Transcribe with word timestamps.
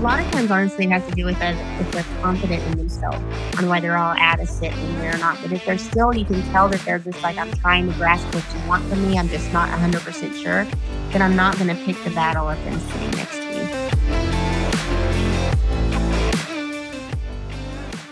lot 0.00 0.18
of 0.18 0.30
times, 0.32 0.50
honestly, 0.50 0.86
it 0.86 0.90
has 0.90 1.06
to 1.06 1.14
do 1.14 1.26
with 1.26 1.38
us 1.42 1.54
if 1.78 1.92
they're 1.92 2.22
confident 2.22 2.62
in 2.68 2.78
themselves 2.78 3.18
on 3.58 3.68
whether 3.68 3.94
I'll 3.94 4.16
add 4.16 4.40
a 4.40 4.46
sit 4.46 4.72
there 4.96 5.14
or 5.14 5.18
not. 5.18 5.38
But 5.42 5.52
if 5.52 5.62
they're 5.66 5.76
still, 5.76 6.16
you 6.16 6.24
can 6.24 6.40
tell 6.50 6.70
that 6.70 6.80
they're 6.86 6.98
just 6.98 7.22
like, 7.22 7.36
I'm 7.36 7.52
trying 7.52 7.86
to 7.86 7.92
grasp 7.98 8.24
what 8.34 8.44
you 8.54 8.66
want 8.66 8.82
from 8.86 9.06
me. 9.06 9.18
I'm 9.18 9.28
just 9.28 9.52
not 9.52 9.68
100% 9.68 10.42
sure. 10.42 10.64
Then 11.10 11.20
I'm 11.20 11.36
not 11.36 11.56
going 11.58 11.68
to 11.68 11.74
pick 11.84 12.02
the 12.02 12.10
battle 12.10 12.48
of 12.48 12.56
them 12.64 12.80
sitting 12.80 13.10
next 13.10 13.36
to 13.36 13.44
me. 13.44 13.50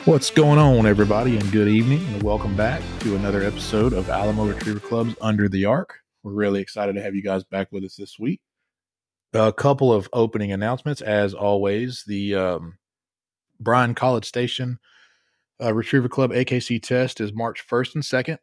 What's 0.04 0.30
going 0.30 0.58
on, 0.58 0.84
everybody, 0.84 1.38
and 1.38 1.50
good 1.50 1.68
evening, 1.68 2.04
and 2.08 2.22
welcome 2.22 2.54
back 2.54 2.82
to 3.00 3.16
another 3.16 3.42
episode 3.42 3.94
of 3.94 4.10
Alamo 4.10 4.46
Retriever 4.46 4.80
Club's 4.80 5.14
Under 5.22 5.48
the 5.48 5.64
Arc. 5.64 6.00
We're 6.22 6.32
really 6.32 6.60
excited 6.60 6.94
to 6.96 7.02
have 7.02 7.14
you 7.14 7.22
guys 7.22 7.44
back 7.44 7.72
with 7.72 7.84
us 7.84 7.96
this 7.96 8.18
week. 8.18 8.42
A 9.34 9.52
couple 9.52 9.92
of 9.92 10.08
opening 10.12 10.52
announcements, 10.52 11.00
as 11.02 11.34
always. 11.34 12.04
The 12.06 12.34
um, 12.34 12.78
Bryan 13.60 13.94
College 13.94 14.24
Station 14.24 14.78
uh, 15.62 15.74
Retriever 15.74 16.08
Club 16.08 16.30
AKC 16.30 16.82
test 16.82 17.20
is 17.20 17.32
March 17.32 17.66
1st 17.66 17.94
and 17.96 18.04
2nd. 18.04 18.38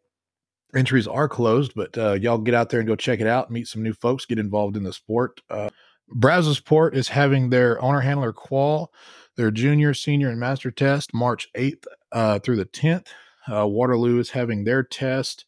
Entries 0.75 1.07
are 1.07 1.29
closed, 1.29 1.73
but 1.75 1.97
uh, 1.97 2.13
y'all 2.13 2.37
get 2.37 2.53
out 2.53 2.69
there 2.69 2.81
and 2.81 2.87
go 2.87 2.95
check 2.95 3.21
it 3.21 3.27
out, 3.27 3.49
meet 3.49 3.67
some 3.67 3.81
new 3.81 3.93
folks, 3.93 4.25
get 4.25 4.39
involved 4.39 4.75
in 4.75 4.83
the 4.83 4.91
sport. 4.91 5.39
Uh, 5.49 5.69
Brazosport 6.13 6.93
is 6.93 7.07
having 7.07 7.49
their 7.49 7.81
owner 7.81 8.01
handler 8.01 8.33
qual, 8.33 8.91
their 9.37 9.51
junior, 9.51 9.93
senior, 9.93 10.29
and 10.29 10.39
master 10.39 10.71
test 10.71 11.13
March 11.13 11.47
8th 11.55 11.85
uh, 12.11 12.39
through 12.39 12.57
the 12.57 12.65
10th. 12.65 13.07
Uh, 13.51 13.65
Waterloo 13.67 14.19
is 14.19 14.31
having 14.31 14.63
their 14.63 14.83
test 14.83 15.45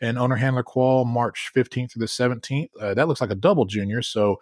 and 0.00 0.18
owner 0.18 0.36
handler 0.36 0.62
qual 0.62 1.04
March 1.04 1.50
15th 1.54 1.92
through 1.92 2.00
the 2.00 2.06
17th. 2.06 2.68
Uh, 2.80 2.94
that 2.94 3.08
looks 3.08 3.20
like 3.20 3.30
a 3.30 3.36
double 3.36 3.64
junior. 3.64 4.02
So, 4.02 4.40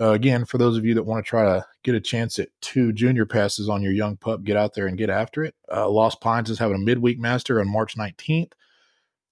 uh, 0.00 0.12
again, 0.12 0.44
for 0.44 0.58
those 0.58 0.76
of 0.76 0.84
you 0.84 0.94
that 0.94 1.04
want 1.04 1.24
to 1.24 1.28
try 1.28 1.44
to 1.44 1.64
get 1.82 1.94
a 1.94 2.00
chance 2.00 2.38
at 2.38 2.48
two 2.60 2.92
junior 2.92 3.26
passes 3.26 3.68
on 3.68 3.82
your 3.82 3.92
young 3.92 4.16
pup, 4.16 4.44
get 4.44 4.56
out 4.56 4.74
there 4.74 4.86
and 4.86 4.98
get 4.98 5.10
after 5.10 5.44
it. 5.44 5.54
Uh, 5.72 5.88
Lost 5.88 6.20
Pines 6.20 6.50
is 6.50 6.58
having 6.58 6.76
a 6.76 6.84
midweek 6.84 7.18
master 7.18 7.60
on 7.60 7.68
March 7.68 7.96
19th. 7.96 8.52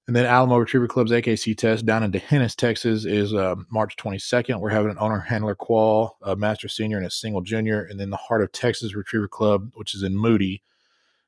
And 0.06 0.14
then 0.14 0.26
Alamo 0.26 0.58
Retriever 0.58 0.86
Club's 0.86 1.12
AKC 1.12 1.56
test 1.56 1.86
down 1.86 2.02
in 2.02 2.10
D'Hanis, 2.10 2.54
Texas 2.54 3.06
is 3.06 3.32
uh, 3.32 3.54
March 3.70 3.96
22nd. 3.96 4.60
We're 4.60 4.68
having 4.68 4.90
an 4.90 4.98
owner 5.00 5.18
handler 5.18 5.54
qual, 5.54 6.18
a 6.22 6.36
master 6.36 6.68
senior, 6.68 6.98
and 6.98 7.06
a 7.06 7.10
single 7.10 7.40
junior. 7.40 7.84
And 7.84 7.98
then 7.98 8.10
the 8.10 8.18
Heart 8.18 8.42
of 8.42 8.52
Texas 8.52 8.94
Retriever 8.94 9.28
Club, 9.28 9.70
which 9.74 9.94
is 9.94 10.02
in 10.02 10.14
Moody, 10.14 10.62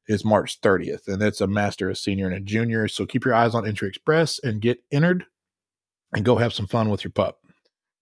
is 0.08 0.24
March 0.24 0.60
30th, 0.60 1.08
and 1.08 1.20
that's 1.20 1.40
a 1.40 1.46
master, 1.46 1.90
a 1.90 1.96
senior, 1.96 2.26
and 2.26 2.36
a 2.36 2.40
junior. 2.40 2.88
So 2.88 3.06
keep 3.06 3.24
your 3.24 3.34
eyes 3.34 3.54
on 3.54 3.66
Entry 3.66 3.88
Express 3.88 4.38
and 4.42 4.60
get 4.60 4.78
entered 4.92 5.24
and 6.14 6.24
go 6.24 6.36
have 6.36 6.52
some 6.52 6.66
fun 6.66 6.90
with 6.90 7.04
your 7.04 7.12
pup. 7.12 7.40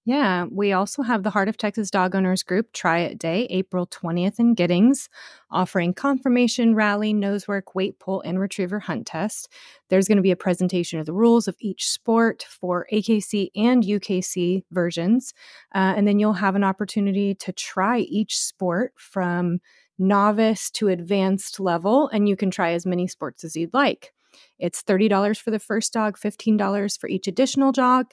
Yeah, 0.07 0.45
we 0.51 0.73
also 0.73 1.01
have 1.01 1.23
the 1.23 1.31
Heart 1.31 1.49
of 1.49 1.57
Texas 1.57 1.91
Dog 1.91 2.15
Owners 2.15 2.43
Group 2.43 2.75
Try 2.75 2.99
It 2.99 3.19
Day, 3.19 3.47
April 3.49 3.87
20th 3.87 4.39
in 4.39 4.53
Giddings, 4.53 5.09
offering 5.51 5.95
conformation, 5.95 6.75
rally, 6.75 7.15
nose 7.15 7.49
work, 7.49 7.75
weight 7.75 7.99
pull, 7.99 8.21
and 8.21 8.39
retriever 8.39 8.81
hunt 8.81 9.07
test. 9.07 9.49
There's 9.89 10.07
going 10.07 10.17
to 10.17 10.23
be 10.23 10.31
a 10.31 10.37
presentation 10.37 11.01
of 11.01 11.07
the 11.07 11.15
rules 11.15 11.49
of 11.49 11.57
each 11.59 11.89
sport 11.89 12.45
for 12.47 12.87
AKC 12.93 13.49
and 13.57 13.83
UKC 13.83 14.65
versions. 14.71 15.33
Uh, 15.75 15.95
and 15.97 16.07
then 16.07 16.19
you'll 16.19 16.35
have 16.35 16.55
an 16.55 16.65
opportunity 16.65 17.35
to 17.37 17.53
try 17.53 18.01
each 18.01 18.39
sport 18.39 18.93
from 18.99 19.61
novice 19.99 20.71
to 20.73 20.89
advanced 20.89 21.61
level, 21.61 22.09
and 22.09 22.29
you 22.29 22.37
can 22.37 22.51
try 22.51 22.73
as 22.73 22.87
many 22.87 23.07
sports 23.07 23.45
as 23.45 23.57
you'd 23.57 23.75
like. 23.75 24.13
It's 24.59 24.83
$30 24.83 25.39
for 25.39 25.51
the 25.51 25.59
first 25.59 25.93
dog, 25.93 26.19
$15 26.19 26.99
for 26.99 27.09
each 27.09 27.29
additional 27.29 27.73
dog. 27.73 28.07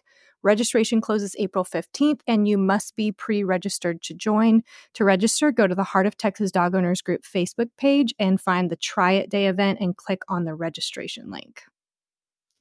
Registration 0.44 1.02
closes 1.02 1.36
April 1.38 1.64
15th, 1.64 2.22
and 2.26 2.48
you 2.48 2.58
must 2.58 2.96
be 2.96 3.12
pre 3.12 3.44
registered 3.44 4.02
to 4.04 4.14
join. 4.14 4.64
To 4.96 5.04
register, 5.04 5.52
go 5.52 5.68
to 5.68 5.76
the 5.76 5.84
Heart 5.84 6.08
of 6.08 6.18
Texas 6.18 6.52
Dog 6.52 6.74
Owners 6.74 7.02
Group 7.02 7.22
Facebook 7.24 7.70
page 7.78 8.14
and 8.18 8.42
find 8.42 8.69
the 8.69 8.75
Try 8.75 9.13
It 9.13 9.30
Day 9.30 9.48
event 9.48 9.80
and 9.80 9.96
click 9.96 10.24
on 10.28 10.46
the 10.46 10.56
registration 10.56 11.30
link. 11.30 11.62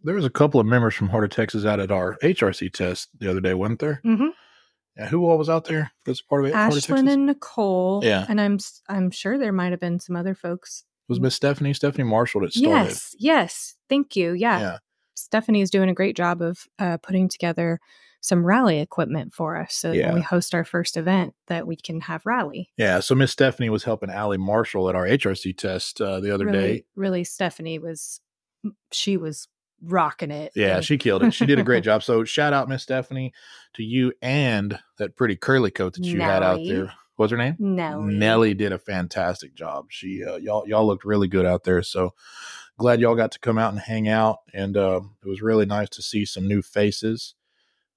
There 0.02 0.14
was 0.14 0.24
a 0.24 0.30
couple 0.30 0.60
of 0.60 0.66
members 0.66 0.94
from 0.94 1.08
Heart 1.08 1.24
of 1.24 1.30
Texas 1.30 1.64
out 1.64 1.80
at 1.80 1.90
our 1.90 2.16
HRC 2.22 2.72
test 2.72 3.08
the 3.18 3.30
other 3.30 3.40
day, 3.40 3.54
wasn't 3.54 3.80
there? 3.80 4.00
Mm-hmm. 4.04 4.28
Yeah, 4.96 5.06
who 5.06 5.24
all 5.26 5.38
was 5.38 5.48
out 5.48 5.64
there? 5.64 5.92
That's 6.04 6.20
part 6.20 6.44
of 6.44 6.50
it. 6.50 6.54
Ashlyn 6.54 7.10
and 7.10 7.26
Nicole. 7.26 8.00
Yeah. 8.02 8.26
And 8.28 8.40
I'm 8.40 8.58
I'm 8.88 9.10
sure 9.10 9.38
there 9.38 9.52
might 9.52 9.70
have 9.70 9.80
been 9.80 10.00
some 10.00 10.16
other 10.16 10.34
folks. 10.34 10.84
was 11.08 11.20
Miss 11.20 11.34
Stephanie 11.34 11.74
Stephanie 11.74 12.04
Marshall 12.04 12.42
that 12.42 12.52
started. 12.52 12.84
Yes, 12.88 13.14
yes. 13.18 13.74
Thank 13.88 14.16
you. 14.16 14.32
Yeah. 14.32 14.60
yeah. 14.60 14.78
Stephanie 15.14 15.60
is 15.60 15.70
doing 15.70 15.88
a 15.88 15.94
great 15.94 16.16
job 16.16 16.42
of 16.42 16.64
uh, 16.78 16.96
putting 16.98 17.28
together 17.28 17.78
some 18.22 18.44
rally 18.44 18.80
equipment 18.80 19.32
for 19.32 19.56
us 19.56 19.74
so 19.74 19.88
that 19.90 19.96
Yeah. 19.96 20.06
when 20.08 20.16
we 20.16 20.20
host 20.20 20.54
our 20.54 20.64
first 20.64 20.96
event 20.96 21.34
that 21.46 21.66
we 21.66 21.76
can 21.76 22.02
have 22.02 22.26
rally. 22.26 22.70
Yeah, 22.76 23.00
so 23.00 23.14
Miss 23.14 23.32
Stephanie 23.32 23.70
was 23.70 23.84
helping 23.84 24.10
Allie 24.10 24.36
Marshall 24.36 24.88
at 24.90 24.94
our 24.94 25.06
HRC 25.06 25.56
test 25.56 26.00
uh, 26.02 26.20
the 26.20 26.32
other 26.32 26.44
really, 26.46 26.58
day. 26.58 26.84
really 26.94 27.24
Stephanie 27.24 27.78
was 27.78 28.20
she 28.92 29.16
was 29.16 29.48
rocking 29.82 30.30
it. 30.30 30.52
Yeah, 30.54 30.76
And- 30.76 30.84
she 30.84 30.98
killed 30.98 31.22
it. 31.22 31.32
She 31.34 31.46
did 31.46 31.58
a 31.58 31.62
great 31.64 31.84
job. 31.84 32.02
So 32.02 32.24
shout 32.24 32.52
out 32.52 32.68
Miss 32.68 32.82
Stephanie 32.82 33.32
to 33.74 33.82
you 33.82 34.12
and 34.22 34.78
that 34.98 35.16
pretty 35.16 35.36
curly 35.36 35.70
coat 35.70 35.94
that 35.94 36.04
you 36.04 36.20
had 36.20 36.42
out 36.42 36.60
there. 36.66 36.92
What's 37.16 37.32
her 37.32 37.36
name? 37.36 37.56
Nelly. 37.58 38.14
Nelly 38.14 38.54
did 38.54 38.72
a 38.72 38.78
fantastic 38.78 39.54
job. 39.54 39.86
She 39.90 40.24
uh, 40.24 40.36
y'all 40.36 40.66
y'all 40.66 40.86
looked 40.86 41.04
really 41.04 41.28
good 41.28 41.44
out 41.44 41.64
there. 41.64 41.82
So 41.82 42.14
glad 42.78 43.00
y'all 43.00 43.14
got 43.14 43.32
to 43.32 43.38
come 43.38 43.58
out 43.58 43.72
and 43.72 43.80
hang 43.80 44.08
out, 44.08 44.38
and 44.54 44.74
uh, 44.74 45.02
it 45.22 45.28
was 45.28 45.42
really 45.42 45.66
nice 45.66 45.90
to 45.90 46.02
see 46.02 46.24
some 46.24 46.48
new 46.48 46.62
faces. 46.62 47.34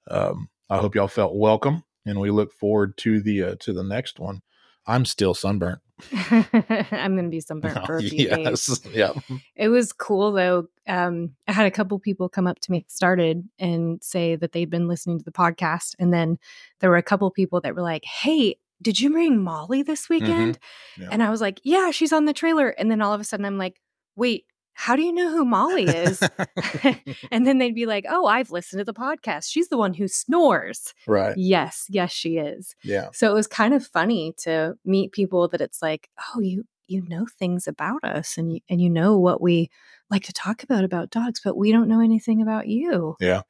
Um, 0.09 0.49
I 0.69 0.79
hope 0.79 0.93
y'all 0.93 1.07
felt 1.07 1.35
welcome, 1.35 1.85
and 2.05 2.19
we 2.19 2.31
look 2.31 2.51
forward 2.51 2.97
to 2.97 3.21
the 3.21 3.43
uh, 3.43 3.55
to 3.61 3.71
the 3.71 3.83
next 3.83 4.19
one. 4.19 4.41
I'm 4.85 5.05
still 5.05 5.33
sunburnt. 5.33 5.79
I'm 6.11 7.15
gonna 7.15 7.29
be 7.29 7.39
sunburnt 7.39 7.85
for 7.85 7.97
a 7.97 8.01
few 8.01 8.29
days. 8.29 8.67
yes, 8.67 8.81
yeah, 8.93 9.13
It 9.55 9.69
was 9.69 9.93
cool 9.93 10.31
though. 10.31 10.67
Um, 10.87 11.35
I 11.47 11.53
had 11.53 11.65
a 11.65 11.71
couple 11.71 11.97
people 11.99 12.29
come 12.29 12.47
up 12.47 12.59
to 12.61 12.71
me 12.71 12.85
started 12.87 13.47
and 13.59 14.03
say 14.03 14.35
that 14.35 14.51
they'd 14.51 14.69
been 14.69 14.87
listening 14.87 15.19
to 15.19 15.25
the 15.25 15.31
podcast, 15.31 15.95
and 15.99 16.13
then 16.13 16.37
there 16.79 16.89
were 16.89 16.97
a 16.97 17.03
couple 17.03 17.29
people 17.31 17.61
that 17.61 17.75
were 17.75 17.81
like, 17.81 18.03
"Hey, 18.05 18.57
did 18.81 18.99
you 18.99 19.11
bring 19.11 19.41
Molly 19.43 19.83
this 19.83 20.09
weekend?" 20.09 20.59
Yeah. 20.97 21.09
And 21.11 21.23
I 21.23 21.29
was 21.29 21.41
like, 21.41 21.61
"Yeah, 21.63 21.91
she's 21.91 22.13
on 22.13 22.25
the 22.25 22.33
trailer." 22.33 22.69
And 22.69 22.89
then 22.91 23.01
all 23.01 23.13
of 23.13 23.21
a 23.21 23.23
sudden, 23.23 23.45
I'm 23.45 23.57
like, 23.57 23.79
"Wait, 24.15 24.45
how 24.73 24.95
do 24.95 25.01
you 25.01 25.13
know 25.13 25.29
who 25.29 25.45
Molly 25.45 25.85
is?" 25.85 26.21
and 27.31 27.47
then 27.47 27.57
they'd 27.57 27.75
be 27.75 27.85
like, 27.85 28.05
"Oh, 28.09 28.25
I've 28.25 28.51
listened 28.51 28.79
to 28.79 28.85
the 28.85 28.93
podcast. 28.93 29.49
She's 29.49 29.69
the 29.69 29.77
one 29.77 29.93
who 29.93 30.07
snores." 30.07 30.93
right. 31.07 31.35
Yes, 31.37 31.85
yes, 31.89 32.11
she 32.11 32.37
is. 32.37 32.75
Yeah, 32.83 33.09
So 33.13 33.29
it 33.31 33.33
was 33.33 33.47
kind 33.47 33.73
of 33.73 33.85
funny 33.85 34.33
to 34.39 34.75
meet 34.85 35.11
people 35.11 35.47
that 35.49 35.61
it's 35.61 35.81
like, 35.81 36.09
oh, 36.35 36.39
you 36.39 36.65
you 36.87 37.01
know 37.07 37.25
things 37.39 37.67
about 37.67 38.03
us 38.03 38.37
and 38.37 38.53
you 38.53 38.59
and 38.69 38.81
you 38.81 38.89
know 38.89 39.17
what 39.17 39.41
we 39.41 39.69
like 40.09 40.23
to 40.23 40.33
talk 40.33 40.63
about 40.63 40.83
about 40.83 41.09
dogs, 41.09 41.41
but 41.43 41.57
we 41.57 41.71
don't 41.71 41.87
know 41.87 42.01
anything 42.01 42.41
about 42.41 42.67
you. 42.67 43.15
yeah. 43.19 43.41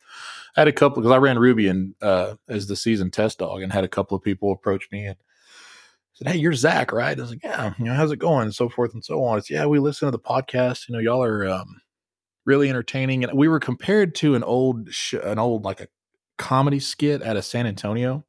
I 0.55 0.61
had 0.61 0.67
a 0.67 0.71
couple 0.71 1.01
because 1.01 1.11
I 1.11 1.17
ran 1.17 1.39
Ruby 1.39 1.67
and 1.67 1.95
uh, 2.01 2.35
as 2.47 2.67
the 2.67 2.75
season 2.75 3.11
test 3.11 3.39
dog, 3.39 3.61
and 3.61 3.73
had 3.73 3.83
a 3.83 3.89
couple 3.89 4.15
of 4.15 4.23
people 4.23 4.51
approach 4.51 4.87
me 4.91 5.05
and 5.07 5.17
said, 6.23 6.33
"Hey, 6.33 6.39
you're 6.39 6.53
Zach, 6.53 6.91
right?" 6.91 7.17
I 7.17 7.21
was 7.21 7.31
like, 7.31 7.43
"Yeah." 7.43 7.73
You 7.77 7.85
know, 7.85 7.93
how's 7.93 8.11
it 8.11 8.17
going, 8.17 8.43
and 8.43 8.55
so 8.55 8.69
forth 8.69 8.93
and 8.93 9.03
so 9.03 9.23
on. 9.23 9.37
It's 9.37 9.49
yeah, 9.49 9.65
we 9.65 9.79
listen 9.79 10.07
to 10.07 10.11
the 10.11 10.19
podcast. 10.19 10.87
You 10.87 10.93
know, 10.93 10.99
y'all 10.99 11.23
are 11.23 11.47
um, 11.47 11.81
really 12.45 12.69
entertaining, 12.69 13.23
and 13.23 13.37
we 13.37 13.47
were 13.47 13.59
compared 13.59 14.15
to 14.15 14.35
an 14.35 14.43
old, 14.43 14.93
sh- 14.93 15.13
an 15.13 15.39
old 15.39 15.63
like 15.63 15.81
a 15.81 15.87
comedy 16.37 16.79
skit 16.79 17.21
out 17.23 17.37
of 17.37 17.45
San 17.45 17.67
Antonio. 17.67 18.25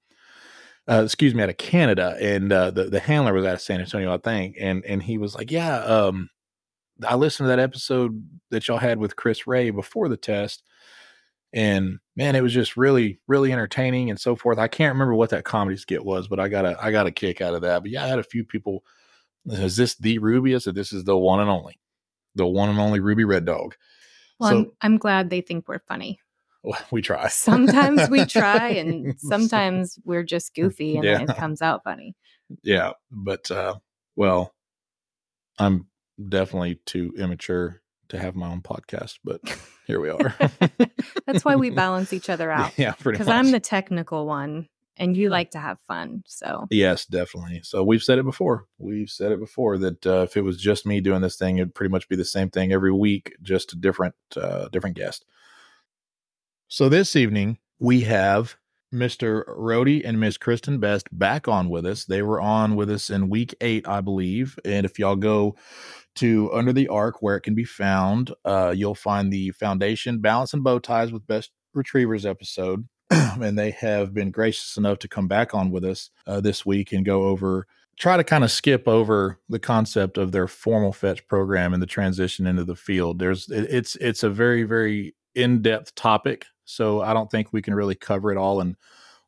Uh, 0.87 1.03
excuse 1.03 1.34
me, 1.34 1.43
out 1.43 1.49
of 1.49 1.56
Canada, 1.56 2.16
and 2.21 2.53
uh, 2.53 2.71
the 2.71 2.84
the 2.84 3.00
handler 3.00 3.32
was 3.32 3.47
out 3.47 3.55
of 3.55 3.60
San 3.60 3.81
Antonio, 3.81 4.12
I 4.12 4.19
think, 4.19 4.56
and 4.61 4.84
and 4.84 5.03
he 5.03 5.16
was 5.16 5.34
like, 5.34 5.50
"Yeah, 5.50 5.78
um, 5.78 6.28
I 7.06 7.15
listened 7.16 7.47
to 7.47 7.49
that 7.49 7.59
episode 7.59 8.28
that 8.50 8.69
y'all 8.69 8.78
had 8.78 8.99
with 8.99 9.16
Chris 9.16 9.47
Ray 9.47 9.71
before 9.71 10.09
the 10.09 10.16
test, 10.16 10.62
and 11.54 11.98
man, 12.16 12.37
it 12.37 12.42
was 12.42 12.53
just 12.53 12.76
really, 12.76 13.20
really 13.28 13.53
entertaining 13.53 14.11
and 14.11 14.20
so 14.20 14.37
forth. 14.37 14.58
I 14.58 14.69
can't 14.69 14.93
remember 14.93 15.14
what 15.14 15.31
that 15.31 15.44
comedy 15.44 15.76
skit 15.79 16.05
was, 16.05 16.29
but 16.29 16.38
I 16.40 16.49
got 16.49 16.67
a 16.67 16.76
I 16.82 16.90
got 16.90 17.06
a 17.06 17.11
kick 17.12 17.40
out 17.40 17.55
of 17.55 17.62
that. 17.62 17.81
But 17.82 17.93
yeah, 17.93 18.05
I 18.05 18.08
had 18.08 18.19
a 18.19 18.23
few 18.25 18.44
people. 18.44 18.84
Is 19.46 19.76
this 19.76 19.94
the 19.94 20.19
Ruby? 20.19 20.55
I 20.55 20.58
said 20.58 20.75
this 20.75 20.93
is 20.93 21.05
the 21.05 21.17
one 21.17 21.40
and 21.40 21.49
only, 21.50 21.79
the 22.34 22.46
one 22.46 22.69
and 22.70 22.79
only 22.79 23.00
Ruby 23.00 23.25
Red 23.25 23.44
Dog. 23.46 23.75
Well, 24.40 24.50
So- 24.50 24.56
I'm, 24.58 24.70
I'm 24.82 24.99
glad 24.99 25.31
they 25.31 25.40
think 25.43 25.69
we're 25.69 25.79
funny. 25.87 26.19
Well, 26.62 26.79
we 26.90 27.02
try. 27.02 27.29
Sometimes 27.29 28.08
we 28.11 28.25
try, 28.25 28.69
and 28.70 29.14
sometimes 29.20 29.99
we're 30.05 30.23
just 30.25 30.55
goofy, 30.56 30.96
and 30.96 31.05
Yeah. 31.05 31.23
it 31.23 31.37
comes 31.37 31.62
out 31.62 31.84
funny. 31.84 32.17
yeah, 32.62 32.93
but 33.12 33.50
uh, 33.50 33.76
well, 34.17 34.55
I'm 35.58 35.87
definitely 36.29 36.81
too 36.87 37.12
immature 37.19 37.82
to 38.08 38.19
have 38.19 38.34
my 38.34 38.49
own 38.49 38.61
podcast, 38.62 39.19
but 39.25 39.40
here 39.86 40.00
we 40.00 40.10
are. 40.10 40.34
That's 41.26 41.44
why 41.44 41.56
we 41.56 41.70
balance 41.84 42.12
each 42.12 42.31
other 42.31 42.50
out. 42.50 42.76
Yeah, 42.78 42.92
pretty 42.92 43.19
Because. 43.19 43.28
I'm 43.28 43.50
the 43.50 43.60
technical 43.60 44.26
one, 44.26 44.69
and 44.96 45.16
you 45.16 45.28
like 45.28 45.50
to 45.52 45.58
have 45.58 45.78
fun. 45.86 46.22
So 46.26 46.66
Yes, 46.70 47.06
definitely. 47.06 47.60
So 47.62 47.82
we've 47.82 48.02
said 48.02 48.19
it 48.19 48.25
before. 48.25 48.66
We've 48.78 49.10
said 49.10 49.32
it 49.32 49.40
before 49.40 49.78
that 49.78 50.06
uh, 50.06 50.22
if 50.22 50.36
it 50.36 50.42
was 50.42 50.56
just 50.56 50.86
me 50.86 51.00
doing 51.00 51.20
this 51.20 51.36
thing, 51.36 51.58
it'd 51.58 51.75
pretty 51.75 51.90
much 51.90 52.08
be 52.08 52.16
the 52.16 52.25
same 52.25 52.50
thing 52.50 52.72
every 52.72 52.92
week, 52.92 53.34
just 53.42 53.72
a 53.72 53.76
different, 53.76 54.14
uh, 54.36 54.69
different 54.69 54.96
guest. 54.96 55.25
So 56.69 56.88
this 56.88 57.14
evening 57.14 57.58
we 57.78 58.02
have 58.02 58.56
Mr. 58.92 59.42
Rody 59.48 60.04
and 60.04 60.20
Miss 60.20 60.38
Kristin 60.38 60.81
Best 60.81 61.08
back 61.16 61.48
on 61.48 61.69
with 61.69 61.84
us. 61.84 62.04
They 62.04 62.22
were 62.22 62.40
on 62.40 62.76
with 62.76 62.88
us 62.88 63.10
in 63.10 63.28
week 63.28 63.54
eight, 63.60 63.86
I 63.88 64.00
believe. 64.00 64.58
And 64.64 64.86
if 64.86 64.98
y'all 64.98 65.16
go 65.16 65.56
to 66.16 66.52
Under 66.52 66.72
the 66.72 66.88
Arc, 66.88 67.22
where 67.22 67.37
it 67.37 67.43
can 67.43 67.55
be 67.55 67.64
found, 67.64 68.32
uh, 68.44 68.72
you'll 68.76 68.94
find 68.94 69.32
the 69.32 69.50
Foundation 69.52 70.20
Balance 70.20 70.52
and 70.52 70.64
Bow 70.64 70.78
Ties 70.78 71.12
with 71.12 71.26
Best 71.26 71.50
Retrievers 71.72 72.25
episode. 72.26 72.88
and 73.11 73.58
they 73.58 73.70
have 73.70 74.14
been 74.14 74.31
gracious 74.31 74.76
enough 74.76 74.99
to 74.99 75.08
come 75.08 75.28
back 75.28 75.55
on 75.55 75.70
with 75.70 75.84
us 75.84 76.11
uh, 76.26 76.40
this 76.40 76.64
week 76.64 76.93
and 76.93 77.05
go 77.05 77.25
over 77.25 77.66
try 77.96 78.16
to 78.16 78.25
kind 78.25 78.44
of 78.44 78.50
skip 78.50 78.88
over 78.88 79.38
the 79.49 79.58
concept 79.58 80.19
of 80.19 80.32
their 80.32 80.49
formal 80.49 80.93
fetch 80.93 81.26
program 81.28 81.72
and 81.72 81.82
the 81.82 81.87
transition 81.87 82.46
into 82.46 82.64
the 82.64 82.76
field. 82.76 83.19
There's 83.19 83.49
it's 83.50 83.96
it's 83.96 84.22
a 84.22 84.31
very 84.31 84.64
very 84.64 85.14
in-depth 85.34 85.94
topic, 85.94 86.46
so 86.64 87.00
I 87.00 87.12
don't 87.12 87.31
think 87.31 87.52
we 87.52 87.62
can 87.62 87.75
really 87.75 87.94
cover 87.94 88.31
it 88.32 88.38
all 88.38 88.60
in 88.60 88.76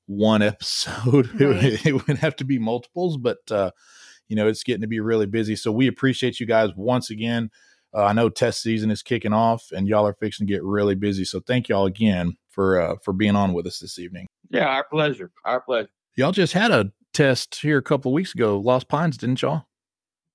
one 0.07 0.43
episode. 0.43 1.29
Right. 1.41 1.85
it 1.85 2.07
would 2.07 2.19
have 2.19 2.37
to 2.37 2.45
be 2.45 2.59
multiples, 2.59 3.17
but 3.17 3.39
uh, 3.51 3.71
you 4.29 4.37
know 4.37 4.49
it's 4.49 4.63
getting 4.63 4.83
to 4.83 4.87
be 4.87 5.01
really 5.01 5.27
busy. 5.27 5.57
So 5.57 5.73
we 5.73 5.87
appreciate 5.87 6.41
you 6.41 6.47
guys 6.47 6.71
once 6.77 7.11
again. 7.11 7.51
Uh, 7.95 8.05
I 8.05 8.13
know 8.13 8.29
test 8.29 8.63
season 8.63 8.91
is 8.91 9.03
kicking 9.03 9.33
off, 9.33 9.71
and 9.73 9.89
y'all 9.89 10.07
are 10.07 10.15
fixing 10.15 10.47
to 10.47 10.53
get 10.53 10.63
really 10.63 10.95
busy. 10.95 11.25
So 11.25 11.41
thank 11.41 11.69
y'all 11.69 11.87
again 11.87 12.37
for 12.51 12.81
uh, 12.81 12.97
for 13.03 13.13
being 13.13 13.37
on 13.37 13.53
with 13.53 13.67
us 13.67 13.79
this 13.79 13.99
evening. 13.99 14.27
Yeah, 14.51 14.67
our 14.67 14.85
pleasure. 14.85 15.31
Our 15.45 15.61
pleasure. 15.61 15.89
Y'all 16.17 16.33
just 16.33 16.53
had 16.53 16.71
a 16.71 16.93
test 17.13 17.55
here 17.57 17.79
a 17.79 17.83
couple 17.83 18.11
of 18.11 18.15
weeks 18.15 18.35
ago, 18.35 18.59
Lost 18.59 18.89
Pines, 18.89 19.17
didn't 19.17 19.43
y'all? 19.43 19.67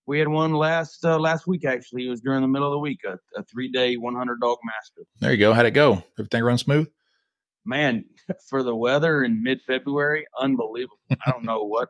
We 0.07 0.19
had 0.19 0.27
one 0.27 0.53
last 0.53 1.05
uh, 1.05 1.19
last 1.19 1.45
week. 1.47 1.63
Actually, 1.65 2.07
it 2.07 2.09
was 2.09 2.21
during 2.21 2.41
the 2.41 2.47
middle 2.47 2.67
of 2.67 2.71
the 2.71 2.79
week, 2.79 3.01
a, 3.05 3.19
a 3.39 3.43
three 3.43 3.71
day, 3.71 3.95
one 3.97 4.15
hundred 4.15 4.39
dog 4.41 4.57
master. 4.65 5.07
There 5.19 5.31
you 5.31 5.37
go. 5.37 5.53
How'd 5.53 5.67
it 5.67 5.71
go? 5.71 6.03
Everything 6.17 6.43
run 6.43 6.57
smooth? 6.57 6.89
Man, 7.65 8.05
for 8.49 8.63
the 8.63 8.75
weather 8.75 9.23
in 9.23 9.43
mid 9.43 9.61
February, 9.61 10.25
unbelievable. 10.39 10.97
I 11.11 11.31
don't 11.31 11.45
know 11.45 11.63
what 11.63 11.89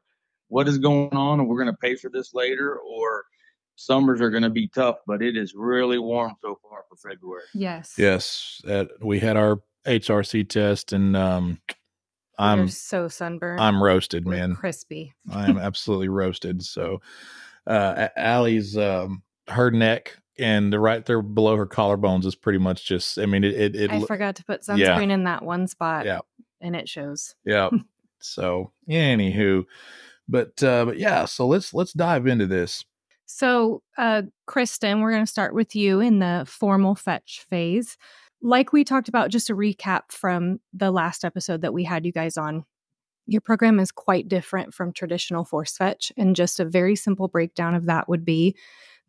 what 0.51 0.67
is 0.67 0.77
going 0.77 1.13
on, 1.13 1.39
and 1.39 1.47
we're 1.47 1.55
going 1.55 1.73
to 1.73 1.79
pay 1.81 1.95
for 1.95 2.09
this 2.09 2.33
later, 2.33 2.77
or 2.77 3.23
summers 3.75 4.19
are 4.19 4.29
going 4.29 4.43
to 4.43 4.49
be 4.49 4.67
tough. 4.67 4.97
But 5.07 5.21
it 5.21 5.37
is 5.37 5.53
really 5.55 5.97
warm 5.97 6.35
so 6.41 6.59
far 6.61 6.83
for 6.89 6.97
February. 7.09 7.43
Yes. 7.53 7.95
Yes. 7.97 8.61
we 9.01 9.19
had 9.19 9.37
our 9.37 9.61
HRC 9.87 10.49
test, 10.49 10.91
and 10.91 11.15
um, 11.15 11.61
I'm 12.37 12.59
You're 12.59 12.67
so 12.67 13.07
sunburned. 13.07 13.61
I'm 13.61 13.81
roasted, 13.81 14.25
We're 14.25 14.35
man. 14.35 14.55
Crispy. 14.55 15.13
I 15.31 15.49
am 15.49 15.57
absolutely 15.59 16.09
roasted. 16.09 16.63
So, 16.63 17.01
uh, 17.65 18.09
Allie's 18.17 18.77
um, 18.77 19.23
her 19.47 19.71
neck 19.71 20.17
and 20.37 20.73
the 20.73 20.79
right 20.79 21.05
there 21.05 21.21
below 21.21 21.55
her 21.55 21.67
collarbones 21.67 22.25
is 22.25 22.35
pretty 22.35 22.59
much 22.59 22.85
just. 22.85 23.17
I 23.17 23.25
mean, 23.25 23.45
it. 23.45 23.53
it, 23.53 23.75
it 23.75 23.91
I 23.91 24.01
forgot 24.01 24.35
to 24.35 24.43
put 24.43 24.63
sunscreen 24.63 25.07
yeah. 25.07 25.13
in 25.13 25.23
that 25.23 25.43
one 25.43 25.67
spot. 25.67 26.05
Yeah, 26.05 26.19
and 26.59 26.75
it 26.75 26.89
shows. 26.89 27.35
Yeah. 27.45 27.69
so, 28.19 28.73
anywho, 28.89 29.63
but 30.31 30.63
uh, 30.63 30.85
but 30.85 30.97
yeah. 30.97 31.25
So 31.25 31.45
let's 31.47 31.73
let's 31.73 31.93
dive 31.93 32.25
into 32.25 32.47
this. 32.47 32.83
So, 33.27 33.81
uh, 33.97 34.23
Kristin, 34.49 35.01
we're 35.01 35.11
going 35.11 35.23
to 35.23 35.31
start 35.31 35.53
with 35.53 35.75
you 35.75 36.01
in 36.01 36.19
the 36.19 36.45
formal 36.47 36.95
fetch 36.95 37.45
phase 37.49 37.97
like 38.41 38.73
we 38.73 38.83
talked 38.83 39.07
about, 39.07 39.29
just 39.29 39.49
a 39.49 39.55
recap 39.55 40.03
from 40.09 40.59
the 40.73 40.91
last 40.91 41.23
episode 41.23 41.61
that 41.61 41.73
we 41.73 41.83
had 41.83 42.05
you 42.05 42.11
guys 42.11 42.37
on, 42.37 42.65
your 43.27 43.41
program 43.41 43.79
is 43.79 43.91
quite 43.91 44.27
different 44.27 44.73
from 44.73 44.91
traditional 44.91 45.45
force 45.45 45.77
fetch. 45.77 46.11
And 46.17 46.35
just 46.35 46.59
a 46.59 46.65
very 46.65 46.95
simple 46.95 47.27
breakdown 47.27 47.75
of 47.75 47.85
that 47.85 48.09
would 48.09 48.25
be 48.25 48.55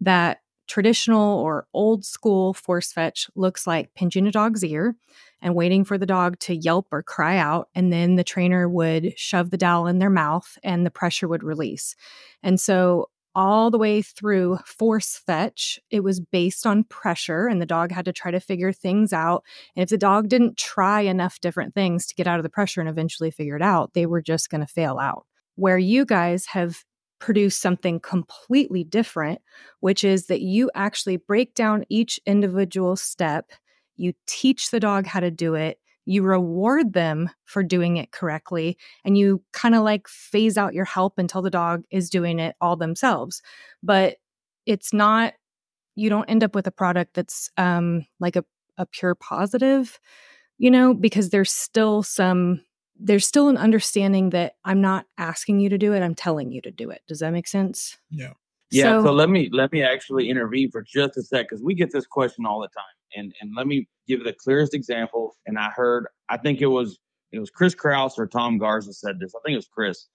that 0.01 0.42
traditional 0.69 1.39
or 1.39 1.67
old 1.75 2.05
school 2.05 2.55
force 2.55 2.93
fetch 2.93 3.29
looks 3.35 3.67
like 3.67 3.95
pinching 3.95 4.27
a 4.27 4.33
dog's 4.33 4.65
ear 4.65 4.97
and 5.41 5.55
waiting 5.55 5.85
for 5.85 5.99
the 5.99 6.07
dog 6.07 6.39
to 6.41 6.55
yelp 6.55 6.87
or 6.93 7.03
cry 7.03 7.37
out. 7.37 7.69
And 7.75 7.93
then 7.93 8.17
the 8.17 8.25
trainer 8.25 8.69
would 8.69 9.19
shove 9.19 9.51
the 9.51 9.57
dowel 9.57 9.87
in 9.87 9.99
their 9.99 10.11
mouth 10.11 10.59
and 10.63 10.87
the 10.87 10.91
pressure 10.91 11.29
would 11.29 11.43
release. 11.43 11.97
And 12.43 12.61
so 12.61 13.09
all 13.35 13.71
the 13.71 13.79
way 13.79 14.03
through 14.03 14.59
force 14.67 15.17
fetch. 15.17 15.81
It 15.91 16.01
was 16.01 16.21
based 16.21 16.67
on 16.67 16.85
pressure, 16.85 17.47
and 17.47 17.61
the 17.61 17.67
dog 17.67 17.91
had 17.91 18.05
to 18.05 18.13
try 18.13 18.31
to 18.31 18.41
figure 18.41 18.73
things 18.73 19.13
out. 19.13 19.45
And 19.75 19.83
if 19.83 19.89
the 19.89 19.99
dog 19.99 20.29
didn't 20.29 20.59
try 20.59 21.03
enough 21.03 21.41
different 21.41 21.75
things 21.75 22.07
to 22.07 22.15
get 22.15 22.27
out 22.27 22.39
of 22.39 22.43
the 22.43 22.51
pressure 22.51 22.81
and 22.81 22.91
eventually 22.91 23.31
figure 23.31 23.57
it 23.57 23.63
out, 23.63 23.95
they 23.95 24.07
were 24.07 24.23
just 24.23 24.51
going 24.51 24.61
to 24.61 24.67
fail 24.67 24.99
out. 24.99 25.27
Where 25.55 25.79
you 25.79 26.05
guys 26.05 26.47
have 26.47 26.85
produced 27.23 27.63
something 27.63 28.01
completely 28.01 28.83
different, 28.83 29.41
which 29.79 30.03
is 30.03 30.27
that 30.27 30.41
you 30.41 30.71
actually 30.75 31.17
break 31.17 31.55
down 31.55 31.85
each 31.89 32.19
individual 32.27 32.97
step, 32.97 33.53
you 33.97 34.13
teach 34.27 34.71
the 34.71 34.81
dog 34.81 35.07
how 35.07 35.21
to 35.21 35.31
do 35.31 35.55
it, 35.55 35.79
you 36.05 36.25
reward 36.25 36.95
them 36.95 37.31
for 37.45 37.63
doing 37.63 37.97
it 37.97 38.11
correctly 38.11 38.77
and 39.05 39.17
you 39.17 39.41
kind 39.53 39.77
of 39.77 39.85
like 39.85 40.09
phase 40.09 40.59
out 40.59 40.75
your 40.75 40.85
help 40.85 41.17
until 41.17 41.43
the 41.43 41.51
dog 41.51 41.85
is 41.93 42.11
doing 42.11 42.41
it 42.41 42.57
all 42.61 42.75
themselves. 42.75 43.41
But 43.85 44.17
it's 44.67 44.93
not 44.93 45.35
you 45.95 46.09
don't 46.09 46.29
end 46.29 46.43
up 46.43 46.57
with 46.57 46.67
a 46.67 46.73
product 46.73 47.15
that's 47.15 47.51
um 47.57 48.05
like 48.19 48.35
a, 48.35 48.45
a 48.79 48.87
pure 48.87 49.15
positive 49.15 50.01
you 50.59 50.71
know 50.71 50.95
because 50.95 51.31
there's 51.31 51.53
still 51.53 52.03
some 52.03 52.61
there's 53.05 53.27
still 53.27 53.49
an 53.49 53.57
understanding 53.57 54.31
that 54.31 54.55
i'm 54.65 54.81
not 54.81 55.07
asking 55.19 55.59
you 55.59 55.69
to 55.69 55.79
do 55.79 55.93
it 55.93 56.03
i'm 56.03 56.15
telling 56.15 56.51
you 56.51 56.61
to 56.61 56.71
do 56.71 56.91
it 56.91 57.03
does 57.07 57.19
that 57.21 57.33
make 57.33 57.47
sense 57.47 57.99
yeah 58.11 58.33
yeah 58.71 58.99
so, 58.99 59.05
so 59.05 59.13
let 59.13 59.29
me 59.29 59.49
let 59.53 59.73
me 59.73 59.83
actually 59.83 60.29
intervene 60.29 60.71
for 60.71 60.83
just 60.83 61.17
a 61.17 61.23
sec 61.23 61.49
because 61.49 61.63
we 61.63 61.75
get 61.75 61.93
this 61.93 62.07
question 62.07 62.47
all 62.47 62.61
the 62.61 62.69
time 62.69 62.85
and 63.15 63.35
and 63.41 63.53
let 63.57 63.67
me 63.67 63.89
give 64.07 64.25
the 64.25 64.33
clearest 64.33 64.75
example. 64.75 65.37
And 65.47 65.59
I 65.59 65.71
heard, 65.71 66.07
I 66.29 66.37
think 66.37 66.61
it 66.61 66.67
was 66.67 66.99
it 67.33 67.39
was 67.39 67.51
Chris 67.51 67.75
Kraus 67.75 68.19
or 68.19 68.27
Tom 68.27 68.59
Garza 68.59 68.93
said 68.93 69.19
this. 69.19 69.35
I 69.35 69.41
think 69.45 69.55
it 69.55 69.59
was 69.59 69.69
Chris, 69.73 70.07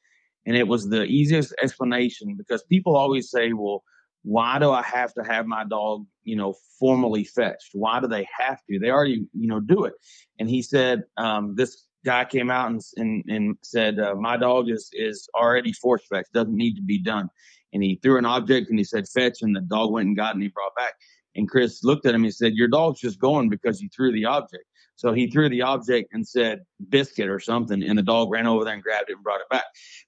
and 0.45 0.56
it 0.56 0.68
was 0.68 0.90
the 0.90 1.04
easiest 1.04 1.54
explanation 1.62 2.36
because 2.38 2.63
people 2.63 2.95
always 2.95 3.30
say, 3.30 3.54
well. 3.54 3.83
Why 4.24 4.60
do 4.60 4.72
I 4.72 4.81
have 4.81 5.13
to 5.13 5.24
have 5.24 5.45
my 5.45 5.63
dog, 5.63 6.06
you 6.24 6.36
know, 6.36 6.54
formally 6.80 7.24
fetched? 7.24 7.69
Why 7.72 8.01
do 8.01 8.07
they 8.07 8.28
have 8.38 8.60
to? 8.69 8.78
They 8.78 8.90
already, 8.90 9.25
you 9.31 9.48
know, 9.48 9.62
do 9.62 9.86
it. 9.86 9.94
And 10.38 10.50
he 10.50 10.62
said, 10.62 11.04
um, 11.16 11.56
this 11.56 11.86
guy 12.07 12.24
came 12.24 12.50
out 12.50 12.71
and 12.71 12.81
and, 12.95 13.24
and 13.27 13.57
said, 13.62 14.00
uh, 14.00 14.15
my 14.15 14.38
dog 14.38 14.69
is 14.69 14.89
is 14.94 15.30
already 15.36 15.74
force 15.74 16.04
fetched, 16.09 16.33
doesn't 16.33 16.56
need 16.56 16.75
to 16.75 16.81
be 16.81 17.00
done. 17.00 17.30
And 17.74 17.83
he 17.83 18.00
threw 18.01 18.18
an 18.18 18.25
object 18.25 18.69
and 18.69 18.80
he 18.80 18.86
said 18.86 19.07
fetch, 19.09 19.42
and 19.42 19.56
the 19.56 19.62
dog 19.62 19.92
went 19.92 20.07
and 20.07 20.15
got 20.15 20.30
it 20.30 20.36
and 20.36 20.44
he 20.44 20.48
brought 20.50 20.75
back. 20.75 20.94
And 21.36 21.50
Chris 21.50 21.83
looked 21.83 22.06
at 22.06 22.15
him 22.15 22.24
and 22.24 22.33
said, 22.33 22.54
Your 22.54 22.69
dog's 22.69 23.01
just 23.01 23.19
going 23.19 23.50
because 23.50 23.81
you 23.81 23.89
threw 23.95 24.12
the 24.12 24.25
object. 24.25 24.63
So 24.95 25.13
he 25.13 25.30
threw 25.30 25.50
the 25.50 25.62
object 25.62 26.13
and 26.13 26.27
said 26.27 26.62
biscuit 26.89 27.30
or 27.30 27.39
something, 27.39 27.83
and 27.83 28.00
the 28.00 28.04
dog 28.04 28.31
ran 28.31 28.48
over 28.48 28.63
there 28.63 28.74
and 28.74 28.81
grabbed 28.81 29.09
it 29.09 29.18
and 29.18 29.23
brought 29.23 29.42
it 29.42 29.49
back. 29.52 29.66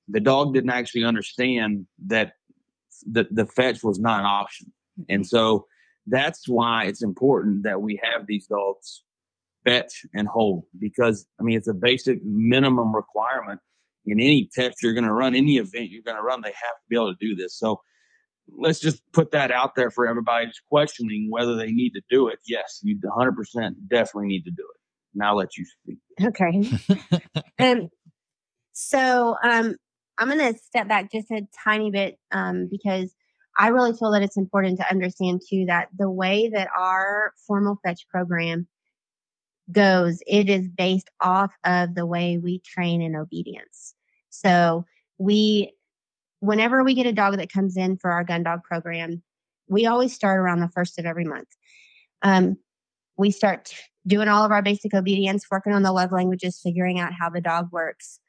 The 0.07 0.21
dog 0.21 0.53
didn't 0.53 0.71
actually 0.71 1.03
understand 1.03 1.85
that 2.07 2.33
the, 3.05 3.27
the 3.29 3.45
fetch 3.45 3.83
was 3.83 3.99
not 3.99 4.21
an 4.21 4.25
option. 4.25 4.71
And 5.07 5.27
so 5.27 5.67
that's 6.07 6.47
why 6.47 6.85
it's 6.85 7.03
important 7.03 7.63
that 7.63 7.81
we 7.81 7.99
have 8.03 8.25
these 8.25 8.47
dogs 8.47 9.03
fetch 9.65 10.05
and 10.13 10.27
hold 10.27 10.63
because 10.79 11.25
I 11.39 11.43
mean 11.43 11.57
it's 11.57 11.67
a 11.67 11.73
basic 11.73 12.23
minimum 12.23 12.95
requirement 12.95 13.59
in 14.05 14.19
any 14.19 14.49
test 14.53 14.81
you're 14.81 14.93
going 14.93 15.05
to 15.05 15.13
run, 15.13 15.35
any 15.35 15.57
event 15.57 15.89
you're 15.89 16.03
going 16.03 16.17
to 16.17 16.23
run, 16.23 16.41
they 16.41 16.49
have 16.49 16.55
to 16.55 16.85
be 16.89 16.95
able 16.95 17.13
to 17.13 17.17
do 17.19 17.35
this. 17.35 17.57
So 17.57 17.81
let's 18.57 18.79
just 18.79 19.01
put 19.13 19.31
that 19.31 19.51
out 19.51 19.75
there 19.75 19.91
for 19.91 20.07
everybody 20.07 20.47
just 20.47 20.61
questioning 20.69 21.27
whether 21.29 21.55
they 21.55 21.71
need 21.71 21.91
to 21.91 22.01
do 22.09 22.27
it. 22.27 22.39
Yes, 22.47 22.79
you 22.81 22.97
100% 22.99 23.71
definitely 23.89 24.27
need 24.27 24.43
to 24.43 24.51
do 24.51 24.63
it. 24.63 24.79
Now 25.13 25.29
I'll 25.29 25.37
let 25.37 25.57
you 25.57 25.65
speak. 25.65 25.99
Okay. 26.21 27.31
um, 27.59 27.89
so 28.73 29.35
um, 29.43 29.75
I'm 30.17 30.27
going 30.27 30.53
to 30.53 30.59
step 30.59 30.87
back 30.87 31.11
just 31.11 31.29
a 31.31 31.41
tiny 31.63 31.91
bit 31.91 32.17
um, 32.31 32.67
because 32.69 33.13
I 33.57 33.69
really 33.69 33.93
feel 33.93 34.11
that 34.11 34.21
it's 34.21 34.37
important 34.37 34.77
to 34.79 34.89
understand 34.89 35.41
too 35.49 35.65
that 35.67 35.89
the 35.97 36.09
way 36.09 36.49
that 36.53 36.69
our 36.77 37.33
formal 37.45 37.77
fetch 37.83 38.07
program 38.09 38.67
goes, 39.71 40.21
it 40.27 40.49
is 40.49 40.67
based 40.67 41.09
off 41.21 41.51
of 41.65 41.95
the 41.95 42.05
way 42.05 42.37
we 42.37 42.59
train 42.59 43.01
in 43.01 43.15
obedience. 43.15 43.93
So 44.29 44.85
we 45.17 45.73
whenever 46.39 46.83
we 46.83 46.93
get 46.93 47.05
a 47.05 47.13
dog 47.13 47.37
that 47.37 47.51
comes 47.51 47.75
in 47.75 47.97
for 47.97 48.11
our 48.11 48.23
gun 48.23 48.43
dog 48.43 48.63
program, 48.63 49.21
we 49.67 49.85
always 49.85 50.13
start 50.13 50.39
around 50.39 50.61
the 50.61 50.69
first 50.69 50.97
of 50.97 51.05
every 51.05 51.25
month. 51.25 51.49
Um, 52.21 52.57
we 53.17 53.31
start 53.31 53.73
doing 54.07 54.27
all 54.27 54.45
of 54.45 54.51
our 54.51 54.61
basic 54.61 54.93
obedience, 54.93 55.45
working 55.51 55.73
on 55.73 55.83
the 55.83 55.91
love 55.91 56.11
languages, 56.11 56.59
figuring 56.63 56.99
out 56.99 57.13
how 57.13 57.29
the 57.29 57.41
dog 57.41 57.69
works, 57.71 58.19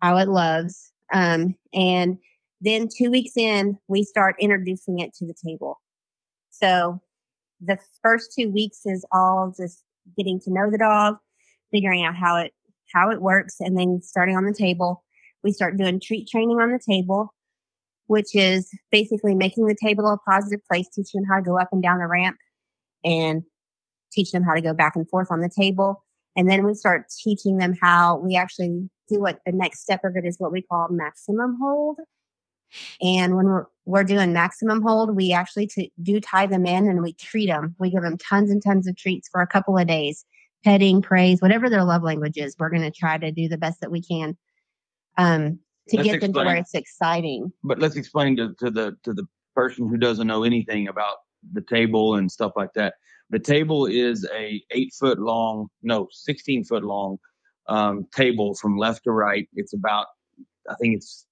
how 0.00 0.16
it 0.18 0.28
loves. 0.28 0.92
Um, 1.12 1.56
and 1.74 2.18
then 2.60 2.88
two 2.88 3.10
weeks 3.10 3.36
in, 3.36 3.78
we 3.88 4.02
start 4.02 4.36
introducing 4.38 5.00
it 5.00 5.12
to 5.14 5.26
the 5.26 5.34
table. 5.44 5.80
So 6.50 7.00
the 7.60 7.78
first 8.02 8.32
two 8.38 8.50
weeks 8.50 8.86
is 8.86 9.04
all 9.12 9.52
just 9.56 9.82
getting 10.16 10.40
to 10.40 10.52
know 10.52 10.70
the 10.70 10.78
dog, 10.78 11.16
figuring 11.70 12.04
out 12.04 12.16
how 12.16 12.36
it 12.36 12.52
how 12.92 13.10
it 13.10 13.20
works, 13.20 13.56
and 13.60 13.76
then 13.78 14.00
starting 14.02 14.36
on 14.36 14.44
the 14.44 14.54
table. 14.54 15.04
We 15.42 15.52
start 15.52 15.76
doing 15.76 16.00
treat 16.00 16.28
training 16.28 16.58
on 16.60 16.72
the 16.72 16.80
table 16.80 17.32
which 18.06 18.34
is 18.34 18.70
basically 18.90 19.34
making 19.34 19.66
the 19.66 19.76
table 19.80 20.06
a 20.08 20.18
positive 20.30 20.60
place, 20.70 20.88
teaching 20.88 21.20
them 21.20 21.28
how 21.28 21.36
to 21.36 21.42
go 21.42 21.58
up 21.58 21.68
and 21.72 21.82
down 21.82 21.98
the 21.98 22.06
ramp 22.06 22.36
and 23.04 23.42
teach 24.12 24.30
them 24.30 24.42
how 24.42 24.54
to 24.54 24.60
go 24.60 24.72
back 24.72 24.96
and 24.96 25.08
forth 25.08 25.28
on 25.30 25.40
the 25.40 25.50
table. 25.54 26.04
And 26.36 26.48
then 26.48 26.64
we 26.64 26.74
start 26.74 27.06
teaching 27.22 27.58
them 27.58 27.74
how 27.80 28.18
we 28.18 28.36
actually 28.36 28.88
do 29.08 29.20
what 29.20 29.40
the 29.46 29.52
next 29.52 29.80
step 29.80 30.00
of 30.04 30.16
it 30.16 30.24
is 30.24 30.36
what 30.38 30.52
we 30.52 30.62
call 30.62 30.88
maximum 30.90 31.58
hold. 31.60 31.98
And 33.00 33.36
when 33.36 33.46
we're, 33.46 33.66
we're 33.84 34.04
doing 34.04 34.32
maximum 34.32 34.82
hold, 34.82 35.14
we 35.14 35.32
actually 35.32 35.66
t- 35.68 35.92
do 36.02 36.20
tie 36.20 36.46
them 36.46 36.66
in 36.66 36.88
and 36.88 37.02
we 37.02 37.12
treat 37.14 37.46
them. 37.46 37.74
We 37.78 37.90
give 37.90 38.02
them 38.02 38.18
tons 38.18 38.50
and 38.50 38.62
tons 38.62 38.86
of 38.86 38.96
treats 38.96 39.28
for 39.28 39.40
a 39.40 39.46
couple 39.46 39.78
of 39.78 39.86
days, 39.86 40.24
petting, 40.64 41.02
praise, 41.02 41.40
whatever 41.40 41.70
their 41.70 41.84
love 41.84 42.02
language 42.02 42.36
is. 42.36 42.56
We're 42.58 42.70
going 42.70 42.82
to 42.82 42.90
try 42.90 43.18
to 43.18 43.30
do 43.30 43.48
the 43.48 43.58
best 43.58 43.80
that 43.80 43.90
we 43.90 44.02
can 44.02 44.36
um, 45.16 45.60
to 45.88 45.96
Let's 45.96 46.08
get 46.08 46.20
them 46.20 46.32
to 46.32 46.40
where 46.40 46.56
it's 46.56 46.74
exciting. 46.74 47.52
But 47.62 47.78
let's 47.78 47.96
explain 47.96 48.36
to, 48.36 48.54
to 48.58 48.70
the 48.70 48.96
to 49.04 49.12
the 49.12 49.26
person 49.54 49.88
who 49.88 49.96
doesn't 49.96 50.26
know 50.26 50.42
anything 50.42 50.88
about 50.88 51.16
the 51.52 51.62
table 51.62 52.16
and 52.16 52.30
stuff 52.30 52.52
like 52.56 52.72
that. 52.74 52.94
The 53.30 53.38
table 53.38 53.86
is 53.86 54.28
a 54.34 54.62
eight 54.72 54.92
foot 54.98 55.18
long, 55.18 55.68
no, 55.82 56.08
sixteen 56.10 56.64
foot 56.64 56.82
long 56.84 57.18
um, 57.68 58.06
table 58.14 58.54
from 58.56 58.76
left 58.76 59.04
to 59.04 59.12
right. 59.12 59.48
It's 59.54 59.72
about, 59.72 60.06
I 60.68 60.74
think 60.80 60.96
it's 60.96 61.26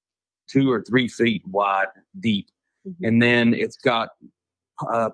two 0.49 0.71
or 0.71 0.83
three 0.83 1.09
feet 1.09 1.43
wide, 1.47 1.89
deep, 2.21 2.49
Mhm. 2.87 3.09
and 3.09 3.23
then 3.23 3.55
it's 3.55 3.77
got 3.77 4.11
uh, 4.89 5.11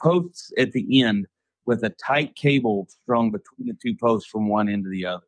posts 0.00 0.50
at 0.56 0.72
the 0.72 1.02
end 1.02 1.26
with 1.66 1.84
a 1.84 1.90
tight 1.90 2.34
cable 2.34 2.86
strung 2.88 3.30
between 3.30 3.68
the 3.68 3.76
two 3.82 3.94
posts 3.94 4.28
from 4.30 4.48
one 4.48 4.68
end 4.68 4.84
to 4.84 4.90
the 4.90 5.04
other. 5.04 5.26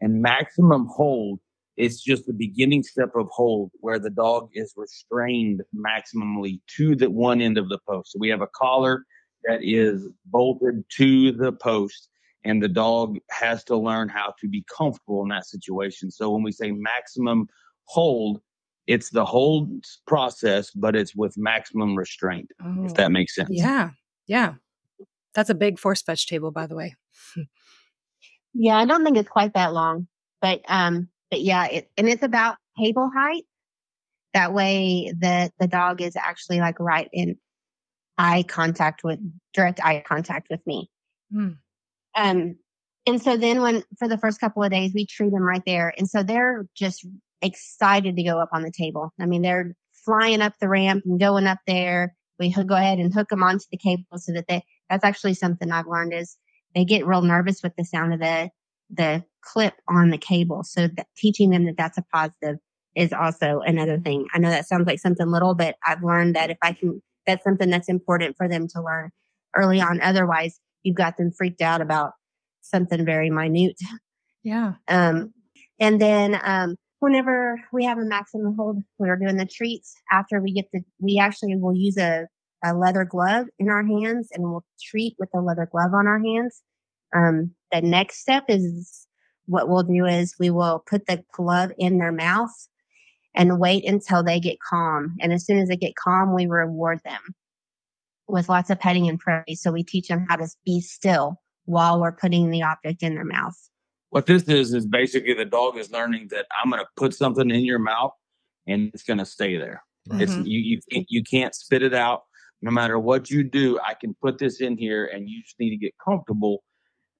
And 0.00 0.22
maximum 0.22 0.86
hold 0.86 1.38
is 1.76 2.02
just 2.02 2.26
the 2.26 2.32
beginning 2.32 2.82
step 2.82 3.14
of 3.14 3.28
hold 3.30 3.70
where 3.80 3.98
the 3.98 4.10
dog 4.10 4.48
is 4.54 4.72
restrained 4.76 5.62
maximally 5.76 6.60
to 6.76 6.96
the 6.96 7.10
one 7.10 7.40
end 7.42 7.58
of 7.58 7.68
the 7.68 7.78
post. 7.86 8.12
So 8.12 8.18
we 8.18 8.30
have 8.30 8.42
a 8.42 8.48
collar 8.48 9.04
that 9.44 9.60
is 9.62 10.08
bolted 10.26 10.84
to 10.96 11.32
the 11.32 11.52
post 11.52 12.08
and 12.44 12.62
the 12.62 12.68
dog 12.68 13.18
has 13.30 13.62
to 13.64 13.76
learn 13.76 14.08
how 14.08 14.34
to 14.40 14.48
be 14.48 14.64
comfortable 14.74 15.22
in 15.22 15.28
that 15.28 15.46
situation. 15.46 16.10
So 16.10 16.30
when 16.30 16.42
we 16.42 16.52
say 16.52 16.72
maximum 16.72 17.48
hold, 17.84 18.40
it's 18.86 19.10
the 19.10 19.24
hold 19.24 19.84
process, 20.06 20.70
but 20.70 20.96
it's 20.96 21.14
with 21.14 21.36
maximum 21.38 21.94
restraint, 21.96 22.50
if 22.60 22.90
Oh, 22.90 22.94
that 22.94 23.12
makes 23.12 23.34
sense. 23.34 23.50
yeah. 23.52 23.90
Yeah. 24.26 24.54
That's 25.34 25.50
a 25.50 25.54
big 25.54 25.78
force 25.78 26.02
fetch 26.02 26.26
table, 26.26 26.50
by 26.50 26.66
the 26.66 26.74
way. 26.76 26.94
Yeah, 28.54 28.76
I 28.76 28.84
don't 28.84 29.02
think 29.02 29.16
it's 29.16 29.28
quite 29.28 29.54
that 29.54 29.72
long, 29.72 30.08
but 30.42 30.60
um, 30.68 31.08
but 31.30 31.40
yeah, 31.40 31.64
it 31.66 31.90
and 31.96 32.08
it's 32.08 32.22
about 32.22 32.56
table 32.78 33.10
height. 33.14 33.44
That 34.34 34.52
way, 34.52 35.12
the 35.18 35.50
the 35.58 35.66
dog 35.66 36.02
is 36.02 36.16
actually 36.16 36.60
like 36.60 36.78
right 36.78 37.08
in 37.12 37.38
eye 38.18 38.44
contact 38.46 39.04
with 39.04 39.20
direct 39.54 39.80
eye 39.82 40.04
contact 40.06 40.48
with 40.50 40.60
me. 40.66 40.90
Mm. 41.34 41.56
Um, 42.14 42.56
and 43.06 43.22
so 43.22 43.38
then 43.38 43.62
when 43.62 43.84
for 43.98 44.06
the 44.06 44.18
first 44.18 44.38
couple 44.38 44.62
of 44.62 44.70
days 44.70 44.92
we 44.94 45.06
treat 45.06 45.32
them 45.32 45.42
right 45.42 45.62
there, 45.64 45.94
and 45.96 46.08
so 46.08 46.22
they're 46.22 46.66
just 46.74 47.06
excited 47.42 48.16
to 48.16 48.22
go 48.22 48.38
up 48.38 48.50
on 48.52 48.62
the 48.62 48.72
table. 48.72 49.12
I 49.20 49.26
mean, 49.26 49.42
they're 49.42 49.74
flying 50.04 50.40
up 50.40 50.54
the 50.60 50.68
ramp 50.68 51.04
and 51.06 51.20
going 51.20 51.46
up 51.46 51.58
there. 51.66 52.14
We 52.38 52.50
go 52.52 52.74
ahead 52.74 52.98
and 52.98 53.12
hook 53.12 53.28
them 53.28 53.42
onto 53.42 53.64
the 53.70 53.78
cable 53.78 54.04
so 54.16 54.32
that 54.32 54.46
they. 54.48 54.64
That's 54.90 55.04
actually 55.04 55.34
something 55.34 55.70
I've 55.70 55.86
learned 55.86 56.12
is 56.12 56.36
they 56.74 56.84
get 56.84 57.06
real 57.06 57.22
nervous 57.22 57.62
with 57.62 57.74
the 57.76 57.84
sound 57.84 58.14
of 58.14 58.20
the 58.20 58.50
the 58.90 59.24
clip 59.42 59.74
on 59.88 60.10
the 60.10 60.18
cable. 60.18 60.62
So 60.64 60.88
that 60.88 61.06
teaching 61.16 61.50
them 61.50 61.66
that 61.66 61.76
that's 61.76 61.98
a 61.98 62.04
positive 62.12 62.58
is 62.94 63.12
also 63.12 63.60
another 63.64 63.98
thing. 63.98 64.26
I 64.34 64.38
know 64.38 64.50
that 64.50 64.68
sounds 64.68 64.86
like 64.86 65.00
something 65.00 65.28
little, 65.28 65.54
but 65.54 65.76
I've 65.86 66.02
learned 66.02 66.36
that 66.36 66.50
if 66.50 66.58
I 66.62 66.72
can, 66.72 67.02
that's 67.26 67.44
something 67.44 67.70
that's 67.70 67.88
important 67.88 68.36
for 68.36 68.48
them 68.48 68.68
to 68.68 68.82
learn 68.82 69.10
early 69.56 69.80
on. 69.80 70.00
Otherwise, 70.02 70.60
you've 70.82 70.96
got 70.96 71.16
them 71.16 71.30
freaked 71.30 71.62
out 71.62 71.80
about 71.80 72.12
something 72.60 73.04
very 73.04 73.30
minute. 73.30 73.78
Yeah. 74.44 74.74
Um, 74.88 75.32
and 75.78 76.00
then 76.00 76.36
um, 76.42 76.74
whenever 77.02 77.60
we 77.72 77.84
have 77.84 77.98
a 77.98 78.04
maximum 78.04 78.54
hold, 78.56 78.80
we're 78.96 79.16
doing 79.16 79.36
the 79.36 79.44
treats. 79.44 79.92
After 80.12 80.40
we 80.40 80.52
get 80.52 80.66
the, 80.72 80.82
we 81.00 81.18
actually 81.18 81.56
will 81.56 81.74
use 81.74 81.98
a, 81.98 82.28
a 82.64 82.74
leather 82.74 83.04
glove 83.04 83.46
in 83.58 83.68
our 83.68 83.84
hands 83.84 84.28
and 84.32 84.44
we'll 84.44 84.64
treat 84.80 85.16
with 85.18 85.28
the 85.32 85.40
leather 85.40 85.68
glove 85.70 85.94
on 85.94 86.06
our 86.06 86.20
hands. 86.20 86.62
Um, 87.12 87.50
the 87.72 87.80
next 87.80 88.20
step 88.20 88.44
is 88.48 89.08
what 89.46 89.68
we'll 89.68 89.82
do 89.82 90.06
is 90.06 90.36
we 90.38 90.50
will 90.50 90.84
put 90.86 91.06
the 91.06 91.24
glove 91.32 91.72
in 91.76 91.98
their 91.98 92.12
mouth 92.12 92.54
and 93.34 93.58
wait 93.58 93.84
until 93.84 94.22
they 94.22 94.38
get 94.38 94.60
calm. 94.60 95.16
And 95.20 95.32
as 95.32 95.44
soon 95.44 95.58
as 95.58 95.68
they 95.68 95.76
get 95.76 95.96
calm, 95.96 96.32
we 96.32 96.46
reward 96.46 97.00
them 97.04 97.34
with 98.28 98.48
lots 98.48 98.70
of 98.70 98.78
petting 98.78 99.08
and 99.08 99.18
praise. 99.18 99.60
So 99.60 99.72
we 99.72 99.82
teach 99.82 100.06
them 100.06 100.24
how 100.28 100.36
to 100.36 100.46
be 100.64 100.80
still 100.80 101.40
while 101.64 102.00
we're 102.00 102.12
putting 102.12 102.50
the 102.50 102.62
object 102.62 103.02
in 103.02 103.16
their 103.16 103.24
mouth. 103.24 103.56
What 104.12 104.26
this 104.26 104.42
is 104.42 104.74
is 104.74 104.84
basically 104.86 105.32
the 105.32 105.46
dog 105.46 105.78
is 105.78 105.90
learning 105.90 106.28
that 106.32 106.44
I'm 106.62 106.70
going 106.70 106.82
to 106.82 106.88
put 106.98 107.14
something 107.14 107.50
in 107.50 107.64
your 107.64 107.78
mouth 107.78 108.12
and 108.66 108.90
it's 108.92 109.02
going 109.04 109.18
to 109.20 109.24
stay 109.24 109.56
there. 109.56 109.82
It's 110.20 110.34
Mhm. 110.34 110.46
you 110.46 110.58
you 110.60 110.80
can't, 110.90 111.06
you 111.08 111.22
can't 111.24 111.54
spit 111.54 111.82
it 111.82 111.94
out. 111.94 112.24
No 112.60 112.70
matter 112.70 112.98
what 112.98 113.30
you 113.30 113.42
do, 113.42 113.78
I 113.80 113.94
can 113.94 114.14
put 114.20 114.36
this 114.36 114.60
in 114.60 114.76
here, 114.76 115.06
and 115.06 115.28
you 115.30 115.42
just 115.42 115.58
need 115.58 115.70
to 115.70 115.78
get 115.78 115.94
comfortable 116.04 116.62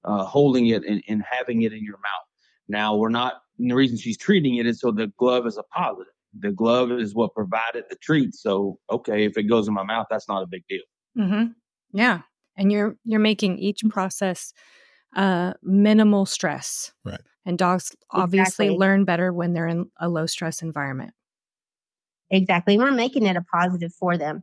uh, 0.05 0.25
holding 0.25 0.67
it 0.67 0.85
and, 0.85 1.03
and 1.09 1.23
having 1.29 1.63
it 1.63 1.73
in 1.73 1.83
your 1.83 1.97
mouth. 1.97 2.27
Now 2.69 2.95
we're 2.95 3.09
not. 3.09 3.41
And 3.59 3.71
the 3.71 3.75
reason 3.75 3.97
she's 3.97 4.19
treating 4.19 4.57
it 4.57 4.67
is 4.67 4.81
so 4.81 4.91
the 4.91 5.07
glove 5.17 5.47
is 5.47 5.57
a 5.57 5.63
positive. 5.75 6.13
The 6.39 6.53
glove 6.53 6.93
is 6.93 7.15
what 7.15 7.35
provided 7.35 7.85
the 7.89 7.97
treat. 8.03 8.35
So 8.35 8.79
okay, 8.91 9.25
if 9.25 9.39
it 9.39 9.45
goes 9.45 9.67
in 9.67 9.73
my 9.73 9.83
mouth, 9.85 10.09
that's 10.11 10.29
not 10.29 10.43
a 10.43 10.47
big 10.47 10.65
deal. 10.69 10.83
Mm-hmm. 11.17 11.53
Yeah. 11.95 12.21
And 12.59 12.71
you're 12.71 12.97
you're 13.07 13.21
making 13.21 13.59
each 13.59 13.81
process 13.89 14.53
uh 15.17 15.53
minimal 15.63 16.27
stress. 16.27 16.93
Right. 17.05 17.21
And 17.45 17.59
dogs 17.59 17.95
obviously 18.11 18.67
Exactly. 18.67 18.79
learn 18.79 19.05
better 19.05 19.33
when 19.33 19.53
they're 19.53 19.67
in 19.67 19.91
a 19.99 20.09
low 20.09 20.27
stress 20.27 20.63
environment. 20.63 21.13
Exactly. 22.31 22.79
We're 22.79 22.93
making 22.93 23.27
it 23.27 23.37
a 23.37 23.43
positive 23.43 23.93
for 23.93 24.17
them. 24.17 24.43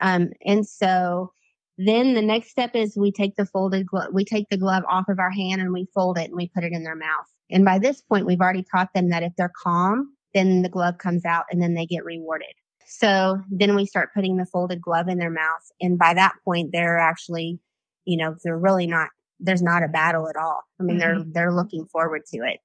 Um, 0.00 0.30
and 0.46 0.66
so 0.66 1.32
then 1.76 2.14
the 2.14 2.22
next 2.22 2.50
step 2.50 2.70
is 2.74 2.96
we 2.96 3.12
take 3.12 3.36
the 3.36 3.46
folded 3.46 3.86
glove, 3.86 4.08
we 4.12 4.24
take 4.24 4.48
the 4.48 4.56
glove 4.56 4.84
off 4.88 5.08
of 5.08 5.18
our 5.18 5.30
hand 5.30 5.60
and 5.60 5.72
we 5.72 5.86
fold 5.94 6.18
it 6.18 6.28
and 6.28 6.36
we 6.36 6.50
put 6.54 6.64
it 6.64 6.72
in 6.72 6.84
their 6.84 6.96
mouth. 6.96 7.26
And 7.50 7.64
by 7.64 7.78
this 7.78 8.00
point, 8.00 8.26
we've 8.26 8.40
already 8.40 8.64
taught 8.70 8.94
them 8.94 9.10
that 9.10 9.22
if 9.22 9.32
they're 9.36 9.52
calm, 9.62 10.14
then 10.34 10.62
the 10.62 10.68
glove 10.68 10.98
comes 10.98 11.24
out 11.24 11.44
and 11.50 11.60
then 11.60 11.74
they 11.74 11.86
get 11.86 12.04
rewarded. 12.04 12.54
So 12.86 13.38
then 13.50 13.76
we 13.76 13.86
start 13.86 14.14
putting 14.14 14.36
the 14.36 14.46
folded 14.46 14.80
glove 14.80 15.08
in 15.08 15.18
their 15.18 15.30
mouth. 15.30 15.70
And 15.80 15.98
by 15.98 16.14
that 16.14 16.34
point, 16.44 16.70
they're 16.72 16.98
actually, 16.98 17.60
you 18.04 18.16
know, 18.16 18.36
they're 18.42 18.58
really 18.58 18.86
not, 18.86 19.08
there's 19.40 19.62
not 19.62 19.82
a 19.82 19.88
battle 19.88 20.28
at 20.28 20.36
all. 20.36 20.60
I 20.78 20.82
mean, 20.82 20.98
they're, 20.98 21.22
they're 21.24 21.52
looking 21.52 21.86
forward 21.86 22.22
to 22.26 22.38
it. 22.38 22.60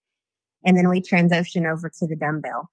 And 0.66 0.76
then 0.78 0.90
we 0.90 1.02
transition 1.02 1.66
over 1.66 1.90
to 2.00 2.08
the 2.08 2.16
dumbbell. 2.16 2.70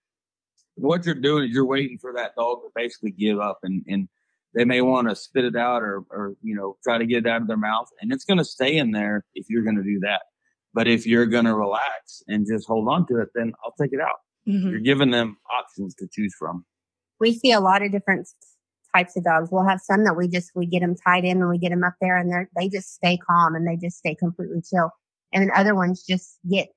what 0.76 1.04
you're 1.04 1.14
doing 1.14 1.44
is 1.44 1.50
you're 1.50 1.66
waiting 1.66 1.98
for 1.98 2.12
that 2.14 2.34
dog 2.36 2.62
to 2.62 2.68
basically 2.74 3.10
give 3.12 3.38
up 3.38 3.58
and, 3.62 3.84
and 3.86 4.08
they 4.54 4.64
may 4.64 4.80
want 4.80 5.08
to 5.08 5.14
spit 5.16 5.44
it 5.44 5.56
out 5.56 5.82
or, 5.82 6.02
or, 6.10 6.34
you 6.42 6.54
know, 6.54 6.76
try 6.82 6.98
to 6.98 7.06
get 7.06 7.26
it 7.26 7.26
out 7.26 7.42
of 7.42 7.48
their 7.48 7.56
mouth 7.56 7.88
and 8.00 8.12
it's 8.12 8.24
going 8.24 8.38
to 8.38 8.44
stay 8.44 8.76
in 8.76 8.90
there 8.90 9.24
if 9.34 9.46
you're 9.48 9.62
going 9.62 9.76
to 9.76 9.82
do 9.82 10.00
that. 10.00 10.22
But 10.74 10.88
if 10.88 11.06
you're 11.06 11.26
going 11.26 11.44
to 11.44 11.54
relax 11.54 12.22
and 12.28 12.46
just 12.46 12.66
hold 12.66 12.88
on 12.88 13.06
to 13.08 13.20
it, 13.20 13.28
then 13.34 13.52
I'll 13.64 13.74
take 13.80 13.92
it 13.92 14.00
out. 14.00 14.20
Mhm. 14.48 14.70
You're 14.70 14.80
giving 14.80 15.10
them 15.10 15.36
options 15.52 15.94
to 15.96 16.08
choose 16.10 16.34
from. 16.38 16.64
we 17.20 17.32
see 17.34 17.52
a 17.52 17.60
lot 17.60 17.82
of 17.82 17.92
different 17.92 18.26
types 18.94 19.16
of 19.16 19.24
dogs. 19.24 19.48
We'll 19.50 19.66
have 19.66 19.80
some 19.80 20.04
that 20.04 20.16
we 20.16 20.28
just 20.28 20.50
we 20.54 20.66
get 20.66 20.80
them 20.80 20.94
tied 20.94 21.24
in 21.24 21.40
and 21.40 21.48
we 21.48 21.58
get 21.58 21.70
them 21.70 21.84
up 21.84 21.94
there 22.00 22.16
and 22.16 22.30
they 22.30 22.36
are 22.36 22.48
they 22.56 22.68
just 22.68 22.94
stay 22.94 23.18
calm 23.18 23.54
and 23.54 23.66
they 23.66 23.76
just 23.76 23.98
stay 23.98 24.14
completely 24.14 24.62
chill. 24.62 24.90
And 25.32 25.42
then 25.42 25.50
other 25.54 25.74
ones 25.74 26.04
just 26.08 26.38
get 26.50 26.68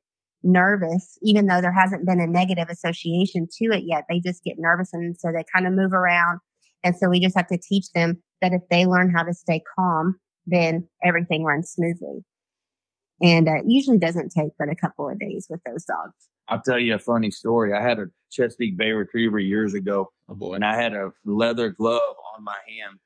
nervous, 0.43 1.17
even 1.21 1.47
though 1.47 1.59
there 1.59 1.73
hasn't 1.73 2.05
been 2.05 2.21
a 2.21 2.27
negative 2.27 2.69
association 2.69 3.47
to 3.57 3.65
it 3.65 3.83
yet. 3.85 4.05
They 4.09 4.19
just 4.19 4.43
get 4.43 4.55
nervous 4.57 4.93
and 4.93 5.17
so 5.19 5.31
they 5.31 5.43
kind 5.53 5.67
of 5.67 5.73
move 5.73 5.93
around. 5.93 6.39
And 6.83 6.95
so 6.95 7.09
we 7.09 7.19
just 7.19 7.35
have 7.35 7.47
to 7.47 7.57
teach 7.57 7.91
them 7.93 8.21
that 8.41 8.53
if 8.53 8.61
they 8.69 8.85
learn 8.85 9.11
how 9.13 9.23
to 9.23 9.33
stay 9.33 9.61
calm, 9.77 10.19
then 10.45 10.87
everything 11.03 11.43
runs 11.43 11.71
smoothly. 11.71 12.23
And 13.21 13.47
uh, 13.47 13.55
it 13.55 13.63
usually 13.67 13.97
doesn't 13.97 14.31
take 14.31 14.51
but 14.59 14.69
a 14.69 14.75
couple 14.75 15.09
of 15.09 15.19
days 15.19 15.47
with 15.49 15.61
those 15.65 15.85
dogs. 15.85 16.29
I'll 16.47 16.61
tell 16.61 16.79
you 16.79 16.95
a 16.95 16.99
funny 16.99 17.31
story. 17.31 17.73
I 17.73 17.81
had 17.81 17.99
a 17.99 18.05
Chesapeake 18.31 18.77
Bay 18.77 18.91
Retriever 18.91 19.39
years 19.39 19.73
ago 19.73 20.11
Oh 20.27 20.53
and 20.53 20.65
I 20.65 20.75
had 20.75 20.93
a 20.93 21.11
leather 21.23 21.69
glove 21.69 22.15
on 22.35 22.43
my 22.43 22.57
hand, 22.67 22.99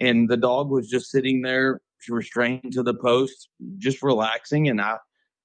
and 0.00 0.28
the 0.28 0.36
dog 0.36 0.70
was 0.70 0.88
just 0.88 1.10
sitting 1.10 1.42
there 1.42 1.80
restrained 2.08 2.72
to 2.72 2.82
the 2.82 2.94
post, 2.94 3.48
just 3.78 4.02
relaxing. 4.02 4.68
And 4.68 4.80
I 4.80 4.96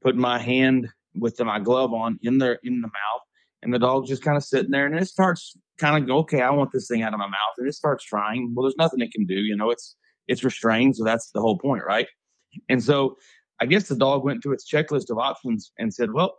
put 0.01 0.15
my 0.15 0.39
hand 0.39 0.87
with 1.15 1.39
my 1.39 1.59
glove 1.59 1.93
on 1.93 2.17
in 2.23 2.37
the 2.37 2.57
in 2.63 2.81
the 2.81 2.87
mouth, 2.87 3.21
and 3.61 3.73
the 3.73 3.79
dog's 3.79 4.09
just 4.09 4.23
kind 4.23 4.37
of 4.37 4.43
sitting 4.43 4.71
there, 4.71 4.85
and 4.85 4.95
it 4.95 5.07
starts 5.07 5.57
kind 5.77 6.01
of 6.01 6.07
go, 6.07 6.19
okay, 6.19 6.41
I 6.41 6.49
want 6.49 6.71
this 6.71 6.87
thing 6.87 7.03
out 7.03 7.13
of 7.13 7.19
my 7.19 7.27
mouth, 7.27 7.55
and 7.57 7.67
it 7.67 7.73
starts 7.73 8.05
trying. 8.05 8.53
Well, 8.55 8.63
there's 8.63 8.77
nothing 8.77 9.01
it 9.01 9.11
can 9.11 9.25
do, 9.25 9.35
you 9.35 9.55
know. 9.55 9.69
It's 9.69 9.95
it's 10.27 10.43
restrained, 10.43 10.95
so 10.95 11.03
that's 11.03 11.31
the 11.31 11.41
whole 11.41 11.57
point, 11.57 11.83
right? 11.85 12.07
And 12.69 12.81
so 12.81 13.17
I 13.59 13.65
guess 13.65 13.89
the 13.89 13.95
dog 13.95 14.23
went 14.23 14.41
through 14.41 14.53
its 14.53 14.69
checklist 14.71 15.09
of 15.09 15.17
options 15.17 15.71
and 15.77 15.93
said, 15.93 16.13
well. 16.13 16.37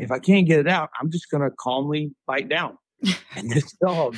If 0.00 0.10
I 0.10 0.18
can't 0.18 0.46
get 0.46 0.60
it 0.60 0.68
out, 0.68 0.90
I'm 1.00 1.10
just 1.10 1.30
going 1.30 1.42
to 1.42 1.54
calmly 1.58 2.14
bite 2.26 2.48
down. 2.48 2.78
And 3.36 3.50
this 3.50 3.72
dog, 3.84 4.16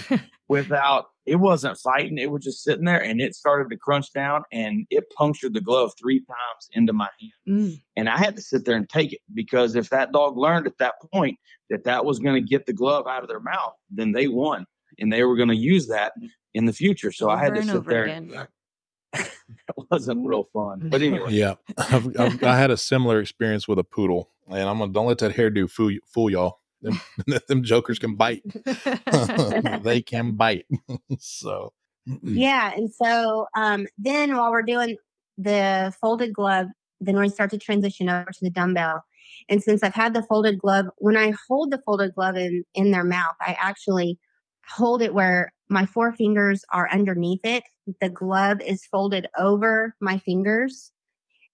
without 0.48 1.06
it 1.24 1.36
wasn't 1.36 1.78
fighting. 1.78 2.18
It 2.18 2.30
was 2.30 2.42
just 2.42 2.64
sitting 2.64 2.84
there 2.84 3.02
and 3.02 3.20
it 3.20 3.34
started 3.34 3.70
to 3.70 3.76
crunch 3.76 4.12
down 4.12 4.42
and 4.50 4.86
it 4.90 5.04
punctured 5.16 5.54
the 5.54 5.60
glove 5.60 5.92
three 6.00 6.18
times 6.20 6.68
into 6.72 6.92
my 6.92 7.08
hand. 7.20 7.32
Mm. 7.48 7.80
And 7.96 8.08
I 8.08 8.16
had 8.16 8.34
to 8.36 8.42
sit 8.42 8.64
there 8.64 8.76
and 8.76 8.88
take 8.88 9.12
it 9.12 9.20
because 9.32 9.76
if 9.76 9.90
that 9.90 10.12
dog 10.12 10.36
learned 10.36 10.66
at 10.66 10.78
that 10.78 10.94
point 11.12 11.38
that 11.70 11.84
that 11.84 12.04
was 12.04 12.18
going 12.18 12.34
to 12.34 12.48
get 12.48 12.66
the 12.66 12.72
glove 12.72 13.06
out 13.06 13.22
of 13.22 13.28
their 13.28 13.40
mouth, 13.40 13.74
then 13.90 14.12
they 14.12 14.26
won 14.26 14.66
and 14.98 15.12
they 15.12 15.22
were 15.22 15.36
going 15.36 15.48
to 15.48 15.56
use 15.56 15.86
that 15.88 16.12
in 16.54 16.66
the 16.66 16.72
future. 16.72 17.12
So 17.12 17.30
I 17.30 17.38
had 17.38 17.54
to 17.54 17.62
sit 17.62 17.84
there. 17.84 18.04
again. 18.04 18.48
It 19.68 19.86
wasn't 19.90 20.26
real 20.26 20.48
fun. 20.52 20.88
But 20.90 21.02
anyway, 21.02 21.32
Yeah, 21.32 21.54
I've, 21.76 22.18
I've, 22.18 22.42
I 22.42 22.56
had 22.56 22.70
a 22.70 22.76
similar 22.76 23.20
experience 23.20 23.68
with 23.68 23.78
a 23.78 23.84
poodle, 23.84 24.30
and 24.48 24.68
I'm 24.68 24.78
gonna 24.78 24.92
don't 24.92 25.06
let 25.06 25.18
that 25.18 25.34
hairdo 25.34 25.70
fool 25.70 25.92
fool 26.06 26.30
y'all. 26.30 26.60
Them, 26.82 27.00
them 27.46 27.62
jokers 27.62 28.00
can 28.00 28.16
bite. 28.16 28.42
they 29.84 30.02
can 30.02 30.32
bite. 30.32 30.66
so 31.18 31.72
Yeah. 32.24 32.72
And 32.74 32.92
so 32.92 33.46
um, 33.56 33.86
then 33.98 34.36
while 34.36 34.50
we're 34.50 34.62
doing 34.62 34.96
the 35.38 35.94
folded 36.00 36.32
glove, 36.32 36.66
then 37.00 37.18
we 37.18 37.28
start 37.28 37.50
to 37.50 37.58
transition 37.58 38.08
over 38.08 38.30
to 38.32 38.38
the 38.40 38.50
dumbbell. 38.50 39.04
And 39.48 39.62
since 39.62 39.82
I've 39.82 39.94
had 39.94 40.14
the 40.14 40.22
folded 40.22 40.58
glove, 40.58 40.86
when 40.98 41.16
I 41.16 41.32
hold 41.48 41.70
the 41.70 41.80
folded 41.84 42.14
glove 42.14 42.36
in, 42.36 42.64
in 42.74 42.90
their 42.90 43.04
mouth, 43.04 43.34
I 43.40 43.56
actually 43.60 44.18
hold 44.74 45.02
it 45.02 45.14
where 45.14 45.52
my 45.68 45.86
four 45.86 46.12
fingers 46.12 46.64
are 46.72 46.90
underneath 46.90 47.40
it. 47.44 47.64
The 48.00 48.08
glove 48.08 48.60
is 48.60 48.86
folded 48.86 49.26
over 49.38 49.94
my 50.00 50.18
fingers. 50.18 50.92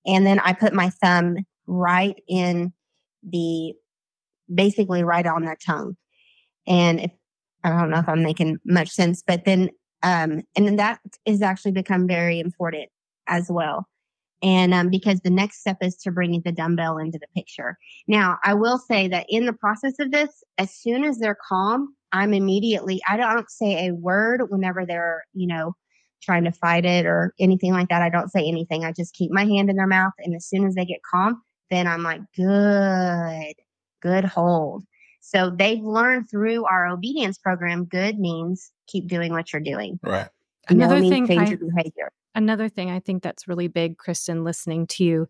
And 0.06 0.26
then 0.26 0.40
I 0.40 0.52
put 0.52 0.74
my 0.74 0.90
thumb 0.90 1.38
right 1.66 2.20
in 2.28 2.72
the 3.22 3.74
basically 4.52 5.04
right 5.04 5.26
on 5.26 5.44
their 5.44 5.56
tongue. 5.56 5.96
And 6.66 7.00
if 7.00 7.10
I 7.64 7.70
don't 7.70 7.90
know 7.90 7.98
if 7.98 8.08
I'm 8.08 8.22
making 8.22 8.58
much 8.64 8.90
sense, 8.90 9.22
but 9.26 9.44
then 9.44 9.70
um, 10.02 10.42
and 10.56 10.66
then 10.66 10.76
that 10.76 11.00
is 11.26 11.42
actually 11.42 11.72
become 11.72 12.06
very 12.06 12.38
important 12.38 12.88
as 13.26 13.50
well. 13.50 13.88
And 14.42 14.72
um, 14.72 14.88
because 14.88 15.20
the 15.20 15.30
next 15.30 15.60
step 15.60 15.78
is 15.80 15.96
to 15.96 16.12
bring 16.12 16.40
the 16.44 16.52
dumbbell 16.52 16.98
into 16.98 17.18
the 17.18 17.26
picture. 17.34 17.76
Now, 18.06 18.38
I 18.44 18.54
will 18.54 18.78
say 18.78 19.08
that 19.08 19.26
in 19.28 19.46
the 19.46 19.52
process 19.52 19.94
of 19.98 20.12
this, 20.12 20.44
as 20.58 20.72
soon 20.72 21.02
as 21.02 21.18
they're 21.18 21.36
calm, 21.48 21.96
I'm 22.12 22.32
immediately, 22.34 23.00
I 23.08 23.16
don't 23.16 23.50
say 23.50 23.86
a 23.88 23.94
word 23.94 24.42
whenever 24.48 24.86
they're, 24.86 25.24
you 25.34 25.46
know, 25.46 25.74
trying 26.22 26.44
to 26.44 26.52
fight 26.52 26.84
it 26.84 27.06
or 27.06 27.34
anything 27.38 27.72
like 27.72 27.88
that. 27.88 28.02
I 28.02 28.08
don't 28.08 28.30
say 28.30 28.40
anything. 28.46 28.84
I 28.84 28.92
just 28.92 29.14
keep 29.14 29.30
my 29.30 29.44
hand 29.44 29.70
in 29.70 29.76
their 29.76 29.86
mouth. 29.86 30.12
And 30.18 30.34
as 30.34 30.46
soon 30.46 30.66
as 30.66 30.74
they 30.74 30.84
get 30.84 31.00
calm, 31.08 31.40
then 31.70 31.86
I'm 31.86 32.02
like, 32.02 32.20
good, 32.36 33.54
good 34.00 34.24
hold. 34.24 34.84
So 35.20 35.50
they've 35.50 35.82
learned 35.82 36.30
through 36.30 36.64
our 36.64 36.86
obedience 36.88 37.38
program, 37.38 37.84
good 37.84 38.18
means 38.18 38.72
keep 38.86 39.06
doing 39.06 39.32
what 39.32 39.52
you're 39.52 39.60
doing. 39.60 40.00
right, 40.02 40.28
Another 40.68 40.94
no 40.96 41.00
means 41.02 41.12
thing 41.12 41.26
change 41.26 41.48
I- 41.48 41.50
your 41.50 41.70
behavior. 41.72 42.12
another 42.34 42.68
thing 42.68 42.90
I 42.90 43.00
think 43.00 43.22
that's 43.22 43.46
really 43.46 43.68
big, 43.68 43.98
Kristin, 43.98 44.44
listening 44.44 44.86
to 44.88 45.04
you, 45.04 45.28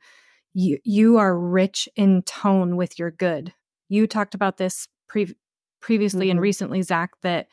you 0.55 0.79
you 0.85 1.19
are 1.19 1.39
rich 1.39 1.89
in 1.97 2.23
tone 2.23 2.77
with 2.77 2.99
your 2.99 3.11
good. 3.11 3.53
You 3.89 4.07
talked 4.07 4.35
about 4.35 4.57
this 4.59 4.87
pre- 5.09 5.35
previously 5.81 6.31
and 6.31 6.39
Mhm. 6.39 6.43
recently, 6.43 6.83
Zach, 6.83 7.11
that 7.23 7.49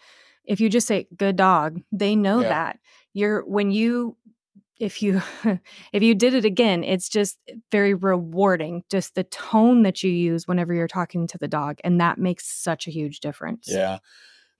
if 0.46 0.60
you 0.62 0.70
just 0.70 0.88
say 0.88 1.08
good 1.15 1.36
dog, 1.36 1.82
they 1.91 2.15
know 2.15 2.41
Yeah. 2.41 2.50
that. 2.50 2.79
You're 3.13 3.44
when 3.46 3.72
you 3.72 4.17
if 4.77 5.01
you 5.01 5.22
if 5.94 6.03
you 6.03 6.13
did 6.15 6.34
it 6.34 6.44
again, 6.46 6.84
it's 6.84 7.08
just 7.08 7.38
very 7.72 7.94
rewarding, 7.94 8.84
just 8.91 9.15
the 9.15 9.24
tone 9.24 9.84
that 9.84 10.03
you 10.03 10.12
use 10.12 10.48
whenever 10.48 10.74
you're 10.74 10.88
talking 10.88 11.27
to 11.27 11.38
the 11.38 11.48
dog. 11.48 11.79
And 11.84 12.00
that 12.01 12.17
makes 12.17 12.46
such 12.46 12.88
a 12.88 12.91
huge 12.91 13.20
difference. 13.22 13.67
yeah. 13.70 14.00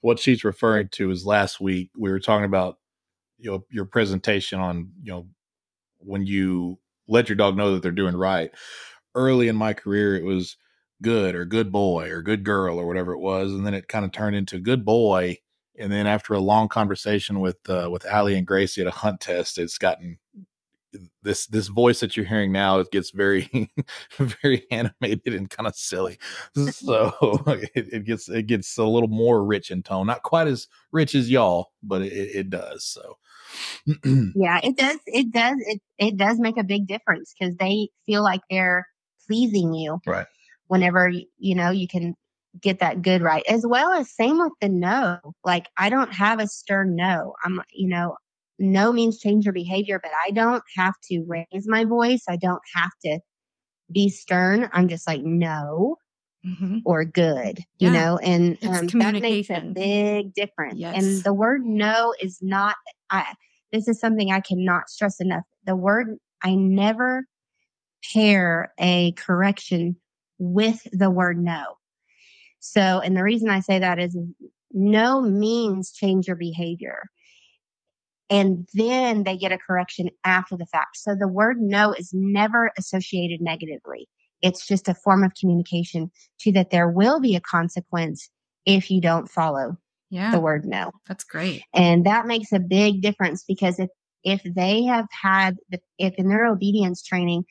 What 0.02 0.20
she's 0.20 0.44
referring 0.44 0.90
to 0.90 1.10
is 1.12 1.26
last 1.26 1.60
week 1.60 1.90
we 1.98 2.12
were 2.12 2.20
talking 2.20 2.46
about 2.46 2.78
you 3.38 3.52
know 3.52 3.66
your 3.70 3.86
presentation 3.86 4.60
on 4.60 4.92
you 5.04 5.12
know 5.12 5.28
when 5.98 6.26
you 6.26 6.80
let 7.08 7.28
your 7.28 7.36
dog 7.36 7.58
know 7.58 7.74
that 7.74 7.82
they're 7.84 7.92
doing 7.92 8.16
right. 8.16 8.52
Early 9.16 9.48
in 9.48 9.56
my 9.56 9.74
career, 9.74 10.16
it 10.16 10.24
was 10.24 10.56
good 11.02 11.36
or 11.36 11.46
good 11.46 11.72
boy 11.72 12.10
or 12.10 12.22
good 12.22 12.44
girl 12.44 12.80
or 12.80 12.88
whatever 12.88 13.14
it 13.14 13.20
was, 13.20 13.52
and 13.52 13.66
then 13.66 13.74
it 13.74 13.88
kind 13.88 14.06
of 14.06 14.12
turned 14.12 14.36
into 14.36 14.60
good 14.60 14.86
boy. 14.86 15.38
And 15.78 15.92
then 15.92 16.08
after 16.08 16.34
a 16.34 16.40
long 16.40 16.70
conversation 16.70 17.40
with 17.42 17.58
uh, 17.70 17.90
with 17.92 18.06
Allie 18.06 18.38
and 18.38 18.48
Gracie 18.48 18.82
at 18.82 18.88
a 18.88 18.92
hunt 18.92 19.20
test, 19.22 19.58
it's 19.58 19.78
gotten 19.78 20.20
this 21.24 21.48
this 21.48 21.68
voice 21.68 22.00
that 22.00 22.16
you're 22.16 22.26
hearing 22.26 22.52
now. 22.52 22.80
It 22.80 22.92
gets 22.92 23.12
very 23.12 23.70
very 24.18 24.66
animated 24.72 25.34
and 25.34 25.50
kind 25.50 25.68
of 25.68 25.76
silly. 25.76 26.18
So 26.72 27.14
it, 27.76 27.94
it 27.94 28.06
gets 28.06 28.30
it 28.30 28.48
gets 28.48 28.78
a 28.78 28.84
little 28.84 29.10
more 29.10 29.44
rich 29.44 29.72
in 29.72 29.84
tone. 29.84 30.08
Not 30.08 30.24
quite 30.24 30.48
as 30.48 30.68
rich 30.92 31.16
as 31.16 31.30
y'all, 31.30 31.72
but 31.84 32.02
it, 32.02 32.14
it 32.14 32.50
does. 32.50 32.86
So 32.86 33.18
Yeah, 34.36 34.60
it 34.64 34.78
does. 34.78 34.98
It 35.06 35.32
does. 35.32 35.58
It 35.60 35.82
it 35.98 36.18
does 36.18 36.40
make 36.40 36.58
a 36.58 36.64
big 36.64 36.88
difference 36.88 37.34
because 37.38 37.56
they 37.58 37.90
feel 38.06 38.24
like 38.24 38.42
they're 38.50 38.88
pleasing 39.28 39.74
you. 39.74 40.00
Right. 40.06 40.28
Whenever 40.68 41.10
you 41.10 41.56
know 41.56 41.70
you 41.70 41.88
can 41.88 42.16
get 42.62 42.80
that 42.80 43.02
good 43.02 43.22
right, 43.22 43.44
as 43.48 43.66
well 43.68 43.92
as 43.92 44.14
same 44.16 44.40
with 44.40 44.54
the 44.62 44.70
no. 44.70 45.20
Like 45.44 45.68
I 45.78 45.90
don't 45.90 46.14
have 46.14 46.40
a 46.40 46.48
stern 46.48 46.96
no. 46.96 47.34
I'm 47.44 47.62
you 47.74 47.88
know 47.88 48.16
no 48.58 48.92
means 48.94 49.20
change 49.20 49.46
your 49.46 49.54
behavior, 49.54 50.00
but 50.02 50.12
I 50.26 50.32
don't 50.32 50.64
have 50.78 50.94
to 51.12 51.24
raise 51.28 51.68
my 51.68 51.84
voice. 51.84 52.24
I 52.30 52.38
don't 52.38 52.62
have 52.74 52.92
to 53.04 53.20
be 53.92 54.10
stern. 54.10 54.70
I'm 54.74 54.88
just 54.88 55.08
like 55.08 55.22
no 55.24 55.98
Mhm. 56.46 56.82
or 56.86 57.04
good, 57.06 57.60
you 57.80 57.90
know, 57.90 58.18
and 58.20 58.58
um, 58.64 58.88
that 58.88 59.14
makes 59.14 59.50
a 59.50 59.54
communication. 59.54 59.74
big 59.74 60.34
difference. 60.36 60.80
Yes. 60.80 60.96
And 60.96 61.24
the 61.24 61.34
word 61.34 61.66
no 61.66 62.14
is 62.22 62.38
not, 62.42 62.76
I, 63.10 63.34
this 63.72 63.88
is 63.88 64.00
something 64.00 64.32
I 64.32 64.42
cannot 64.42 64.90
stress 64.90 65.20
enough. 65.20 65.44
The 65.66 65.76
word, 65.76 66.18
I 66.44 66.54
never 66.54 67.26
pair 68.14 68.72
a 68.80 69.14
correction 69.14 69.96
with 70.38 70.86
the 70.92 71.10
word 71.10 71.42
no. 71.42 71.78
So, 72.60 73.00
and 73.00 73.16
the 73.16 73.24
reason 73.24 73.50
I 73.50 73.60
say 73.60 73.80
that 73.80 74.00
is 74.00 74.18
no 74.72 75.22
means 75.22 75.92
change 75.92 76.28
your 76.28 76.36
behavior. 76.36 77.04
And 78.30 78.68
then 78.74 79.24
they 79.24 79.38
get 79.38 79.52
a 79.52 79.58
correction 79.58 80.10
after 80.24 80.58
the 80.58 80.66
fact. 80.66 80.98
So 80.98 81.16
the 81.16 81.28
word 81.28 81.62
no 81.62 81.94
is 81.94 82.10
never 82.14 82.72
associated 82.78 83.40
negatively. 83.40 84.10
It's 84.42 84.66
just 84.68 84.90
a 84.90 84.96
form 84.96 85.24
of 85.24 85.34
communication 85.40 86.12
to 86.40 86.52
that 86.54 86.72
there 86.72 86.90
will 86.90 87.20
be 87.20 87.36
a 87.36 87.42
consequence 87.42 88.30
if 88.66 88.90
you 88.90 89.00
don't 89.00 89.30
follow 89.30 89.78
Yeah, 90.10 90.32
the 90.32 90.40
word 90.40 90.66
no. 90.66 90.92
that's 91.08 91.24
great. 91.24 91.64
And 91.74 92.06
that 92.06 92.26
makes 92.26 92.52
a 92.52 92.60
big 92.60 93.02
difference 93.02 93.44
because 93.48 93.80
if 93.80 93.90
if 94.24 94.42
they 94.44 94.84
have 94.84 95.06
had 95.12 95.56
the, 95.70 95.80
if 96.00 96.16
in 96.16 96.30
their 96.30 96.48
obedience 96.48 97.04
training 97.04 97.46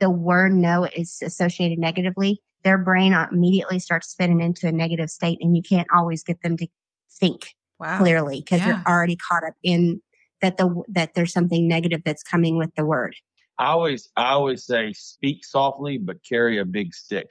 the 0.00 0.10
word 0.10 0.52
no 0.52 0.84
is 0.84 1.20
associated 1.22 1.78
negatively, 1.78 2.42
their 2.64 2.78
brain 2.78 3.12
immediately 3.12 3.78
starts 3.78 4.08
spinning 4.08 4.40
into 4.40 4.66
a 4.66 4.72
negative 4.72 5.10
state 5.10 5.38
and 5.40 5.56
you 5.56 5.62
can't 5.62 5.88
always 5.94 6.22
get 6.22 6.42
them 6.42 6.56
to 6.56 6.66
think 7.10 7.54
Wow. 7.78 7.98
clearly 7.98 8.40
because 8.40 8.60
Yeah. 8.60 8.82
they're 8.84 8.94
already 8.94 9.16
caught 9.16 9.44
up 9.44 9.54
in 9.62 10.02
that 10.42 10.56
the 10.56 10.82
that 10.88 11.14
there's 11.14 11.32
something 11.32 11.68
negative 11.68 12.02
that's 12.04 12.22
coming 12.22 12.56
with 12.58 12.74
the 12.74 12.84
word. 12.84 13.14
I 13.58 13.66
always 13.66 14.10
I 14.16 14.30
always 14.30 14.64
say 14.64 14.92
speak 14.92 15.44
softly 15.44 15.98
but 15.98 16.16
carry 16.28 16.58
a 16.58 16.64
big 16.64 16.94
stick. 16.94 17.28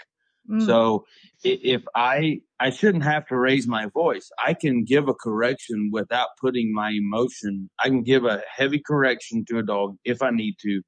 Mm. 0.49 0.65
So 0.65 1.05
if 1.43 1.83
I 1.95 2.41
I 2.59 2.69
shouldn't 2.71 3.03
have 3.03 3.25
to 3.27 3.37
raise 3.37 3.67
my 3.67 3.87
voice. 3.93 4.29
I 4.43 4.53
can 4.53 4.83
give 4.83 5.07
a 5.07 5.13
correction 5.13 5.89
without 5.93 6.29
putting 6.41 6.73
my 6.73 6.89
emotion. 6.91 7.69
I 7.83 7.87
can 7.87 8.03
give 8.03 8.25
a 8.25 8.41
heavy 8.53 8.81
correction 8.85 9.45
to 9.49 9.59
a 9.59 9.63
dog 9.63 9.95
if 10.03 10.21
I 10.21 10.31
need 10.31 10.55
to, 10.61 10.81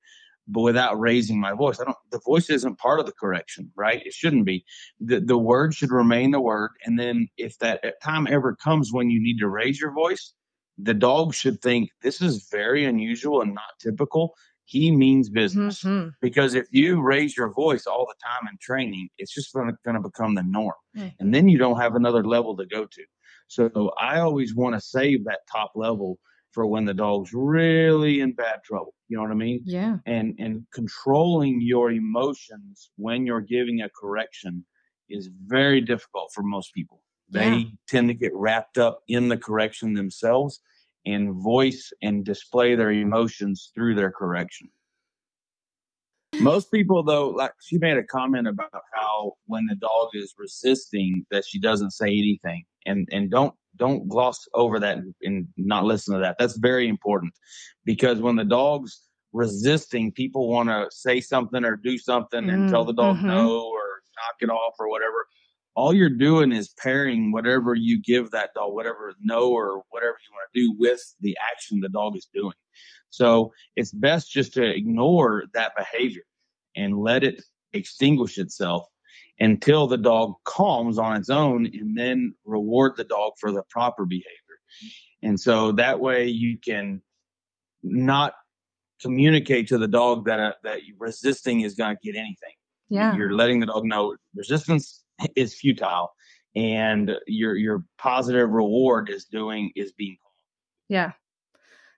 but 0.47 0.61
without 0.61 0.99
raising 0.99 1.39
my 1.39 1.53
voice. 1.53 1.79
I 1.79 1.85
don't 1.85 1.97
the 2.11 2.19
voice 2.25 2.49
isn't 2.49 2.77
part 2.79 2.99
of 2.99 3.05
the 3.05 3.13
correction, 3.13 3.71
right? 3.75 4.05
It 4.05 4.13
shouldn't 4.13 4.45
be. 4.45 4.65
The 4.99 5.19
the 5.19 5.37
word 5.37 5.73
should 5.73 5.91
remain 5.91 6.31
the 6.31 6.41
word. 6.41 6.71
And 6.85 6.99
then 6.99 7.27
if 7.37 7.57
that 7.59 8.01
time 8.03 8.27
ever 8.27 8.55
comes 8.55 8.91
when 8.91 9.09
you 9.09 9.21
need 9.21 9.37
to 9.39 9.47
raise 9.47 9.79
your 9.79 9.91
voice, 9.91 10.33
the 10.77 10.93
dog 10.93 11.33
should 11.33 11.61
think 11.61 11.89
this 12.01 12.21
is 12.21 12.47
very 12.51 12.85
unusual 12.85 13.41
and 13.41 13.53
not 13.53 13.79
typical. 13.79 14.33
He 14.65 14.89
means 14.91 15.29
business 15.29 15.83
Mhm. 15.83 16.13
because 16.21 16.53
if 16.55 16.67
you 16.71 17.01
raise 17.01 17.35
your 17.35 17.51
voice 17.53 17.85
all 17.85 18.05
the 18.05 18.15
time 18.23 18.47
in 18.49 18.57
training, 18.61 19.09
it's 19.17 19.33
just 19.33 19.53
going 19.53 19.75
to 19.85 19.99
become 20.01 20.35
the 20.35 20.43
norm. 20.43 20.75
Mhm. 20.95 21.13
And 21.19 21.33
then 21.33 21.49
you 21.49 21.57
don't 21.57 21.79
have 21.79 21.95
another 21.95 22.23
level 22.23 22.55
to 22.57 22.65
go 22.65 22.85
to. 22.85 23.03
So 23.47 23.91
I 23.99 24.19
always 24.19 24.55
want 24.55 24.75
to 24.75 24.81
save 24.81 25.25
that 25.25 25.41
top 25.51 25.71
level 25.75 26.19
for 26.51 26.65
when 26.65 26.85
the 26.85 26.93
dog's 26.93 27.33
really 27.33 28.19
in 28.21 28.33
bad 28.33 28.63
trouble. 28.63 28.93
You 29.07 29.17
know 29.17 29.23
what 29.23 29.31
I 29.31 29.35
mean? 29.35 29.61
Yeah. 29.65 29.97
And 30.05 30.35
and 30.39 30.65
controlling 30.73 31.61
your 31.61 31.91
emotions 31.91 32.91
when 32.97 33.25
you're 33.25 33.41
giving 33.41 33.81
a 33.81 33.89
correction 33.89 34.65
is 35.09 35.29
very 35.45 35.81
difficult 35.81 36.31
for 36.33 36.43
most 36.43 36.73
people. 36.73 37.01
They 37.29 37.49
Yeah. 37.49 37.63
tend 37.87 38.07
to 38.09 38.13
get 38.13 38.33
wrapped 38.35 38.77
up 38.77 39.01
in 39.07 39.29
the 39.29 39.37
correction 39.37 39.93
themselves 39.93 40.61
and 41.05 41.33
voice 41.33 41.91
and 42.01 42.23
display 42.23 42.75
their 42.75 42.91
emotions 42.91 43.71
through 43.73 43.95
their 43.95 44.11
correction. 44.11 44.69
Most 46.39 46.71
people, 46.71 47.03
though, 47.03 47.29
like 47.29 47.53
she 47.61 47.77
made 47.77 47.97
a 47.97 48.03
comment 48.03 48.47
about 48.47 48.71
how 48.93 49.33
when 49.45 49.65
the 49.67 49.75
dog 49.75 50.09
is 50.13 50.33
resisting, 50.37 51.25
that 51.29 51.45
she 51.45 51.59
doesn't 51.59 51.91
say 51.91 52.07
anything, 52.07 52.63
and 52.85 53.07
and 53.11 53.29
don't 53.29 53.53
don't 53.77 54.07
gloss 54.07 54.47
over 54.53 54.79
that 54.79 54.99
and, 55.23 55.47
not 55.57 55.85
listen 55.85 56.13
to 56.13 56.19
that. 56.19 56.37
That's 56.37 56.57
very 56.57 56.87
important 56.87 57.33
because 57.85 58.19
when 58.19 58.35
the 58.35 58.43
dog's 58.43 59.01
resisting, 59.33 60.11
people 60.11 60.49
want 60.49 60.69
to 60.69 60.87
say 60.91 61.21
something 61.21 61.63
or 61.63 61.77
do 61.77 61.97
something 61.97 62.49
and 62.49 62.69
tell 62.69 62.83
the 62.83 62.93
dog 62.93 63.17
Mhm. 63.17 63.27
no 63.27 63.61
or 63.65 64.01
knock 64.17 64.35
it 64.41 64.49
off 64.49 64.73
or 64.79 64.89
whatever. 64.89 65.25
All 65.73 65.93
you're 65.93 66.09
doing 66.09 66.51
is 66.51 66.73
pairing 66.77 67.31
whatever 67.31 67.73
you 67.75 68.01
give 68.01 68.31
that 68.31 68.53
dog, 68.53 68.73
whatever 68.73 69.15
no 69.21 69.49
or 69.51 69.83
whatever 69.89 70.17
you 70.27 70.33
want 70.33 70.49
to 70.53 70.59
do 70.61 70.75
with 70.77 71.01
the 71.21 71.37
action 71.51 71.79
the 71.79 71.87
dog 71.87 72.17
is 72.17 72.27
doing. 72.33 72.55
So 73.09 73.53
it's 73.77 73.93
best 73.93 74.31
just 74.31 74.53
to 74.55 74.63
ignore 74.63 75.45
that 75.53 75.75
behavior 75.77 76.23
and 76.75 76.97
let 76.99 77.23
it 77.23 77.41
extinguish 77.73 78.37
itself 78.37 78.85
until 79.41 79.87
the 79.87 79.97
dog 79.97 80.35
calms 80.45 80.99
on 80.99 81.17
its 81.17 81.29
own 81.29 81.65
and 81.65 81.97
then 81.97 82.33
reward 82.45 82.93
the 82.95 83.03
dog 83.03 83.33
for 83.39 83.51
the 83.51 83.63
proper 83.69 84.05
behavior. 84.05 84.27
And 85.23 85.37
so 85.39 85.71
that 85.73 85.99
way 85.99 86.27
you 86.27 86.57
can 86.57 87.01
not 87.83 88.33
communicate 89.01 89.67
to 89.67 89.79
the 89.79 89.87
dog 89.87 90.25
that 90.25 90.39
uh, 90.39 90.53
that 90.63 90.79
resisting 90.99 91.61
is 91.61 91.73
going 91.73 91.97
to 91.97 91.99
get 92.03 92.17
anything. 92.17 92.53
Yeah. 92.89 93.15
You're 93.15 93.33
letting 93.33 93.59
the 93.59 93.65
dog 93.65 93.83
know 93.83 94.15
resistance 94.35 95.03
is 95.35 95.55
futile 95.55 96.11
and 96.55 97.11
your 97.25 97.55
your 97.55 97.83
positive 97.97 98.49
reward 98.49 99.09
is 99.09 99.25
doing 99.25 99.71
is 99.75 99.91
being 99.91 100.17
calm. 100.21 100.31
Yeah. 100.89 101.11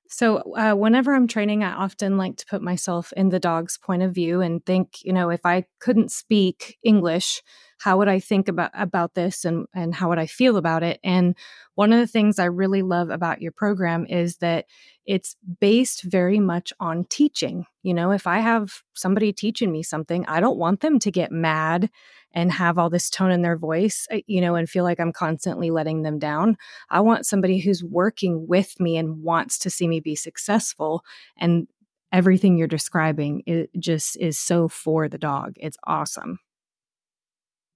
So, 0.07 0.37
uh, 0.55 0.73
whenever 0.75 1.13
I'm 1.15 1.27
training, 1.27 1.63
I 1.63 1.73
often 1.73 2.17
like 2.17 2.37
to 2.37 2.45
put 2.45 2.61
myself 2.61 3.11
in 3.17 3.29
the 3.29 3.39
dog's 3.39 3.77
point 3.77 4.03
of 4.03 4.13
view 4.13 4.41
and 4.41 4.63
think, 4.65 5.03
you 5.03 5.13
know, 5.13 5.29
if 5.29 5.45
I 5.45 5.65
couldn't 5.79 6.11
speak 6.11 6.77
English, 6.83 7.41
how 7.83 7.97
would 7.97 8.07
I 8.07 8.21
think 8.21 8.47
about 8.47 8.71
about 8.73 9.13
this 9.13 9.43
and 9.43 9.67
and 9.73 9.93
how 9.93 10.07
would 10.07 10.17
I 10.17 10.25
feel 10.25 10.55
about 10.55 10.83
it? 10.83 11.01
And 11.03 11.35
one 11.75 11.91
of 11.91 11.99
the 11.99 12.07
things 12.07 12.39
I 12.39 12.45
really 12.45 12.81
love 12.81 13.09
about 13.09 13.41
your 13.41 13.51
program 13.51 14.05
is 14.07 14.37
that 14.37 14.67
it's 15.05 15.35
based 15.59 16.03
very 16.03 16.39
much 16.39 16.71
on 16.79 17.03
teaching. 17.09 17.65
You 17.81 17.93
know, 17.93 18.11
if 18.11 18.25
I 18.25 18.39
have 18.39 18.83
somebody 18.93 19.33
teaching 19.33 19.69
me 19.69 19.83
something, 19.83 20.25
I 20.27 20.39
don't 20.39 20.57
want 20.57 20.79
them 20.79 20.97
to 20.99 21.11
get 21.11 21.33
mad 21.33 21.89
and 22.33 22.53
have 22.53 22.77
all 22.77 22.89
this 22.89 23.09
tone 23.09 23.31
in 23.31 23.41
their 23.41 23.57
voice, 23.57 24.07
uh, 24.13 24.19
you 24.27 24.39
know, 24.39 24.55
and 24.55 24.69
feel 24.69 24.85
like 24.85 25.01
I'm 25.01 25.11
constantly 25.11 25.69
letting 25.69 26.03
them 26.03 26.19
down. 26.19 26.55
I 26.89 27.01
want 27.01 27.25
somebody 27.25 27.59
who's 27.59 27.83
working 27.83 28.47
with 28.47 28.79
me 28.79 28.95
and 28.95 29.23
wants 29.23 29.59
to 29.59 29.69
see 29.69 29.89
me 29.89 29.99
be 29.99 30.15
successful. 30.15 31.03
And 31.37 31.67
everything 32.13 32.57
you're 32.57 32.67
describing 32.69 33.43
it 33.45 33.71
just 33.77 34.15
is 34.21 34.39
so 34.39 34.69
for 34.69 35.09
the 35.09 35.17
dog. 35.17 35.55
It's 35.57 35.77
awesome. 35.85 36.39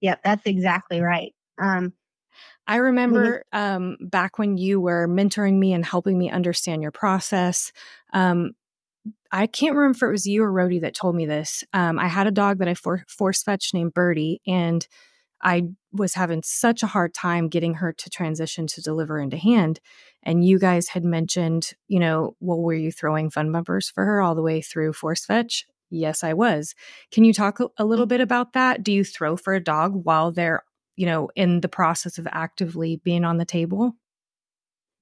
Yep, 0.00 0.20
that's 0.24 0.46
exactly 0.46 1.00
right. 1.00 1.34
Um, 1.60 1.92
I 2.66 2.76
remember 2.76 3.44
um, 3.52 3.96
back 4.00 4.38
when 4.38 4.58
you 4.58 4.80
were 4.80 5.08
mentoring 5.08 5.58
me 5.58 5.72
and 5.72 5.84
helping 5.84 6.18
me 6.18 6.30
understand 6.30 6.82
your 6.82 6.90
process. 6.90 7.72
Um, 8.12 8.52
I 9.32 9.46
can't 9.46 9.74
remember 9.74 9.96
if 9.96 10.02
it 10.02 10.12
was 10.12 10.26
you 10.26 10.42
or 10.42 10.52
Rody 10.52 10.78
that 10.80 10.94
told 10.94 11.14
me 11.14 11.26
this. 11.26 11.64
Um, 11.72 11.98
I 11.98 12.08
had 12.08 12.26
a 12.26 12.32
dog 12.32 12.58
that 12.58 12.68
I 12.68 12.74
for- 12.74 13.04
force 13.08 13.42
fetched 13.42 13.74
named 13.74 13.94
Birdie, 13.94 14.40
and 14.46 14.86
I 15.42 15.68
was 15.92 16.14
having 16.14 16.42
such 16.42 16.82
a 16.82 16.88
hard 16.88 17.14
time 17.14 17.48
getting 17.48 17.74
her 17.74 17.92
to 17.92 18.10
transition 18.10 18.66
to 18.68 18.82
deliver 18.82 19.18
into 19.18 19.36
hand. 19.36 19.80
And 20.22 20.44
you 20.44 20.58
guys 20.58 20.88
had 20.88 21.04
mentioned, 21.04 21.72
you 21.86 22.00
know, 22.00 22.36
well, 22.40 22.60
were 22.60 22.74
you 22.74 22.92
throwing 22.92 23.30
fun 23.30 23.52
bumpers 23.52 23.88
for 23.88 24.04
her 24.04 24.20
all 24.20 24.34
the 24.34 24.42
way 24.42 24.60
through 24.60 24.92
force 24.94 25.24
fetch? 25.24 25.66
Yes, 25.90 26.22
I 26.22 26.34
was. 26.34 26.74
Can 27.10 27.24
you 27.24 27.32
talk 27.32 27.60
a, 27.60 27.68
a 27.78 27.84
little 27.84 28.06
bit 28.06 28.20
about 28.20 28.52
that? 28.52 28.82
Do 28.82 28.92
you 28.92 29.04
throw 29.04 29.36
for 29.36 29.54
a 29.54 29.62
dog 29.62 30.04
while 30.04 30.30
they're, 30.30 30.64
you 30.96 31.06
know, 31.06 31.30
in 31.34 31.60
the 31.60 31.68
process 31.68 32.18
of 32.18 32.28
actively 32.30 32.96
being 33.04 33.24
on 33.24 33.38
the 33.38 33.44
table? 33.44 33.94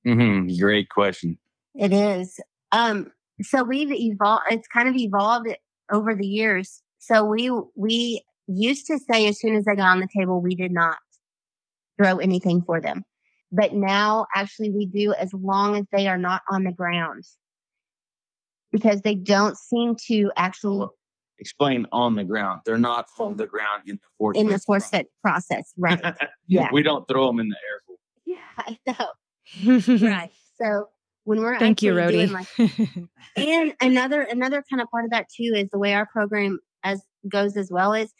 hmm 0.05 0.49
Great 0.59 0.89
question. 0.89 1.39
It 1.75 1.93
is. 1.93 2.41
Um, 2.73 3.11
so 3.43 3.65
we've 3.65 3.93
evolved. 3.93 4.45
It's 4.51 4.69
kind 4.69 4.89
of 4.89 4.97
evolved 4.97 5.49
over 5.93 6.15
the 6.15 6.27
years. 6.27 6.83
So 6.99 7.25
we 7.25 7.51
we 7.75 8.23
used 8.47 8.87
to 8.87 8.99
say 8.99 9.27
as 9.29 9.41
soon 9.41 9.57
as 9.57 9.65
they 9.65 9.75
got 9.75 9.89
on 9.89 10.01
the 10.01 10.09
table, 10.17 10.41
we 10.41 10.55
did 10.55 10.73
not 10.73 10.97
throw 11.99 12.19
anything 12.19 12.63
for 12.63 12.81
them. 12.81 13.05
But 13.53 13.75
now, 13.75 14.27
actually, 14.35 14.71
we 14.71 14.87
do 14.87 15.13
as 15.13 15.33
long 15.33 15.77
as 15.77 15.85
they 15.93 16.09
are 16.09 16.19
not 16.19 16.43
on 16.51 16.65
the 16.65 16.73
ground, 16.73 17.25
because 18.73 19.03
they 19.03 19.15
don't 19.15 19.57
seem 19.57 19.97
to 20.09 20.31
actually 20.37 20.87
Explain 21.39 21.87
on 21.93 22.15
the 22.15 22.25
ground. 22.25 22.63
They're 22.65 22.79
not 22.79 23.07
on 23.19 23.37
the 23.37 23.47
ground 23.47 23.83
in 23.87 23.97
the 23.97 24.09
force. 24.17 24.39
in 24.39 24.49
the 24.49 24.59
force 24.59 24.89
fetch 24.89 25.07
process, 25.23 25.73
right? 25.77 26.01
process. 26.01 26.29
Yeah. 26.47 26.69
We 26.73 26.83
don't 26.83 27.07
throw 27.07 27.27
them 27.27 27.41
in 27.41 27.49
the 27.49 27.57
air. 27.57 27.99
yeah, 28.25 28.37
I 28.59 28.79
know. 28.87 29.81
Right. 30.09 30.31
So 30.59 30.89
when 31.25 31.41
we're 31.41 31.59
Thank 31.59 31.83
you, 31.83 31.99
actually 31.99 32.27
Rody. 32.27 32.47
like, 32.59 33.09
and 33.37 33.75
another 33.81 34.23
another 34.23 34.65
kind 34.71 34.81
of 34.81 34.89
part 34.91 35.05
of 35.05 35.11
that 35.11 35.27
too 35.29 35.53
is 35.55 35.69
the 35.71 35.79
way 35.79 35.93
our 35.93 36.07
program 36.07 36.59
as 36.85 37.03
goes 37.29 37.57
as 37.57 37.71
well 37.71 37.93
is 37.93 38.15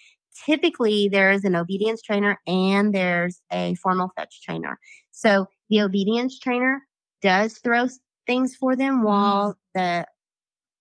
typically 0.45 1.09
there 1.09 1.31
is 1.31 1.45
an 1.45 1.57
obedience 1.57 2.03
trainer 2.03 2.39
and 2.47 2.95
there's 2.95 3.41
a 3.51 3.75
formal 3.77 4.11
fetch 4.17 4.43
trainer 4.43 4.79
so 5.13 5.47
the 5.71 5.81
obedience 5.81 6.39
trainer 6.39 6.83
does 7.23 7.59
throw 7.59 7.87
things 8.27 8.55
for 8.55 8.77
them 8.77 8.97
mm-hmm. 8.97 9.07
while 9.07 9.57
the 9.75 10.07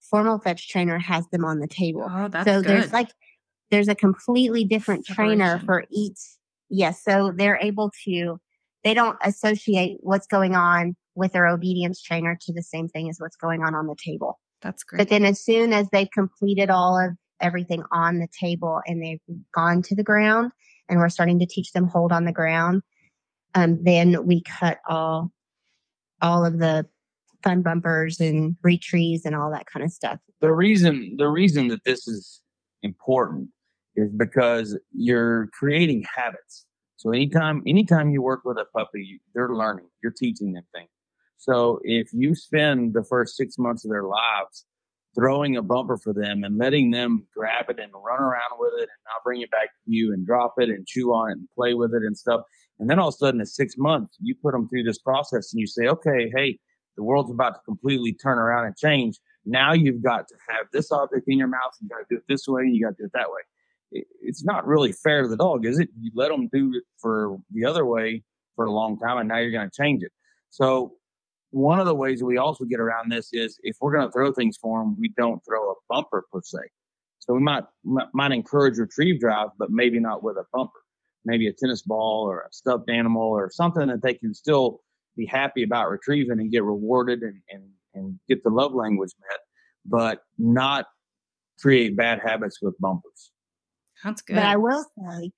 formal 0.09 0.39
fetch 0.39 0.69
trainer 0.69 0.97
has 0.97 1.27
them 1.29 1.45
on 1.45 1.59
the 1.59 1.67
table 1.67 2.07
oh, 2.09 2.27
that's 2.27 2.45
so 2.47 2.61
good. 2.61 2.69
there's 2.69 2.93
like 2.93 3.09
there's 3.71 3.87
a 3.87 3.95
completely 3.95 4.63
different 4.63 5.05
trainer 5.05 5.59
for 5.65 5.85
each 5.91 6.19
yes 6.69 7.03
so 7.03 7.31
they're 7.35 7.59
able 7.61 7.91
to 8.03 8.39
they 8.83 8.93
don't 8.93 9.17
associate 9.23 9.97
what's 10.01 10.27
going 10.27 10.55
on 10.55 10.95
with 11.15 11.31
their 11.31 11.47
obedience 11.47 12.01
trainer 12.01 12.37
to 12.39 12.53
the 12.53 12.63
same 12.63 12.87
thing 12.87 13.09
as 13.09 13.17
what's 13.19 13.37
going 13.37 13.63
on 13.63 13.73
on 13.73 13.87
the 13.87 13.95
table 14.03 14.39
that's 14.61 14.83
great. 14.83 14.97
but 14.97 15.09
then 15.09 15.25
as 15.25 15.39
soon 15.43 15.73
as 15.73 15.87
they've 15.91 16.11
completed 16.11 16.69
all 16.69 16.99
of 16.99 17.11
everything 17.41 17.83
on 17.91 18.19
the 18.19 18.27
table 18.39 18.81
and 18.85 19.03
they've 19.03 19.21
gone 19.53 19.81
to 19.83 19.95
the 19.95 20.03
ground 20.03 20.51
and 20.89 20.99
we're 20.99 21.09
starting 21.09 21.39
to 21.39 21.45
teach 21.45 21.71
them 21.71 21.87
hold 21.87 22.11
on 22.11 22.25
the 22.25 22.31
ground, 22.31 22.81
um, 23.53 23.83
then 23.83 24.25
we 24.25 24.41
cut 24.41 24.79
all 24.87 25.31
all 26.21 26.45
of 26.45 26.59
the 26.59 26.85
fun 27.45 27.61
bumpers 27.61 28.19
and 28.19 28.57
retrees 28.63 29.23
and 29.23 29.35
all 29.35 29.51
that 29.51 29.67
kind 29.67 29.85
of 29.85 29.91
stuff. 29.91 30.19
the 30.41 30.51
reason 30.51 31.15
the 31.17 31.29
reason 31.29 31.69
that 31.69 31.83
this 31.85 32.07
is 32.07 32.41
important 32.83 33.49
is 33.95 34.11
because 34.11 34.77
you're 34.91 35.47
creating 35.57 36.03
habits. 36.13 36.65
So 36.97 37.11
anytime 37.11 37.61
anytime 37.67 38.09
you 38.09 38.21
work 38.21 38.41
with 38.43 38.57
a 38.57 38.65
puppy, 38.75 39.21
they're 39.33 39.53
learning. 39.53 39.87
You're 40.01 40.11
teaching 40.11 40.53
them 40.53 40.63
things. 40.73 40.89
So 41.37 41.79
if 41.83 42.07
you 42.11 42.33
spend 42.35 42.93
the 42.93 43.03
first 43.03 43.37
six 43.37 43.57
months 43.57 43.85
of 43.85 43.91
their 43.91 44.03
lives 44.03 44.65
throwing 45.13 45.55
a 45.55 45.61
bumper 45.61 45.97
for 45.97 46.13
them 46.13 46.43
and 46.43 46.57
letting 46.57 46.91
them 46.91 47.25
grab 47.33 47.69
it 47.69 47.79
and 47.79 47.91
run 47.93 48.19
around 48.19 48.59
with 48.59 48.73
it 48.77 48.81
and 48.81 49.03
not 49.05 49.23
bring 49.23 49.41
it 49.41 49.51
back 49.51 49.69
to 49.85 49.91
you 49.91 50.11
and 50.11 50.25
drop 50.25 50.55
it 50.57 50.69
and 50.69 50.85
chew 50.87 51.13
on 51.13 51.29
it 51.29 51.33
and 51.33 51.47
play 51.55 51.73
with 51.73 51.93
it 51.93 52.03
and 52.03 52.17
stuff, 52.17 52.41
and 52.79 52.89
then 52.89 52.99
all 52.99 53.09
of 53.09 53.13
a 53.13 53.17
sudden 53.17 53.39
at 53.39 53.47
six 53.47 53.75
months 53.77 54.17
you 54.19 54.35
put 54.41 54.51
them 54.51 54.67
through 54.67 54.83
this 54.83 54.99
process 54.99 55.53
and 55.53 55.59
you 55.61 55.67
say, 55.67 55.87
okay, 55.87 56.31
hey, 56.35 56.57
the 56.97 57.03
world's 57.03 57.31
about 57.31 57.51
to 57.55 57.59
completely 57.65 58.13
turn 58.13 58.37
around 58.37 58.65
and 58.65 58.75
change 58.77 59.19
now 59.45 59.73
you've 59.73 60.01
got 60.01 60.27
to 60.27 60.35
have 60.49 60.65
this 60.73 60.91
object 60.91 61.25
in 61.27 61.37
your 61.37 61.47
mouth. 61.47 61.71
You 61.79 61.87
got 61.87 61.97
to 61.99 62.05
do 62.09 62.15
it 62.17 62.23
this 62.27 62.47
way. 62.47 62.63
You 62.65 62.83
got 62.83 62.97
to 62.97 63.03
do 63.03 63.05
it 63.05 63.11
that 63.13 63.29
way. 63.29 63.41
It- 63.91 64.07
It's 64.19 64.43
not 64.43 64.65
really 64.65 64.91
fair 64.91 65.21
to 65.21 65.27
the 65.27 65.37
dog, 65.37 65.65
is 65.67 65.77
it? 65.79 65.89
You 65.99 66.11
let 66.15 66.29
them 66.29 66.49
do 66.51 66.71
it 66.73 66.83
for 66.97 67.37
the 67.51 67.63
other 67.63 67.85
way 67.85 68.23
for 68.55 68.65
a 68.65 68.71
long 68.71 68.97
time, 68.97 69.17
and 69.19 69.29
now 69.29 69.37
you're 69.37 69.51
going 69.51 69.69
to 69.69 69.75
change 69.83 70.01
it. 70.01 70.11
So 70.49 70.95
one 71.51 71.79
of 71.79 71.85
the 71.85 71.93
ways 71.93 72.23
we 72.23 72.37
also 72.37 72.65
get 72.65 72.79
around 72.79 73.11
this 73.11 73.29
is 73.33 73.59
if 73.61 73.77
we're 73.81 73.93
going 73.95 74.07
to 74.07 74.11
throw 74.11 74.31
things 74.31 74.57
for 74.57 74.79
them, 74.81 74.97
we 74.99 75.09
don't 75.09 75.39
throw 75.45 75.69
a 75.71 75.75
bumper 75.89 76.25
per 76.31 76.41
se. 76.43 76.57
So 77.19 77.33
we 77.35 77.39
might 77.39 77.65
might- 77.83 78.11
might 78.13 78.31
encourage 78.31 78.79
retrieve 78.79 79.19
drive, 79.19 79.49
but 79.59 79.69
maybe 79.69 79.99
not 79.99 80.23
with 80.23 80.37
a 80.37 80.45
bumper. 80.53 80.79
Maybe 81.23 81.47
a 81.47 81.53
tennis 81.53 81.83
ball 81.83 82.23
or 82.27 82.41
a 82.41 82.51
stuffed 82.51 82.89
animal 82.89 83.21
or 83.21 83.51
something 83.51 83.87
that 83.89 84.01
they 84.01 84.15
can 84.15 84.33
still 84.33 84.81
be 85.15 85.25
happy 85.25 85.63
about 85.63 85.89
retrieving 85.89 86.39
and 86.39 86.51
get 86.51 86.63
rewarded 86.63 87.21
and, 87.21 87.41
and, 87.49 87.63
and 87.93 88.19
get 88.27 88.43
the 88.43 88.49
love 88.49 88.73
language 88.73 89.11
met, 89.29 89.39
but 89.85 90.21
not 90.37 90.85
create 91.59 91.95
bad 91.95 92.19
habits 92.19 92.61
with 92.61 92.75
bumpers. 92.79 93.31
That's 94.03 94.21
good. 94.21 94.35
But 94.35 94.45
I 94.45 94.57
will 94.57 94.85
say, 94.97 95.31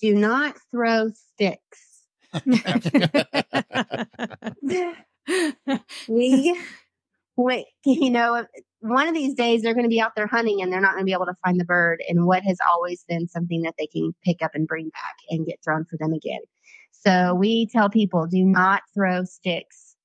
do 0.00 0.14
not 0.14 0.56
throw 0.70 1.10
sticks. 1.10 2.04
we, 6.08 6.60
wait, 7.36 7.66
you 7.84 8.10
know, 8.10 8.44
one 8.80 9.08
of 9.08 9.14
these 9.14 9.34
days 9.34 9.62
they're 9.62 9.74
going 9.74 9.84
to 9.84 9.90
be 9.90 10.00
out 10.00 10.12
there 10.16 10.26
hunting 10.26 10.62
and 10.62 10.72
they're 10.72 10.80
not 10.80 10.92
going 10.92 11.02
to 11.02 11.06
be 11.06 11.12
able 11.12 11.26
to 11.26 11.36
find 11.44 11.60
the 11.60 11.64
bird. 11.64 12.02
And 12.08 12.26
what 12.26 12.42
has 12.44 12.58
always 12.72 13.04
been 13.08 13.28
something 13.28 13.62
that 13.62 13.74
they 13.78 13.86
can 13.86 14.14
pick 14.24 14.42
up 14.42 14.52
and 14.54 14.66
bring 14.66 14.88
back 14.88 15.16
and 15.30 15.46
get 15.46 15.58
thrown 15.64 15.84
for 15.84 15.96
them 15.98 16.12
again. 16.12 16.40
So 16.92 17.34
we 17.34 17.66
tell 17.66 17.88
people 17.88 18.26
do 18.26 18.44
not 18.44 18.82
throw 18.94 19.24
sticks 19.24 19.96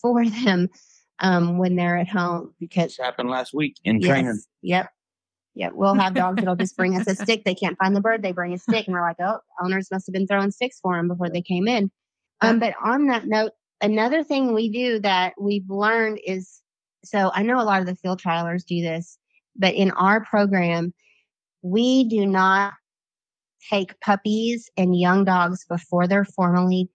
for 0.00 0.24
them 0.44 0.68
um, 1.20 1.58
when 1.58 1.76
they're 1.76 1.96
at 1.96 2.08
home 2.08 2.54
because 2.60 2.96
This 2.96 2.98
happened 2.98 3.30
last 3.30 3.54
week 3.54 3.76
in 3.84 4.00
training. 4.00 4.40
Yep. 4.62 4.90
Yep. 5.56 5.72
We'll 5.74 5.94
have 5.94 6.14
dogs 6.14 6.36
that'll 6.36 6.56
just 6.56 6.76
bring 6.76 6.96
us 6.96 7.06
a 7.06 7.14
stick. 7.14 7.44
They 7.44 7.54
can't 7.54 7.78
find 7.78 7.94
the 7.94 8.00
bird. 8.00 8.22
They 8.22 8.32
bring 8.32 8.52
a 8.52 8.58
stick, 8.58 8.86
and 8.86 8.94
we're 8.94 9.02
like, 9.02 9.20
oh, 9.20 9.38
owners 9.62 9.88
must 9.90 10.06
have 10.06 10.12
been 10.12 10.26
throwing 10.26 10.50
sticks 10.50 10.80
for 10.80 10.96
them 10.96 11.06
before 11.06 11.30
they 11.30 11.42
came 11.42 11.68
in. 11.68 11.92
Um, 12.40 12.58
but 12.58 12.74
on 12.84 13.06
that 13.06 13.26
note, 13.26 13.52
another 13.80 14.24
thing 14.24 14.52
we 14.52 14.68
do 14.68 14.98
that 14.98 15.34
we've 15.40 15.70
learned 15.70 16.18
is 16.26 16.60
so 17.04 17.30
I 17.34 17.42
know 17.42 17.60
a 17.60 17.62
lot 17.62 17.80
of 17.80 17.86
the 17.86 17.94
field 17.94 18.20
trialers 18.20 18.64
do 18.64 18.80
this, 18.80 19.18
but 19.56 19.74
in 19.74 19.90
our 19.92 20.24
program, 20.24 20.92
we 21.62 22.08
do 22.08 22.26
not 22.26 22.74
take 23.70 23.98
puppies 24.00 24.70
and 24.76 24.98
young 24.98 25.24
dogs 25.24 25.64
before 25.68 26.06
they're 26.06 26.24
formally 26.24 26.88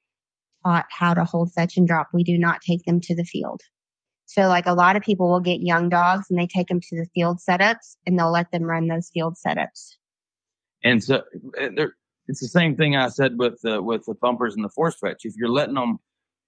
taught 0.66 0.86
how 0.90 1.14
to 1.14 1.24
hold, 1.24 1.52
fetch, 1.54 1.78
and 1.78 1.88
drop. 1.88 2.10
We 2.14 2.24
do 2.24 2.38
not 2.38 2.62
take 2.62 2.84
them 2.86 3.00
to 3.02 3.16
the 3.16 3.24
field. 3.24 3.62
So, 4.26 4.48
like 4.48 4.68
a 4.68 4.74
lot 4.74 4.96
of 4.96 5.02
people 5.02 5.30
will 5.30 5.40
get 5.40 5.62
young 5.62 5.90
dogs 5.90 6.28
and 6.30 6.38
they 6.38 6.48
take 6.48 6.68
them 6.68 6.82
to 6.82 6.96
the 6.96 7.08
field 7.16 7.40
setups 7.40 7.96
and 8.06 8.18
they'll 8.18 8.32
let 8.32 8.52
them 8.52 8.64
run 8.64 8.88
those 8.88 9.10
field 9.12 9.36
setups. 9.46 9.96
And 10.84 11.04
so 11.04 11.24
it's 12.28 12.40
the 12.40 12.48
same 12.48 12.76
thing 12.76 12.96
I 12.96 13.10
said 13.10 13.40
with 13.40 13.60
the 13.62 13.82
with 13.82 14.06
the 14.06 14.14
thumpers 14.16 14.56
and 14.56 14.64
the 14.64 14.70
force 14.70 14.96
fetch. 14.96 15.22
If 15.24 15.34
you're 15.36 15.50
letting 15.50 15.76
them 15.76 15.98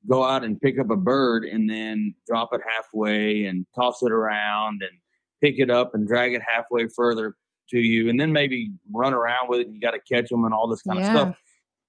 go 0.07 0.23
out 0.23 0.43
and 0.43 0.61
pick 0.61 0.79
up 0.79 0.89
a 0.89 0.95
bird 0.95 1.43
and 1.43 1.69
then 1.69 2.13
drop 2.27 2.49
it 2.53 2.61
halfway 2.67 3.45
and 3.45 3.65
toss 3.75 4.01
it 4.03 4.11
around 4.11 4.81
and 4.81 4.91
pick 5.41 5.59
it 5.59 5.69
up 5.69 5.93
and 5.93 6.07
drag 6.07 6.33
it 6.33 6.41
halfway 6.47 6.87
further 6.87 7.35
to 7.69 7.79
you 7.79 8.09
and 8.09 8.19
then 8.19 8.31
maybe 8.31 8.71
run 8.91 9.13
around 9.13 9.47
with 9.49 9.61
it 9.61 9.67
and 9.67 9.75
you 9.75 9.81
got 9.81 9.91
to 9.91 9.99
catch 10.11 10.29
them 10.29 10.43
and 10.45 10.53
all 10.53 10.67
this 10.67 10.81
kind 10.81 10.99
yeah. 10.99 11.13
of 11.13 11.19
stuff 11.19 11.37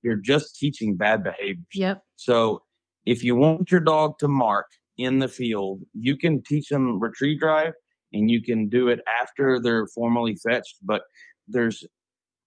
you're 0.02 0.16
just 0.16 0.56
teaching 0.56 0.96
bad 0.96 1.22
behavior 1.22 1.62
yep 1.74 2.02
so 2.16 2.62
if 3.06 3.24
you 3.24 3.34
want 3.34 3.70
your 3.70 3.80
dog 3.80 4.18
to 4.18 4.28
mark 4.28 4.66
in 4.98 5.18
the 5.18 5.28
field 5.28 5.80
you 5.94 6.16
can 6.16 6.42
teach 6.42 6.68
them 6.68 7.00
retrieve 7.00 7.40
drive 7.40 7.72
and 8.12 8.30
you 8.30 8.42
can 8.42 8.68
do 8.68 8.88
it 8.88 9.00
after 9.20 9.60
they're 9.60 9.86
formally 9.88 10.36
fetched 10.36 10.76
but 10.82 11.02
there's 11.48 11.84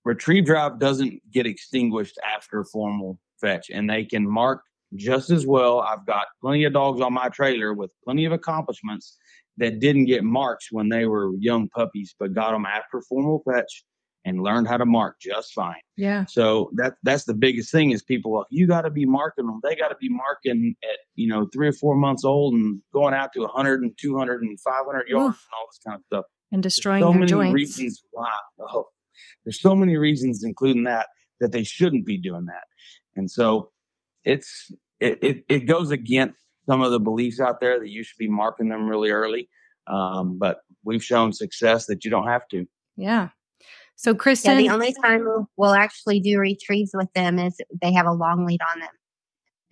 retrieve 0.03 0.45
drive 0.45 0.79
doesn't 0.79 1.19
get 1.31 1.45
extinguished 1.45 2.17
after 2.35 2.63
formal 2.63 3.19
fetch 3.41 3.69
and 3.69 3.89
they 3.89 4.05
can 4.05 4.29
mark 4.29 4.61
just 4.95 5.29
as 5.29 5.45
well. 5.45 5.81
I've 5.81 6.05
got 6.05 6.25
plenty 6.41 6.63
of 6.63 6.73
dogs 6.73 7.01
on 7.01 7.13
my 7.13 7.29
trailer 7.29 7.73
with 7.73 7.91
plenty 8.03 8.25
of 8.25 8.31
accomplishments 8.31 9.17
that 9.57 9.79
didn't 9.79 10.05
get 10.05 10.23
marks 10.23 10.67
when 10.71 10.89
they 10.89 11.05
were 11.05 11.31
young 11.39 11.69
puppies, 11.69 12.15
but 12.19 12.33
got 12.33 12.51
them 12.51 12.65
after 12.65 13.01
formal 13.01 13.41
fetch 13.49 13.83
and 14.25 14.41
learned 14.41 14.67
how 14.67 14.77
to 14.77 14.85
mark 14.85 15.17
just 15.21 15.53
fine. 15.53 15.79
Yeah. 15.95 16.25
So 16.25 16.71
that 16.75 16.95
that's 17.03 17.25
the 17.25 17.35
biggest 17.35 17.71
thing 17.71 17.91
is 17.91 18.01
people 18.01 18.43
you 18.49 18.67
got 18.67 18.81
to 18.81 18.89
be 18.89 19.05
marking 19.05 19.45
them. 19.45 19.59
They 19.63 19.75
got 19.75 19.89
to 19.89 19.95
be 19.95 20.09
marking 20.09 20.75
at, 20.83 20.97
you 21.13 21.27
know, 21.27 21.47
3 21.53 21.67
or 21.67 21.73
4 21.73 21.95
months 21.95 22.25
old 22.25 22.55
and 22.55 22.81
going 22.91 23.13
out 23.13 23.31
to 23.33 23.41
100 23.41 23.81
and 23.81 23.91
200 23.99 24.41
and 24.41 24.59
500 24.59 25.07
yards 25.07 25.37
and 25.37 25.53
all 25.53 25.67
this 25.69 25.79
kind 25.85 25.95
of 25.95 26.03
stuff. 26.07 26.25
And 26.51 26.63
destroying 26.63 27.03
so 27.03 27.13
many 27.13 27.27
joints. 27.27 27.53
reasons 27.53 28.03
why. 28.11 28.31
Oh, 28.59 28.87
there's 29.45 29.61
so 29.61 29.75
many 29.75 29.95
reasons 29.95 30.43
including 30.43 30.83
that 30.85 31.07
that 31.39 31.51
they 31.51 31.63
shouldn't 31.63 32.05
be 32.05 32.17
doing 32.17 32.45
that. 32.45 32.63
And 33.15 33.29
so 33.29 33.71
it's 34.23 34.71
it, 34.99 35.19
it, 35.21 35.45
it 35.47 35.59
goes 35.67 35.91
against 35.91 36.35
some 36.65 36.81
of 36.81 36.91
the 36.91 36.99
beliefs 36.99 37.39
out 37.39 37.59
there 37.59 37.79
that 37.79 37.89
you 37.89 38.03
should 38.03 38.17
be 38.17 38.29
marking 38.29 38.69
them 38.69 38.87
really 38.87 39.11
early. 39.11 39.49
Um, 39.87 40.37
but 40.37 40.61
we've 40.83 41.03
shown 41.03 41.33
success 41.33 41.85
that 41.87 42.03
you 42.03 42.11
don't 42.11 42.27
have 42.27 42.47
to. 42.49 42.65
Yeah. 42.97 43.29
So, 43.95 44.13
Kristin, 44.13 44.45
yeah, 44.45 44.55
the 44.55 44.69
only 44.69 44.93
time 45.03 45.25
we'll 45.57 45.73
actually 45.73 46.19
do 46.19 46.39
retrieves 46.39 46.91
with 46.93 47.11
them 47.13 47.39
is 47.39 47.57
they 47.81 47.93
have 47.93 48.05
a 48.05 48.11
long 48.11 48.45
lead 48.45 48.59
on 48.73 48.79
them, 48.81 48.89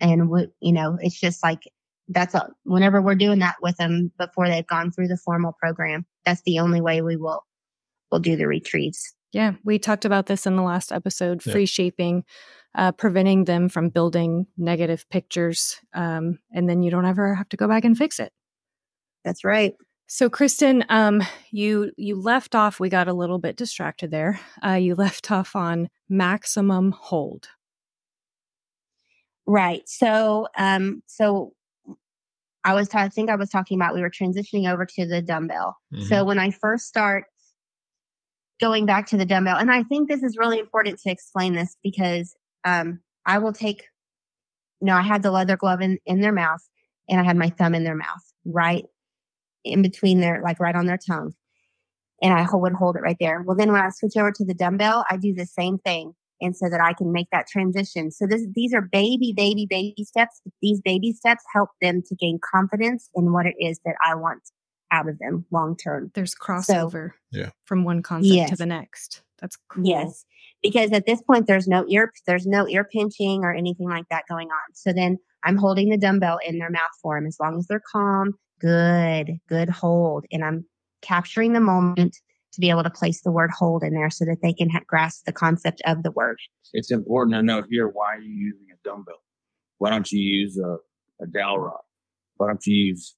and 0.00 0.30
we, 0.30 0.46
you 0.60 0.72
know, 0.72 0.96
it's 1.00 1.20
just 1.20 1.42
like 1.42 1.60
that's 2.08 2.34
a 2.34 2.48
whenever 2.64 3.02
we're 3.02 3.14
doing 3.14 3.38
that 3.40 3.56
with 3.60 3.76
them 3.76 4.10
before 4.18 4.48
they've 4.48 4.66
gone 4.66 4.90
through 4.90 5.08
the 5.08 5.18
formal 5.18 5.54
program. 5.60 6.06
That's 6.24 6.42
the 6.42 6.58
only 6.58 6.80
way 6.80 7.02
we 7.02 7.16
will 7.16 7.44
will 8.10 8.18
do 8.18 8.34
the 8.34 8.46
retrieves. 8.46 9.14
Yeah, 9.34 9.54
we 9.64 9.78
talked 9.78 10.04
about 10.04 10.26
this 10.26 10.46
in 10.46 10.56
the 10.56 10.62
last 10.62 10.92
episode. 10.92 11.44
Yeah. 11.44 11.52
Free 11.52 11.66
shaping 11.66 12.24
uh, 12.74 12.92
preventing 12.92 13.44
them 13.44 13.68
from 13.68 13.88
building 13.88 14.46
negative 14.56 15.08
pictures. 15.08 15.76
Um, 15.94 16.38
and 16.52 16.68
then 16.68 16.82
you 16.82 16.90
don't 16.90 17.06
ever 17.06 17.34
have 17.34 17.48
to 17.50 17.56
go 17.56 17.68
back 17.68 17.84
and 17.84 17.96
fix 17.96 18.18
it. 18.18 18.32
That's 19.24 19.44
right. 19.44 19.74
So, 20.06 20.28
Kristin, 20.28 20.84
um, 20.90 21.22
you 21.50 21.92
you 21.96 22.20
left 22.20 22.54
off. 22.54 22.78
We 22.78 22.90
got 22.90 23.08
a 23.08 23.14
little 23.14 23.38
bit 23.38 23.56
distracted 23.56 24.10
there. 24.10 24.38
Uh, 24.64 24.72
you 24.72 24.94
left 24.94 25.30
off 25.30 25.56
on 25.56 25.88
maximum 26.08 26.92
hold. 26.92 27.48
Right. 29.46 29.82
So, 29.86 30.48
um, 30.58 31.02
so 31.06 31.52
I 32.64 32.74
was. 32.74 32.90
I 32.94 33.08
think 33.08 33.30
I 33.30 33.36
was 33.36 33.48
talking 33.48 33.78
about 33.78 33.94
we 33.94 34.02
were 34.02 34.10
transitioning 34.10 34.70
over 34.70 34.84
to 34.84 35.06
the 35.06 35.22
dumbbell. 35.22 35.78
Mm-hmm. 35.92 36.04
So 36.04 36.24
when 36.24 36.38
I 36.38 36.50
first 36.50 36.86
start 36.86 37.24
going 38.60 38.86
back 38.86 39.06
to 39.08 39.16
the 39.16 39.24
dumbbell, 39.24 39.56
and 39.56 39.70
I 39.70 39.82
think 39.82 40.08
this 40.08 40.22
is 40.22 40.36
really 40.38 40.58
important 40.58 40.98
to 41.00 41.10
explain 41.10 41.54
this 41.54 41.76
because 41.82 42.34
um, 42.64 43.00
I 43.26 43.38
will 43.38 43.52
take, 43.52 43.82
you 44.80 44.86
know, 44.86 44.96
I 44.96 45.02
had 45.02 45.22
the 45.22 45.30
leather 45.30 45.56
glove 45.56 45.80
in, 45.80 45.98
in 46.06 46.20
their 46.20 46.32
mouth 46.32 46.60
and 47.08 47.20
I 47.20 47.24
had 47.24 47.36
my 47.36 47.50
thumb 47.50 47.74
in 47.74 47.84
their 47.84 47.96
mouth, 47.96 48.22
right 48.44 48.84
in 49.64 49.82
between 49.82 50.20
their, 50.20 50.40
like 50.42 50.60
right 50.60 50.74
on 50.74 50.86
their 50.86 50.98
tongue. 50.98 51.32
And 52.22 52.32
I 52.32 52.46
would 52.50 52.72
hold 52.72 52.96
it 52.96 53.02
right 53.02 53.16
there. 53.20 53.42
Well, 53.42 53.56
then 53.56 53.72
when 53.72 53.80
I 53.80 53.90
switch 53.90 54.16
over 54.16 54.32
to 54.32 54.44
the 54.44 54.54
dumbbell, 54.54 55.04
I 55.10 55.16
do 55.16 55.34
the 55.34 55.46
same 55.46 55.78
thing. 55.78 56.14
And 56.40 56.56
so 56.56 56.68
that 56.68 56.80
I 56.80 56.92
can 56.92 57.12
make 57.12 57.28
that 57.32 57.46
transition. 57.46 58.10
So 58.10 58.26
this, 58.26 58.46
these 58.54 58.74
are 58.74 58.82
baby, 58.82 59.32
baby, 59.36 59.66
baby 59.68 60.04
steps. 60.04 60.40
These 60.60 60.80
baby 60.80 61.12
steps 61.12 61.42
help 61.54 61.70
them 61.80 62.02
to 62.06 62.14
gain 62.14 62.38
confidence 62.42 63.08
in 63.14 63.32
what 63.32 63.46
it 63.46 63.54
is 63.58 63.80
that 63.84 63.94
I 64.04 64.14
want 64.14 64.42
out 64.90 65.08
of 65.08 65.18
them 65.18 65.44
long 65.50 65.76
term. 65.76 66.10
There's 66.14 66.34
crossover 66.34 67.10
so, 67.32 67.40
yeah. 67.40 67.50
from 67.64 67.84
one 67.84 68.02
concept 68.02 68.34
yes. 68.34 68.50
to 68.50 68.56
the 68.56 68.66
next. 68.66 69.22
That's 69.40 69.56
cool. 69.68 69.86
Yes 69.86 70.24
because 70.64 70.90
at 70.92 71.04
this 71.06 71.22
point 71.22 71.46
there's 71.46 71.68
no 71.68 71.84
ear 71.88 72.10
there's 72.26 72.46
no 72.46 72.66
ear 72.66 72.84
pinching 72.84 73.44
or 73.44 73.54
anything 73.54 73.88
like 73.88 74.08
that 74.08 74.24
going 74.28 74.48
on. 74.48 74.74
So 74.74 74.92
then 74.92 75.18
I'm 75.44 75.58
holding 75.58 75.90
the 75.90 75.98
dumbbell 75.98 76.38
in 76.44 76.58
their 76.58 76.70
mouth 76.70 76.90
for 77.00 77.16
them 77.16 77.26
as 77.26 77.36
long 77.38 77.58
as 77.58 77.66
they're 77.66 77.82
calm, 77.92 78.32
good, 78.58 79.38
good 79.46 79.68
hold, 79.68 80.24
and 80.32 80.42
I'm 80.42 80.64
capturing 81.02 81.52
the 81.52 81.60
moment 81.60 82.16
to 82.54 82.60
be 82.60 82.70
able 82.70 82.82
to 82.82 82.90
place 82.90 83.20
the 83.20 83.30
word 83.30 83.50
hold 83.50 83.82
in 83.82 83.92
there 83.92 84.10
so 84.10 84.24
that 84.24 84.38
they 84.40 84.54
can 84.54 84.70
ha- 84.70 84.80
grasp 84.86 85.26
the 85.26 85.32
concept 85.32 85.82
of 85.84 86.02
the 86.02 86.12
word. 86.12 86.38
It's 86.72 86.90
important 86.90 87.34
to 87.34 87.42
note 87.42 87.66
here 87.70 87.88
why 87.88 88.14
are 88.14 88.20
you 88.20 88.32
using 88.32 88.66
a 88.72 88.88
dumbbell? 88.88 89.22
Why 89.78 89.90
don't 89.90 90.10
you 90.10 90.20
use 90.20 90.56
a, 90.56 90.76
a 91.22 91.26
dowel 91.26 91.58
rod? 91.58 91.80
Why 92.38 92.46
don't 92.46 92.66
you 92.66 92.86
use 92.86 93.14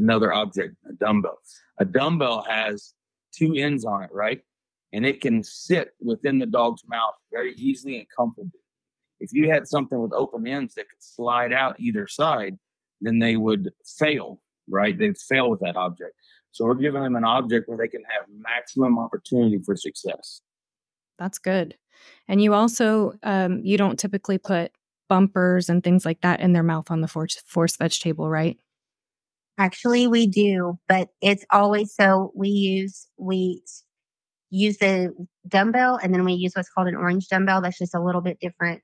another 0.00 0.32
object, 0.32 0.76
a 0.88 0.92
dumbbell? 0.94 1.38
A 1.78 1.84
dumbbell 1.84 2.44
has 2.48 2.94
two 3.32 3.54
ends 3.54 3.84
on 3.84 4.02
it, 4.02 4.10
right? 4.12 4.42
and 4.92 5.06
it 5.06 5.20
can 5.20 5.42
sit 5.42 5.94
within 6.00 6.38
the 6.38 6.46
dog's 6.46 6.82
mouth 6.88 7.14
very 7.32 7.54
easily 7.54 7.98
and 7.98 8.06
comfortably. 8.14 8.60
If 9.20 9.32
you 9.32 9.50
had 9.50 9.68
something 9.68 10.00
with 10.00 10.12
open 10.12 10.46
ends 10.46 10.74
that 10.74 10.88
could 10.88 11.02
slide 11.02 11.52
out 11.52 11.78
either 11.78 12.06
side, 12.06 12.56
then 13.00 13.18
they 13.18 13.36
would 13.36 13.70
fail, 13.98 14.40
right? 14.68 14.98
They'd 14.98 15.18
fail 15.18 15.50
with 15.50 15.60
that 15.60 15.76
object. 15.76 16.14
So 16.52 16.64
we're 16.64 16.74
giving 16.74 17.02
them 17.02 17.16
an 17.16 17.24
object 17.24 17.68
where 17.68 17.78
they 17.78 17.88
can 17.88 18.02
have 18.10 18.24
maximum 18.28 18.98
opportunity 18.98 19.58
for 19.64 19.76
success. 19.76 20.40
That's 21.18 21.38
good. 21.38 21.76
And 22.28 22.42
you 22.42 22.54
also, 22.54 23.12
um, 23.22 23.60
you 23.62 23.76
don't 23.76 23.98
typically 23.98 24.38
put 24.38 24.72
bumpers 25.08 25.68
and 25.68 25.84
things 25.84 26.04
like 26.04 26.22
that 26.22 26.40
in 26.40 26.52
their 26.52 26.62
mouth 26.62 26.90
on 26.90 27.02
the 27.02 27.08
force, 27.08 27.40
force 27.46 27.76
table, 27.76 28.28
right? 28.28 28.58
Actually, 29.60 30.06
we 30.06 30.26
do, 30.26 30.78
but 30.88 31.10
it's 31.20 31.44
always 31.52 31.94
so 31.94 32.32
we 32.34 32.48
use, 32.48 33.06
we 33.18 33.62
use 34.48 34.78
the 34.78 35.14
dumbbell 35.46 35.98
and 36.02 36.14
then 36.14 36.24
we 36.24 36.32
use 36.32 36.52
what's 36.54 36.70
called 36.70 36.88
an 36.88 36.96
orange 36.96 37.28
dumbbell. 37.28 37.60
That's 37.60 37.76
just 37.76 37.94
a 37.94 38.02
little 38.02 38.22
bit 38.22 38.40
different. 38.40 38.80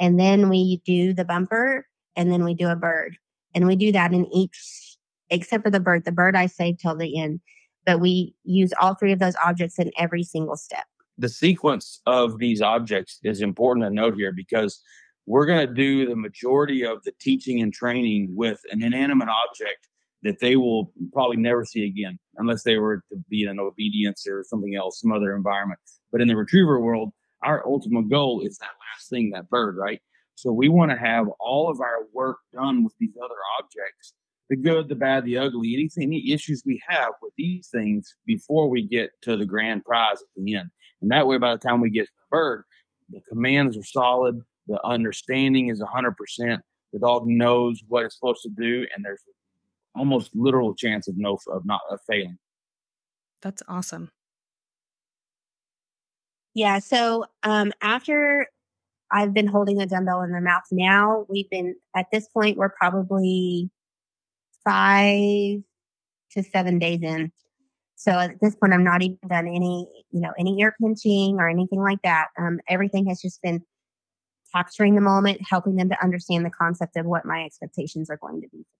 And 0.00 0.18
then 0.18 0.48
we 0.48 0.82
do 0.84 1.14
the 1.14 1.24
bumper 1.24 1.86
and 2.16 2.32
then 2.32 2.42
we 2.42 2.54
do 2.54 2.66
a 2.66 2.74
bird. 2.74 3.16
And 3.54 3.68
we 3.68 3.76
do 3.76 3.92
that 3.92 4.12
in 4.12 4.26
each, 4.34 4.96
except 5.30 5.62
for 5.62 5.70
the 5.70 5.78
bird. 5.78 6.04
The 6.04 6.10
bird 6.10 6.34
I 6.34 6.46
save 6.46 6.78
till 6.78 6.96
the 6.96 7.20
end. 7.20 7.38
But 7.84 8.00
we 8.00 8.34
use 8.42 8.72
all 8.80 8.96
three 8.96 9.12
of 9.12 9.20
those 9.20 9.36
objects 9.44 9.78
in 9.78 9.92
every 9.96 10.24
single 10.24 10.56
step. 10.56 10.86
The 11.16 11.28
sequence 11.28 12.00
of 12.04 12.38
these 12.38 12.60
objects 12.60 13.20
is 13.22 13.42
important 13.42 13.86
to 13.86 13.90
note 13.90 14.16
here 14.16 14.32
because 14.32 14.82
we're 15.26 15.46
going 15.46 15.68
to 15.68 15.72
do 15.72 16.08
the 16.08 16.16
majority 16.16 16.84
of 16.84 17.04
the 17.04 17.12
teaching 17.20 17.62
and 17.62 17.72
training 17.72 18.34
with 18.34 18.60
an 18.72 18.82
inanimate 18.82 19.28
object 19.28 19.86
that 20.26 20.40
they 20.40 20.56
will 20.56 20.92
probably 21.12 21.36
never 21.36 21.64
see 21.64 21.86
again 21.86 22.18
unless 22.36 22.64
they 22.64 22.76
were 22.76 23.02
to 23.10 23.16
be 23.30 23.44
in 23.44 23.60
obedience 23.60 24.26
or 24.26 24.44
something 24.44 24.74
else, 24.74 25.00
some 25.00 25.12
other 25.12 25.34
environment. 25.36 25.78
But 26.10 26.20
in 26.20 26.28
the 26.28 26.36
retriever 26.36 26.80
world, 26.80 27.12
our 27.42 27.64
ultimate 27.66 28.08
goal 28.08 28.42
is 28.44 28.58
that 28.58 28.66
last 28.66 29.08
thing, 29.08 29.30
that 29.30 29.48
bird, 29.48 29.76
right? 29.76 30.00
So 30.34 30.52
we 30.52 30.68
want 30.68 30.90
to 30.90 30.96
have 30.96 31.28
all 31.38 31.70
of 31.70 31.80
our 31.80 32.06
work 32.12 32.38
done 32.52 32.82
with 32.82 32.92
these 32.98 33.16
other 33.22 33.36
objects, 33.58 34.14
the 34.50 34.56
good, 34.56 34.88
the 34.88 34.96
bad, 34.96 35.24
the 35.24 35.38
ugly, 35.38 35.74
anything, 35.74 36.04
any 36.04 36.32
issues 36.32 36.62
we 36.66 36.82
have 36.88 37.12
with 37.22 37.32
these 37.38 37.68
things 37.68 38.14
before 38.26 38.68
we 38.68 38.86
get 38.86 39.10
to 39.22 39.36
the 39.36 39.46
grand 39.46 39.84
prize 39.84 40.20
at 40.20 40.26
the 40.36 40.56
end. 40.56 40.70
And 41.02 41.10
that 41.10 41.26
way, 41.26 41.38
by 41.38 41.52
the 41.52 41.58
time 41.58 41.80
we 41.80 41.90
get 41.90 42.06
to 42.06 42.12
the 42.18 42.36
bird, 42.36 42.64
the 43.10 43.20
commands 43.28 43.76
are 43.76 43.84
solid, 43.84 44.40
the 44.66 44.84
understanding 44.84 45.68
is 45.68 45.80
100%, 45.80 46.58
the 46.92 46.98
dog 46.98 47.26
knows 47.26 47.80
what 47.86 48.04
it's 48.04 48.16
supposed 48.16 48.42
to 48.42 48.50
do, 48.50 48.86
and 48.94 49.04
there's 49.04 49.22
almost 49.96 50.30
literal 50.34 50.74
chance 50.74 51.08
of 51.08 51.16
no 51.16 51.38
of 51.48 51.64
not 51.64 51.80
of 51.90 52.00
failing. 52.08 52.38
That's 53.42 53.62
awesome. 53.68 54.10
Yeah. 56.54 56.78
So 56.78 57.26
um, 57.42 57.72
after 57.82 58.46
I've 59.10 59.32
been 59.32 59.46
holding 59.46 59.80
a 59.80 59.86
dumbbell 59.86 60.22
in 60.22 60.30
their 60.30 60.40
mouth 60.40 60.64
now. 60.70 61.26
We've 61.28 61.48
been 61.48 61.76
at 61.94 62.06
this 62.12 62.28
point, 62.28 62.56
we're 62.56 62.70
probably 62.70 63.70
five 64.64 65.62
to 66.32 66.42
seven 66.52 66.78
days 66.78 67.02
in. 67.02 67.32
So 67.94 68.12
at 68.12 68.40
this 68.40 68.54
point, 68.56 68.74
I'm 68.74 68.84
not 68.84 69.02
even 69.02 69.18
done 69.28 69.46
any, 69.46 69.88
you 70.10 70.20
know, 70.20 70.32
any 70.38 70.58
ear 70.60 70.74
pinching 70.80 71.36
or 71.38 71.48
anything 71.48 71.80
like 71.80 72.02
that. 72.02 72.28
Um, 72.38 72.60
everything 72.68 73.06
has 73.06 73.22
just 73.22 73.40
been 73.42 73.62
capturing 74.54 74.94
the 74.96 75.00
moment, 75.00 75.40
helping 75.48 75.76
them 75.76 75.88
to 75.88 76.02
understand 76.02 76.44
the 76.44 76.50
concept 76.50 76.96
of 76.96 77.06
what 77.06 77.24
my 77.24 77.44
expectations 77.44 78.10
are 78.10 78.18
going 78.18 78.42
to 78.42 78.48
be 78.48 78.58
for 78.58 78.62
them. 78.62 78.75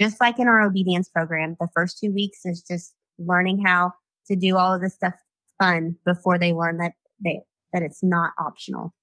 Just 0.00 0.20
like 0.20 0.38
in 0.38 0.48
our 0.48 0.62
obedience 0.62 1.08
program, 1.08 1.56
the 1.60 1.68
first 1.74 1.98
two 1.98 2.12
weeks 2.12 2.40
is 2.44 2.62
just 2.62 2.94
learning 3.18 3.64
how 3.64 3.92
to 4.26 4.36
do 4.36 4.56
all 4.56 4.74
of 4.74 4.80
this 4.80 4.94
stuff 4.94 5.14
fun 5.60 5.96
before 6.04 6.38
they 6.38 6.52
learn 6.52 6.78
that 6.78 6.92
they 7.22 7.40
that 7.72 7.82
it's 7.82 8.02
not 8.02 8.32
optional. 8.38 8.94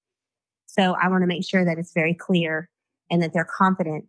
So 0.65 0.95
I 1.01 1.09
want 1.09 1.23
to 1.23 1.27
make 1.27 1.47
sure 1.47 1.65
that 1.65 1.77
it's 1.77 1.93
very 1.93 2.13
clear 2.13 2.69
and 3.09 3.21
that 3.21 3.33
they're 3.33 3.45
confident 3.45 4.05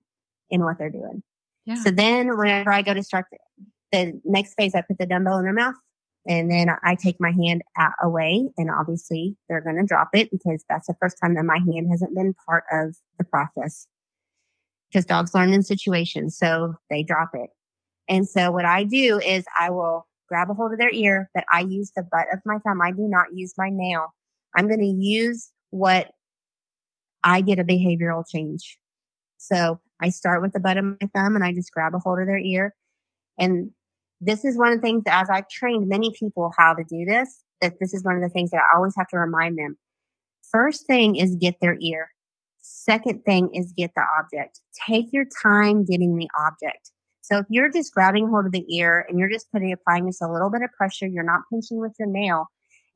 in 0.50 0.62
what 0.62 0.78
they're 0.78 0.90
doing. 0.90 1.22
Yeah. 1.66 1.74
So 1.76 1.90
then 1.90 2.36
whenever 2.36 2.72
I 2.72 2.82
go 2.82 2.94
to 2.94 3.02
start 3.02 3.26
the, 3.32 3.38
the 3.90 4.20
next 4.24 4.54
phase, 4.54 4.74
I 4.74 4.82
put 4.82 4.98
the 4.98 5.06
dumbbell 5.06 5.38
in 5.38 5.44
their 5.44 5.52
mouth 5.52 5.74
and 6.26 6.50
then 6.50 6.68
I 6.84 6.94
take 6.94 7.16
my 7.18 7.32
hand 7.32 7.62
out, 7.76 7.92
away 8.00 8.48
and 8.56 8.70
obviously 8.70 9.36
they're 9.48 9.60
going 9.60 9.76
to 9.76 9.84
drop 9.84 10.10
it 10.12 10.30
because 10.30 10.64
that's 10.68 10.86
the 10.86 10.94
first 11.00 11.16
time 11.20 11.34
that 11.34 11.44
my 11.44 11.58
hand 11.58 11.88
hasn't 11.90 12.14
been 12.14 12.34
part 12.46 12.64
of 12.70 12.96
the 13.18 13.24
process 13.24 13.88
because 14.92 15.06
dogs 15.06 15.34
learn 15.34 15.52
in 15.52 15.62
situations. 15.62 16.36
So 16.36 16.74
they 16.90 17.02
drop 17.02 17.30
it. 17.34 17.50
And 18.08 18.28
so 18.28 18.50
what 18.50 18.64
I 18.64 18.84
do 18.84 19.20
is 19.20 19.44
I 19.58 19.70
will 19.70 20.06
grab 20.28 20.50
a 20.50 20.54
hold 20.54 20.72
of 20.72 20.78
their 20.78 20.92
ear, 20.92 21.30
but 21.34 21.44
I 21.52 21.60
use 21.60 21.92
the 21.96 22.02
butt 22.02 22.26
of 22.32 22.40
my 22.44 22.58
thumb. 22.58 22.82
I 22.82 22.90
do 22.90 23.08
not 23.08 23.26
use 23.32 23.54
my 23.56 23.70
nail. 23.70 24.08
I'm 24.56 24.66
going 24.66 24.80
to 24.80 24.86
use 24.86 25.50
what 25.70 26.10
I 27.24 27.40
get 27.40 27.58
a 27.58 27.64
behavioral 27.64 28.24
change. 28.28 28.78
So 29.38 29.80
I 30.00 30.10
start 30.10 30.42
with 30.42 30.52
the 30.52 30.60
butt 30.60 30.76
of 30.76 30.84
my 30.84 31.08
thumb 31.14 31.36
and 31.36 31.44
I 31.44 31.52
just 31.52 31.72
grab 31.72 31.94
a 31.94 31.98
hold 31.98 32.20
of 32.20 32.26
their 32.26 32.38
ear. 32.38 32.74
And 33.38 33.70
this 34.20 34.44
is 34.44 34.58
one 34.58 34.72
of 34.72 34.78
the 34.78 34.82
things 34.82 35.04
that 35.04 35.22
as 35.22 35.30
I've 35.30 35.48
trained 35.48 35.88
many 35.88 36.12
people 36.18 36.52
how 36.56 36.74
to 36.74 36.84
do 36.84 37.04
this, 37.04 37.42
that 37.60 37.74
this 37.80 37.94
is 37.94 38.04
one 38.04 38.16
of 38.16 38.22
the 38.22 38.28
things 38.28 38.50
that 38.50 38.60
I 38.60 38.76
always 38.76 38.94
have 38.96 39.08
to 39.08 39.18
remind 39.18 39.58
them. 39.58 39.76
First 40.50 40.86
thing 40.86 41.16
is 41.16 41.34
get 41.36 41.56
their 41.60 41.76
ear. 41.80 42.10
Second 42.62 43.24
thing 43.24 43.50
is 43.54 43.72
get 43.76 43.90
the 43.94 44.04
object. 44.18 44.60
Take 44.88 45.12
your 45.12 45.26
time 45.42 45.84
getting 45.84 46.16
the 46.16 46.28
object. 46.38 46.90
So 47.20 47.38
if 47.38 47.46
you're 47.48 47.70
just 47.70 47.92
grabbing 47.92 48.28
hold 48.28 48.46
of 48.46 48.52
the 48.52 48.64
ear 48.74 49.04
and 49.08 49.18
you're 49.18 49.28
just 49.28 49.50
putting 49.52 49.72
applying 49.72 50.06
just 50.06 50.22
a 50.22 50.32
little 50.32 50.50
bit 50.50 50.62
of 50.62 50.70
pressure, 50.72 51.06
you're 51.06 51.22
not 51.22 51.42
pinching 51.52 51.78
with 51.78 51.92
your 51.98 52.08
nail, 52.08 52.46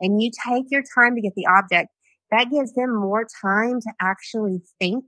and 0.01 0.23
you 0.23 0.31
take 0.47 0.67
your 0.71 0.83
time 0.95 1.15
to 1.15 1.21
get 1.21 1.35
the 1.37 1.47
object, 1.47 1.89
that 2.31 2.51
gives 2.51 2.75
them 2.75 2.95
more 2.95 3.27
time 3.41 3.81
to 3.81 3.93
actually 4.01 4.61
think 4.81 5.05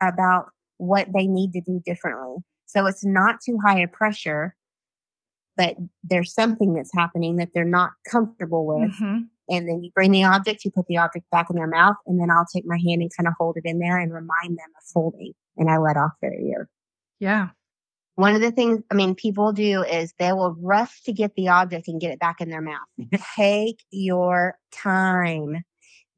about 0.00 0.50
what 0.76 1.08
they 1.12 1.26
need 1.26 1.52
to 1.52 1.60
do 1.60 1.82
differently. 1.84 2.36
So 2.66 2.86
it's 2.86 3.04
not 3.04 3.40
too 3.44 3.58
high 3.64 3.80
a 3.80 3.88
pressure, 3.88 4.54
but 5.56 5.76
there's 6.04 6.32
something 6.32 6.74
that's 6.74 6.94
happening 6.94 7.36
that 7.36 7.48
they're 7.52 7.64
not 7.64 7.90
comfortable 8.08 8.66
with. 8.66 8.92
Mm-hmm. 8.92 9.18
And 9.48 9.68
then 9.68 9.82
you 9.82 9.90
bring 9.94 10.12
the 10.12 10.24
object, 10.24 10.64
you 10.64 10.70
put 10.70 10.86
the 10.86 10.98
object 10.98 11.30
back 11.30 11.48
in 11.50 11.56
their 11.56 11.66
mouth, 11.66 11.96
and 12.06 12.20
then 12.20 12.30
I'll 12.30 12.46
take 12.52 12.66
my 12.66 12.76
hand 12.76 13.00
and 13.02 13.10
kind 13.16 13.26
of 13.26 13.34
hold 13.38 13.56
it 13.56 13.64
in 13.64 13.78
there 13.78 13.98
and 13.98 14.12
remind 14.12 14.50
them 14.50 14.70
of 14.76 14.84
folding. 14.92 15.32
And 15.56 15.70
I 15.70 15.78
let 15.78 15.96
off 15.96 16.12
their 16.20 16.34
ear. 16.34 16.68
Yeah. 17.18 17.48
One 18.16 18.34
of 18.34 18.40
the 18.40 18.50
things, 18.50 18.82
I 18.90 18.94
mean, 18.94 19.14
people 19.14 19.52
do 19.52 19.82
is 19.84 20.12
they 20.18 20.32
will 20.32 20.56
rush 20.60 21.02
to 21.02 21.12
get 21.12 21.34
the 21.36 21.48
object 21.48 21.88
and 21.88 22.00
get 22.00 22.10
it 22.10 22.18
back 22.18 22.40
in 22.40 22.50
their 22.50 22.60
mouth. 22.60 22.78
take 23.36 23.80
your 23.90 24.58
time. 24.72 25.62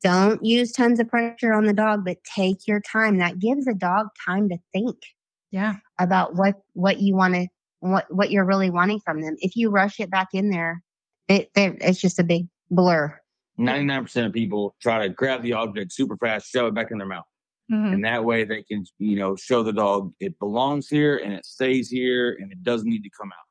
Don't 0.03 0.43
use 0.43 0.73
tons 0.73 0.99
of 0.99 1.09
pressure 1.09 1.53
on 1.53 1.67
the 1.67 1.75
dog, 1.75 2.05
but 2.05 2.25
take 2.25 2.67
your 2.67 2.81
time. 2.81 3.19
That 3.19 3.39
gives 3.39 3.67
a 3.67 3.75
dog 3.75 4.09
time 4.27 4.49
to 4.49 4.57
think. 4.73 4.97
Yeah. 5.51 5.77
About 5.99 6.37
what 6.37 6.55
what 6.73 7.01
you 7.01 7.15
want 7.15 7.35
to 7.35 7.49
what 7.81 8.07
what 8.09 8.31
you're 8.31 8.47
really 8.47 8.71
wanting 8.71 9.01
from 9.01 9.21
them. 9.21 9.37
If 9.39 9.57
you 9.57 9.69
rush 9.69 10.01
it 10.01 10.11
back 10.11 10.29
in 10.33 10.51
there, 10.51 10.83
it, 11.29 11.51
it's 11.55 12.01
just 12.01 12.19
a 12.19 12.25
big 12.25 12.47
blur. 12.71 13.20
99% 13.61 14.27
of 14.27 14.33
people 14.33 14.75
try 14.81 15.07
to 15.07 15.13
grab 15.13 15.43
the 15.43 15.53
object 15.53 15.93
super 15.93 16.17
fast, 16.17 16.51
shove 16.51 16.69
it 16.69 16.75
back 16.75 16.91
in 16.91 16.99
their 16.99 17.07
mouth. 17.07 17.25
Mm-hmm. 17.71 17.95
And 17.95 18.05
that 18.05 18.25
way 18.25 18.45
they 18.45 18.63
can, 18.63 18.85
you 18.99 19.17
know, 19.17 19.37
show 19.37 19.63
the 19.63 19.73
dog 19.73 20.13
it 20.19 20.39
belongs 20.39 20.89
here 20.89 21.19
and 21.19 21.33
it 21.33 21.47
stays 21.47 21.89
here 21.89 22.37
and 22.41 22.51
it 22.51 22.63
doesn't 22.65 22.89
need 22.89 23.03
to 23.03 23.11
come 23.11 23.29
out. 23.29 23.47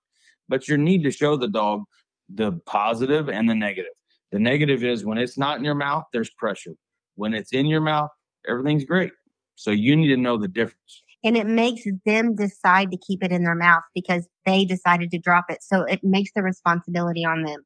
But 0.49 0.67
you 0.67 0.77
need 0.77 1.03
to 1.03 1.11
show 1.11 1.37
the 1.37 1.47
dog 1.47 1.83
the 2.27 2.53
positive 2.65 3.29
and 3.29 3.49
the 3.49 3.55
negative. 3.55 3.93
The 4.31 4.39
negative 4.39 4.83
is 4.83 5.05
when 5.05 5.17
it's 5.17 5.37
not 5.37 5.57
in 5.57 5.63
your 5.63 5.75
mouth, 5.75 6.03
there's 6.11 6.29
pressure. 6.31 6.75
When 7.15 7.33
it's 7.33 7.53
in 7.53 7.65
your 7.65 7.81
mouth, 7.81 8.09
everything's 8.47 8.85
great. 8.85 9.11
So 9.55 9.71
you 9.71 9.95
need 9.95 10.09
to 10.09 10.17
know 10.17 10.37
the 10.37 10.47
difference. 10.47 11.03
And 11.23 11.35
it 11.35 11.47
makes 11.47 11.83
them 12.05 12.35
decide 12.35 12.91
to 12.91 12.97
keep 12.97 13.23
it 13.23 13.31
in 13.31 13.43
their 13.43 13.55
mouth 13.55 13.83
because 13.93 14.27
they 14.45 14.63
decided 14.63 15.11
to 15.11 15.17
drop 15.17 15.45
it. 15.49 15.61
So 15.61 15.83
it 15.83 16.01
makes 16.03 16.31
the 16.33 16.43
responsibility 16.43 17.25
on 17.25 17.43
them. 17.43 17.61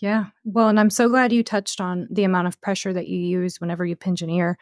Yeah. 0.00 0.26
Well, 0.44 0.68
and 0.68 0.80
I'm 0.80 0.90
so 0.90 1.08
glad 1.08 1.32
you 1.32 1.42
touched 1.42 1.80
on 1.80 2.08
the 2.10 2.24
amount 2.24 2.48
of 2.48 2.60
pressure 2.60 2.92
that 2.92 3.08
you 3.08 3.18
use 3.18 3.60
whenever 3.60 3.84
you 3.84 3.96
pinch 3.96 4.22
an 4.22 4.30
ear. 4.30 4.58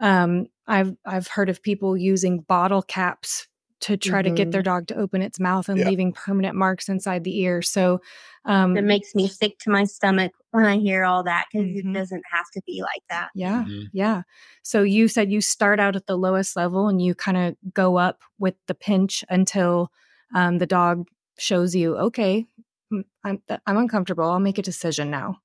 Um, 0.00 0.46
I've 0.66 0.94
I've 1.04 1.26
heard 1.26 1.48
of 1.48 1.62
people 1.62 1.96
using 1.96 2.40
bottle 2.40 2.82
caps 2.82 3.48
to 3.80 3.96
try 3.96 4.22
mm-hmm. 4.22 4.34
to 4.34 4.44
get 4.44 4.50
their 4.50 4.60
mm-hmm. 4.60 4.70
dog 4.70 4.86
to 4.88 4.96
open 4.96 5.22
its 5.22 5.38
mouth 5.38 5.68
and 5.68 5.78
yeah. 5.78 5.88
leaving 5.88 6.12
permanent 6.12 6.56
marks 6.56 6.88
inside 6.88 7.22
the 7.24 7.38
ear. 7.40 7.62
So 7.62 8.00
um, 8.44 8.76
it 8.76 8.84
makes 8.84 9.14
me 9.14 9.28
sick 9.28 9.58
to 9.60 9.70
my 9.70 9.84
stomach 9.84 10.32
when 10.50 10.64
I 10.64 10.78
hear 10.78 11.04
all 11.04 11.22
that 11.24 11.46
because 11.52 11.66
mm-hmm. 11.66 11.90
it 11.90 11.92
doesn't 11.98 12.22
have 12.32 12.46
to 12.54 12.62
be 12.66 12.82
like 12.82 13.02
that. 13.08 13.28
Yeah. 13.34 13.64
Mm-hmm. 13.64 13.86
Yeah. 13.92 14.22
So 14.62 14.82
you 14.82 15.06
said 15.06 15.30
you 15.30 15.40
start 15.40 15.78
out 15.78 15.94
at 15.94 16.06
the 16.06 16.16
lowest 16.16 16.56
level 16.56 16.88
and 16.88 17.00
you 17.00 17.14
kind 17.14 17.36
of 17.36 17.56
go 17.72 17.98
up 17.98 18.22
with 18.38 18.54
the 18.66 18.74
pinch 18.74 19.24
until 19.28 19.92
um, 20.34 20.58
the 20.58 20.66
dog 20.66 21.06
shows 21.38 21.74
you, 21.74 21.96
okay, 21.96 22.46
I'm, 23.24 23.42
I'm 23.66 23.76
uncomfortable. 23.76 24.24
I'll 24.24 24.40
make 24.40 24.58
a 24.58 24.62
decision 24.62 25.10
now. 25.10 25.36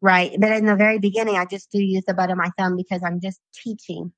Right. 0.00 0.32
But 0.38 0.52
in 0.52 0.66
the 0.66 0.76
very 0.76 0.98
beginning, 0.98 1.36
I 1.36 1.44
just 1.44 1.70
do 1.70 1.80
use 1.80 2.04
the 2.06 2.14
butt 2.14 2.30
of 2.30 2.36
my 2.36 2.50
thumb 2.58 2.76
because 2.76 3.02
I'm 3.04 3.20
just 3.20 3.40
teaching 3.54 4.12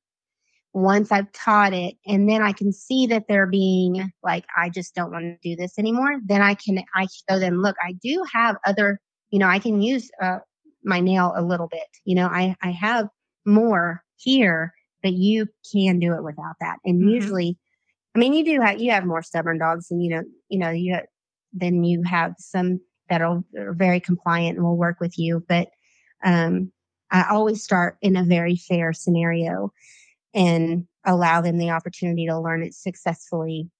once 0.75 1.13
I've 1.13 1.31
taught 1.33 1.73
it 1.73 1.95
and 2.05 2.29
then 2.29 2.43
I 2.43 2.53
can 2.53 2.73
see 2.73 3.07
that 3.07 3.25
they're 3.29 3.47
being 3.47 4.13
like, 4.25 4.45
I 4.57 4.69
just 4.69 4.95
don't 4.95 5.13
want 5.13 5.23
to 5.25 5.37
do 5.49 5.55
this 5.55 5.79
anymore, 5.79 6.19
then 6.27 6.43
I 6.43 6.55
can, 6.55 6.83
I 6.95 7.07
show 7.31 7.39
them, 7.39 7.63
look, 7.63 7.77
I 7.81 7.93
do 8.03 8.25
have 8.33 8.57
other, 8.67 9.01
you 9.31 9.39
know, 9.39 9.47
I 9.47 9.61
can 9.61 9.81
use 9.81 10.11
uh, 10.21 10.39
my 10.83 10.99
nail 10.99 11.33
a 11.37 11.43
little 11.43 11.69
bit. 11.69 11.87
You 12.05 12.17
know, 12.17 12.27
I, 12.27 12.57
I 12.61 12.73
have 12.73 13.07
more 13.47 14.03
here, 14.17 14.75
but 15.03 15.13
you 15.13 15.47
can 15.73 16.01
do 16.01 16.13
it 16.15 16.25
without 16.25 16.57
that. 16.61 16.79
And 16.85 17.01
mm-hmm. 17.01 17.09
usually, 17.09 17.57
I 18.17 18.19
mean, 18.19 18.33
you 18.33 18.45
do 18.45 18.61
have, 18.61 18.81
you 18.81 18.91
have 18.91 19.07
more 19.07 19.23
stubborn 19.23 19.59
dogs 19.59 19.93
and, 19.93 20.03
you 20.03 20.11
know, 20.11 20.23
you 20.49 20.59
know, 20.59 20.71
you, 20.71 20.95
have, 20.95 21.05
then 21.55 21.85
you 21.85 22.03
have 22.05 22.35
some 22.39 22.81
that 23.09 23.23
are, 23.23 23.43
are 23.59 23.75
very 23.75 24.01
compliant 24.01 24.57
and 24.57 24.65
will 24.67 24.77
work 24.77 24.99
with 25.01 25.19
you. 25.19 25.45
But, 25.49 25.69
um, 26.25 26.73
I 27.11 27.27
always 27.31 27.63
start 27.63 27.97
in 28.03 28.17
a 28.17 28.25
very 28.25 28.57
fair 28.57 28.93
scenario 28.93 29.73
and 30.35 30.87
allow 31.05 31.41
them 31.41 31.59
the 31.59 31.71
opportunity 31.71 32.27
to 32.27 32.41
learn 32.41 32.63
it 32.63 32.75
successfully, 32.75 33.71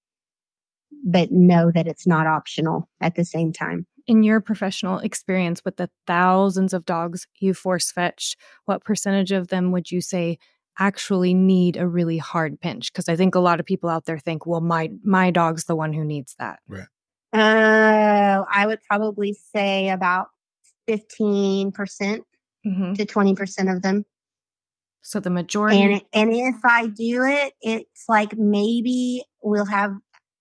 but 1.03 1.31
know 1.31 1.71
that 1.73 1.87
it's 1.87 2.07
not 2.07 2.27
optional 2.27 2.87
at 3.01 3.15
the 3.15 3.25
same 3.25 3.51
time. 3.51 3.85
In 4.07 4.23
your 4.23 4.39
professional 4.39 4.99
experience 4.99 5.65
with 5.65 5.77
the 5.77 5.89
thousands 6.05 6.71
of 6.73 6.85
dogs 6.85 7.27
you 7.39 7.53
force 7.53 7.91
fetched, 7.91 8.37
what 8.65 8.83
percentage 8.83 9.31
of 9.31 9.47
them 9.47 9.71
would 9.71 9.91
you 9.91 9.99
say 9.99 10.37
actually 10.77 11.33
need 11.33 11.75
a 11.75 11.87
really 11.87 12.19
hard 12.19 12.61
pinch? 12.61 12.93
Because 12.93 13.09
I 13.09 13.15
think 13.15 13.33
a 13.33 13.39
lot 13.39 13.59
of 13.59 13.65
people 13.65 13.89
out 13.89 14.05
there 14.05 14.19
think, 14.19 14.45
well, 14.45 14.61
my 14.61 14.91
my 15.03 15.31
dog's 15.31 15.65
the 15.65 15.75
one 15.75 15.91
who 15.91 16.05
needs 16.05 16.35
that. 16.37 16.59
Right. 16.67 16.85
Uh, 17.39 18.43
I 18.51 18.65
would 18.65 18.79
probably 18.87 19.33
say 19.33 19.89
about 19.89 20.27
15% 20.87 21.73
mm-hmm. 21.73 22.93
to 22.93 23.05
20% 23.05 23.75
of 23.75 23.81
them. 23.81 24.05
So 25.01 25.19
the 25.19 25.29
majority. 25.29 25.81
And, 25.81 26.01
and 26.13 26.33
if 26.33 26.63
I 26.63 26.87
do 26.87 27.23
it, 27.23 27.53
it's 27.61 28.05
like 28.09 28.37
maybe 28.37 29.23
we'll 29.43 29.65
have, 29.65 29.91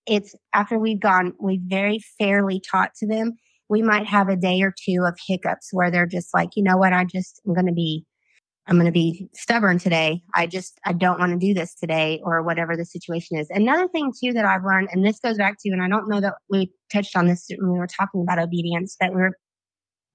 it's 0.07 0.35
after 0.55 0.79
we've 0.79 1.01
gone, 1.01 1.35
we 1.39 1.61
very 1.63 2.01
fairly 2.19 2.61
taught 2.61 2.95
to 2.97 3.07
them. 3.07 3.33
We 3.69 3.83
might 3.83 4.07
have 4.07 4.29
a 4.29 4.37
day 4.37 4.63
or 4.63 4.73
two 4.75 5.05
of 5.07 5.19
hiccups 5.27 5.69
where 5.73 5.91
they're 5.91 6.07
just 6.07 6.33
like, 6.33 6.51
you 6.57 6.63
know 6.63 6.77
what, 6.77 6.93
I 6.93 7.05
just, 7.05 7.41
I'm 7.47 7.55
going 7.55 7.67
to 7.67 7.73
be, 7.73 8.05
I'm 8.67 8.77
going 8.77 8.87
to 8.87 8.93
be 8.93 9.29
stubborn 9.35 9.79
today. 9.79 10.23
I 10.35 10.47
just, 10.47 10.81
I 10.87 10.95
don't 10.95 11.19
want 11.19 11.33
to 11.33 11.47
do 11.47 11.53
this 11.53 11.75
today 11.75 12.21
or 12.25 12.43
whatever 12.43 12.77
the 12.77 12.87
situation 12.87 13.37
is. 13.37 13.49
Another 13.51 13.89
thing 13.89 14.11
too 14.13 14.33
that 14.33 14.47
I've 14.47 14.65
learned, 14.65 14.89
and 14.91 15.05
this 15.05 15.21
goes 15.21 15.37
back 15.37 15.57
to, 15.61 15.71
and 15.71 15.83
I 15.83 15.89
don't 15.89 16.09
know 16.09 16.21
that 16.21 16.35
we 16.49 16.73
touched 16.91 17.15
on 17.15 17.27
this 17.27 17.47
when 17.59 17.73
we 17.73 17.79
were 17.79 17.87
talking 17.87 18.23
about 18.23 18.39
obedience, 18.39 18.97
that 19.01 19.13
we're, 19.13 19.33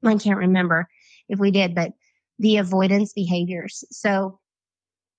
I 0.04 0.18
can't 0.18 0.40
remember 0.40 0.88
if 1.28 1.40
we 1.40 1.52
did, 1.52 1.76
but 1.76 1.92
the 2.40 2.58
avoidance 2.58 3.14
behaviors. 3.14 3.84
So 3.92 4.40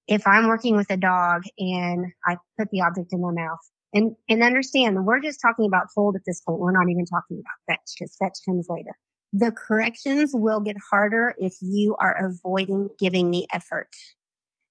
if 0.09 0.27
I'm 0.27 0.49
working 0.49 0.77
with 0.77 0.91
a 0.91 0.97
dog 0.97 1.43
and 1.59 2.07
I 2.27 2.37
put 2.59 2.71
the 2.71 2.81
object 2.81 3.13
in 3.13 3.21
their 3.21 3.33
mouth 3.33 3.61
and, 3.93 4.17
and 4.29 4.43
understand 4.43 5.05
we're 5.07 5.21
just 5.21 5.41
talking 5.41 5.67
about 5.67 5.87
fold 5.95 6.17
at 6.17 6.23
this 6.27 6.41
point. 6.41 6.59
We're 6.59 6.73
not 6.73 6.91
even 6.91 7.07
talking 7.07 7.41
about 7.41 7.77
fetch 7.77 7.95
because 7.97 8.17
fetch 8.17 8.39
comes 8.45 8.67
later. 8.69 8.97
The 9.33 9.53
corrections 9.53 10.33
will 10.35 10.61
get 10.61 10.77
harder 10.91 11.35
if 11.39 11.55
you 11.61 11.97
are 12.01 12.17
avoiding 12.27 12.89
giving 12.99 13.31
the 13.31 13.47
effort. 13.53 13.89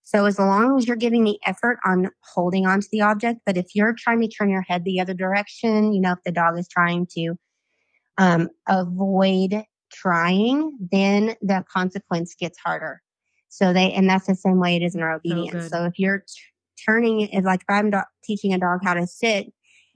So 0.04 0.26
as 0.26 0.40
long 0.40 0.78
as 0.78 0.88
you're 0.88 0.98
giving 0.98 1.24
the 1.24 1.40
effort 1.46 1.78
on 1.86 2.10
holding 2.34 2.66
onto 2.66 2.88
the 2.92 3.02
object, 3.02 3.42
but 3.46 3.58
if 3.58 3.76
you're 3.76 3.94
trying 3.94 4.22
to 4.22 4.28
turn 4.28 4.50
your 4.50 4.64
head 4.64 4.84
the 4.84 5.00
other 5.00 5.14
direction, 5.14 5.94
you 5.94 6.02
know, 6.02 6.14
if 6.14 6.20
the 6.26 6.32
dog 6.32 6.58
is 6.58 6.68
trying 6.68 7.08
to 7.12 7.36
um, 8.18 8.50
avoid 8.68 9.64
trying, 9.92 10.78
then 10.92 11.36
the 11.42 11.64
consequence 11.72 12.36
gets 12.36 12.58
harder. 12.58 13.02
So 13.50 13.74
they, 13.74 13.92
and 13.94 14.10
that's 14.10 14.28
the 14.28 14.36
same 14.36 14.60
way 14.60 14.76
it 14.76 14.84
is 14.84 14.96
in 14.96 15.02
our 15.02 15.14
obedience. 15.14 15.64
good. 15.64 15.72
So, 15.72 15.86
if 15.86 15.98
you're 15.98 16.20
t- 16.20 16.26
turning 16.86 17.22
it, 17.22 17.44
like 17.44 17.62
if 17.62 17.70
I'm 17.70 17.90
do- 17.90 18.02
teaching 18.24 18.54
a 18.54 18.60
dog 18.60 18.80
how 18.84 18.94
to 18.94 19.08
sit, 19.08 19.52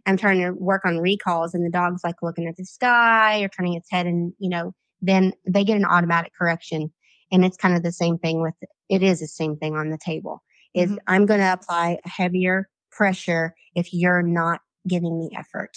I'm 0.06 0.18
trying 0.18 0.40
to 0.42 0.52
work 0.52 0.82
on 0.86 1.00
recalls 1.00 1.54
and 1.54 1.66
the 1.66 1.70
dog's 1.72 2.04
like 2.04 2.16
looking 2.22 2.48
at 2.48 2.56
the 2.58 2.66
sky 2.66 3.42
or 3.42 3.48
turning 3.50 3.74
its 3.76 3.90
head 3.92 4.06
and, 4.06 4.34
you 4.40 4.50
know, 4.50 4.74
then 5.02 5.34
they 5.48 5.64
get 5.64 5.78
an 5.78 5.86
automatic 5.86 6.32
correction. 6.38 6.92
And 7.32 7.44
it's 7.46 7.58
kind 7.58 7.76
of 7.76 7.84
the 7.84 7.92
same 7.92 8.18
thing 8.18 8.42
with, 8.42 8.54
it 8.90 9.02
is 9.04 9.20
the 9.20 9.28
same 9.28 9.58
thing 9.58 9.76
on 9.76 9.90
the 9.90 9.98
table 9.98 10.44
is 10.76 10.92
Mhm. 10.92 10.98
I'm 11.08 11.26
going 11.26 11.40
to 11.40 11.54
apply 11.54 12.00
a 12.06 12.10
heavier 12.10 12.70
pressure 12.92 13.54
if 13.76 13.94
you're 13.94 14.22
not 14.24 14.62
giving 14.88 15.18
me 15.18 15.30
effort. 15.38 15.72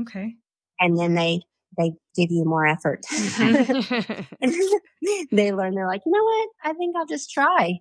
Okay. 0.00 0.34
And 0.78 0.98
then 0.98 1.14
they, 1.14 1.40
they 1.78 1.92
give 2.16 2.30
you 2.30 2.44
more 2.44 2.66
effort. 2.66 3.00
they 5.32 5.52
learn, 5.52 5.74
they're 5.74 5.86
like, 5.86 6.02
you 6.04 6.12
know 6.12 6.24
what? 6.24 6.48
I 6.64 6.72
think 6.74 6.96
I'll 6.96 7.06
just 7.06 7.30
try. 7.30 7.78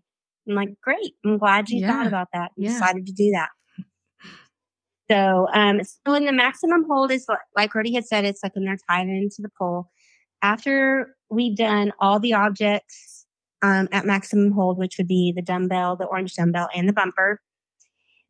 I'm 0.47 0.55
like, 0.55 0.69
great. 0.83 1.13
I'm 1.25 1.37
glad 1.37 1.69
you 1.69 1.81
Yeah. 1.81 1.91
thought 1.93 2.07
about 2.07 2.27
that. 2.33 2.51
You 2.55 2.65
Yeah. 2.65 2.79
decided 2.79 3.05
to 3.07 3.13
do 3.13 3.31
that. 3.31 3.49
So, 5.09 5.47
um, 5.53 5.81
so 5.83 6.13
in 6.13 6.25
the 6.25 6.31
maximum 6.31 6.85
hold 6.87 7.11
is 7.11 7.25
like 7.55 7.73
Rody 7.73 7.93
had 7.93 8.05
said, 8.05 8.25
it's 8.25 8.43
like 8.43 8.55
when 8.55 8.65
they're 8.65 8.77
tied 8.89 9.07
into 9.07 9.41
the 9.41 9.49
pole. 9.57 9.89
After 10.41 11.15
we've 11.29 11.57
done 11.57 11.91
all 11.99 12.19
the 12.19 12.33
objects 12.33 13.25
um, 13.61 13.89
at 13.91 14.05
maximum 14.05 14.51
hold, 14.51 14.77
which 14.77 14.97
would 14.97 15.07
be 15.07 15.33
the 15.35 15.41
dumbbell, 15.41 15.95
the 15.95 16.05
orange 16.05 16.35
dumbbell, 16.35 16.69
and 16.75 16.87
the 16.87 16.93
bumper, 16.93 17.41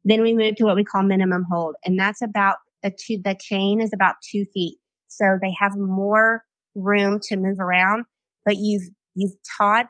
then 0.05 0.21
we 0.21 0.33
move 0.33 0.55
to 0.55 0.63
what 0.63 0.75
we 0.75 0.83
call 0.83 1.03
minimum 1.03 1.45
hold, 1.51 1.75
and 1.85 1.99
that's 1.99 2.21
about 2.21 2.57
the 2.81 2.91
two. 2.91 3.19
The 3.23 3.35
chain 3.39 3.81
is 3.81 3.91
about 3.93 4.15
two 4.23 4.45
feet, 4.53 4.77
so 5.07 5.37
they 5.41 5.53
have 5.59 5.77
more 5.77 6.43
room 6.73 7.19
to 7.23 7.35
move 7.35 7.59
around. 7.59 8.05
But 8.45 8.57
you've 8.57 8.89
you've 9.15 9.35
taught 9.57 9.89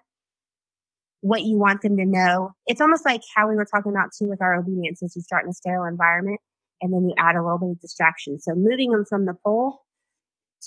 what 1.22 1.44
you 1.44 1.58
want 1.58 1.84
them 1.84 1.96
to 1.98 2.06
know. 2.06 2.52
It's 2.66 2.82
almost 2.82 3.06
like 3.06 3.22
how 3.36 3.48
we 3.48 3.56
were 3.56 3.66
talking 3.66 3.92
about 3.92 4.10
too 4.18 4.28
with 4.28 4.42
our 4.42 4.56
obedience 4.56 5.04
is 5.04 5.16
you 5.16 5.22
start 5.22 5.44
in 5.44 5.52
a 5.52 5.54
sterile 5.54 5.86
environment 5.86 6.40
and 6.82 6.94
then 6.94 7.08
you 7.08 7.14
add 7.18 7.36
a 7.36 7.44
little 7.44 7.58
bit 7.60 7.72
of 7.72 7.82
distraction. 7.82 8.40
So 8.40 8.54
moving 8.56 8.92
them 8.92 9.06
from 9.06 9.26
the 9.26 9.34
pole 9.44 9.82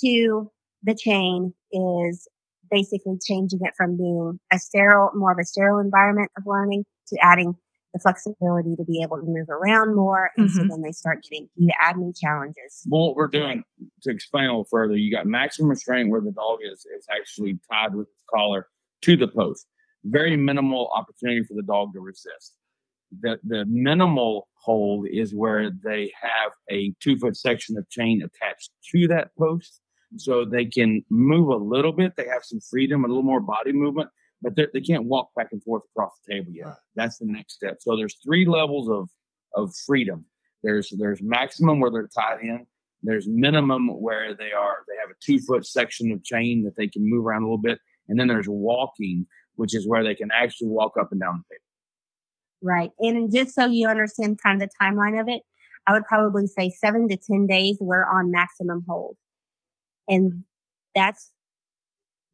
to 0.03 0.51
the 0.83 0.95
chain 0.95 1.55
is 1.71 2.29
basically 2.71 3.19
changing 3.25 3.61
it 3.63 3.75
from 3.77 3.97
being 3.97 4.41
a 4.53 4.59
sterile, 4.59 5.11
more 5.15 5.33
of 5.33 5.39
a 5.39 5.45
sterile 5.45 5.79
environment 5.79 6.31
of 6.37 6.45
learning 6.47 6.85
to 7.09 7.19
adding 7.23 7.55
the 7.93 8.01
flexibility 8.01 8.75
to 8.75 8.85
be 8.85 9.03
able 9.03 9.19
to 9.19 9.23
move 9.27 9.51
around 9.51 9.95
more. 9.95 10.31
And 10.39 10.51
so 10.51 10.63
Mhm. 10.63 10.69
then 10.69 10.81
they 10.83 10.93
start 10.93 11.23
getting, 11.23 11.51
you 11.57 11.71
add 11.79 11.99
new 11.99 12.13
challenges. 12.15 12.87
Well, 12.89 13.09
what 13.09 13.17
we're 13.17 13.29
doing 13.29 13.65
to 14.03 14.11
explain 14.11 14.47
a 14.47 14.49
little 14.49 14.65
further, 14.65 14.97
you 14.97 15.13
got 15.15 15.27
maximum 15.27 15.69
restraint 15.69 16.09
where 16.11 16.23
the 16.23 16.33
dog 16.33 16.61
is 16.63 16.87
is 16.97 17.07
actually 17.11 17.61
tied 17.71 17.95
with 17.95 18.09
its 18.09 18.25
collar 18.35 18.69
to 19.03 19.17
the 19.17 19.29
post. 19.29 19.67
Very 20.05 20.37
minimal 20.37 20.89
opportunity 20.95 21.45
for 21.45 21.53
the 21.55 21.63
dog 21.63 21.93
to 21.93 22.01
resist. 22.01 22.57
The 23.21 23.39
the 23.45 23.65
minimal 23.67 24.49
hold 24.55 25.07
is 25.09 25.35
where 25.35 25.71
they 25.71 26.13
have 26.21 26.53
a 26.71 26.95
two 27.01 27.19
foot 27.19 27.37
section 27.37 27.77
of 27.77 27.89
chain 27.91 28.23
attached 28.23 28.71
to 28.93 29.09
that 29.09 29.31
post, 29.39 29.81
so 30.17 30.45
they 30.45 30.65
can 30.65 31.05
move 31.11 31.49
a 31.49 31.57
little 31.57 31.93
bit. 31.93 32.15
They 32.17 32.27
have 32.27 32.45
some 32.45 32.61
freedom, 32.61 33.05
a 33.05 33.09
little 33.09 33.23
more 33.23 33.41
body 33.41 33.73
movement, 33.73 34.09
but 34.41 34.57
they 34.57 34.67
they 34.73 34.81
can't 34.81 35.05
walk 35.05 35.31
back 35.37 35.49
and 35.53 35.63
forth 35.63 35.83
across 35.95 36.13
the 36.27 36.35
table 36.35 36.53
yet. 36.53 36.67
Right. 36.67 36.77
That's 36.97 37.19
the 37.19 37.27
next 37.27 37.55
step. 37.55 37.79
So 37.81 37.97
there's 37.97 38.17
three 38.25 38.47
levels 38.47 38.89
of 38.89 39.09
of 39.55 39.75
freedom. 39.87 40.25
There's 40.63 40.93
there's 40.97 41.23
maximum 41.23 41.81
where 41.81 41.91
they're 41.91 42.09
tied 42.15 42.41
in. 42.43 42.67
There's 43.03 43.27
minimum 43.29 43.89
where 44.01 44.35
they 44.35 44.53
are 44.53 44.77
they 44.89 44.97
have 45.01 45.11
a 45.11 45.19
two 45.21 45.39
foot 45.41 45.67
section 45.67 46.13
of 46.13 46.25
chain 46.25 46.65
that 46.65 46.77
they 46.77 46.89
can 46.89 47.09
move 47.09 47.27
around 47.27 47.43
a 47.43 47.47
little 47.47 47.59
bit, 47.59 47.79
and 48.09 48.19
then 48.19 48.29
there's 48.29 48.49
walking, 48.49 49.27
which 49.57 49.75
is 49.75 49.87
where 49.89 50.05
they 50.05 50.15
can 50.15 50.31
actually 50.33 50.69
walk 50.69 50.93
up 51.01 51.09
and 51.11 51.21
down 51.21 51.43
the 51.49 51.55
table. 51.55 51.72
Right. 52.63 52.91
And 53.01 53.33
just 53.33 53.55
so 53.55 53.67
you 53.67 53.89
understand 53.89 54.41
kind 54.41 54.63
of 54.63 54.69
the 54.69 54.75
timeline 54.81 55.21
of 55.21 55.29
it, 55.29 55.43
I 55.87 55.93
would 55.93 56.05
probably 56.05 56.47
say 56.47 56.71
seven 56.71 57.09
to 57.09 57.17
10 57.17 57.47
days 57.47 57.77
we're 57.81 58.05
on 58.05 58.31
maximum 58.31 58.85
hold. 58.87 59.17
And 60.09 60.45
that's 60.95 61.33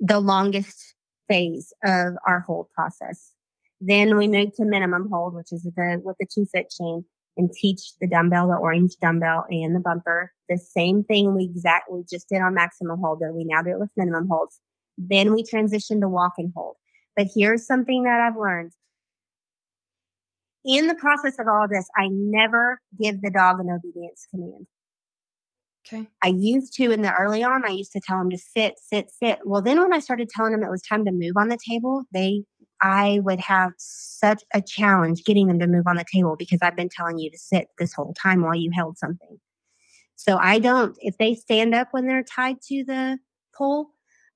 the 0.00 0.20
longest 0.20 0.94
phase 1.28 1.72
of 1.84 2.14
our 2.26 2.40
hold 2.40 2.68
process. 2.74 3.32
Then 3.80 4.16
we 4.16 4.28
move 4.28 4.54
to 4.56 4.64
minimum 4.64 5.08
hold, 5.10 5.34
which 5.34 5.52
is 5.52 5.62
the 5.62 6.00
with 6.04 6.16
the 6.18 6.26
two 6.26 6.46
foot 6.46 6.66
chain 6.68 7.04
and 7.36 7.50
teach 7.52 7.92
the 8.00 8.08
dumbbell, 8.08 8.48
the 8.48 8.54
orange 8.54 8.96
dumbbell 9.00 9.46
and 9.48 9.74
the 9.74 9.80
bumper. 9.80 10.32
The 10.48 10.58
same 10.58 11.04
thing 11.04 11.34
we 11.34 11.44
exactly 11.44 12.02
just 12.10 12.28
did 12.28 12.42
on 12.42 12.54
maximum 12.54 12.98
hold, 13.00 13.20
but 13.20 13.34
we 13.34 13.44
now 13.44 13.62
do 13.62 13.70
it 13.70 13.78
with 13.78 13.90
minimum 13.96 14.28
holds. 14.28 14.60
Then 14.98 15.32
we 15.32 15.44
transition 15.44 16.00
to 16.00 16.08
walk 16.08 16.34
and 16.38 16.52
hold. 16.54 16.76
But 17.16 17.28
here's 17.34 17.66
something 17.66 18.02
that 18.02 18.20
I've 18.20 18.36
learned 18.36 18.72
in 20.68 20.86
the 20.86 20.94
process 20.94 21.38
of 21.38 21.48
all 21.48 21.66
this, 21.66 21.88
I 21.96 22.08
never 22.10 22.80
give 23.00 23.22
the 23.22 23.30
dog 23.30 23.58
an 23.58 23.70
obedience 23.70 24.26
command. 24.30 24.66
Okay. 25.86 26.06
I 26.22 26.28
used 26.28 26.74
to 26.74 26.90
in 26.90 27.00
the 27.00 27.14
early 27.14 27.42
on, 27.42 27.64
I 27.64 27.70
used 27.70 27.92
to 27.92 28.00
tell 28.00 28.18
them 28.18 28.28
to 28.28 28.36
sit, 28.36 28.74
sit, 28.78 29.10
sit. 29.10 29.38
Well, 29.46 29.62
then 29.62 29.80
when 29.80 29.94
I 29.94 30.00
started 30.00 30.28
telling 30.28 30.52
them 30.52 30.62
it 30.62 30.70
was 30.70 30.82
time 30.82 31.06
to 31.06 31.10
move 31.10 31.32
on 31.36 31.48
the 31.48 31.58
table, 31.66 32.04
they, 32.12 32.44
I 32.82 33.20
would 33.22 33.40
have 33.40 33.72
such 33.78 34.42
a 34.52 34.60
challenge 34.60 35.24
getting 35.24 35.46
them 35.46 35.58
to 35.60 35.66
move 35.66 35.86
on 35.86 35.96
the 35.96 36.04
table 36.12 36.36
because 36.38 36.58
I've 36.60 36.76
been 36.76 36.90
telling 36.90 37.18
you 37.18 37.30
to 37.30 37.38
sit 37.38 37.68
this 37.78 37.94
whole 37.94 38.12
time 38.12 38.42
while 38.42 38.54
you 38.54 38.70
held 38.70 38.98
something. 38.98 39.40
So 40.16 40.36
I 40.36 40.58
don't, 40.58 40.94
if 41.00 41.16
they 41.16 41.34
stand 41.34 41.74
up 41.74 41.88
when 41.92 42.06
they're 42.06 42.24
tied 42.24 42.60
to 42.68 42.84
the 42.84 43.18
pole, 43.56 43.86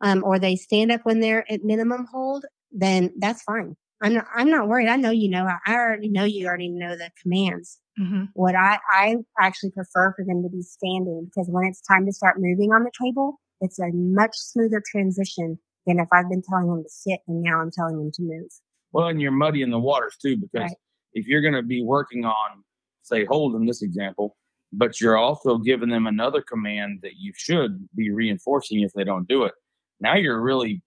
um, 0.00 0.24
or 0.24 0.38
they 0.38 0.56
stand 0.56 0.90
up 0.90 1.02
when 1.04 1.20
they're 1.20 1.50
at 1.52 1.62
minimum 1.62 2.06
hold, 2.10 2.46
then 2.72 3.12
that's 3.18 3.42
fine. 3.42 3.76
I'm 4.02 4.14
not, 4.14 4.26
I'm 4.34 4.50
not 4.50 4.68
worried. 4.68 4.88
I 4.88 4.96
know 4.96 5.10
you 5.10 5.30
know. 5.30 5.48
I 5.66 5.74
already 5.74 6.08
know 6.08 6.24
you 6.24 6.46
already 6.46 6.68
know 6.68 6.96
the 6.96 7.10
commands. 7.22 7.78
Mm-hmm. 8.00 8.24
What 8.34 8.54
I 8.54 8.78
I 8.90 9.16
actually 9.38 9.70
prefer 9.70 10.12
for 10.16 10.24
them 10.24 10.42
to 10.42 10.48
be 10.48 10.62
standing 10.62 11.26
because 11.26 11.48
when 11.50 11.66
it's 11.66 11.80
time 11.82 12.06
to 12.06 12.12
start 12.12 12.36
moving 12.38 12.72
on 12.72 12.84
the 12.84 12.90
table, 13.00 13.40
it's 13.60 13.78
a 13.78 13.88
much 13.92 14.34
smoother 14.34 14.82
transition 14.90 15.58
than 15.86 16.00
if 16.00 16.08
I've 16.12 16.28
been 16.28 16.42
telling 16.48 16.68
them 16.68 16.82
to 16.82 16.88
sit 16.88 17.20
and 17.28 17.42
now 17.42 17.60
I'm 17.60 17.70
telling 17.70 17.98
them 17.98 18.10
to 18.14 18.22
move. 18.22 18.48
Well, 18.92 19.08
and 19.08 19.20
you're 19.20 19.30
muddying 19.30 19.70
the 19.70 19.78
waters 19.78 20.16
too, 20.20 20.36
because 20.36 20.70
Right. 20.70 20.76
if 21.14 21.26
you're 21.26 21.42
going 21.42 21.54
to 21.54 21.62
be 21.62 21.82
working 21.82 22.24
on, 22.24 22.64
say, 23.02 23.24
hold 23.24 23.54
in 23.56 23.66
this 23.66 23.82
example, 23.82 24.36
but 24.72 25.00
you're 25.00 25.16
also 25.16 25.58
giving 25.58 25.90
them 25.90 26.06
another 26.06 26.42
command 26.42 27.00
that 27.02 27.16
you 27.16 27.32
should 27.36 27.88
be 27.94 28.10
reinforcing 28.10 28.80
if 28.80 28.92
they 28.94 29.04
don't 29.04 29.28
do 29.28 29.44
it. 29.44 29.52
Now 30.00 30.14
you're 30.16 30.40
really 30.40 30.82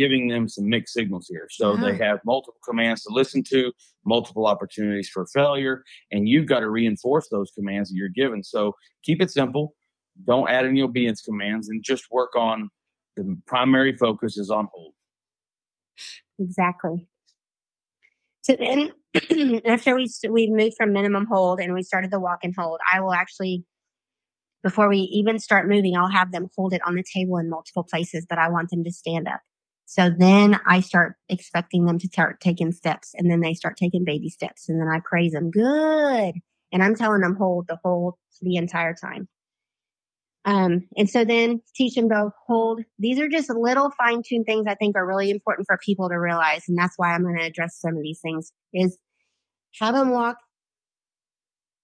giving 0.00 0.28
them 0.28 0.48
some 0.48 0.66
mixed 0.66 0.94
signals 0.94 1.26
here. 1.28 1.46
So 1.50 1.76
they 1.76 1.90
uh-huh. 1.90 2.04
have 2.04 2.20
multiple 2.24 2.58
commands 2.66 3.02
to 3.02 3.12
listen 3.12 3.42
to, 3.50 3.70
multiple 4.06 4.46
opportunities 4.46 5.10
for 5.10 5.26
failure, 5.26 5.84
and 6.10 6.26
you've 6.26 6.46
got 6.46 6.60
to 6.60 6.70
reinforce 6.70 7.28
those 7.30 7.50
commands 7.54 7.90
that 7.90 7.96
you're 7.96 8.08
given. 8.08 8.42
So 8.42 8.72
keep 9.04 9.20
it 9.20 9.30
simple. 9.30 9.74
Don't 10.26 10.48
add 10.48 10.64
any 10.64 10.80
obedience 10.80 11.20
commands 11.20 11.68
and 11.68 11.84
just 11.84 12.04
work 12.10 12.34
on 12.34 12.70
the 13.16 13.36
primary 13.46 13.94
focus 13.94 14.38
is 14.38 14.50
on 14.50 14.68
hold. 14.72 14.94
Exactly. 16.38 17.06
So 18.40 18.56
then, 18.58 18.92
after 19.66 19.94
we 19.94 20.08
we 20.30 20.50
moved 20.50 20.76
from 20.78 20.94
minimum 20.94 21.26
hold 21.30 21.60
and 21.60 21.74
we 21.74 21.82
started 21.82 22.10
the 22.10 22.20
walk 22.20 22.38
and 22.42 22.54
hold, 22.56 22.80
I 22.90 23.00
will 23.00 23.12
actually, 23.12 23.66
before 24.62 24.88
we 24.88 25.00
even 25.12 25.38
start 25.38 25.68
moving, 25.68 25.94
I'll 25.94 26.10
have 26.10 26.32
them 26.32 26.48
hold 26.56 26.72
it 26.72 26.80
on 26.86 26.94
the 26.94 27.04
table 27.14 27.36
in 27.36 27.50
multiple 27.50 27.84
places, 27.84 28.24
but 28.26 28.38
I 28.38 28.48
want 28.48 28.70
them 28.70 28.82
to 28.84 28.90
stand 28.90 29.28
up. 29.28 29.40
So 29.90 30.08
then 30.08 30.56
I 30.68 30.82
start 30.82 31.16
expecting 31.28 31.84
them 31.84 31.98
to 31.98 32.06
start 32.06 32.40
taking 32.40 32.70
steps, 32.70 33.10
and 33.16 33.28
then 33.28 33.40
they 33.40 33.54
start 33.54 33.76
taking 33.76 34.04
baby 34.04 34.28
steps, 34.28 34.68
and 34.68 34.80
then 34.80 34.86
I 34.86 35.00
praise 35.04 35.32
them, 35.32 35.50
good, 35.50 36.34
and 36.72 36.80
I'm 36.80 36.94
telling 36.94 37.22
them 37.22 37.34
hold 37.34 37.66
the 37.66 37.76
whole 37.82 38.16
the 38.40 38.54
entire 38.54 38.94
time. 38.94 39.26
Um, 40.44 40.86
and 40.96 41.10
so 41.10 41.24
then 41.24 41.60
teach 41.74 41.96
them 41.96 42.08
to 42.10 42.30
hold. 42.46 42.82
These 43.00 43.18
are 43.18 43.28
just 43.28 43.50
little 43.50 43.90
fine 43.98 44.22
tuned 44.24 44.46
things 44.46 44.66
I 44.68 44.76
think 44.76 44.94
are 44.94 45.04
really 45.04 45.28
important 45.28 45.66
for 45.66 45.76
people 45.84 46.08
to 46.08 46.14
realize. 46.14 46.62
And 46.68 46.78
that's 46.78 46.94
why 46.96 47.12
I'm 47.12 47.24
going 47.24 47.38
to 47.38 47.44
address 47.44 47.76
some 47.80 47.96
of 47.96 48.02
these 48.04 48.20
things 48.20 48.52
is 48.72 48.96
have 49.80 49.96
them 49.96 50.10
walk 50.10 50.36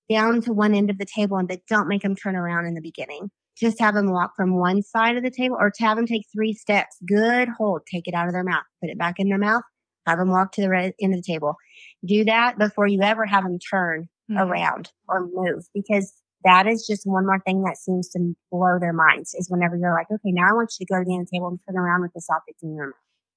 down 0.08 0.42
to 0.42 0.52
one 0.52 0.76
end 0.76 0.90
of 0.90 0.98
the 0.98 1.06
table 1.06 1.38
and 1.38 1.48
but 1.48 1.66
don't 1.68 1.88
make 1.88 2.02
them 2.02 2.14
turn 2.14 2.36
around 2.36 2.66
in 2.66 2.74
the 2.74 2.80
beginning. 2.80 3.32
Just 3.56 3.80
have 3.80 3.94
them 3.94 4.10
walk 4.10 4.32
from 4.36 4.56
one 4.56 4.82
side 4.82 5.16
of 5.16 5.22
the 5.22 5.30
table 5.30 5.56
or 5.58 5.70
to 5.70 5.82
have 5.84 5.96
them 5.96 6.06
take 6.06 6.26
three 6.32 6.52
steps. 6.52 6.96
Good 7.06 7.48
hold. 7.48 7.82
Take 7.90 8.06
it 8.06 8.14
out 8.14 8.26
of 8.26 8.32
their 8.32 8.44
mouth. 8.44 8.64
Put 8.82 8.90
it 8.90 8.98
back 8.98 9.14
in 9.18 9.28
their 9.28 9.38
mouth. 9.38 9.62
Have 10.06 10.18
them 10.18 10.28
walk 10.30 10.52
to 10.52 10.60
the 10.60 10.68
right 10.68 10.94
end 11.00 11.14
of 11.14 11.22
the 11.22 11.32
table. 11.32 11.56
Do 12.04 12.24
that 12.24 12.58
before 12.58 12.86
you 12.86 13.00
ever 13.02 13.24
have 13.26 13.44
them 13.44 13.58
turn 13.58 14.08
Mm-hmm. 14.28 14.40
around 14.40 14.90
or 15.06 15.24
move 15.32 15.66
because 15.72 16.12
that 16.42 16.66
is 16.66 16.84
just 16.84 17.02
one 17.06 17.24
more 17.26 17.38
thing 17.46 17.62
that 17.62 17.76
seems 17.78 18.08
to 18.08 18.34
blow 18.50 18.76
their 18.80 18.92
minds 18.92 19.32
is 19.38 19.48
whenever 19.48 19.76
you're 19.76 19.94
like, 19.94 20.10
okay, 20.10 20.32
now 20.32 20.50
I 20.50 20.52
want 20.52 20.72
you 20.80 20.84
to 20.84 20.92
go 20.92 20.98
to 20.98 21.04
the 21.06 21.14
end 21.14 21.22
of 21.22 21.28
the 21.30 21.36
table 21.36 21.46
and 21.46 21.60
turn 21.64 21.76
around 21.78 22.02
with 22.02 22.12
this 22.12 22.26
object 22.28 22.60
in 22.60 22.74
your 22.74 22.86
mouth. 22.86 22.94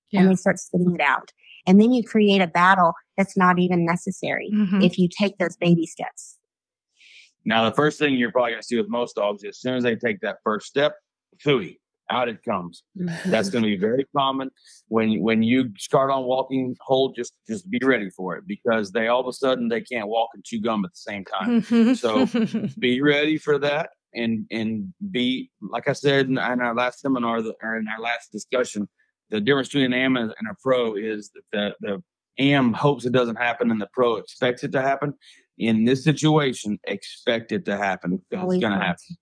Yeah. 0.10 0.22
And 0.22 0.32
they 0.32 0.36
start 0.36 0.58
spitting 0.58 0.96
it 0.96 1.02
out. 1.02 1.32
And 1.68 1.80
then 1.80 1.92
you 1.94 2.04
create 2.04 2.42
a 2.42 2.48
battle 2.48 2.94
that's 3.18 3.38
not 3.38 3.60
even 3.60 3.86
necessary 3.86 4.50
Mhm. 4.52 4.84
if 4.84 4.98
you 4.98 5.08
take 5.08 5.38
those 5.38 5.56
baby 5.58 5.86
steps. 5.86 6.39
Now, 7.46 7.70
the 7.70 7.76
first 7.76 8.00
thing 8.00 8.16
you're 8.16 8.32
probably 8.32 8.52
going 8.52 8.62
to 8.62 8.68
see 8.68 8.78
with 8.78 8.90
most 8.90 9.16
dogs, 9.16 9.44
as 9.44 9.60
soon 9.60 9.76
as 9.76 9.84
they 9.84 9.96
take 9.96 10.20
that 10.22 10.38
first 10.44 10.68
step, 10.68 10.96
fooey, 11.44 11.78
out 12.12 12.28
it 12.28 12.44
comes. 12.44 12.84
That's 13.26 13.50
going 13.50 13.64
to 13.64 13.70
be 13.70 13.78
very 13.78 14.06
common 14.16 14.50
when 14.88 15.22
when 15.22 15.44
you 15.44 15.72
start 15.78 16.12
on 16.12 16.24
walking 16.24 16.76
hold. 16.82 17.16
Just 17.16 17.34
just 17.48 17.70
be 17.70 17.80
ready 17.84 18.10
for 18.10 18.36
it 18.36 18.46
because 18.48 18.92
they 18.92 19.08
all 19.08 19.22
of 19.22 19.28
a 19.28 19.34
sudden 19.34 19.68
they 19.68 19.82
can't 19.82 20.08
walk 20.08 20.30
and 20.34 20.44
chew 20.44 20.60
gum 20.62 20.84
at 20.86 20.92
the 20.92 20.98
same 20.98 21.24
time. 21.26 21.96
So- 21.96 22.26
be 22.80 23.02
ready 23.02 23.38
for 23.38 23.58
that 23.60 23.92
and 24.14 24.46
and 24.52 24.94
be 25.12 25.52
like 25.62 25.88
I 25.88 25.94
said 25.94 26.26
in, 26.28 26.34
in 26.34 26.40
our 26.40 26.74
last 26.76 27.00
seminar 27.00 27.42
the, 27.42 27.54
or 27.62 27.78
in 27.78 27.88
our 27.88 28.02
last 28.02 28.32
discussion, 28.32 28.90
the 29.30 29.40
difference 29.40 29.68
between 29.70 29.86
an 29.86 29.94
AM 29.94 30.18
and 30.18 30.32
a 30.32 30.56
pro 30.64 30.96
is 30.96 31.32
that 31.54 31.76
the 31.82 31.98
the 32.38 32.44
AM 32.44 32.74
hopes 32.74 33.06
it 33.06 33.12
doesn't 33.12 33.36
happen 33.36 33.70
and 33.70 33.82
the 33.82 33.90
pro 33.94 34.16
expects 34.16 34.64
it 34.64 34.72
to 34.72 34.82
happen. 34.82 35.14
In 35.60 35.84
this 35.84 36.04
situation, 36.04 36.80
expect 36.86 37.52
it 37.52 37.66
to 37.66 37.78
happen. 37.78 38.22
Always 38.36 38.58
It's 38.58 38.62
going 38.62 38.80
to 38.80 38.86
happen. 38.86 39.18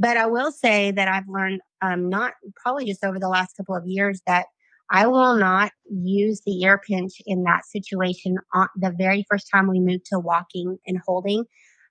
But 0.00 0.16
I 0.16 0.26
will 0.26 0.52
say 0.52 0.90
that 0.90 1.08
I've 1.08 1.28
learned, 1.28 1.60
um, 1.80 2.08
not 2.08 2.34
probably 2.56 2.86
just 2.86 3.04
over 3.04 3.18
the 3.18 3.28
last 3.28 3.56
couple 3.56 3.74
of 3.76 3.86
years, 3.86 4.20
that 4.26 4.46
I 4.90 5.06
will 5.06 5.36
not 5.36 5.72
use 5.90 6.42
the 6.44 6.60
ear 6.62 6.80
pinch 6.84 7.20
in 7.26 7.44
that 7.44 7.64
situation. 7.66 8.36
On 8.54 8.68
the 8.76 8.94
very 8.96 9.24
first 9.30 9.48
time 9.52 9.68
we 9.68 9.80
moved 9.80 10.06
to 10.06 10.18
walking 10.18 10.78
and 10.86 10.98
holding, 11.06 11.44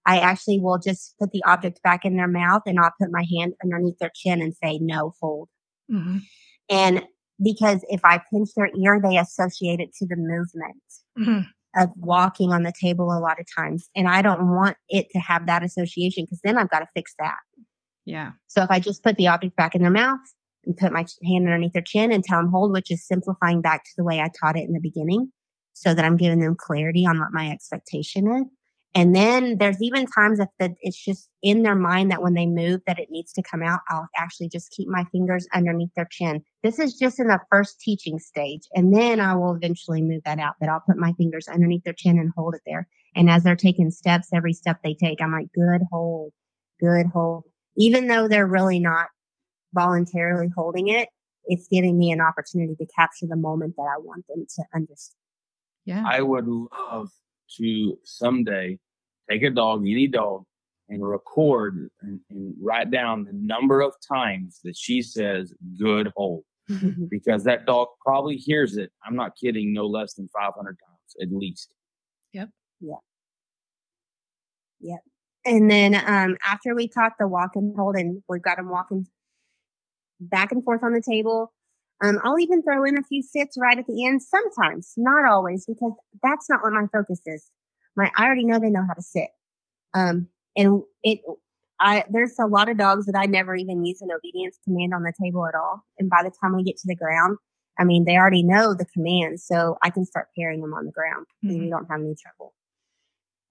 I 0.05 0.19
actually 0.19 0.59
will 0.59 0.77
just 0.77 1.15
put 1.19 1.31
the 1.31 1.43
object 1.45 1.81
back 1.83 2.05
in 2.05 2.15
their 2.15 2.27
mouth 2.27 2.63
and 2.65 2.79
I'll 2.79 2.93
put 2.99 3.11
my 3.11 3.25
hand 3.37 3.53
underneath 3.63 3.99
their 3.99 4.11
chin 4.15 4.41
and 4.41 4.53
say, 4.55 4.79
no, 4.81 5.13
hold. 5.21 5.49
Mhm. 5.91 6.21
And 6.69 7.05
because 7.41 7.85
if 7.89 8.01
I 8.03 8.21
pinch 8.31 8.49
their 8.55 8.69
ear, 8.77 8.99
they 9.01 9.17
associate 9.17 9.79
it 9.79 9.93
to 9.95 10.07
the 10.07 10.15
movement 10.15 10.81
Mhm. 11.17 11.47
Of 11.77 11.89
walking 11.95 12.51
on 12.51 12.63
the 12.63 12.73
table 12.81 13.11
a 13.11 13.19
lot 13.19 13.39
of 13.39 13.45
times. 13.57 13.89
And 13.95 14.07
I 14.07 14.21
don't 14.21 14.49
want 14.55 14.77
it 14.89 15.07
to 15.11 15.19
have 15.19 15.45
that 15.45 15.63
association 15.63 16.25
because 16.25 16.41
then 16.43 16.57
I've 16.57 16.69
got 16.69 16.79
to 16.79 16.87
fix 16.95 17.13
that. 17.19 17.37
Yeah. 18.05 18.31
So 18.47 18.63
if 18.63 18.71
I 18.71 18.79
just 18.79 19.03
put 19.03 19.17
the 19.17 19.27
object 19.27 19.55
back 19.55 19.75
in 19.75 19.81
their 19.81 19.91
mouth 19.91 20.19
and 20.65 20.75
put 20.75 20.91
my 20.91 21.05
hand 21.25 21.45
underneath 21.45 21.73
their 21.73 21.81
chin 21.81 22.11
and 22.11 22.23
tell 22.23 22.39
them 22.39 22.51
hold, 22.51 22.71
which 22.71 22.89
is 22.89 23.05
simplifying 23.05 23.61
back 23.61 23.83
to 23.83 23.91
the 23.97 24.03
way 24.03 24.19
I 24.19 24.29
taught 24.39 24.57
it 24.57 24.63
in 24.63 24.73
the 24.73 24.79
beginning, 24.79 25.31
so 25.73 25.93
that 25.93 26.03
I'm 26.03 26.17
giving 26.17 26.39
them 26.39 26.55
clarity 26.57 27.05
on 27.05 27.19
what 27.19 27.29
my 27.31 27.51
expectation 27.51 28.27
is. 28.31 28.45
And 28.97 29.15
then 29.15 29.59
there's 29.59 29.81
even 29.81 30.07
times 30.07 30.39
that 30.39 30.49
the, 30.57 30.75
it's 30.81 30.97
just 30.97 31.29
in 31.43 31.61
their 31.61 31.75
mind 31.75 32.09
that 32.09 32.23
when 32.23 32.33
they 32.33 32.47
move 32.47 32.81
that 32.87 32.97
it 32.97 33.09
needs 33.11 33.31
to 33.33 33.43
come 33.43 33.61
out, 33.61 33.81
I'll 33.89 34.07
actually 34.17 34.49
just 34.49 34.71
keep 34.71 34.87
my 34.87 35.05
fingers 35.11 35.47
underneath 35.53 35.91
their 35.95 36.07
chin. 36.09 36.43
This 36.63 36.79
is 36.79 36.95
just 36.95 37.19
in 37.19 37.27
the 37.27 37.39
first 37.51 37.79
teaching 37.79 38.17
stage. 38.17 38.63
And 38.73 38.95
then 38.95 39.19
I 39.19 39.35
will 39.35 39.53
eventually 39.53 40.01
move 40.01 40.23
that 40.25 40.39
out, 40.39 40.55
but 40.59 40.67
I'll 40.67 40.83
put 40.85 40.97
my 40.97 41.13
fingers 41.13 41.47
underneath 41.47 41.83
their 41.83 41.93
chin 41.93 42.17
and 42.17 42.31
hold 42.35 42.55
it 42.55 42.61
there. 42.65 42.87
And 43.15 43.29
as 43.29 43.43
they're 43.43 43.55
taking 43.55 43.91
steps, 43.91 44.29
every 44.33 44.53
step 44.53 44.79
they 44.83 44.95
take, 44.95 45.21
I'm 45.21 45.31
like, 45.31 45.53
good 45.53 45.83
hold, 45.91 46.33
good 46.81 47.05
hold 47.13 47.43
even 47.77 48.07
though 48.07 48.27
they're 48.27 48.47
really 48.47 48.79
not 48.79 49.07
voluntarily 49.73 50.49
holding 50.55 50.89
it, 50.89 51.09
it's 51.45 51.67
giving 51.67 51.97
me 51.97 52.11
an 52.11 52.19
opportunity 52.19 52.75
to 52.75 52.85
capture 52.93 53.27
the 53.27 53.35
moment 53.35 53.75
that 53.77 53.83
I 53.83 53.99
want 53.99 54.25
them 54.27 54.45
to 54.55 54.63
understand. 54.73 55.15
Yeah. 55.85 56.03
I 56.05 56.21
would 56.21 56.47
love 56.47 57.09
to 57.57 57.97
someday 58.03 58.79
take 59.29 59.43
a 59.43 59.49
dog, 59.49 59.81
any 59.81 60.07
dog, 60.07 60.43
and 60.89 61.07
record 61.07 61.89
and, 62.01 62.19
and 62.29 62.53
write 62.61 62.91
down 62.91 63.25
the 63.25 63.33
number 63.33 63.81
of 63.81 63.93
times 64.07 64.59
that 64.63 64.75
she 64.75 65.01
says 65.01 65.53
good 65.79 66.11
hold 66.15 66.43
because 67.09 67.43
that 67.43 67.65
dog 67.65 67.87
probably 68.05 68.35
hears 68.35 68.77
it. 68.77 68.91
I'm 69.05 69.15
not 69.15 69.33
kidding, 69.41 69.73
no 69.73 69.85
less 69.85 70.13
than 70.13 70.29
500 70.29 70.53
times 70.65 71.15
at 71.21 71.31
least. 71.31 71.69
Yep. 72.33 72.49
Yeah. 72.81 72.95
Yep. 74.79 74.99
And 75.45 75.71
then 75.71 75.95
um, 75.95 76.37
after 76.45 76.75
we 76.75 76.87
taught 76.87 77.13
the 77.19 77.27
walk 77.27 77.51
and 77.55 77.73
hold, 77.75 77.95
and 77.95 78.21
we've 78.27 78.41
got 78.41 78.57
them 78.57 78.69
walking 78.69 79.07
back 80.19 80.51
and 80.51 80.63
forth 80.63 80.83
on 80.83 80.93
the 80.93 81.01
table, 81.01 81.53
um, 82.03 82.19
I'll 82.23 82.39
even 82.39 82.61
throw 82.61 82.83
in 82.83 82.97
a 82.97 83.03
few 83.03 83.23
sits 83.23 83.57
right 83.59 83.77
at 83.77 83.87
the 83.87 84.05
end. 84.05 84.21
Sometimes, 84.21 84.93
not 84.97 85.25
always, 85.25 85.65
because 85.65 85.93
that's 86.21 86.49
not 86.49 86.61
what 86.61 86.73
my 86.73 86.85
focus 86.91 87.21
is. 87.25 87.49
My 87.97 88.11
I 88.15 88.25
already 88.25 88.45
know 88.45 88.59
they 88.59 88.69
know 88.69 88.85
how 88.87 88.93
to 88.93 89.01
sit, 89.01 89.29
um, 89.93 90.27
and 90.55 90.83
it. 91.03 91.19
I 91.79 92.05
there's 92.09 92.39
a 92.39 92.47
lot 92.47 92.69
of 92.69 92.77
dogs 92.77 93.05
that 93.07 93.15
I 93.15 93.25
never 93.25 93.55
even 93.55 93.85
use 93.85 94.01
an 94.01 94.09
obedience 94.11 94.57
command 94.63 94.93
on 94.93 95.03
the 95.03 95.13
table 95.21 95.45
at 95.45 95.53
all, 95.55 95.83
and 95.99 96.09
by 96.09 96.23
the 96.23 96.31
time 96.41 96.55
we 96.55 96.63
get 96.63 96.77
to 96.77 96.87
the 96.87 96.95
ground, 96.95 97.37
I 97.77 97.83
mean 97.83 98.05
they 98.05 98.15
already 98.15 98.43
know 98.43 98.73
the 98.73 98.85
command, 98.85 99.41
so 99.41 99.77
I 99.83 99.89
can 99.89 100.05
start 100.05 100.29
pairing 100.37 100.61
them 100.61 100.73
on 100.73 100.85
the 100.85 100.91
ground, 100.91 101.25
and 101.43 101.59
we 101.59 101.69
don't 101.69 101.85
have 101.89 101.99
any 101.99 102.15
trouble. 102.15 102.53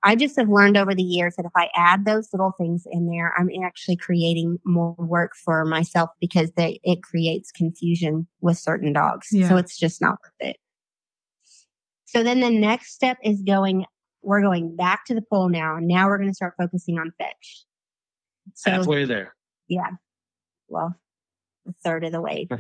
I 0.07 0.15
just 0.15 0.37
have 0.37 0.49
learned 0.49 0.77
over 0.77 0.95
the 0.95 1.03
years 1.03 1.35
that 1.37 1.47
if 1.47 1.53
I 1.57 1.69
add 1.75 2.05
those 2.05 2.29
little 2.33 2.53
things 2.57 2.87
in 2.89 3.09
there, 3.09 3.35
I'm 3.37 3.51
actually 3.65 3.97
creating 3.97 4.61
more 4.65 4.95
work 4.99 5.33
for 5.35 5.65
myself 5.65 6.11
because 6.21 6.53
they, 6.53 6.79
it 6.85 7.03
creates 7.03 7.51
confusion 7.51 8.29
with 8.41 8.57
certain 8.57 8.93
dogs. 8.93 9.27
Yeah. 9.33 9.49
So 9.49 9.57
it's 9.57 9.77
just 9.77 10.01
not 10.01 10.19
worth 10.23 10.51
it. 10.51 10.59
So 12.05 12.23
then 12.23 12.39
the 12.39 12.51
next 12.51 12.93
step 12.93 13.19
is 13.25 13.43
going, 13.43 13.85
we're 14.23 14.43
going 14.43 14.75
back 14.77 15.05
to 15.07 15.15
the 15.15 15.23
pole 15.23 15.49
now. 15.49 15.77
And 15.77 15.87
now 15.87 16.07
we're 16.07 16.19
going 16.19 16.31
to 16.31 16.35
start 16.35 16.55
focusing 16.59 16.99
on 16.99 17.13
fetch. 17.19 17.65
So, 18.55 18.71
Halfway 18.71 19.05
there. 19.05 19.35
yeah, 19.69 19.91
well, 20.69 20.95
a 21.69 21.73
third 21.85 22.05
of 22.05 22.13
the 22.13 22.21
way. 22.21 22.47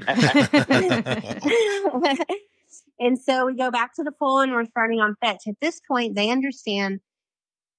and 2.98 3.18
so 3.18 3.46
we 3.46 3.54
go 3.54 3.70
back 3.70 3.94
to 3.94 4.02
the 4.02 4.12
pole 4.12 4.40
and 4.40 4.52
we're 4.52 4.64
starting 4.66 5.00
on 5.00 5.16
fetch. 5.24 5.42
At 5.46 5.56
this 5.60 5.80
point, 5.88 6.16
they 6.16 6.30
understand 6.30 7.00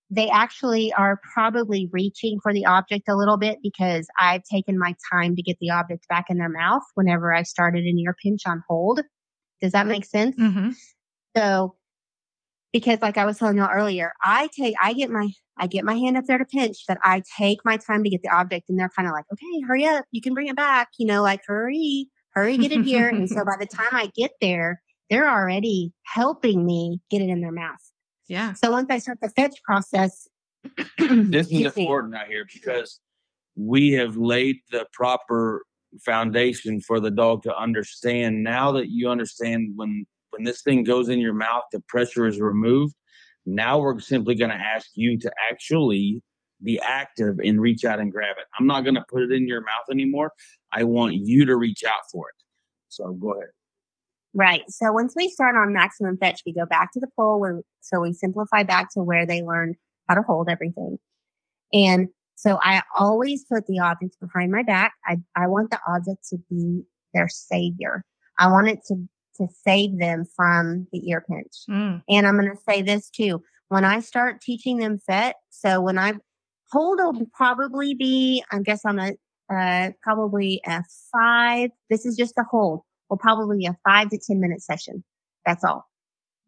they 0.10 0.30
actually 0.30 0.94
are 0.94 1.20
probably 1.34 1.90
reaching 1.92 2.40
for 2.42 2.54
the 2.54 2.66
object 2.66 3.10
a 3.10 3.16
little 3.16 3.38
bit 3.38 3.60
because 3.62 4.08
I've 4.20 4.44
taken 4.44 4.80
my 4.80 4.96
time 5.12 5.36
to 5.36 5.42
get 5.42 5.58
the 5.60 5.70
object 5.70 6.08
back 6.08 6.26
in 6.30 6.38
their 6.38 6.50
mouth 6.50 6.84
whenever 6.96 7.34
I 7.34 7.44
started 7.44 7.84
an 7.84 8.00
ear 8.00 8.16
pinch 8.22 8.44
on 8.48 8.64
hold. 8.70 9.02
Does 9.62 9.74
that 9.74 9.88
make 9.88 10.06
sense? 10.06 10.36
hmm 10.38 10.70
So, 11.36 11.76
because 12.74 13.02
like 13.02 13.18
I 13.18 13.26
was 13.26 13.38
telling 13.38 13.58
you 13.58 13.66
earlier, 13.66 14.14
I 14.24 14.50
take, 14.58 14.76
I 14.82 14.94
get 14.94 15.10
my, 15.10 15.30
I 15.58 15.68
get 15.68 15.86
my 15.86 15.96
hand 15.96 16.18
up 16.18 16.26
there 16.26 16.38
to 16.38 16.46
pinch, 16.46 16.84
but 16.88 16.98
I 17.04 17.24
take 17.38 17.60
my 17.66 17.78
time 17.78 18.04
to 18.04 18.10
get 18.10 18.22
the 18.22 18.30
object 18.30 18.70
and 18.70 18.80
they're 18.80 18.90
kind 18.90 19.08
of 19.08 19.14
like, 19.14 19.26
okay, 19.32 19.62
hurry 19.68 19.86
up. 19.86 20.06
You 20.12 20.22
can 20.22 20.34
bring 20.34 20.48
it 20.48 20.56
back. 20.56 20.90
You 20.98 21.08
know, 21.08 21.24
like 21.24 21.42
hurry, 21.46 22.08
hurry, 22.34 22.58
get 22.58 22.72
it 22.72 22.84
here. 22.84 23.10
and 23.10 23.30
so 23.30 23.44
by 23.46 23.56
the 23.60 23.66
time 23.66 23.90
I 23.92 24.12
get 24.16 24.32
there, 24.42 24.82
they're 25.10 25.30
already 25.30 25.94
helping 26.04 26.66
me 26.66 27.00
get 27.10 27.22
it 27.22 27.30
in 27.30 27.42
their 27.42 27.52
mouth. 27.52 27.80
Yeah. 28.28 28.54
So 28.54 28.72
once 28.72 28.88
I 28.90 29.00
start 29.00 29.20
the 29.22 29.30
fetch 29.30 29.62
process, 29.64 30.28
this 30.98 31.50
is 31.50 31.78
important 31.78 32.16
out 32.16 32.28
here 32.28 32.46
because 32.54 33.00
we 33.56 33.94
have 33.94 34.18
laid 34.18 34.58
the 34.72 34.86
proper 34.92 35.64
foundation 36.04 36.82
for 36.82 37.00
the 37.00 37.10
dog 37.10 37.44
to 37.44 37.58
understand 37.58 38.44
now 38.44 38.72
that 38.74 38.90
you 38.90 39.10
understand 39.10 39.72
when 39.76 40.06
when 40.38 40.46
this 40.46 40.62
thing 40.62 40.84
goes 40.84 41.10
in 41.10 41.20
your 41.20 41.34
mouth 41.34 41.64
the 41.72 41.80
pressure 41.82 42.28
is 42.28 42.40
removed 42.40 42.96
now 43.46 43.80
we're 43.80 44.00
simply 44.00 44.36
going 44.36 44.52
to 44.52 44.56
ask 44.56 44.90
you 44.96 45.18
to 45.18 45.32
actually 45.50 46.22
be 46.64 46.80
active 46.80 47.40
and 47.44 47.62
reach 47.62 47.86
out 47.86 48.00
and 48.00 48.12
grab 48.12 48.36
it 48.38 48.46
i'm 48.60 48.68
not 48.68 48.82
going 48.82 48.96
to 48.96 49.06
put 49.10 49.22
it 49.22 49.32
in 49.32 49.48
your 49.48 49.62
mouth 49.62 49.86
anymore 49.92 50.32
i 50.72 50.84
want 50.84 51.16
you 51.16 51.46
to 51.46 51.56
reach 51.56 51.84
out 51.84 52.02
for 52.12 52.30
it 52.30 52.36
so 52.90 53.12
go 53.14 53.34
ahead 53.34 53.50
Right. 54.34 54.62
So 54.70 54.92
once 54.92 55.14
we 55.16 55.30
start 55.30 55.56
on 55.56 55.74
maximum 55.74 56.16
fetch, 56.16 56.44
we 56.46 56.54
go 56.54 56.68
back 56.68 56.92
to 56.92 57.00
the 57.00 57.08
pole 57.16 57.40
where, 57.40 57.62
so 57.82 58.02
we 58.02 58.14
simplify 58.14 58.62
back 58.62 58.94
to 58.94 59.02
where 59.02 59.26
they 59.26 59.42
learned 59.42 59.78
how 60.08 60.14
to 60.14 60.22
hold 60.22 60.48
everything. 60.48 61.00
And 61.74 62.10
so 62.36 62.60
I 62.62 62.84
always 63.00 63.46
put 63.46 63.66
the 63.66 63.80
objects 63.80 64.16
behind 64.18 64.52
my 64.52 64.62
back. 64.62 64.94
I, 65.08 65.18
I 65.36 65.48
want 65.48 65.72
the 65.72 65.80
object 65.88 66.28
to 66.30 66.38
be 66.52 66.84
their 67.16 67.28
savior. 67.30 68.04
I 68.38 68.52
want 68.52 68.68
it 68.68 68.80
to, 68.90 69.08
to 69.38 69.48
save 69.64 70.00
them 70.00 70.26
from 70.36 70.88
the 70.92 71.10
ear 71.10 71.24
pinch. 71.30 71.54
Mm. 71.70 72.02
And 72.10 72.28
I'm 72.28 72.38
going 72.40 72.52
to 72.52 72.62
say 72.68 72.82
this 72.82 73.10
too. 73.10 73.42
When 73.70 73.84
I 73.84 74.00
start 74.00 74.42
teaching 74.42 74.78
them 74.78 75.00
FET, 75.00 75.36
so 75.50 75.82
when 75.82 75.98
I 75.98 76.14
hold 76.72 77.00
will 77.00 77.28
probably 77.34 77.94
be, 77.94 78.44
I 78.52 78.60
guess 78.60 78.82
I'm 78.86 79.00
a, 79.00 79.14
uh, 79.54 79.92
probably 80.02 80.62
a 80.66 80.84
five. 81.12 81.72
This 81.90 82.06
is 82.06 82.16
just 82.16 82.38
a 82.38 82.44
hold. 82.50 82.82
Will 83.10 83.18
probably 83.18 83.66
a 83.66 83.78
five 83.88 84.10
to 84.10 84.18
10 84.18 84.40
minute 84.40 84.62
session. 84.62 85.04
That's 85.46 85.64
all. 85.64 85.86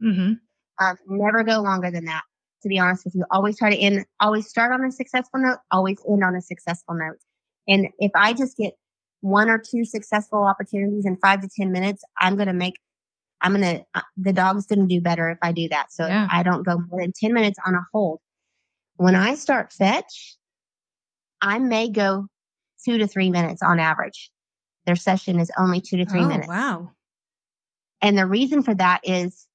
hmm 0.02 0.34
Um, 0.82 0.98
never 1.08 1.44
go 1.44 1.62
longer 1.62 1.92
than 1.92 2.06
that. 2.06 2.24
To 2.64 2.70
be 2.70 2.78
honest 2.78 3.06
with 3.06 3.16
you, 3.16 3.24
always 3.32 3.58
try 3.58 3.70
to 3.70 3.78
end, 3.78 4.06
always 4.20 4.50
start 4.50 4.74
on 4.74 4.84
a 4.84 4.92
successful 4.92 5.40
note, 5.40 5.60
always 5.72 6.02
end 6.10 6.24
on 6.24 6.36
a 6.36 6.42
successful 6.42 6.94
note. 6.96 7.18
And 7.70 7.88
if 8.00 8.12
I 8.16 8.34
just 8.34 8.58
get 8.58 8.74
one 9.22 9.50
or 9.50 9.58
two 9.58 9.84
successful 9.86 10.44
opportunities 10.44 11.06
in 11.06 11.18
five 11.18 11.42
to 11.42 11.50
10 11.50 11.72
minutes, 11.72 12.04
I'm 12.20 12.36
going 12.36 12.48
to 12.48 12.54
make, 12.54 12.80
I'm 13.42 13.54
going 13.54 13.78
to, 13.78 13.86
uh, 13.96 14.02
the 14.18 14.34
dog's 14.34 14.66
going 14.66 14.80
to 14.80 14.88
do 14.88 15.02
better 15.02 15.30
if 15.30 15.38
I 15.42 15.52
do 15.52 15.68
that. 15.70 15.92
So 15.92 16.06
Yeah. 16.06 16.28
I 16.32 16.44
don't 16.44 16.64
go 16.64 16.80
more 16.90 17.02
than 17.02 17.14
10 17.14 17.34
minutes 17.34 17.60
on 17.66 17.76
a 17.76 17.86
hold. 17.94 18.20
When 18.96 19.16
I 19.16 19.36
start 19.36 19.72
fetch, 19.72 20.38
I 21.42 21.60
may 21.60 21.90
go 21.90 22.28
two 22.84 22.98
to 22.98 23.08
three 23.08 23.30
minutes 23.30 23.62
on 23.62 23.80
average. 23.80 24.32
Their 24.86 24.96
session 24.96 25.40
is 25.40 25.52
only 25.58 25.82
two 25.82 25.98
to 25.98 26.06
three 26.06 26.22
oh, 26.22 26.28
minutes. 26.28 26.48
Wow. 26.48 26.92
And 28.02 28.18
the 28.18 28.26
reason 28.26 28.64
for 28.64 28.74
that 28.76 29.02
is 29.04 29.48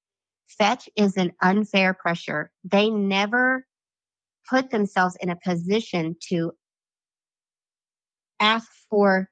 fetch 0.48 0.88
is 0.96 1.16
an 1.16 1.32
unfair 1.42 1.94
pressure. 1.94 2.50
They 2.64 2.90
never 2.90 3.66
put 4.48 4.70
themselves 4.70 5.16
in 5.20 5.30
a 5.30 5.36
position 5.36 6.16
to 6.28 6.52
ask 8.40 8.68
for 8.90 9.30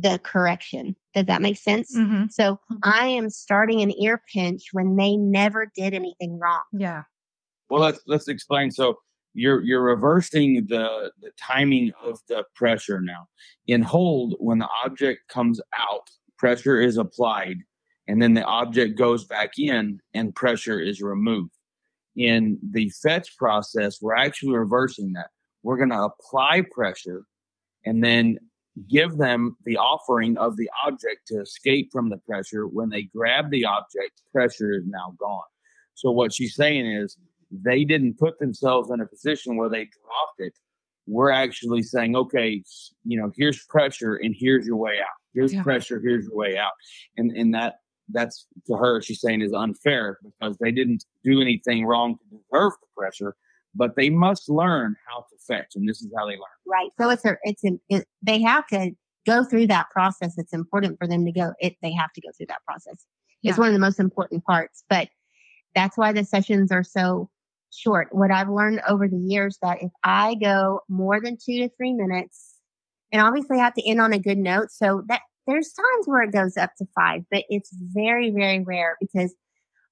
the 0.00 0.18
correction. 0.22 0.94
Does 1.14 1.26
that 1.26 1.40
make 1.40 1.56
sense? 1.56 1.96
Mhm. 1.96 2.30
So 2.30 2.60
I 2.82 3.06
am 3.06 3.30
starting 3.30 3.80
an 3.80 3.92
ear 3.98 4.22
pinch 4.32 4.68
when 4.72 4.96
they 4.96 5.16
never 5.16 5.70
did 5.74 5.94
anything 5.94 6.38
wrong. 6.38 6.62
Yeah. 6.72 7.04
Well, 7.70 7.80
let's 7.80 8.00
let's 8.06 8.28
explain. 8.28 8.70
So 8.70 8.98
you're 9.32 9.62
you're 9.62 9.82
reversing 9.82 10.66
the 10.66 11.12
the 11.20 11.30
timing 11.38 11.92
of 12.02 12.20
the 12.28 12.44
pressure 12.54 13.00
now. 13.00 13.26
In 13.66 13.82
hold, 13.82 14.36
when 14.38 14.58
the 14.58 14.68
object 14.84 15.28
comes 15.28 15.60
out, 15.74 16.10
pressure 16.36 16.80
is 16.80 16.98
applied, 16.98 17.58
and 18.06 18.20
then 18.20 18.34
the 18.34 18.44
object 18.44 18.98
goes 18.98 19.24
back 19.24 19.58
in, 19.58 20.00
and 20.12 20.34
pressure 20.34 20.78
is 20.78 21.00
removed. 21.00 21.52
In 22.16 22.58
the 22.62 22.90
fetch 23.02 23.36
process, 23.36 24.00
we're 24.00 24.14
actually 24.16 24.56
reversing 24.56 25.12
that. 25.14 25.30
We're 25.62 25.76
going 25.76 25.90
to 25.90 26.02
apply 26.02 26.62
pressure, 26.70 27.24
and 27.84 28.02
then 28.04 28.38
give 28.88 29.16
them 29.16 29.56
the 29.64 29.76
offering 29.76 30.36
of 30.38 30.56
the 30.56 30.68
object 30.86 31.26
to 31.28 31.40
escape 31.40 31.90
from 31.92 32.10
the 32.10 32.18
pressure. 32.18 32.66
When 32.66 32.90
they 32.90 33.02
grab 33.02 33.50
the 33.50 33.64
object, 33.64 34.22
pressure 34.32 34.72
is 34.72 34.84
now 34.86 35.14
gone. 35.18 35.42
So 35.94 36.10
what 36.10 36.32
she's 36.32 36.54
saying 36.54 36.86
is 36.86 37.16
they 37.50 37.84
didn't 37.84 38.18
put 38.18 38.38
themselves 38.38 38.90
in 38.90 39.00
a 39.00 39.06
position 39.06 39.56
where 39.56 39.68
they 39.68 39.84
dropped 39.84 40.38
it. 40.40 40.52
We're 41.06 41.30
actually 41.30 41.82
saying, 41.82 42.16
okay, 42.16 42.62
you 43.04 43.20
know, 43.20 43.30
here's 43.36 43.64
pressure 43.66 44.16
and 44.16 44.34
here's 44.36 44.66
your 44.66 44.76
way 44.76 44.98
out. 45.00 45.06
Here's 45.32 45.54
Yeah. 45.54 45.62
pressure, 45.62 46.00
here's 46.00 46.26
your 46.26 46.36
way 46.36 46.58
out. 46.58 46.72
And 47.16 47.30
and 47.32 47.54
that 47.54 47.76
that's 48.08 48.46
to 48.66 48.76
her, 48.76 49.00
she's 49.02 49.20
saying 49.20 49.40
is 49.42 49.52
unfair 49.52 50.18
because 50.22 50.56
they 50.58 50.70
didn't 50.70 51.04
do 51.24 51.40
anything 51.40 51.86
wrong 51.86 52.16
to 52.18 52.24
deserve 52.36 52.72
the 52.80 52.86
pressure, 52.96 53.36
but 53.76 53.96
they 53.96 54.10
must 54.10 54.48
learn 54.48 54.96
how 55.06 55.20
to 55.20 55.36
fetch, 55.46 55.72
and 55.74 55.88
this 55.88 56.00
is 56.00 56.10
how 56.16 56.26
they 56.26 56.32
learn. 56.32 56.56
Right. 56.66 56.90
So 56.98 57.10
it's 57.10 57.24
a, 57.24 57.36
it's 57.42 57.64
an, 57.64 57.80
it, 57.88 58.06
they 58.22 58.40
have 58.42 58.66
to 58.68 58.92
go 59.26 59.44
through 59.44 59.66
that 59.66 59.90
process. 59.90 60.34
It's 60.38 60.52
important 60.52 60.98
for 60.98 61.06
them 61.06 61.24
to 61.24 61.32
go. 61.32 61.52
It 61.60 61.76
they 61.82 61.92
have 61.92 62.12
to 62.12 62.20
go 62.20 62.28
through 62.36 62.46
that 62.46 62.64
process. 62.66 63.04
It's 63.42 63.58
one 63.58 63.68
of 63.68 63.74
the 63.74 63.80
most 63.80 64.00
important 64.00 64.44
parts. 64.44 64.82
But 64.88 65.08
that's 65.74 65.96
why 65.96 66.12
the 66.12 66.24
sessions 66.24 66.72
are 66.72 66.82
so 66.82 67.30
short. 67.72 68.08
What 68.10 68.32
I've 68.32 68.48
learned 68.48 68.80
over 68.88 69.06
the 69.06 69.18
years 69.18 69.58
that 69.62 69.82
if 69.82 69.92
I 70.02 70.34
go 70.34 70.80
more 70.88 71.20
than 71.20 71.36
two 71.36 71.58
to 71.58 71.68
three 71.76 71.92
minutes, 71.92 72.54
and 73.12 73.22
obviously 73.22 73.58
I 73.58 73.64
have 73.64 73.74
to 73.74 73.88
end 73.88 74.00
on 74.00 74.12
a 74.12 74.18
good 74.18 74.38
note, 74.38 74.70
so 74.70 75.02
that 75.08 75.20
there's 75.46 75.72
times 75.72 76.06
where 76.06 76.22
it 76.22 76.32
goes 76.32 76.56
up 76.56 76.70
to 76.78 76.86
five, 76.94 77.22
but 77.30 77.44
it's 77.48 77.70
very 77.72 78.30
very 78.30 78.64
rare 78.64 78.96
because 79.00 79.34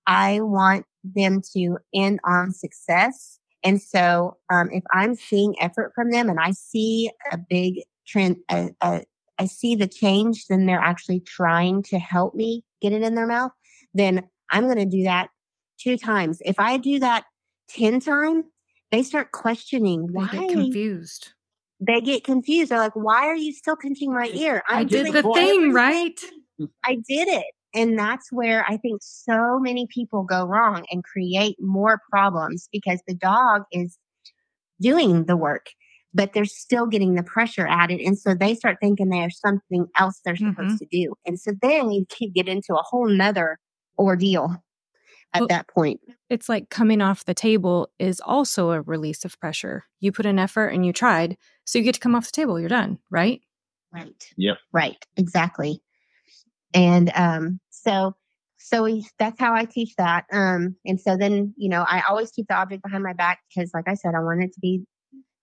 I 0.06 0.40
want 0.40 0.86
them 1.04 1.40
to 1.54 1.78
end 1.94 2.20
on 2.24 2.52
success. 2.52 3.38
And 3.64 3.80
so, 3.80 4.36
um, 4.52 4.68
if 4.70 4.84
I'm 4.92 5.14
seeing 5.14 5.54
effort 5.60 5.92
from 5.94 6.10
them 6.10 6.28
and 6.28 6.38
I 6.38 6.50
see 6.52 7.10
a 7.32 7.38
big 7.38 7.80
trend, 8.06 8.36
a, 8.50 8.70
a, 8.82 9.02
I 9.38 9.46
see 9.46 9.74
the 9.74 9.88
change, 9.88 10.46
then 10.48 10.66
they're 10.66 10.78
actually 10.78 11.20
trying 11.20 11.82
to 11.84 11.98
help 11.98 12.34
me 12.34 12.62
get 12.82 12.92
it 12.92 13.02
in 13.02 13.14
their 13.14 13.26
mouth, 13.26 13.52
then 13.94 14.28
I'm 14.50 14.64
going 14.64 14.78
to 14.78 14.84
do 14.84 15.04
that 15.04 15.30
two 15.78 15.96
times. 15.96 16.40
If 16.44 16.60
I 16.60 16.76
do 16.76 16.98
that 17.00 17.24
10 17.70 18.00
times, 18.00 18.44
they 18.92 19.02
start 19.02 19.32
questioning 19.32 20.06
They 20.06 20.12
why 20.12 20.28
get 20.30 20.50
confused. 20.50 21.32
they 21.80 22.00
get 22.00 22.22
confused. 22.22 22.70
They're 22.70 22.78
like, 22.78 22.94
why 22.94 23.26
are 23.26 23.34
you 23.34 23.52
still 23.52 23.76
pinching 23.76 24.12
my 24.12 24.30
ear? 24.32 24.62
I 24.68 24.80
I'm 24.80 24.86
did 24.86 25.02
doing 25.06 25.12
the 25.14 25.22
thing, 25.22 25.72
right? 25.72 26.20
I 26.84 26.94
did 26.94 27.28
it. 27.28 27.46
And 27.74 27.98
that's 27.98 28.30
where 28.30 28.64
I 28.68 28.76
think 28.76 29.00
so 29.02 29.58
many 29.58 29.86
people 29.88 30.22
go 30.22 30.44
wrong 30.46 30.84
and 30.90 31.02
create 31.02 31.56
more 31.60 32.00
problems 32.10 32.68
because 32.72 33.02
the 33.06 33.14
dog 33.14 33.62
is 33.72 33.98
doing 34.80 35.24
the 35.24 35.36
work, 35.36 35.66
but 36.12 36.32
they're 36.32 36.44
still 36.44 36.86
getting 36.86 37.14
the 37.14 37.22
pressure 37.22 37.66
added. 37.68 38.00
And 38.00 38.18
so 38.18 38.34
they 38.34 38.54
start 38.54 38.76
thinking 38.80 39.08
there's 39.08 39.40
something 39.40 39.86
else 39.98 40.20
they're 40.24 40.36
supposed 40.36 40.78
to 40.78 40.86
do. 40.90 41.14
And 41.26 41.38
so 41.40 41.52
then 41.62 41.90
you 41.90 42.06
can 42.16 42.30
get 42.32 42.48
into 42.48 42.74
a 42.74 42.82
whole 42.82 43.08
nother 43.08 43.58
ordeal 43.98 44.62
at 45.32 45.40
Well- 45.40 45.48
that 45.48 45.68
point. 45.68 46.00
It's 46.30 46.48
like 46.48 46.70
coming 46.70 47.00
off 47.00 47.24
the 47.24 47.34
table 47.34 47.90
is 47.98 48.20
also 48.20 48.70
a 48.70 48.80
release 48.82 49.24
of 49.24 49.38
pressure. 49.40 49.84
You 50.00 50.12
put 50.12 50.26
an 50.26 50.38
effort 50.38 50.68
and 50.68 50.84
you 50.86 50.92
tried, 50.92 51.36
so 51.64 51.78
you 51.78 51.84
get 51.84 51.94
to 51.94 52.00
come 52.00 52.14
off 52.14 52.26
the 52.26 52.32
table. 52.32 52.58
You're 52.58 52.68
done, 52.68 52.98
right? 53.10 53.40
Right. 53.92 54.30
Yep. 54.36 54.58
Right. 54.72 55.06
Exactly. 55.16 55.80
And 56.72 57.12
um, 57.14 57.60
so 57.84 58.14
so 58.58 58.84
we, 58.84 59.06
that's 59.18 59.38
how 59.38 59.52
I 59.52 59.66
teach 59.66 59.94
that. 59.98 60.24
Um, 60.32 60.76
and 60.86 60.98
so 60.98 61.16
then 61.16 61.54
you 61.56 61.68
know 61.68 61.84
I 61.86 62.02
always 62.08 62.30
keep 62.30 62.46
the 62.48 62.54
object 62.54 62.82
behind 62.82 63.02
my 63.02 63.12
back 63.12 63.40
because, 63.48 63.70
like 63.74 63.88
I 63.88 63.94
said, 63.94 64.14
I 64.14 64.20
want 64.20 64.42
it 64.42 64.52
to 64.54 64.60
be, 64.60 64.84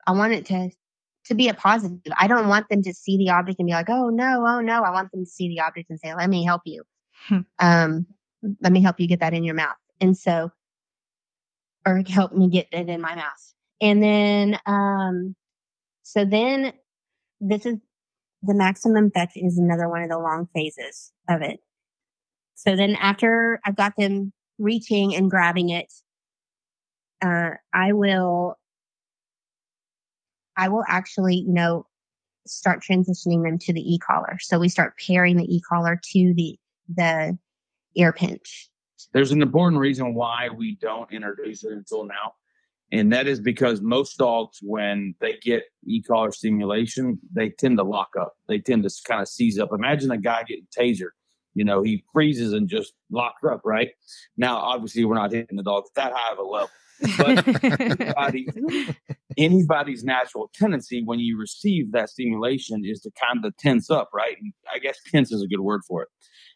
I 0.08 0.12
want 0.12 0.34
it 0.34 0.46
to 0.48 0.70
to 1.26 1.36
be 1.36 1.48
a 1.50 1.54
positive. 1.54 2.00
I 2.18 2.28
don't 2.28 2.48
want 2.48 2.68
them 2.70 2.82
to 2.84 2.94
see 2.94 3.18
the 3.18 3.30
object 3.30 3.60
and 3.60 3.68
be 3.68 3.74
like, 3.74 3.90
oh 3.90 4.10
no, 4.10 4.44
oh 4.48 4.62
no. 4.62 4.82
I 4.82 4.92
want 4.92 5.12
them 5.12 5.24
to 5.24 5.30
see 5.30 5.50
the 5.50 5.62
object 5.62 5.90
and 5.90 6.00
say, 6.00 6.14
let 6.16 6.30
me 6.30 6.44
help 6.44 6.62
you. 6.66 6.84
Hmm. 7.28 7.40
Um, 7.60 8.08
let 8.62 8.74
me 8.74 8.82
help 8.82 9.00
you 9.00 9.08
get 9.08 9.20
that 9.20 9.34
in 9.34 9.44
your 9.44 9.56
mouth. 9.56 9.76
And 10.00 10.18
so, 10.18 10.52
or 11.86 12.02
help 12.08 12.34
me 12.34 12.50
get 12.50 12.68
it 12.72 12.90
in 12.90 13.02
my 13.02 13.16
mouth. 13.16 13.54
And 13.82 14.02
then, 14.02 14.60
um, 14.66 15.36
so 16.04 16.26
then 16.26 16.74
this 17.40 17.66
is 17.66 17.78
the 18.44 18.56
maximum 18.56 19.12
fetch 19.12 19.32
is 19.36 19.60
another 19.60 19.88
one 19.88 20.02
of 20.02 20.10
the 20.10 20.18
long 20.18 20.48
phases 20.54 21.12
of 21.30 21.42
it. 21.42 21.60
So 22.56 22.76
then 22.76 22.96
after 22.96 23.60
I've 23.66 23.76
got 23.76 23.94
them 23.98 24.34
reaching 24.60 25.16
and 25.16 25.30
grabbing 25.30 25.70
it, 25.70 25.92
uh, 27.24 27.52
I 27.74 27.94
will, 27.94 28.56
I 30.58 30.70
will 30.70 30.84
actually, 30.88 31.38
you 31.38 31.54
know, 31.54 31.86
start 32.48 32.82
transitioning 32.82 33.44
them 33.44 33.58
to 33.60 33.74
the 33.74 33.94
e-collar. 33.94 34.38
So 34.40 34.60
we 34.60 34.70
start 34.70 34.94
pairing 34.98 35.38
the 35.38 35.56
e-collar 35.56 36.00
to 36.12 36.34
the, 36.36 36.58
the 36.94 37.38
ear 37.96 38.14
pinch. 38.14 38.70
There's 39.14 39.32
an 39.32 39.42
important 39.42 39.80
reason 39.80 40.14
why 40.14 40.50
we 40.56 40.76
don't 40.76 41.12
introduce 41.12 41.64
it 41.64 41.72
until 41.74 42.06
now. 42.06 42.34
And 42.92 43.12
that 43.14 43.26
is 43.26 43.40
because 43.40 43.82
most 43.82 44.18
dogs, 44.18 44.60
when 44.62 45.16
they 45.22 45.38
get 45.42 45.64
e-collar 45.86 46.32
stimulation, 46.32 47.20
they 47.34 47.50
tend 47.50 47.78
to 47.78 47.84
lock 47.84 48.10
up. 48.20 48.34
They 48.48 48.60
tend 48.60 48.84
to 48.84 48.92
kind 49.08 49.22
of 49.22 49.28
seize 49.28 49.58
up. 49.58 49.70
Imagine 49.72 50.12
a 50.12 50.18
guy 50.18 50.44
getting 50.44 50.68
taser. 50.78 51.10
You 51.54 51.66
know, 51.66 51.82
he 51.82 52.04
freezes 52.14 52.54
and 52.54 52.70
just 52.70 52.94
locks 53.10 53.44
up, 53.44 53.62
right? 53.66 53.90
Now, 54.38 54.58
obviously, 54.58 55.04
we're 55.06 55.16
not 55.16 55.32
hitting 55.32 55.58
the 55.58 55.64
dog 55.64 55.84
that 55.96 56.14
high 56.16 56.32
of 56.32 56.40
a 56.40 56.44
level. 56.44 56.70
But 57.18 57.82
anybody, 57.82 58.48
anybody's 59.38 60.04
natural 60.04 60.52
tendency 60.54 61.02
when 61.04 61.20
you 61.20 61.38
receive 61.38 61.92
that 61.92 62.10
stimulation 62.10 62.84
is 62.86 63.02
to 63.02 63.12
kind 63.20 63.44
of 63.44 63.56
tense 63.58 63.90
up, 63.90 64.10
right? 64.14 64.38
And 64.40 64.54
I 64.74 64.80
guess 64.80 65.00
tense 65.12 65.32
is 65.32 65.42
a 65.42 65.48
good 65.48 65.62
word 65.62 65.82
for 65.88 66.04
it. 66.04 66.10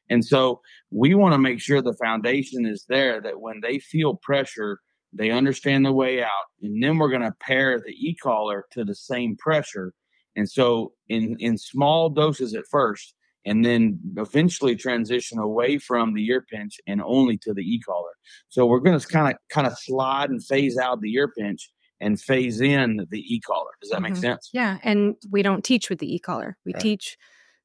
And 0.09 0.23
so 0.23 0.61
we 0.91 1.15
want 1.15 1.33
to 1.33 1.39
make 1.39 1.59
sure 1.59 1.81
the 1.81 1.93
foundation 1.93 2.65
is 2.65 2.85
there 2.87 3.19
that 3.21 3.41
when 3.41 3.61
they 3.61 3.79
feel 3.79 4.15
pressure, 4.15 4.79
they 5.11 5.31
understand 5.31 5.85
the 5.85 5.93
way 5.93 6.21
out. 6.21 6.29
And 6.61 6.81
then 6.83 6.97
we're 6.97 7.09
going 7.09 7.21
to 7.21 7.33
pair 7.39 7.79
the 7.79 7.91
e 7.91 8.15
collar 8.21 8.65
to 8.73 8.83
the 8.83 8.95
same 8.95 9.35
pressure. 9.37 9.93
And 10.35 10.49
so 10.49 10.93
in, 11.09 11.37
in 11.39 11.57
small 11.57 12.09
doses 12.09 12.53
at 12.53 12.65
first, 12.69 13.15
and 13.45 13.63
then 13.65 13.99
eventually 14.17 14.75
transition 14.75 15.39
away 15.39 15.77
from 15.77 16.13
the 16.13 16.25
ear 16.27 16.41
pinch 16.41 16.77
and 16.87 17.01
only 17.01 17.37
to 17.39 17.53
the 17.53 17.61
e 17.61 17.79
collar. 17.79 18.13
So 18.49 18.65
we're 18.65 18.79
going 18.79 18.99
to 18.99 19.07
kind 19.07 19.33
of 19.33 19.39
kind 19.49 19.67
of 19.67 19.77
slide 19.77 20.29
and 20.29 20.43
phase 20.43 20.77
out 20.77 21.01
the 21.01 21.13
ear 21.13 21.27
pinch 21.37 21.71
and 22.01 22.19
phase 22.19 22.59
in 22.61 23.05
the 23.09 23.19
e 23.21 23.39
collar. 23.41 23.71
Does 23.81 23.91
that 23.91 24.01
make 24.01 24.15
Mhm. 24.15 24.21
sense? 24.21 24.49
yeah, 24.53 24.79
and 24.83 25.15
we 25.31 25.41
don't 25.41 25.63
teach 25.63 25.89
with 25.89 25.99
the 25.99 26.13
e-collar. 26.13 26.57
We 26.65 26.73
Right. 26.73 26.81
teach 26.81 27.17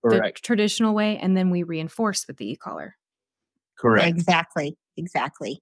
Correct. 0.04 0.36
the 0.42 0.46
traditional 0.46 0.94
way, 0.94 1.18
and 1.18 1.36
then 1.36 1.50
we 1.50 1.62
reinforce 1.62 2.26
with 2.26 2.36
the 2.36 2.50
e-collar. 2.52 2.96
Correct. 3.78 4.08
Exactly. 4.08 4.76
Exactly. 4.96 5.60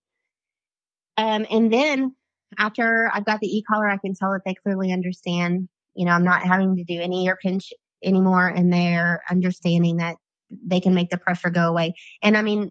Um, 1.17 1.47
and 1.51 1.73
then 1.73 2.15
after 2.59 3.11
I've 3.13 3.25
got 3.25 3.41
the 3.41 3.49
e-collar, 3.49 3.89
I 3.89 3.97
can 3.99 4.15
tell 4.15 4.33
that 4.33 4.43
they 4.45 4.55
clearly 4.55 4.93
understand, 4.93 5.69
you 5.95 6.05
know, 6.05 6.13
I'm 6.13 6.25
not 6.25 6.43
having 6.43 6.77
to 6.77 6.85
do 6.85 7.01
any 7.01 7.27
ear 7.27 7.37
pinch 7.43 7.73
anymore 8.03 8.49
and 8.49 8.73
they're 8.73 9.23
understanding 9.31 9.97
that 9.99 10.17
they 10.51 10.81
can 10.81 10.95
make 10.95 11.11
the 11.11 11.19
pressure 11.19 11.51
go 11.51 11.69
away. 11.69 11.95
And 12.23 12.37
I 12.37 12.43
mean, 12.43 12.71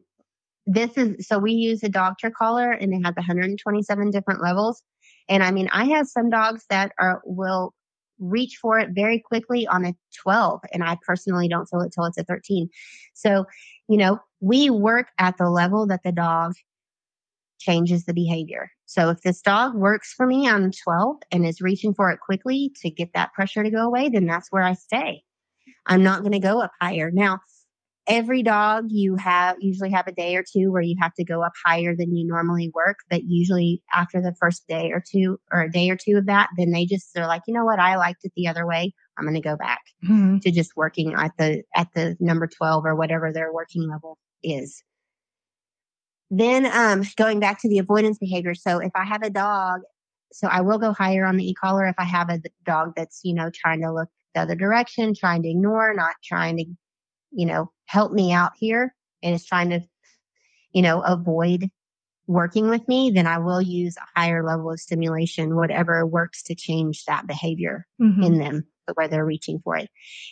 this 0.65 0.97
is, 0.97 1.28
so 1.28 1.39
we 1.39 1.53
use 1.53 1.84
a 1.84 1.89
Dogtra 1.89 2.32
collar 2.34 2.71
and 2.71 2.93
it 2.93 3.01
has 3.05 3.15
127 3.15 4.11
different 4.11 4.41
levels. 4.41 4.84
And 5.30 5.43
I 5.43 5.51
mean, 5.51 5.69
I 5.71 5.86
have 5.86 6.07
some 6.07 6.30
dogs 6.30 6.65
that 6.69 6.91
are, 6.99 7.21
will 7.25 7.73
reach 8.19 8.57
for 8.61 8.80
it 8.80 8.89
very 8.91 9.19
quickly 9.19 9.67
on 9.67 9.86
a 9.86 9.93
12 10.21 10.61
and 10.73 10.84
I 10.84 10.97
personally 11.05 11.47
don't 11.47 11.67
feel 11.67 11.82
it 11.82 11.91
till 11.93 12.05
it's 12.05 12.17
a 12.17 12.23
13. 12.23 12.69
So, 13.13 13.45
you 13.88 13.97
know, 13.97 14.19
we 14.39 14.69
work 14.69 15.07
at 15.19 15.38
the 15.38 15.49
level 15.49 15.88
that 15.88 16.01
the 16.03 16.11
dog 16.11 16.53
changes 17.59 18.05
the 18.05 18.13
behavior. 18.13 18.71
So 18.88 19.09
if 19.09 19.21
this 19.21 19.41
dog 19.41 19.75
works 19.75 20.13
for 20.13 20.25
me 20.25 20.49
on 20.49 20.71
12 20.71 21.17
and 21.31 21.45
is 21.45 21.61
reaching 21.61 21.93
for 21.93 22.09
it 22.09 22.19
quickly 22.21 22.71
to 22.81 22.89
get 22.89 23.09
that 23.13 23.33
pressure 23.33 23.61
to 23.61 23.69
go 23.69 23.85
away, 23.85 24.09
then 24.09 24.25
that's 24.25 24.47
where 24.49 24.63
I 24.63 24.73
stay. 24.73 25.23
I'm 25.85 26.03
not 26.03 26.21
going 26.21 26.31
to 26.31 26.39
go 26.39 26.61
up 26.61 26.71
higher. 26.81 27.11
Now, 27.11 27.39
every 28.07 28.41
dog 28.41 28.85
you 28.89 29.17
have 29.17 29.57
usually 29.59 29.91
have 29.91 30.07
a 30.07 30.13
day 30.13 30.38
or 30.38 30.43
two 30.43 30.71
where 30.71 30.81
you 30.81 30.95
have 30.99 31.13
to 31.15 31.25
go 31.25 31.43
up 31.43 31.51
higher 31.65 31.93
than 31.93 32.15
you 32.15 32.25
normally 32.25 32.71
work 32.73 32.99
but 33.09 33.23
usually 33.25 33.81
after 33.93 34.21
the 34.21 34.33
first 34.39 34.65
day 34.69 34.91
or 34.93 35.03
two 35.05 35.38
or 35.51 35.63
a 35.63 35.69
day 35.69 35.89
or 35.89 35.97
two 35.97 36.15
of 36.17 36.25
that 36.25 36.47
then 36.57 36.71
they 36.71 36.85
just 36.85 37.13
they're 37.13 37.27
like 37.27 37.41
you 37.47 37.53
know 37.53 37.65
what 37.65 37.79
i 37.79 37.97
liked 37.97 38.21
it 38.23 38.31
the 38.38 38.47
other 38.47 38.65
way 38.65 38.93
i'm 39.17 39.25
going 39.25 39.35
to 39.35 39.41
go 39.41 39.57
back 39.57 39.81
Mhm. 40.05 40.39
to 40.41 40.51
just 40.51 40.71
working 40.77 41.13
at 41.15 41.31
the 41.38 41.63
at 41.75 41.89
the 41.95 42.15
number 42.21 42.47
12 42.47 42.85
or 42.85 42.95
whatever 42.95 43.33
their 43.33 43.51
working 43.51 43.89
level 43.89 44.17
is 44.41 44.81
then 46.30 46.65
um 46.65 47.03
going 47.15 47.39
back 47.39 47.59
to 47.61 47.69
the 47.69 47.78
avoidance 47.80 48.17
behavior 48.17 48.53
so 48.53 48.80
if 48.80 48.91
i 48.95 49.03
have 49.03 49.23
a 49.23 49.30
dog 49.30 49.82
so 50.32 50.47
i 50.47 50.61
will 50.61 50.78
go 50.78 50.91
higher 50.91 51.25
on 51.25 51.38
the 51.38 51.49
e-collar 51.49 51.86
if 51.86 51.95
i 51.97 52.03
have 52.03 52.30
a 52.30 52.41
dog 52.65 52.93
that's 52.95 53.21
you 53.23 53.34
know 53.34 53.49
trying 53.53 53.82
to 53.82 53.91
look 53.91 54.09
the 54.36 54.41
other 54.41 54.55
direction 54.55 55.13
trying 55.13 55.41
to 55.41 55.49
ignore 55.49 55.93
not 55.93 56.15
trying 56.23 56.57
to 56.57 56.65
you 57.32 57.45
know 57.45 57.71
help 57.86 58.11
me 58.11 58.32
out 58.32 58.51
here 58.57 58.93
and 59.23 59.34
is 59.36 59.45
trying 59.45 59.69
to 59.69 59.82
you 60.73 60.82
know 60.82 61.01
avoid 61.01 61.69
working 62.28 62.67
with 62.69 62.86
me 62.89 63.09
then 63.09 63.25
i 63.25 63.38
will 63.38 63.61
use 63.61 63.95
a 63.97 64.19
higher 64.19 64.43
level 64.43 64.69
of 64.71 64.80
stimulation 64.80 65.55
whatever 65.55 66.05
works 66.05 66.43
to 66.43 66.53
change 66.53 67.05
that 67.05 67.25
behavior 67.25 67.86
Mhm. 68.01 68.25
in 68.25 68.38
them 68.38 68.67
where 68.93 69.07
they're 69.07 69.25
reaching 69.25 69.59
for 69.59 69.75
it. 69.75 69.89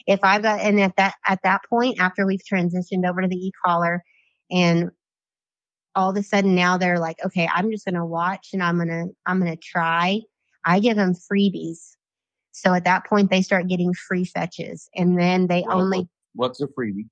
If 0.08 0.22
I've 0.24 0.42
got 0.42 0.62
and 0.62 0.80
at 0.80 0.96
that 0.96 1.16
at 1.28 1.42
that 1.44 1.62
point, 1.70 2.00
after 2.00 2.26
we've 2.26 2.40
transitioned 2.50 3.06
over 3.06 3.22
to 3.22 3.28
the 3.28 3.36
e-collar 3.36 4.02
and 4.50 4.92
all 5.96 6.10
of 6.10 6.18
a 6.18 6.24
sudden 6.24 6.56
now 6.56 6.78
they're 6.78 7.00
like, 7.00 7.18
okay, 7.26 7.48
I'm 7.54 7.72
just 7.72 7.86
gonna 7.86 8.06
watch 8.06 8.50
and 8.54 8.62
I'm 8.62 8.78
gonna 8.78 9.06
I'm 9.26 9.40
gonna 9.40 9.56
try. 9.56 10.22
I 10.66 10.80
give 10.80 10.98
them 10.98 11.14
freebies. 11.14 11.96
So 12.52 12.74
at 12.74 12.86
that 12.86 13.06
point 13.06 13.30
they 13.30 13.42
start 13.42 13.68
getting 13.68 13.94
free 13.94 14.26
fetches 14.26 14.90
and 14.96 15.20
then 15.20 15.48
they 15.48 15.64
Well, 15.68 15.82
only 15.82 16.10
What's 16.34 16.62
a 16.62 16.68
freebie? 16.68 17.08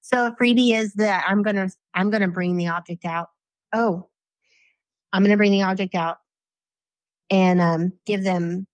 so 0.00 0.26
a 0.26 0.36
freebie 0.40 0.74
is 0.74 0.94
that 0.94 1.24
I'm 1.28 1.42
gonna 1.42 1.70
I'm 1.94 2.10
gonna 2.10 2.28
bring 2.28 2.56
the 2.56 2.68
object 2.68 3.04
out. 3.04 3.28
Oh, 3.72 4.08
I'm 5.12 5.22
gonna 5.22 5.36
bring 5.36 5.52
the 5.52 5.62
object 5.62 5.94
out 5.94 6.18
and 7.30 7.60
um, 7.60 7.92
give 8.06 8.24
them, 8.24 8.66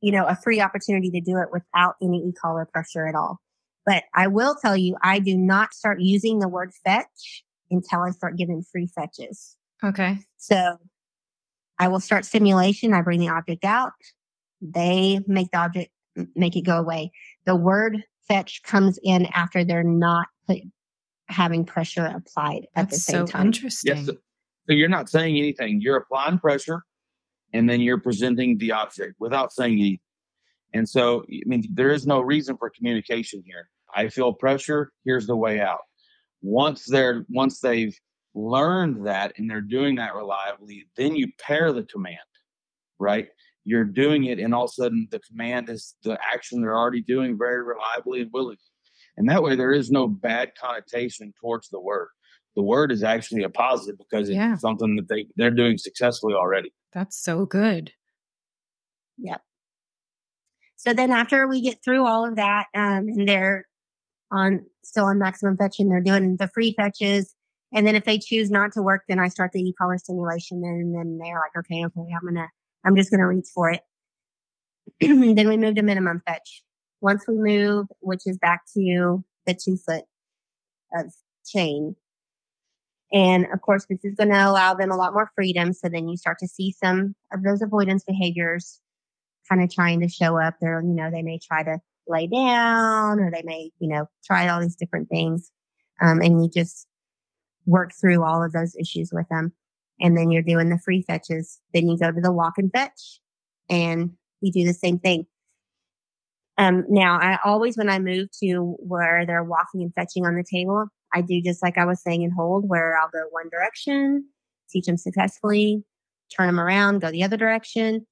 you 0.00 0.12
know, 0.12 0.26
a 0.26 0.36
free 0.36 0.60
opportunity 0.60 1.10
to 1.10 1.20
do 1.20 1.38
it 1.38 1.48
without 1.52 1.94
any 2.02 2.18
e-collar 2.18 2.66
pressure 2.72 3.06
at 3.06 3.14
all. 3.14 3.38
But 3.86 4.04
I 4.14 4.26
will 4.26 4.56
tell 4.60 4.76
you, 4.76 4.96
I 5.02 5.18
do 5.18 5.36
not 5.36 5.72
start 5.74 6.00
using 6.00 6.40
the 6.40 6.48
word 6.48 6.72
fetch 6.84 7.44
until 7.70 8.00
I 8.00 8.10
start 8.10 8.36
giving 8.36 8.62
free 8.62 8.86
fetches. 8.86 9.56
Okay. 9.84 10.18
So 10.36 10.76
I 11.78 11.88
will 11.88 12.00
start 12.00 12.24
stimulation. 12.24 12.92
I 12.92 13.02
bring 13.02 13.20
the 13.20 13.28
object 13.28 13.64
out. 13.64 13.92
They 14.60 15.20
make 15.26 15.50
the 15.52 15.58
object 15.58 15.90
make 16.34 16.56
it 16.56 16.62
go 16.62 16.78
away. 16.78 17.12
The 17.46 17.54
word 17.54 18.02
fetch 18.26 18.62
comes 18.64 18.98
in 19.02 19.26
after 19.26 19.64
they're 19.64 19.84
not 19.84 20.26
put, 20.46 20.58
having 21.28 21.64
pressure 21.64 22.06
applied 22.06 22.66
at 22.74 22.90
That's 22.90 23.06
the 23.06 23.12
same 23.12 23.26
so 23.26 23.32
time. 23.32 23.46
interesting. 23.46 23.96
Yes. 23.96 24.06
So 24.06 24.14
so 24.68 24.74
you're 24.74 24.88
not 24.88 25.08
saying 25.08 25.36
anything. 25.38 25.80
You're 25.80 25.96
applying 25.96 26.38
pressure, 26.38 26.82
and 27.54 27.68
then 27.68 27.80
you're 27.80 28.00
presenting 28.00 28.58
the 28.58 28.72
object 28.72 29.14
without 29.18 29.50
saying 29.50 29.72
anything. 29.78 30.00
And 30.74 30.86
so, 30.86 31.22
I 31.22 31.40
mean, 31.46 31.64
there 31.72 31.90
is 31.90 32.06
no 32.06 32.20
reason 32.20 32.58
for 32.58 32.68
communication 32.68 33.42
here. 33.46 33.70
I 33.94 34.08
feel 34.08 34.34
pressure. 34.34 34.92
Here's 35.06 35.26
the 35.26 35.36
way 35.36 35.60
out. 35.60 35.80
Once 36.42 36.84
they're 36.86 37.24
once 37.28 37.60
they've 37.60 37.96
learned 38.34 39.06
that 39.06 39.32
and 39.36 39.50
they're 39.50 39.60
doing 39.60 39.96
that 39.96 40.14
reliably, 40.14 40.86
then 40.96 41.16
you 41.16 41.28
pair 41.40 41.72
the 41.72 41.82
command, 41.84 42.18
right? 42.98 43.28
You're 43.64 43.84
doing 43.84 44.24
it, 44.24 44.38
and 44.38 44.54
all 44.54 44.64
of 44.64 44.70
a 44.70 44.72
sudden, 44.72 45.08
the 45.10 45.20
command 45.20 45.68
is 45.68 45.94
the 46.02 46.18
action 46.32 46.60
they're 46.60 46.76
already 46.76 47.02
doing 47.02 47.36
very 47.36 47.62
reliably 47.62 48.22
and 48.22 48.30
willingly. 48.32 48.58
And 49.16 49.28
that 49.28 49.42
way, 49.42 49.56
there 49.56 49.72
is 49.72 49.90
no 49.90 50.06
bad 50.06 50.52
connotation 50.58 51.34
towards 51.40 51.68
the 51.68 51.80
word. 51.80 52.08
The 52.56 52.62
word 52.62 52.92
is 52.92 53.02
actually 53.02 53.42
a 53.42 53.50
positive 53.50 53.98
because 53.98 54.28
it's 54.28 54.36
Yeah. 54.36 54.56
something 54.56 54.96
that 54.96 55.08
they 55.08 55.26
they're 55.36 55.50
doing 55.50 55.76
successfully 55.76 56.34
already. 56.34 56.72
That's 56.92 57.16
so 57.16 57.44
good. 57.44 57.92
Yep. 59.18 59.42
So 60.76 60.94
then 60.94 61.10
after 61.10 61.46
we 61.46 61.60
get 61.60 61.82
through 61.84 62.06
all 62.06 62.24
of 62.26 62.36
that, 62.36 62.66
um, 62.74 63.08
and 63.08 63.28
they're 63.28 63.67
on 64.30 64.64
still 64.84 65.06
on 65.06 65.18
maximum 65.18 65.56
fetching, 65.56 65.88
they're 65.88 66.00
doing 66.00 66.36
the 66.36 66.48
free 66.48 66.74
fetches. 66.76 67.34
And 67.72 67.86
then 67.86 67.94
if 67.94 68.04
they 68.04 68.18
choose 68.18 68.50
not 68.50 68.72
to 68.72 68.82
work, 68.82 69.02
then 69.08 69.18
I 69.18 69.28
start 69.28 69.52
the 69.52 69.60
e-collar 69.60 69.98
stimulation 69.98 70.62
and 70.64 70.94
then 70.94 71.18
they're 71.18 71.40
like, 71.40 71.64
okay, 71.64 71.84
okay, 71.84 72.14
I'm 72.14 72.24
gonna, 72.24 72.48
I'm 72.84 72.96
just 72.96 73.10
gonna 73.10 73.26
reach 73.26 73.48
for 73.54 73.70
it. 73.70 73.82
then 75.00 75.48
we 75.48 75.56
move 75.56 75.74
to 75.74 75.82
minimum 75.82 76.22
fetch. 76.26 76.62
Once 77.00 77.24
we 77.28 77.34
move, 77.34 77.86
which 78.00 78.22
is 78.26 78.38
back 78.38 78.62
to 78.74 79.22
the 79.46 79.54
two 79.54 79.76
foot 79.76 80.04
of 80.94 81.12
chain. 81.46 81.96
And 83.12 83.46
of 83.52 83.62
course, 83.62 83.86
this 83.88 84.00
is 84.04 84.14
going 84.14 84.28
to 84.28 84.46
allow 84.46 84.74
them 84.74 84.90
a 84.90 84.96
lot 84.96 85.14
more 85.14 85.30
freedom. 85.34 85.72
So 85.72 85.88
then 85.88 86.08
you 86.08 86.16
start 86.16 86.38
to 86.40 86.48
see 86.48 86.72
some 86.72 87.14
of 87.32 87.42
those 87.42 87.62
avoidance 87.62 88.04
behaviors 88.04 88.80
kind 89.48 89.62
of 89.62 89.72
trying 89.72 90.00
to 90.00 90.08
show 90.08 90.38
up. 90.38 90.56
They're, 90.60 90.82
you 90.82 90.94
know, 90.94 91.10
they 91.10 91.22
may 91.22 91.38
try 91.38 91.62
to 91.62 91.78
lay 92.08 92.26
down 92.26 93.20
or 93.20 93.30
they 93.30 93.42
may, 93.44 93.70
you 93.78 93.88
know, 93.88 94.06
try 94.24 94.48
all 94.48 94.60
these 94.60 94.76
different 94.76 95.08
things. 95.08 95.50
Um, 96.00 96.20
and 96.20 96.42
you 96.42 96.50
just 96.50 96.86
work 97.66 97.92
through 98.00 98.24
all 98.24 98.42
of 98.42 98.52
those 98.52 98.76
issues 98.76 99.10
with 99.12 99.28
them. 99.28 99.52
And 100.00 100.16
then 100.16 100.30
you're 100.30 100.42
doing 100.42 100.68
the 100.68 100.78
free 100.78 101.02
fetches. 101.02 101.58
Then 101.74 101.88
you 101.88 101.98
go 101.98 102.10
to 102.10 102.20
the 102.20 102.32
walk 102.32 102.54
and 102.56 102.70
fetch 102.72 103.20
and 103.68 104.10
you 104.40 104.52
do 104.52 104.64
the 104.64 104.72
same 104.72 104.98
thing. 104.98 105.26
Um, 106.56 106.84
now 106.88 107.18
I 107.20 107.38
always, 107.44 107.76
when 107.76 107.88
I 107.88 107.98
move 107.98 108.28
to 108.42 108.76
where 108.80 109.24
they're 109.26 109.44
walking 109.44 109.82
and 109.82 109.94
fetching 109.94 110.26
on 110.26 110.34
the 110.34 110.44
table, 110.44 110.86
I 111.12 111.20
do 111.20 111.40
just 111.40 111.62
like 111.62 111.78
I 111.78 111.84
was 111.84 112.02
saying 112.02 112.22
in 112.22 112.30
hold 112.30 112.68
where 112.68 112.98
I'll 112.98 113.10
go 113.10 113.24
one 113.30 113.48
direction, 113.48 114.26
teach 114.70 114.86
them 114.86 114.96
successfully, 114.96 115.84
turn 116.36 116.48
them 116.48 116.60
around, 116.60 117.00
go 117.00 117.10
the 117.10 117.22
other 117.22 117.36
direction. 117.36 118.06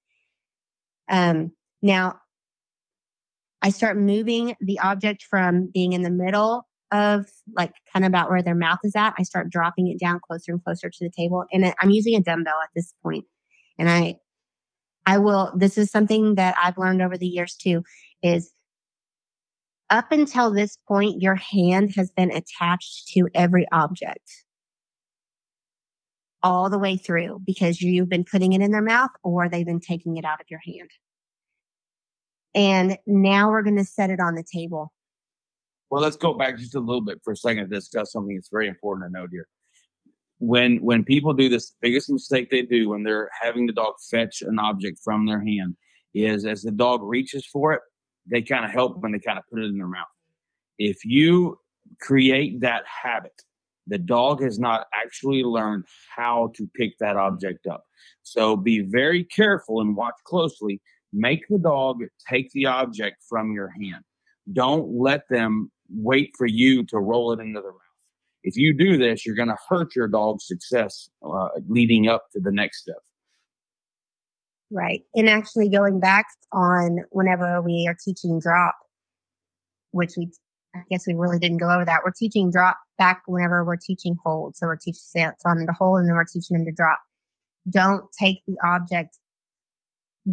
Um, 1.08 1.52
now 1.82 2.20
I 3.66 3.70
start 3.70 3.96
moving 3.96 4.54
the 4.60 4.78
object 4.78 5.24
from 5.28 5.68
being 5.74 5.92
in 5.92 6.02
the 6.02 6.10
middle 6.10 6.68
of 6.92 7.26
like 7.56 7.72
kind 7.92 8.04
of 8.04 8.10
about 8.10 8.30
where 8.30 8.40
their 8.40 8.54
mouth 8.54 8.78
is 8.84 8.94
at. 8.94 9.12
I 9.18 9.24
start 9.24 9.50
dropping 9.50 9.88
it 9.88 9.98
down 9.98 10.20
closer 10.24 10.52
and 10.52 10.62
closer 10.62 10.88
to 10.88 10.98
the 11.00 11.10
table. 11.10 11.44
And 11.50 11.74
I'm 11.82 11.90
using 11.90 12.14
a 12.14 12.22
dumbbell 12.22 12.54
at 12.62 12.70
this 12.76 12.94
point. 13.02 13.24
And 13.76 13.90
I, 13.90 14.18
I 15.04 15.18
will, 15.18 15.52
this 15.56 15.76
is 15.78 15.90
something 15.90 16.36
that 16.36 16.54
I've 16.62 16.78
learned 16.78 17.02
over 17.02 17.18
the 17.18 17.26
years 17.26 17.56
too, 17.56 17.82
is 18.22 18.52
up 19.90 20.12
until 20.12 20.52
this 20.52 20.78
point, 20.86 21.20
your 21.20 21.34
hand 21.34 21.92
has 21.96 22.12
been 22.12 22.30
attached 22.30 23.08
to 23.14 23.28
every 23.34 23.66
object 23.72 24.44
all 26.40 26.70
the 26.70 26.78
way 26.78 26.96
through 26.96 27.40
because 27.44 27.82
you've 27.82 28.08
been 28.08 28.24
putting 28.24 28.52
it 28.52 28.60
in 28.60 28.70
their 28.70 28.80
mouth 28.80 29.10
or 29.24 29.48
they've 29.48 29.66
been 29.66 29.80
taking 29.80 30.18
it 30.18 30.24
out 30.24 30.40
of 30.40 30.46
your 30.48 30.60
hand. 30.64 30.90
And 32.56 32.98
now 33.06 33.50
we're 33.50 33.62
going 33.62 33.76
to 33.76 33.84
set 33.84 34.10
it 34.10 34.18
on 34.18 34.34
the 34.34 34.42
table. 34.42 34.92
Well, 35.90 36.02
let's 36.02 36.16
go 36.16 36.34
back 36.34 36.58
just 36.58 36.74
a 36.74 36.80
little 36.80 37.02
bit 37.02 37.20
for 37.22 37.34
a 37.34 37.36
second 37.36 37.68
to 37.68 37.74
discuss 37.76 38.10
something 38.10 38.34
that's 38.34 38.48
very 38.50 38.66
important 38.66 39.06
to 39.06 39.18
note 39.20 39.28
here. 39.30 39.46
When 40.38 40.78
when 40.78 41.04
people 41.04 41.32
do 41.32 41.48
this, 41.48 41.70
the 41.70 41.76
biggest 41.80 42.10
mistake 42.10 42.50
they 42.50 42.62
do 42.62 42.88
when 42.88 43.02
they're 43.02 43.30
having 43.40 43.66
the 43.66 43.72
dog 43.72 43.94
fetch 44.10 44.42
an 44.42 44.58
object 44.58 44.98
from 45.04 45.26
their 45.26 45.40
hand 45.40 45.76
is 46.14 46.44
as 46.44 46.62
the 46.62 46.72
dog 46.72 47.02
reaches 47.02 47.46
for 47.46 47.72
it, 47.72 47.82
they 48.26 48.42
kind 48.42 48.64
of 48.64 48.70
help 48.70 48.98
when 48.98 49.12
they 49.12 49.18
kind 49.18 49.38
of 49.38 49.44
put 49.50 49.60
it 49.60 49.66
in 49.66 49.78
their 49.78 49.86
mouth. 49.86 50.06
If 50.78 51.04
you 51.04 51.58
create 52.00 52.60
that 52.60 52.84
habit, 52.86 53.42
the 53.86 53.98
dog 53.98 54.42
has 54.42 54.58
not 54.58 54.86
actually 54.92 55.42
learned 55.42 55.84
how 56.14 56.52
to 56.56 56.68
pick 56.74 56.98
that 56.98 57.16
object 57.16 57.66
up. 57.66 57.84
So 58.22 58.56
be 58.56 58.80
very 58.80 59.24
careful 59.24 59.80
and 59.80 59.96
watch 59.96 60.16
closely. 60.24 60.80
Make 61.16 61.48
the 61.48 61.58
dog 61.58 62.02
take 62.28 62.50
the 62.52 62.66
object 62.66 63.22
from 63.26 63.52
your 63.52 63.68
hand. 63.68 64.04
Don't 64.52 64.86
let 64.92 65.22
them 65.30 65.70
wait 65.88 66.32
for 66.36 66.46
you 66.46 66.84
to 66.84 66.98
roll 66.98 67.32
it 67.32 67.40
into 67.40 67.62
their 67.62 67.70
mouth. 67.70 67.80
If 68.42 68.54
you 68.54 68.74
do 68.74 68.98
this, 68.98 69.24
you're 69.24 69.34
going 69.34 69.48
to 69.48 69.56
hurt 69.66 69.96
your 69.96 70.08
dog's 70.08 70.46
success 70.46 71.08
uh, 71.26 71.48
leading 71.68 72.06
up 72.06 72.26
to 72.32 72.40
the 72.40 72.52
next 72.52 72.82
step. 72.82 72.98
Right. 74.70 75.04
And 75.14 75.26
actually 75.26 75.70
going 75.70 76.00
back 76.00 76.26
on 76.52 76.98
whenever 77.10 77.62
we 77.62 77.86
are 77.88 77.96
teaching 78.04 78.38
drop, 78.38 78.74
which 79.92 80.12
we, 80.18 80.30
I 80.74 80.80
guess 80.90 81.06
we 81.06 81.14
really 81.14 81.38
didn't 81.38 81.58
go 81.58 81.70
over 81.70 81.86
that. 81.86 82.00
We're 82.04 82.12
teaching 82.12 82.50
drop 82.50 82.76
back 82.98 83.22
whenever 83.26 83.64
we're 83.64 83.76
teaching 83.76 84.18
hold. 84.22 84.54
So 84.54 84.66
we're 84.66 84.76
teaching 84.76 84.94
stance 84.94 85.40
on 85.46 85.64
the 85.64 85.72
hold 85.72 86.00
and 86.00 86.08
then 86.08 86.14
we're 86.14 86.24
teaching 86.24 86.58
them 86.58 86.66
to 86.66 86.72
drop. 86.72 86.98
Don't 87.70 88.04
take 88.20 88.42
the 88.46 88.56
object. 88.62 89.16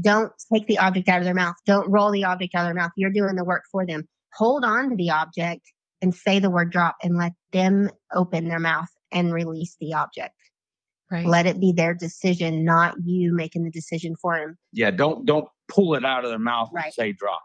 Don't 0.01 0.31
take 0.51 0.67
the 0.67 0.77
object 0.79 1.07
out 1.09 1.19
of 1.19 1.25
their 1.25 1.33
mouth. 1.33 1.55
Don't 1.65 1.89
roll 1.89 2.11
the 2.11 2.23
object 2.23 2.55
out 2.55 2.61
of 2.61 2.67
their 2.67 2.73
mouth. 2.81 2.91
You're 2.95 3.11
doing 3.11 3.35
the 3.35 3.43
work 3.43 3.63
for 3.71 3.85
them. 3.85 4.07
Hold 4.35 4.63
on 4.65 4.89
to 4.89 4.95
the 4.95 5.11
object 5.11 5.61
and 6.01 6.13
say 6.13 6.39
the 6.39 6.49
word 6.49 6.71
drop 6.71 6.95
and 7.03 7.17
let 7.17 7.33
them 7.51 7.89
open 8.13 8.47
their 8.47 8.59
mouth 8.59 8.87
and 9.11 9.31
release 9.33 9.75
the 9.79 9.93
object. 9.93 10.33
Right. 11.11 11.25
Let 11.25 11.45
it 11.45 11.59
be 11.59 11.71
their 11.71 11.93
decision, 11.93 12.65
not 12.65 12.95
you 13.05 13.35
making 13.35 13.63
the 13.63 13.69
decision 13.69 14.15
for 14.19 14.37
them. 14.39 14.57
Yeah, 14.71 14.89
don't 14.89 15.25
don't 15.25 15.47
pull 15.67 15.93
it 15.93 16.03
out 16.03 16.23
of 16.23 16.31
their 16.31 16.39
mouth 16.39 16.71
and 16.73 16.91
say 16.93 17.11
drop. 17.11 17.43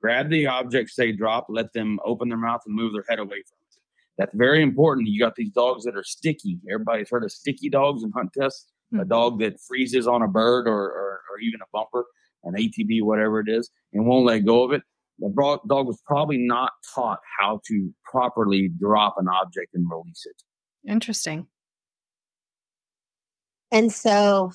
Grab 0.00 0.30
the 0.30 0.46
object, 0.46 0.90
say 0.90 1.12
drop, 1.12 1.46
let 1.50 1.72
them 1.74 1.98
open 2.04 2.28
their 2.30 2.38
mouth 2.38 2.62
and 2.66 2.74
move 2.74 2.92
their 2.94 3.04
head 3.08 3.18
away 3.18 3.42
from 3.46 3.58
it. 3.68 3.76
That's 4.16 4.34
very 4.34 4.62
important. 4.62 5.08
You 5.08 5.20
got 5.20 5.34
these 5.34 5.50
dogs 5.50 5.84
that 5.84 5.96
are 5.96 6.04
sticky. 6.04 6.60
Everybody's 6.70 7.10
heard 7.10 7.24
of 7.24 7.32
sticky 7.32 7.68
dogs 7.68 8.02
in 8.02 8.10
hunt 8.12 8.30
tests. 8.32 8.70
A 8.92 8.96
Mhm. 8.98 9.08
dog 9.08 9.40
that 9.40 9.60
freezes 9.60 10.06
on 10.06 10.22
a 10.22 10.28
bird 10.28 10.68
or, 10.68 10.72
or, 10.74 11.13
or 11.34 11.40
even 11.40 11.60
a 11.60 11.66
bumper, 11.72 12.04
an 12.44 12.54
ATV, 12.54 13.02
whatever 13.02 13.40
it 13.40 13.48
is, 13.48 13.70
and 13.92 14.06
won't 14.06 14.26
let 14.26 14.44
go 14.44 14.64
of 14.64 14.72
it. 14.72 14.82
The 15.18 15.28
dog 15.68 15.86
was 15.86 16.00
probably 16.06 16.38
not 16.38 16.72
taught 16.94 17.18
how 17.38 17.60
to 17.68 17.90
properly 18.04 18.70
drop 18.80 19.14
an 19.18 19.28
object 19.28 19.74
and 19.74 19.86
release 19.90 20.24
it. 20.26 20.90
Interesting. 20.90 21.46
And 23.70 23.92
so 23.92 24.52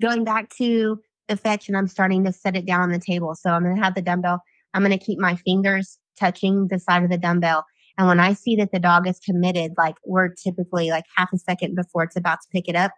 going 0.00 0.24
back 0.24 0.50
to 0.58 1.00
the 1.28 1.36
fetch 1.36 1.68
and 1.68 1.76
I'm 1.76 1.88
starting 1.88 2.24
to 2.24 2.32
set 2.32 2.56
it 2.56 2.66
down 2.66 2.82
on 2.82 2.90
the 2.90 3.00
table. 3.00 3.34
So 3.34 3.50
I'm 3.50 3.62
going 3.64 3.76
to 3.76 3.82
have 3.82 3.94
the 3.94 4.02
dumbbell. 4.02 4.40
I'm 4.74 4.82
going 4.82 4.96
to 4.96 5.04
keep 5.04 5.18
my 5.18 5.36
fingers 5.36 5.98
touching 6.18 6.68
the 6.68 6.78
side 6.78 7.02
of 7.02 7.10
the 7.10 7.18
dumbbell. 7.18 7.64
And 7.98 8.06
when 8.06 8.20
I 8.20 8.34
see 8.34 8.56
that 8.56 8.72
the 8.72 8.78
dog 8.78 9.08
is 9.08 9.18
committed, 9.18 9.72
like 9.76 9.96
we're 10.04 10.28
typically 10.28 10.90
like 10.90 11.04
half 11.16 11.32
a 11.32 11.38
second 11.38 11.74
before 11.74 12.04
it's 12.04 12.16
about 12.16 12.38
to 12.42 12.48
pick 12.52 12.68
it 12.68 12.76
up, 12.76 12.92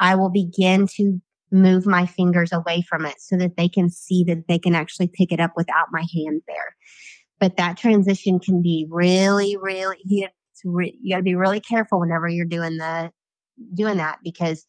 I 0.00 0.14
will 0.14 0.30
begin 0.30 0.86
to 0.96 1.20
move 1.50 1.86
my 1.86 2.06
fingers 2.06 2.52
away 2.52 2.82
from 2.82 3.06
it 3.06 3.20
so 3.20 3.36
that 3.36 3.56
they 3.56 3.68
can 3.68 3.90
see 3.90 4.24
that 4.24 4.48
they 4.48 4.58
can 4.58 4.74
actually 4.74 5.08
pick 5.08 5.32
it 5.32 5.40
up 5.40 5.52
without 5.56 5.88
my 5.90 6.04
hand 6.14 6.42
there. 6.46 6.76
But 7.40 7.56
that 7.56 7.76
transition 7.76 8.38
can 8.40 8.62
be 8.62 8.86
really, 8.90 9.56
really, 9.56 9.98
you, 10.04 10.28
re- 10.64 10.98
you 11.00 11.14
got 11.14 11.18
to 11.18 11.22
be 11.22 11.34
really 11.34 11.60
careful 11.60 12.00
whenever 12.00 12.28
you're 12.28 12.44
doing 12.44 12.76
the, 12.76 13.10
doing 13.74 13.98
that 13.98 14.18
because 14.22 14.66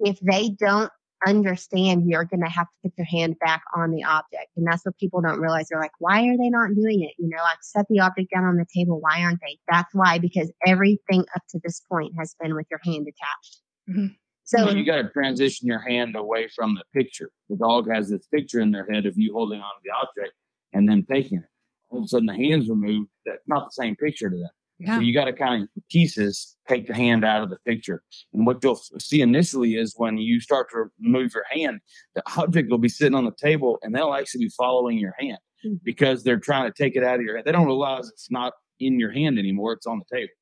if 0.00 0.18
they 0.20 0.50
don't 0.50 0.90
understand, 1.26 2.04
you're 2.06 2.24
going 2.24 2.42
to 2.42 2.48
have 2.48 2.66
to 2.66 2.88
put 2.88 2.92
your 2.96 3.06
hand 3.06 3.36
back 3.40 3.62
on 3.76 3.90
the 3.90 4.04
object. 4.04 4.48
And 4.56 4.66
that's 4.66 4.84
what 4.84 4.96
people 4.98 5.20
don't 5.20 5.40
realize. 5.40 5.66
They're 5.68 5.80
like, 5.80 5.90
why 5.98 6.26
are 6.26 6.36
they 6.36 6.48
not 6.48 6.74
doing 6.74 7.02
it? 7.02 7.14
You 7.18 7.28
know, 7.28 7.42
I've 7.42 7.58
set 7.60 7.86
the 7.88 8.00
object 8.00 8.30
down 8.34 8.44
on 8.44 8.56
the 8.56 8.66
table. 8.74 9.00
Why 9.00 9.22
aren't 9.22 9.40
they? 9.40 9.58
That's 9.70 9.92
why, 9.92 10.18
because 10.18 10.50
everything 10.66 11.24
up 11.34 11.42
to 11.50 11.60
this 11.62 11.80
point 11.90 12.14
has 12.18 12.34
been 12.40 12.54
with 12.54 12.66
your 12.70 12.80
hand 12.84 13.06
attached. 13.06 13.60
Mhm. 13.88 14.16
So, 14.50 14.70
you 14.70 14.84
got 14.84 14.96
to 14.96 15.08
transition 15.10 15.68
your 15.68 15.78
hand 15.78 16.16
away 16.16 16.48
from 16.48 16.74
the 16.74 16.82
picture. 16.92 17.30
The 17.48 17.56
dog 17.56 17.88
has 17.88 18.08
this 18.10 18.26
picture 18.26 18.60
in 18.60 18.72
their 18.72 18.84
head 18.90 19.06
of 19.06 19.16
you 19.16 19.32
holding 19.32 19.60
on 19.60 19.70
to 19.70 19.80
the 19.84 19.92
object 19.92 20.34
and 20.72 20.88
then 20.88 21.04
taking 21.08 21.38
it. 21.38 21.44
All 21.90 21.98
of 22.00 22.04
a 22.04 22.08
sudden, 22.08 22.26
the 22.26 22.34
hand's 22.34 22.68
removed. 22.68 23.10
That's 23.24 23.46
not 23.46 23.66
the 23.66 23.70
same 23.72 23.94
picture 23.94 24.28
to 24.28 24.36
them. 24.36 24.48
Yeah. 24.80 24.96
So 24.96 25.02
you 25.02 25.12
got 25.14 25.26
to 25.26 25.32
kind 25.32 25.62
of 25.64 25.68
pieces 25.90 26.56
take 26.66 26.86
the 26.88 26.94
hand 26.94 27.24
out 27.24 27.42
of 27.44 27.50
the 27.50 27.58
picture. 27.66 28.02
And 28.32 28.44
what 28.46 28.64
you'll 28.64 28.80
see 28.98 29.20
initially 29.20 29.74
is 29.76 29.94
when 29.96 30.16
you 30.18 30.40
start 30.40 30.70
to 30.70 30.86
move 30.98 31.32
your 31.34 31.44
hand, 31.50 31.80
the 32.14 32.22
object 32.36 32.70
will 32.70 32.78
be 32.78 32.88
sitting 32.88 33.14
on 33.14 33.24
the 33.26 33.34
table 33.40 33.78
and 33.82 33.94
they'll 33.94 34.14
actually 34.14 34.46
be 34.46 34.50
following 34.56 34.98
your 34.98 35.14
hand 35.20 35.38
Mhm. 35.64 35.80
because 35.84 36.24
they're 36.24 36.38
trying 36.40 36.66
to 36.66 36.72
take 36.82 36.96
it 36.96 37.04
out 37.04 37.16
of 37.16 37.22
your 37.22 37.36
hand. 37.36 37.44
They 37.46 37.52
don't 37.52 37.66
realize 37.66 38.08
it's 38.08 38.30
not 38.30 38.54
in 38.80 38.98
your 38.98 39.12
hand 39.12 39.38
anymore; 39.38 39.74
it's 39.74 39.86
on 39.86 39.98
the 40.00 40.16
table. 40.16 40.32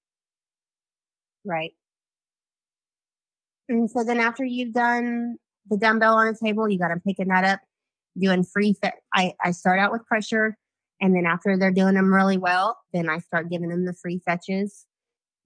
right. 1.44 1.72
And 3.68 3.90
so 3.90 4.04
then 4.04 4.18
after 4.18 4.44
you've 4.44 4.72
done 4.72 5.36
the 5.68 5.76
dumbbell 5.76 6.14
on 6.14 6.26
the 6.26 6.38
table, 6.42 6.68
you 6.68 6.78
got 6.78 6.88
them 6.88 7.02
picking 7.06 7.28
that 7.28 7.44
up, 7.44 7.60
doing 8.18 8.44
free. 8.44 8.74
Fe- 8.82 8.92
I, 9.14 9.34
I 9.44 9.50
start 9.50 9.78
out 9.78 9.92
with 9.92 10.04
pressure. 10.06 10.56
And 11.00 11.14
then 11.14 11.26
after 11.26 11.56
they're 11.56 11.70
doing 11.70 11.94
them 11.94 12.12
really 12.12 12.38
well, 12.38 12.78
then 12.92 13.08
I 13.08 13.18
start 13.18 13.50
giving 13.50 13.68
them 13.68 13.84
the 13.84 13.94
free 13.94 14.20
fetches. 14.24 14.86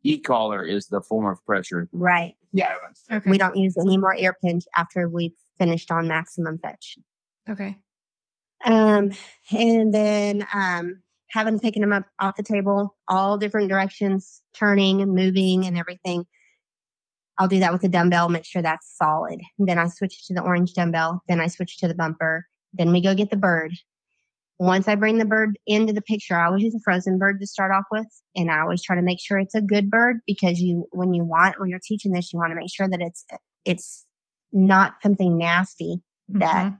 E-collar 0.05 0.65
is 0.65 0.87
the 0.87 1.01
form 1.01 1.31
of 1.31 1.45
pressure. 1.45 1.89
Right. 1.93 2.35
Yeah. 2.53 2.75
Okay. 3.11 3.31
We 3.31 3.39
don't 3.39 3.57
use 3.57 3.77
any 3.79 3.99
more 3.99 4.15
ear 4.15 4.37
pinch 4.43 4.65
after 4.77 5.09
we've 5.09 5.35
finished 5.59 5.91
on 5.91 6.09
maximum 6.09 6.59
fetch. 6.59 6.99
okay. 7.49 7.77
Um, 8.65 9.11
and 9.51 9.93
then 9.93 10.47
um, 10.55 11.03
having 11.31 11.59
picking 11.59 11.83
them 11.83 11.93
up 11.93 12.05
off 12.21 12.37
the 12.37 12.43
table, 12.45 12.97
all 13.09 13.37
different 13.37 13.69
directions, 13.69 14.41
turning 14.55 15.03
and 15.03 15.15
moving 15.15 15.67
and 15.67 15.77
everything. 15.77 16.25
I'll 17.43 17.49
do 17.49 17.59
that 17.59 17.73
with 17.73 17.83
the 17.83 17.89
dumbbell, 17.89 18.29
make 18.29 18.45
sure 18.45 18.63
that's 18.63 18.97
solid. 18.97 19.41
then 19.59 19.77
I 19.77 19.89
switch 19.89 20.27
to 20.29 20.35
the 20.35 20.43
orange 20.43 20.75
dumbbell. 20.75 21.23
Then 21.27 21.41
I 21.41 21.49
switch 21.49 21.77
to 21.79 21.89
the 21.89 21.95
bumper. 21.95 22.47
Then 22.73 22.93
we 22.93 23.01
go 23.03 23.17
get 23.17 23.31
the 23.31 23.37
bird. 23.37 23.73
Once 24.61 24.87
I 24.87 24.95
bring 24.95 25.19
the 25.19 25.25
bird 25.25 25.59
into 25.67 25.93
the 25.93 26.03
picture, 26.03 26.37
I 26.37 26.47
always 26.47 26.63
use 26.63 26.75
a 26.77 26.79
frozen 26.85 27.19
bird 27.19 27.41
to 27.41 27.47
start 27.49 27.73
off 27.73 27.87
with. 27.91 28.07
And 28.37 28.49
I 28.49 28.61
always 28.61 28.81
try 28.81 28.95
to 28.95 29.03
make 29.03 29.19
sure 29.21 29.41
it's 29.41 29.57
a 29.57 29.61
good 29.61 29.91
bird 29.91 30.19
because 30.25 30.61
you, 30.61 30.87
when 30.93 31.15
you 31.15 31.25
want, 31.25 31.59
when 31.59 31.69
you're 31.69 31.81
teaching 31.85 32.13
this, 32.13 32.33
you 32.33 32.39
want 32.39 32.53
to 32.53 32.55
make 32.55 32.73
sure 32.73 32.89
that 32.89 33.01
it's, 33.01 33.25
it's 33.65 34.07
not 34.53 34.95
something 35.03 35.37
nasty 35.37 35.97
that 36.29 36.67
Mhm. 36.67 36.79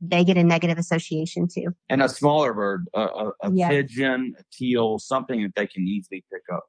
they 0.00 0.22
get 0.24 0.36
a 0.36 0.44
negative 0.44 0.78
association 0.78 1.48
to. 1.48 1.70
And 1.88 2.04
a 2.04 2.08
smaller 2.08 2.54
bird, 2.54 2.86
a, 2.94 3.00
a, 3.00 3.32
a 3.42 3.52
Yeah. 3.52 3.68
pigeon, 3.68 4.34
a 4.38 4.44
teal, 4.52 5.00
something 5.00 5.42
that 5.42 5.56
they 5.56 5.66
can 5.66 5.82
easily 5.88 6.24
pick 6.32 6.42
up. 6.54 6.62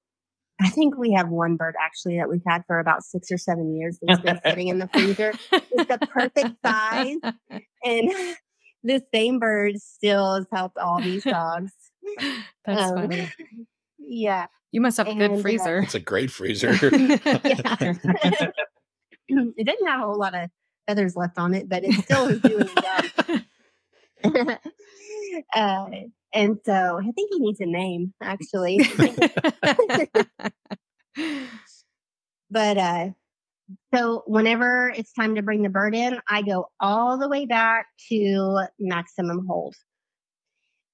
I 0.62 0.70
think 0.70 0.98
we 0.98 1.14
have 1.14 1.30
one 1.30 1.56
bird 1.56 1.76
actually 1.80 2.18
that 2.18 2.30
we've 2.30 2.42
had 2.46 2.64
for 2.68 2.80
about 2.80 3.02
six 3.04 3.32
or 3.32 3.38
seven 3.38 3.78
years 3.78 3.98
that's 4.02 4.20
been 4.20 4.40
sitting 4.46 4.68
in 4.68 4.80
the 4.80 4.88
freezer. 4.90 5.32
It's 5.52 5.88
the 5.88 5.98
perfect 6.12 6.56
size. 6.66 7.16
And 7.86 8.12
the 8.84 9.02
same 9.14 9.40
bird 9.40 9.78
still 9.78 10.36
has 10.36 10.46
helped 10.52 10.78
all 10.78 11.00
these 11.02 11.24
dogs. 11.24 11.72
That's 12.66 12.92
Um, 12.92 12.96
funny. 12.96 13.32
Yeah. 13.98 14.48
You 14.72 14.82
must 14.82 14.98
have 14.98 15.08
a 15.08 15.12
and, 15.12 15.20
good 15.20 15.32
uh, 15.32 15.38
freezer. 15.42 15.80
It's 15.80 15.96
a 15.96 16.00
great 16.00 16.30
freezer. 16.30 16.72
it 16.82 17.24
doesn't 17.24 18.04
have 19.88 20.00
a 20.02 20.04
whole 20.04 20.20
lot 20.20 20.36
of 20.36 20.50
feathers 20.88 21.16
left 21.16 21.38
on 21.38 21.54
it, 21.54 21.70
but 21.70 21.84
it 21.86 21.94
still 21.94 22.28
is 22.28 22.42
doing 22.42 22.60
the 22.60 23.44
job. 24.24 24.58
Uh, 25.54 25.86
and 26.34 26.58
so 26.66 27.00
I 27.00 27.12
think 27.12 27.32
he 27.32 27.40
needs 27.40 27.60
a 27.60 27.66
name, 27.66 28.14
actually. 28.22 28.80
but 32.52 32.78
uh 32.78 33.10
so 33.94 34.24
whenever 34.26 34.90
it's 34.96 35.14
time 35.14 35.36
to 35.36 35.42
bring 35.42 35.62
the 35.64 35.70
bird 35.70 35.96
in 35.96 36.20
i 36.30 36.42
go 36.42 36.68
all 36.80 37.18
the 37.18 37.30
way 37.30 37.46
back 37.46 37.88
to 38.10 38.66
maximum 38.80 39.46
hold. 39.48 39.76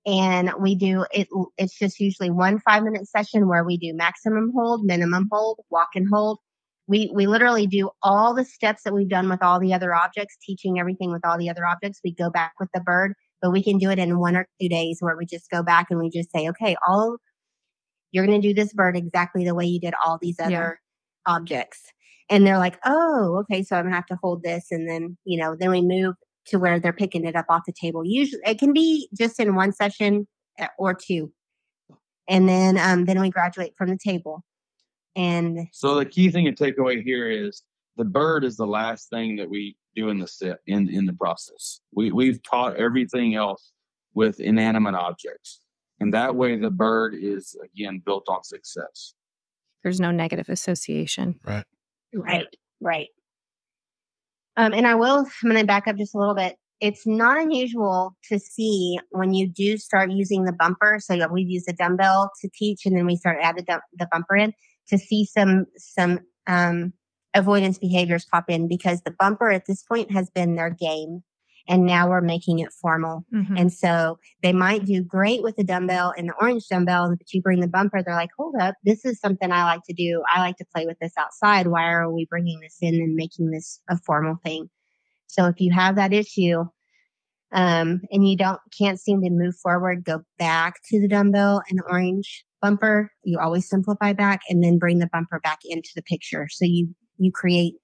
And 0.07 0.51
we 0.59 0.75
do 0.75 1.05
it 1.11 1.27
it's 1.57 1.77
just 1.77 1.99
usually 1.99 2.29
one 2.29 2.59
five 2.59 2.83
minute 2.83 3.07
session 3.07 3.47
where 3.47 3.63
we 3.63 3.77
do 3.77 3.93
maximum 3.93 4.51
hold 4.55 4.85
minimum 4.85 5.27
hold 5.31 5.59
walk 5.69 5.89
and 5.95 6.07
hold. 6.11 6.39
We 6.87 7.11
we 7.13 7.25
literally 7.25 7.65
do 7.65 7.89
all 8.03 8.35
the 8.35 8.45
steps 8.45 8.83
that 8.83 8.93
we've 8.93 9.09
done 9.09 9.29
with 9.29 9.41
all 9.41 9.59
the 9.59 9.73
other 9.73 9.95
objects 9.95 10.37
teaching 10.45 10.79
everything 10.79 11.11
with 11.11 11.25
all 11.25 11.39
the 11.39 11.49
other 11.49 11.65
objects. 11.65 12.01
We 12.03 12.13
go 12.13 12.29
back 12.29 12.53
with 12.59 12.69
the 12.73 12.81
bird 12.81 13.15
but 13.41 13.51
we 13.51 13.63
can 13.63 13.77
do 13.77 13.89
it 13.89 13.99
in 13.99 14.19
one 14.19 14.35
or 14.35 14.47
two 14.61 14.69
days 14.69 14.97
where 14.99 15.15
we 15.17 15.25
just 15.25 15.49
go 15.49 15.61
back 15.63 15.87
and 15.89 15.99
we 15.99 16.09
just 16.09 16.31
say 16.31 16.47
okay 16.49 16.75
all 16.87 17.17
you're 18.11 18.25
going 18.25 18.41
to 18.41 18.47
do 18.47 18.53
this 18.53 18.71
bird 18.73 18.95
exactly 18.95 19.43
the 19.43 19.53
way 19.53 19.65
you 19.65 19.79
did 19.79 19.93
all 20.03 20.17
these 20.21 20.39
other 20.39 20.79
Yeah. 21.27 21.33
objects. 21.33 21.81
And 22.29 22.47
they're 22.47 22.57
like, 22.57 22.79
oh, 22.85 23.39
okay, 23.41 23.61
so 23.61 23.75
I'm 23.75 23.83
going 23.83 23.91
to 23.91 23.95
have 23.97 24.05
to 24.05 24.17
hold 24.23 24.41
this. 24.41 24.67
And 24.71 24.89
then, 24.89 25.17
you 25.25 25.37
know, 25.37 25.53
then 25.59 25.69
we 25.69 25.81
move 25.81 26.15
to 26.47 26.57
where 26.57 26.79
they're 26.79 26.93
picking 26.93 27.25
it 27.25 27.35
up 27.35 27.45
off 27.49 27.63
the 27.67 27.73
table. 27.73 28.05
Usually 28.05 28.41
it 28.45 28.57
can 28.57 28.71
be 28.71 29.09
just 29.17 29.37
in 29.37 29.53
one 29.53 29.73
session 29.73 30.27
uh, 30.57 30.67
or 30.79 30.93
two. 30.93 31.33
And 32.29 32.47
then, 32.47 32.77
um, 32.77 33.03
then 33.03 33.19
we 33.19 33.29
graduate 33.29 33.73
from 33.77 33.89
the 33.89 33.97
table. 33.97 34.43
And 35.17 35.67
So 35.73 35.95
the 35.95 36.05
key 36.05 36.31
thing 36.31 36.45
to 36.45 36.53
take 36.53 36.77
away 36.77 37.01
here 37.01 37.29
is 37.29 37.63
the 37.97 38.05
bird 38.05 38.43
is 38.43 38.57
the 38.57 38.67
last 38.67 39.09
thing 39.09 39.35
that 39.37 39.49
we 39.49 39.75
do 39.95 40.09
in 40.09 40.19
the 40.19 40.27
set 40.27 40.59
in 40.67 40.89
in 40.89 41.05
the 41.05 41.13
process. 41.13 41.81
We 41.93 42.11
we've 42.11 42.41
taught 42.43 42.75
everything 42.77 43.35
else 43.35 43.71
with 44.13 44.39
inanimate 44.39 44.95
objects, 44.95 45.61
and 45.99 46.13
that 46.13 46.35
way 46.35 46.57
the 46.57 46.71
bird 46.71 47.15
is 47.15 47.55
again 47.63 48.01
built 48.05 48.25
on 48.27 48.43
success. 48.43 49.13
There's 49.83 49.99
no 49.99 50.11
negative 50.11 50.49
association. 50.49 51.39
Right, 51.45 51.65
right. 52.13 52.47
Right. 52.81 53.07
Um, 54.57 54.73
and 54.73 54.87
I 54.87 54.95
will, 54.95 55.25
I'm 55.43 55.49
going 55.49 55.61
to 55.61 55.65
back 55.65 55.87
up 55.87 55.97
just 55.97 56.15
a 56.15 56.17
little 56.17 56.35
bit. 56.35 56.55
It's 56.81 57.07
not 57.07 57.41
unusual 57.41 58.15
to 58.29 58.37
see 58.37 58.99
when 59.09 59.33
you 59.33 59.47
do 59.47 59.77
start 59.77 60.11
using 60.11 60.43
the 60.43 60.53
bumper. 60.53 60.99
So 60.99 61.15
we've 61.31 61.49
used 61.49 61.67
the 61.67 61.73
dumbbell 61.73 62.31
to 62.41 62.49
teach, 62.53 62.85
and 62.85 62.95
then 62.95 63.05
we 63.05 63.15
start 63.15 63.37
add 63.41 63.55
the, 63.57 63.79
the 63.97 64.07
bumper 64.11 64.35
in 64.35 64.53
to 64.89 64.97
see 64.97 65.25
some 65.25 65.65
some 65.77 66.19
um, 66.47 66.93
avoidance 67.35 67.77
behaviors 67.77 68.25
pop 68.25 68.49
in 68.49 68.67
because 68.67 69.01
the 69.01 69.11
bumper 69.11 69.51
at 69.51 69.67
this 69.67 69.83
point 69.83 70.11
has 70.11 70.29
been 70.31 70.55
their 70.55 70.69
game, 70.71 71.21
and 71.67 71.85
now 71.85 72.09
we're 72.09 72.21
making 72.21 72.59
it 72.59 72.71
formal. 72.71 73.25
Mhm. 73.33 73.59
And 73.59 73.73
so 73.73 74.17
they 74.41 74.53
might 74.53 74.85
do 74.85 75.03
great 75.03 75.43
with 75.43 75.55
the 75.55 75.63
dumbbell 75.63 76.13
and 76.17 76.29
the 76.29 76.35
orange 76.39 76.67
dumbbell, 76.67 77.09
but 77.09 77.33
you 77.33 77.41
bring 77.41 77.59
the 77.59 77.67
bumper, 77.67 78.01
they're 78.01 78.15
like, 78.15 78.29
hold 78.37 78.55
up, 78.59 78.75
this 78.83 79.03
is 79.05 79.19
something 79.19 79.51
I 79.51 79.63
like 79.65 79.81
to 79.87 79.93
do. 79.93 80.23
I 80.33 80.39
like 80.39 80.57
to 80.57 80.65
play 80.73 80.85
with 80.85 80.97
this 80.99 81.13
outside. 81.17 81.67
Why 81.67 81.85
are 81.85 82.11
we 82.11 82.25
bringing 82.25 82.59
this 82.61 82.77
in 82.81 82.95
and 82.95 83.15
making 83.15 83.51
this 83.51 83.81
a 83.89 83.97
formal 83.97 84.37
thing? 84.43 84.69
So 85.27 85.45
if 85.45 85.59
you 85.59 85.73
have 85.73 85.95
that 85.95 86.13
issue, 86.13 86.65
um, 87.51 88.01
and 88.11 88.27
you 88.27 88.35
don't 88.35 88.59
can't 88.77 88.99
seem 88.99 89.21
to 89.21 89.29
move 89.29 89.55
forward, 89.55 90.03
go 90.03 90.21
back 90.37 90.75
to 90.89 90.99
the 90.99 91.07
dumbbell 91.07 91.61
and 91.69 91.79
orange 91.89 92.43
bumper. 92.61 93.11
You 93.23 93.39
always 93.39 93.69
simplify 93.69 94.13
back 94.13 94.41
and 94.49 94.63
then 94.63 94.77
bring 94.77 94.99
the 94.99 95.09
bumper 95.11 95.39
back 95.41 95.59
into 95.63 95.89
the 95.95 96.01
picture. 96.03 96.47
So 96.49 96.65
you 96.65 96.93
you 97.17 97.31
create, 97.31 97.75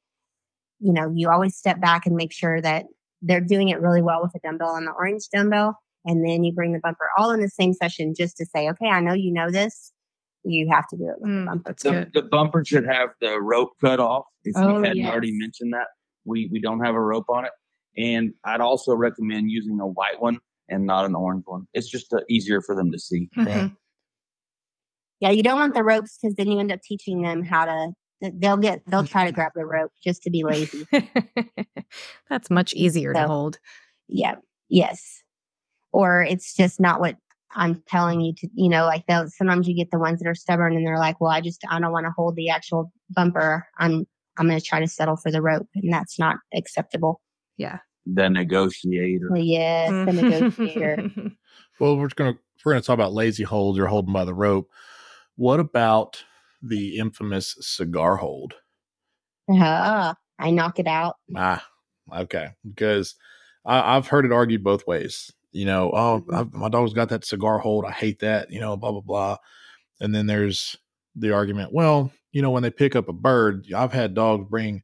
you 0.79 0.93
know, 0.93 1.11
you 1.13 1.29
always 1.29 1.55
step 1.55 1.79
back 1.79 2.05
and 2.05 2.15
make 2.15 2.32
sure 2.34 2.61
that 2.61 2.86
they're 3.21 3.41
doing 3.41 3.69
it 3.69 3.79
really 3.79 4.01
well 4.01 4.21
with 4.21 4.32
the 4.34 4.39
dumbbell 4.39 4.75
and 4.75 4.88
the 4.88 4.91
orange 4.91 5.23
dumbbell. 5.34 5.77
And 6.05 6.27
then 6.27 6.43
you 6.43 6.51
bring 6.53 6.73
the 6.73 6.79
bumper 6.79 7.09
all 7.17 7.29
in 7.32 7.39
the 7.41 7.49
same 7.49 7.73
session 7.73 8.13
just 8.17 8.36
to 8.38 8.45
say, 8.45 8.67
okay, 8.69 8.88
I 8.88 8.99
know 9.01 9.13
you 9.13 9.32
know 9.32 9.51
this. 9.51 9.91
you 10.43 10.67
have 10.71 10.88
to 10.88 10.97
do 10.97 11.03
it 11.09 11.21
with 11.21 11.29
Mm, 11.29 11.45
the 11.45 11.51
bumper. 11.51 11.75
The, 11.84 12.21
the 12.21 12.27
bumper 12.27 12.65
should 12.65 12.86
have 12.86 13.09
the 13.21 13.39
rope 13.39 13.69
cut 13.79 13.99
off. 13.99 14.25
If 14.43 14.55
Oh, 14.57 14.67
you 14.77 14.84
hadn't 14.84 14.97
yes. 14.97 15.11
already 15.11 15.32
mentioned 15.38 15.71
that, 15.73 15.88
we 16.25 16.49
we 16.51 16.59
don't 16.59 16.84
have 16.84 16.95
a 16.95 16.99
rope 16.99 17.25
on 17.29 17.45
it. 17.45 17.51
And 17.95 18.34
I'd 18.43 18.61
also 18.61 18.95
recommend 18.95 19.51
using 19.51 19.79
a 19.79 19.86
white 19.86 20.19
one 20.19 20.39
and 20.69 20.86
not 20.88 21.05
an 21.05 21.13
orange 21.13 21.43
one. 21.45 21.67
It's 21.73 21.88
just 21.89 22.11
uh, 22.13 22.21
easier 22.27 22.61
for 22.61 22.75
them 22.75 22.91
to 22.91 22.97
see. 22.97 23.29
Mhm. 23.38 23.75
Yeah, 25.19 25.29
you 25.29 25.43
don't 25.43 25.59
want 25.59 25.75
the 25.75 25.84
ropes 25.84 26.17
because 26.19 26.36
then 26.36 26.49
you 26.49 26.59
end 26.59 26.71
up 26.71 26.82
teaching 26.82 27.21
them 27.21 27.43
how 27.43 27.65
to. 27.65 27.91
They'll 28.22 28.57
get. 28.57 28.82
They'll 28.88 29.05
try 29.05 29.26
to 29.26 29.32
grab 29.34 29.51
the 29.55 29.65
rope 29.65 29.91
just 30.03 30.24
to 30.24 30.30
be 30.30 30.43
lazy. 30.43 30.86
That's 32.30 32.49
much 32.49 32.74
easier 32.74 33.13
to 33.13 33.28
hold. 33.28 33.59
Yeah. 34.07 34.36
Yes. 34.69 35.24
Or 35.91 36.24
it's 36.24 36.55
just 36.55 36.80
not 36.80 36.99
what 36.99 37.17
I'm 37.55 37.84
telling 37.88 38.22
you 38.22 38.34
to. 38.36 38.47
You 38.53 38.69
know, 38.69 38.86
like 38.86 39.05
they'll. 39.07 39.28
Sometimes 39.30 39.67
you 39.67 39.76
get 39.76 39.91
the 39.91 39.99
ones 39.99 40.19
that 40.19 40.28
are 40.28 40.36
stubborn 40.36 40.76
and 40.76 40.86
they're 40.86 40.99
like, 40.99 41.19
"Well, 41.19 41.32
I 41.32 41.41
just 41.41 41.63
I 41.69 41.80
don't 41.80 41.91
want 41.91 42.05
to 42.05 42.13
hold 42.15 42.36
the 42.36 42.49
actual 42.49 42.91
bumper. 43.09 43.67
I'm 43.78 44.05
I'm 44.38 44.47
going 44.47 44.59
to 44.59 44.65
try 44.65 44.80
to 44.80 44.88
settle 44.88 45.17
for 45.17 45.32
the 45.32 45.41
rope, 45.41 45.67
and 45.76 45.91
that's 45.91 46.17
not 46.17 46.38
acceptable." 46.53 47.22
Yeah. 47.57 47.80
The 48.05 48.30
negotiator. 48.30 49.30
Well, 49.30 49.41
yes, 49.41 49.89
the 49.89 50.13
negotiator. 50.13 51.09
Well, 51.80 51.97
we're 51.97 52.09
gonna 52.09 52.38
we're 52.63 52.74
gonna 52.74 52.84
talk 52.84 52.93
about 52.93 53.13
lazy 53.13 53.43
holds 53.43 53.80
or 53.80 53.88
holding 53.88 54.13
by 54.13 54.24
the 54.24 54.36
rope. 54.36 54.69
What 55.36 55.59
about 55.59 56.24
the 56.62 56.97
infamous 56.97 57.55
cigar 57.62 58.18
hold? 58.18 58.55
Ah, 59.49 60.16
I 60.39 60.51
knock 60.51 60.80
it 60.80 60.88
out. 60.88 61.16
Ah, 61.36 61.66
okay. 62.16 62.49
Because 62.68 63.16
I, 63.66 63.95
I've 63.97 64.07
heard 64.07 64.26
it 64.26 64.32
argued 64.32 64.64
both 64.64 64.88
ways. 64.88 65.32
You 65.51 65.66
know, 65.66 65.91
oh, 65.93 66.22
Mhm. 66.28 66.36
I've, 66.39 66.53
my 66.53 66.70
dog's 66.70 66.93
got 66.93 67.09
that 67.09 67.26
cigar 67.26 67.59
hold. 67.59 67.86
I 67.86 67.91
hate 67.91 68.20
that. 68.20 68.51
You 68.51 68.59
know, 68.59 68.78
blah 68.78 68.91
blah 68.91 69.01
blah. 69.01 69.38
And 69.99 70.14
then 70.16 70.28
there's 70.28 70.78
the 71.16 71.32
argument. 71.32 71.74
Well, 71.74 72.12
you 72.32 72.41
know, 72.41 72.51
when 72.51 72.64
they 72.64 72.72
pick 72.72 72.95
up 72.95 73.09
a 73.09 73.14
bird, 73.14 73.68
I've 73.76 73.93
had 73.93 74.14
dogs 74.14 74.47
bring 74.49 74.84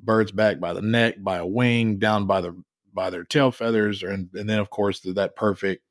birds 0.00 0.32
back 0.32 0.60
by 0.60 0.72
the 0.74 0.82
neck, 0.82 1.16
by 1.22 1.38
a 1.38 1.46
wing, 1.46 1.98
down 1.98 2.26
by 2.26 2.40
the 2.42 2.60
by 2.94 3.10
their 3.10 3.24
tail 3.24 3.52
feathers, 3.52 4.02
or, 4.02 4.10
and, 4.10 4.30
and 4.34 4.48
then 4.50 4.58
of 4.60 4.70
course 4.70 5.00
the, 5.00 5.12
that 5.14 5.36
perfect 5.36 5.84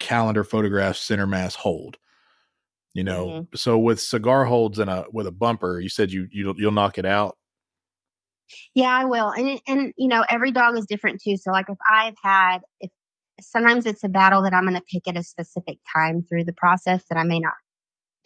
calendar 0.00 0.44
photograph 0.44 0.96
center 0.96 1.26
mass 1.26 1.54
hold. 1.54 1.98
You 2.92 3.04
know, 3.04 3.46
so 3.54 3.78
with 3.78 4.00
cigar 4.00 4.44
holds 4.44 4.78
and 4.80 4.90
a 4.90 5.04
with 5.12 5.26
a 5.26 5.32
bumper, 5.32 5.78
you 5.80 5.88
said 5.88 6.10
you 6.10 6.26
you 6.32 6.54
you'll 6.56 6.72
knock 6.72 6.98
it 6.98 7.06
out. 7.06 7.36
Yeah, 8.74 8.88
I 8.90 9.04
will. 9.04 9.30
And 9.30 9.60
and 9.68 9.92
you 9.96 10.08
know, 10.08 10.24
every 10.28 10.50
dog 10.50 10.76
is 10.76 10.86
different 10.86 11.20
too. 11.22 11.36
So 11.36 11.50
like 11.52 11.66
if 11.68 11.78
I've 11.88 12.16
had 12.22 12.58
if 12.80 12.90
sometimes 13.40 13.86
it's 13.86 14.04
a 14.04 14.08
battle 14.08 14.42
that 14.42 14.52
I'm 14.52 14.64
going 14.64 14.74
to 14.74 14.82
pick 14.82 15.06
at 15.08 15.16
a 15.16 15.22
specific 15.22 15.78
time 15.92 16.24
through 16.28 16.44
the 16.44 16.52
process 16.52 17.04
that 17.08 17.18
I 17.18 17.22
may 17.22 17.40
not 17.40 17.54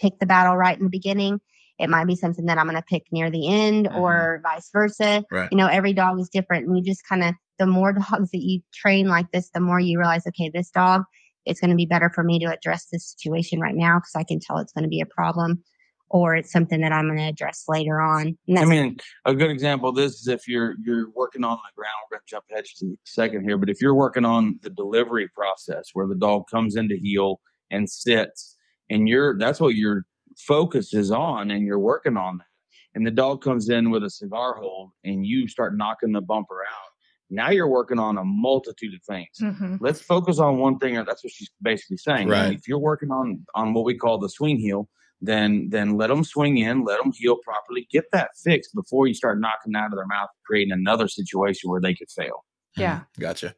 pick 0.00 0.18
the 0.18 0.26
battle 0.26 0.56
right 0.56 0.76
in 0.76 0.84
the 0.84 0.90
beginning. 0.90 1.40
It 1.78 1.90
might 1.90 2.06
be 2.06 2.16
something 2.16 2.46
that 2.46 2.58
I'm 2.58 2.66
going 2.66 2.76
to 2.76 2.82
pick 2.82 3.04
near 3.12 3.30
the 3.30 3.48
end 3.48 3.86
Mhm. 3.86 3.98
or 3.98 4.40
vice 4.42 4.70
versa. 4.72 5.24
Right. 5.30 5.48
You 5.50 5.58
know, 5.58 5.66
every 5.66 5.92
dog 5.92 6.20
is 6.20 6.28
different 6.28 6.66
and 6.66 6.76
you 6.76 6.82
just 6.82 7.06
kind 7.06 7.22
of 7.22 7.34
the 7.58 7.66
more 7.66 7.92
dogs 8.20 8.30
that 8.30 8.42
you 8.42 8.60
train 8.72 9.08
like 9.08 9.30
this, 9.32 9.50
the 9.50 9.60
more 9.60 9.78
you 9.78 9.98
realize 9.98 10.26
okay, 10.26 10.50
this 10.52 10.70
dog 10.70 11.02
it's 11.46 11.60
going 11.60 11.70
to 11.70 11.76
be 11.76 11.86
better 11.86 12.10
for 12.10 12.24
me 12.24 12.38
to 12.40 12.46
address 12.46 12.86
this 12.92 13.14
situation 13.18 13.60
right 13.60 13.74
now 13.74 13.98
because 13.98 14.14
I 14.16 14.24
can 14.24 14.40
tell 14.40 14.58
it's 14.58 14.72
going 14.72 14.84
to 14.84 14.88
be 14.88 15.00
a 15.00 15.06
problem 15.06 15.62
or 16.10 16.36
it's 16.36 16.52
something 16.52 16.80
that 16.80 16.92
I'm 16.92 17.06
going 17.06 17.18
to 17.18 17.24
address 17.24 17.64
later 17.66 18.00
on. 18.00 18.38
I 18.56 18.64
mean, 18.64 18.98
a 19.24 19.34
good 19.34 19.50
example 19.50 19.88
of 19.88 19.96
this 19.96 20.20
is 20.20 20.28
if 20.28 20.46
you're 20.46 20.76
you're 20.84 21.10
working 21.10 21.44
on 21.44 21.56
the 21.56 21.74
ground. 21.76 21.94
We're 22.10 22.18
going 22.18 22.22
to 22.26 22.30
jump 22.30 22.44
ahead 22.50 22.64
just 22.66 22.82
a 22.82 22.96
second 23.04 23.42
here, 23.42 23.58
but 23.58 23.68
if 23.68 23.80
you're 23.80 23.94
working 23.94 24.24
on 24.24 24.58
the 24.62 24.70
delivery 24.70 25.28
process 25.28 25.90
where 25.92 26.06
the 26.06 26.14
dog 26.14 26.44
comes 26.48 26.76
into 26.76 26.96
heel 26.96 27.40
and 27.70 27.90
sits, 27.90 28.56
and 28.90 29.08
you're 29.08 29.36
that's 29.38 29.60
what 29.60 29.74
your 29.74 30.04
focus 30.38 30.94
is 30.94 31.10
on, 31.10 31.50
and 31.50 31.66
you're 31.66 31.80
working 31.80 32.16
on 32.16 32.38
that, 32.38 32.46
and 32.94 33.04
the 33.04 33.10
dog 33.10 33.42
comes 33.42 33.68
in 33.68 33.90
with 33.90 34.04
a 34.04 34.10
cigar 34.10 34.54
hold, 34.54 34.90
and 35.04 35.26
you 35.26 35.48
start 35.48 35.76
knocking 35.76 36.12
the 36.12 36.20
bumper 36.20 36.62
out. 36.62 36.93
Now 37.34 37.50
you're 37.50 37.68
working 37.68 37.98
on 37.98 38.16
a 38.16 38.24
multitude 38.24 38.94
of 38.94 39.02
things. 39.02 39.28
Mhm. 39.40 39.78
Let's 39.80 40.00
focus 40.00 40.38
on 40.38 40.58
one 40.58 40.78
thing, 40.78 40.96
or 40.96 41.04
that's 41.04 41.22
what 41.24 41.32
she's 41.32 41.50
basically 41.60 41.96
saying. 41.98 42.28
Right. 42.28 42.52
If 42.54 42.66
you're 42.68 42.78
working 42.78 43.10
on 43.10 43.44
on 43.54 43.74
what 43.74 43.84
we 43.84 43.96
call 43.96 44.18
the 44.18 44.28
swing 44.28 44.58
heel, 44.58 44.88
then 45.20 45.68
then 45.70 45.96
let 45.96 46.08
them 46.08 46.24
swing 46.24 46.58
in, 46.58 46.84
let 46.84 47.02
them 47.02 47.12
heel 47.12 47.36
properly, 47.44 47.86
get 47.90 48.04
that 48.12 48.30
fixed 48.42 48.74
before 48.74 49.06
you 49.06 49.14
start 49.14 49.40
knocking 49.40 49.74
out 49.74 49.86
of 49.86 49.96
their 49.96 50.06
mouth, 50.06 50.28
creating 50.46 50.72
another 50.72 51.08
situation 51.08 51.70
where 51.70 51.80
they 51.80 51.94
could 51.94 52.10
fail. 52.10 52.44
Yeah. 52.76 53.00
Mhm. 53.00 53.20
Gotcha. 53.20 53.54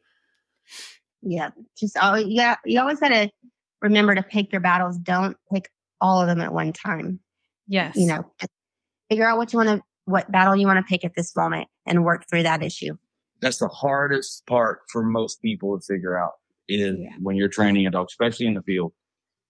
Yeah, 1.21 1.49
just 1.77 1.97
oh 2.01 2.15
yeah, 2.15 2.55
you 2.65 2.79
always 2.79 2.99
got 2.99 3.09
to 3.09 3.29
remember 3.81 4.15
to 4.15 4.23
pick 4.23 4.51
your 4.51 4.61
battles. 4.61 4.97
Don't 4.97 5.35
pick 5.51 5.69
all 5.99 6.21
of 6.21 6.27
them 6.27 6.41
at 6.41 6.53
one 6.53 6.73
time. 6.73 7.19
Yes. 7.67 7.95
You 7.95 8.07
know, 8.07 8.31
figure 9.09 9.27
out 9.27 9.37
what 9.37 9.51
you 9.51 9.57
want 9.57 9.69
to, 9.69 9.83
what 10.05 10.31
battle 10.31 10.55
you 10.55 10.67
want 10.67 10.77
to 10.77 10.89
pick 10.89 11.03
at 11.03 11.15
this 11.15 11.35
moment, 11.35 11.67
and 11.85 12.05
work 12.05 12.25
through 12.29 12.43
that 12.43 12.61
issue. 12.63 12.97
That's 13.41 13.57
the 13.59 13.67
hardest 13.67 14.45
part 14.47 14.81
for 14.91 15.03
most 15.03 15.41
people 15.41 15.77
to 15.79 15.85
figure 15.85 16.17
out 16.17 16.33
is 16.67 16.97
Yeah. 16.99 17.15
when 17.21 17.35
you're 17.35 17.47
training 17.49 17.87
a 17.87 17.91
dog, 17.91 18.07
especially 18.09 18.47
in 18.47 18.53
the 18.55 18.61
field. 18.63 18.93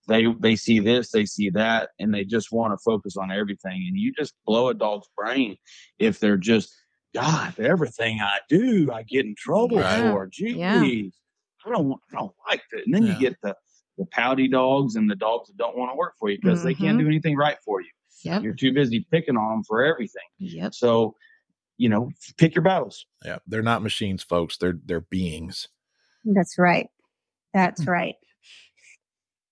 They 0.08 0.26
they 0.40 0.56
see 0.56 0.80
this, 0.80 1.12
they 1.12 1.26
see 1.26 1.50
that, 1.52 1.90
and 2.00 2.14
they 2.14 2.24
just 2.24 2.52
want 2.52 2.74
to 2.74 2.78
focus 2.84 3.18
on 3.18 3.32
everything. 3.32 3.86
And 3.88 3.98
you 3.98 4.14
just 4.14 4.34
blow 4.46 4.70
a 4.70 4.74
dog's 4.74 5.08
brain 5.18 5.58
if 6.00 6.20
they're 6.20 6.38
just 6.38 6.74
God, 7.14 7.58
everything 7.60 8.20
I 8.22 8.40
do, 8.50 8.92
I 8.92 9.04
get 9.04 9.26
in 9.26 9.34
trouble 9.38 9.80
Right. 9.80 10.00
for. 10.02 10.28
Geez, 10.28 10.56
Yeah. 10.56 10.82
I 11.66 11.70
don't 11.70 12.00
I 12.12 12.16
don't 12.16 12.34
like 12.48 12.62
that. 12.72 12.86
And 12.86 12.94
then 12.94 13.04
Yeah. 13.06 13.14
you 13.14 13.20
get 13.20 13.38
the 13.42 13.56
the 13.98 14.06
pouty 14.06 14.48
dogs 14.48 14.96
and 14.96 15.10
the 15.10 15.16
dogs 15.16 15.48
that 15.50 15.58
don't 15.58 15.76
want 15.76 15.92
to 15.92 15.96
work 15.98 16.14
for 16.20 16.30
you 16.30 16.38
because 16.40 16.62
they 16.64 16.76
can't 16.76 16.98
Mhm. 16.98 17.02
do 17.02 17.08
anything 17.08 17.36
right 17.36 17.58
for 17.66 17.82
you. 17.82 17.90
Yep. 18.24 18.44
You're 18.44 18.54
too 18.54 18.72
busy 18.72 19.00
picking 19.12 19.36
on 19.36 19.50
them 19.58 19.64
for 19.64 19.84
everything. 19.84 20.22
Yep. 20.38 20.76
So, 20.76 21.16
you 21.78 21.90
know, 21.90 22.12
pick 22.38 22.56
your 22.56 22.64
battles. 22.64 23.06
Yeah, 23.24 23.38
they're 23.48 23.62
not 23.62 23.82
machines, 23.84 24.24
folks. 24.24 24.58
They're 24.58 24.80
they're 24.86 25.02
beings. 25.02 25.68
That's 26.26 26.58
right. 26.58 26.88
That's 27.54 27.84
Hmm. 27.84 27.90
right. 27.90 28.16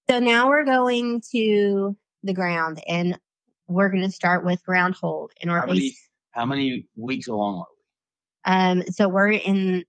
So 0.09 0.19
now 0.19 0.49
we're 0.49 0.65
going 0.65 1.21
to 1.31 1.97
the 2.23 2.33
ground, 2.33 2.81
and 2.87 3.19
we're 3.67 3.89
going 3.89 4.03
to 4.03 4.11
start 4.11 4.45
with 4.45 4.63
ground 4.63 4.95
hold. 4.95 5.31
And 5.41 5.49
How 5.49 5.65
many 5.65 5.79
base, 5.79 6.09
how 6.31 6.45
many 6.45 6.87
weeks 6.95 7.27
along 7.27 7.63
are 8.45 8.53
we? 8.75 8.81
um, 8.81 8.83
so 8.91 9.07
we're 9.09 9.31
in, 9.31 9.83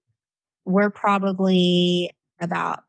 we're 0.64 0.88
probably 0.90 2.10
about 2.40 2.80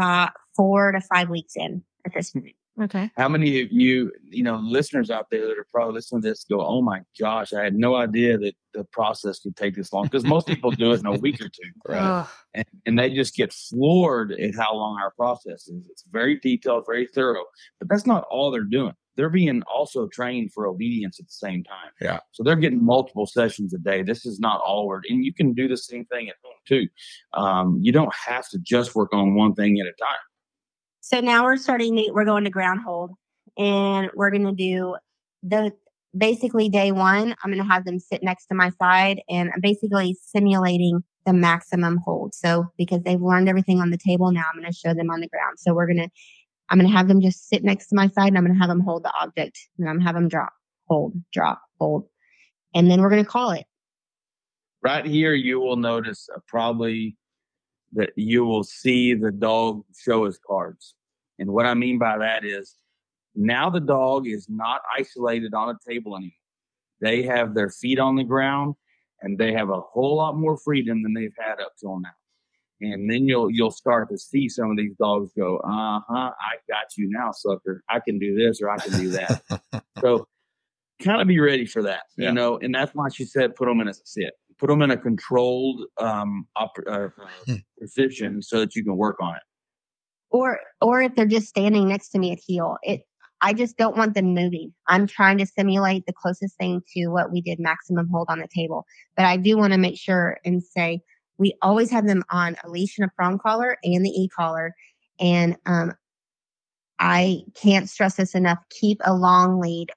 uh, 0.00 0.28
four 0.54 0.92
to 0.92 1.00
five 1.02 1.28
weeks 1.28 1.54
in 1.56 1.82
at 2.06 2.14
this 2.14 2.30
point. 2.30 2.54
Okay. 2.80 3.10
How 3.16 3.28
many 3.28 3.62
of 3.62 3.72
you, 3.72 4.12
you 4.22 4.42
know, 4.42 4.56
listeners 4.56 5.10
out 5.10 5.26
there 5.30 5.46
that 5.46 5.58
are 5.58 5.66
probably 5.72 5.94
listening 5.94 6.22
to 6.22 6.28
this 6.28 6.44
go, 6.44 6.64
oh 6.64 6.82
my 6.82 7.00
gosh, 7.18 7.54
I 7.54 7.64
had 7.64 7.74
no 7.74 7.96
idea 7.96 8.36
that 8.36 8.52
the 8.74 8.84
process 8.84 9.40
could 9.40 9.56
take 9.56 9.74
this 9.74 9.92
long. 9.92 10.04
Because 10.04 10.24
most 10.24 10.46
people 10.46 10.70
do 10.70 10.92
it 10.92 11.00
in 11.00 11.06
a 11.06 11.12
week 11.12 11.40
or 11.40 11.48
two. 11.48 11.70
Ugh. 11.88 12.28
And, 12.52 12.66
and 12.84 12.98
they 12.98 13.10
just 13.10 13.34
get 13.34 13.52
floored 13.52 14.32
at 14.32 14.54
how 14.54 14.74
long 14.74 14.98
our 15.00 15.12
process 15.12 15.68
is. 15.68 15.88
It's 15.90 16.04
very 16.10 16.38
detailed, 16.38 16.84
very 16.86 17.06
thorough. 17.06 17.44
But 17.78 17.88
that's 17.88 18.06
not 18.06 18.24
all 18.30 18.50
they're 18.50 18.62
doing. 18.64 18.94
They're 19.16 19.30
being 19.30 19.62
also 19.62 20.06
trained 20.08 20.52
for 20.52 20.66
obedience 20.66 21.18
at 21.18 21.26
the 21.26 21.32
same 21.32 21.64
time. 21.64 21.90
Yeah. 22.02 22.20
So 22.32 22.42
they're 22.42 22.54
getting 22.56 22.84
multiple 22.84 23.26
sessions 23.26 23.72
a 23.72 23.78
day. 23.78 24.02
This 24.02 24.26
is 24.26 24.38
not 24.38 24.60
all 24.60 24.86
work. 24.86 25.04
And 25.08 25.24
you 25.24 25.32
can 25.32 25.54
do 25.54 25.66
the 25.66 25.78
same 25.78 26.04
thing 26.06 26.28
at 26.28 26.34
home 26.44 26.54
too. 26.68 26.88
Um, 27.32 27.78
you 27.80 27.92
don't 27.92 28.12
have 28.14 28.46
to 28.50 28.58
just 28.58 28.94
work 28.94 29.14
on 29.14 29.34
one 29.34 29.54
thing 29.54 29.80
at 29.80 29.86
a 29.86 29.94
time. 29.98 30.18
So 31.08 31.20
now 31.20 31.44
we're 31.44 31.56
starting 31.56 32.04
we're 32.12 32.24
going 32.24 32.42
to 32.42 32.50
ground 32.50 32.80
hold 32.84 33.12
and 33.56 34.10
we're 34.16 34.32
going 34.32 34.44
to 34.44 34.52
do 34.52 34.96
the 35.40 35.70
basically 36.18 36.68
day 36.68 36.90
one. 36.90 37.36
I'm 37.44 37.52
going 37.52 37.62
to 37.62 37.72
have 37.72 37.84
them 37.84 38.00
sit 38.00 38.24
next 38.24 38.46
to 38.46 38.56
my 38.56 38.70
side 38.70 39.20
and 39.28 39.52
I'm 39.54 39.60
basically 39.60 40.16
simulating 40.20 41.04
the 41.24 41.32
maximum 41.32 42.00
hold. 42.04 42.34
So 42.34 42.66
because 42.76 43.04
they've 43.04 43.22
learned 43.22 43.48
everything 43.48 43.80
on 43.80 43.90
the 43.90 43.96
table, 43.96 44.32
now 44.32 44.46
I'm 44.52 44.60
going 44.60 44.68
to 44.68 44.76
show 44.76 44.94
them 44.94 45.08
on 45.10 45.20
the 45.20 45.28
ground. 45.28 45.60
So 45.60 45.74
we're 45.74 45.86
going 45.86 45.98
to, 45.98 46.08
I'm 46.70 46.78
going 46.78 46.90
to 46.90 46.96
have 46.96 47.06
them 47.06 47.20
just 47.20 47.48
sit 47.48 47.62
next 47.62 47.86
to 47.90 47.94
my 47.94 48.08
side 48.08 48.26
and 48.26 48.36
I'm 48.36 48.44
going 48.44 48.56
to 48.56 48.60
have 48.60 48.68
them 48.68 48.80
hold 48.80 49.04
the 49.04 49.12
object 49.20 49.60
and 49.78 49.88
I'm 49.88 49.94
going 49.94 50.00
to 50.00 50.06
have 50.06 50.16
them 50.16 50.26
drop, 50.26 50.54
hold, 50.88 51.12
drop, 51.32 51.62
hold. 51.78 52.08
And 52.74 52.90
then 52.90 53.00
we're 53.00 53.10
going 53.10 53.24
to 53.24 53.30
call 53.30 53.52
it. 53.52 53.64
right 54.82 55.06
here 55.06 55.34
you 55.34 55.60
will 55.60 55.76
notice 55.76 56.28
uh, 56.34 56.40
probably 56.48 57.16
that 57.92 58.10
you 58.16 58.44
will 58.44 58.64
see 58.64 59.14
the 59.14 59.30
dog 59.30 59.84
show 59.96 60.24
his 60.24 60.40
cards 60.44 60.95
and 61.38 61.50
what 61.50 61.66
i 61.66 61.74
mean 61.74 61.98
by 61.98 62.16
that 62.18 62.44
is 62.44 62.76
now 63.34 63.68
the 63.70 63.80
dog 63.80 64.26
is 64.26 64.46
not 64.48 64.80
isolated 64.98 65.52
on 65.54 65.68
a 65.68 65.78
table 65.88 66.16
anymore 66.16 66.32
they 67.00 67.22
have 67.22 67.54
their 67.54 67.70
feet 67.70 67.98
on 67.98 68.16
the 68.16 68.24
ground 68.24 68.74
and 69.22 69.38
they 69.38 69.52
have 69.52 69.70
a 69.70 69.80
whole 69.80 70.16
lot 70.16 70.36
more 70.36 70.56
freedom 70.58 71.02
than 71.02 71.12
they've 71.14 71.34
had 71.38 71.60
up 71.60 71.72
till 71.78 71.98
now 72.00 72.08
and 72.80 73.10
then 73.10 73.26
you'll 73.26 73.50
you'll 73.50 73.70
start 73.70 74.08
to 74.10 74.18
see 74.18 74.48
some 74.48 74.70
of 74.70 74.76
these 74.76 74.94
dogs 74.98 75.30
go 75.36 75.56
uh-huh 75.58 76.30
i 76.40 76.54
got 76.68 76.86
you 76.96 77.08
now 77.10 77.30
sucker 77.32 77.82
i 77.88 77.98
can 78.00 78.18
do 78.18 78.34
this 78.34 78.60
or 78.62 78.70
i 78.70 78.76
can 78.78 78.92
do 78.98 79.10
that 79.10 79.42
so 80.02 80.26
kind 81.02 81.20
of 81.20 81.28
be 81.28 81.38
ready 81.38 81.66
for 81.66 81.82
that, 81.82 82.04
Yeah. 82.16 82.28
you 82.28 82.34
know. 82.34 82.56
And 82.58 82.74
that's 82.74 82.94
why 82.94 83.10
she 83.10 83.26
said 83.26 83.54
put 83.54 83.66
them 83.66 83.80
in 83.80 83.88
a 83.88 83.92
sit, 83.92 84.32
put 84.58 84.68
them 84.68 84.80
in 84.80 84.90
a 84.90 84.96
controlled 84.96 85.84
um 85.98 86.46
op- 86.56 86.78
uh, 86.86 87.08
Hmm. 87.46 87.54
position 87.78 88.40
so 88.40 88.60
that 88.60 88.74
you 88.74 88.82
can 88.82 88.96
work 88.96 89.16
on 89.20 89.34
it. 89.36 89.42
Or 90.30 90.58
or 90.80 91.02
if 91.02 91.14
they're 91.14 91.26
just 91.26 91.48
standing 91.48 91.88
next 91.88 92.10
to 92.10 92.18
me 92.18 92.32
at 92.32 92.38
heel 92.38 92.76
it 92.82 93.02
I 93.42 93.52
just 93.52 93.76
don't 93.76 93.96
want 93.96 94.14
them 94.14 94.34
moving. 94.34 94.72
I'm 94.88 95.06
trying 95.06 95.38
to 95.38 95.46
simulate 95.46 96.06
the 96.06 96.12
closest 96.12 96.56
thing 96.56 96.80
to 96.94 97.08
what 97.08 97.30
we 97.30 97.40
did 97.40 97.60
maximum 97.60 98.08
hold 98.10 98.28
on 98.30 98.38
the 98.38 98.48
table. 98.54 98.86
But 99.16 99.26
I 99.26 99.36
do 99.36 99.58
want 99.58 99.72
to 99.72 99.78
make 99.78 99.98
sure 99.98 100.38
and 100.44 100.62
say 100.62 101.00
we 101.38 101.54
always 101.60 101.90
have 101.90 102.06
them 102.06 102.22
on 102.30 102.56
a 102.64 102.70
leash 102.70 102.98
and 102.98 103.06
a 103.06 103.12
prong 103.14 103.38
collar 103.38 103.76
and 103.84 104.04
the 104.04 104.10
e 104.10 104.28
collar. 104.34 104.74
And 105.20 105.56
um, 105.66 105.92
I 106.98 107.42
can't 107.54 107.88
stress 107.88 108.16
this 108.16 108.34
enough. 108.34 108.58
Keep 108.80 109.00
a 109.04 109.14
long 109.14 109.60
lead. 109.60 109.90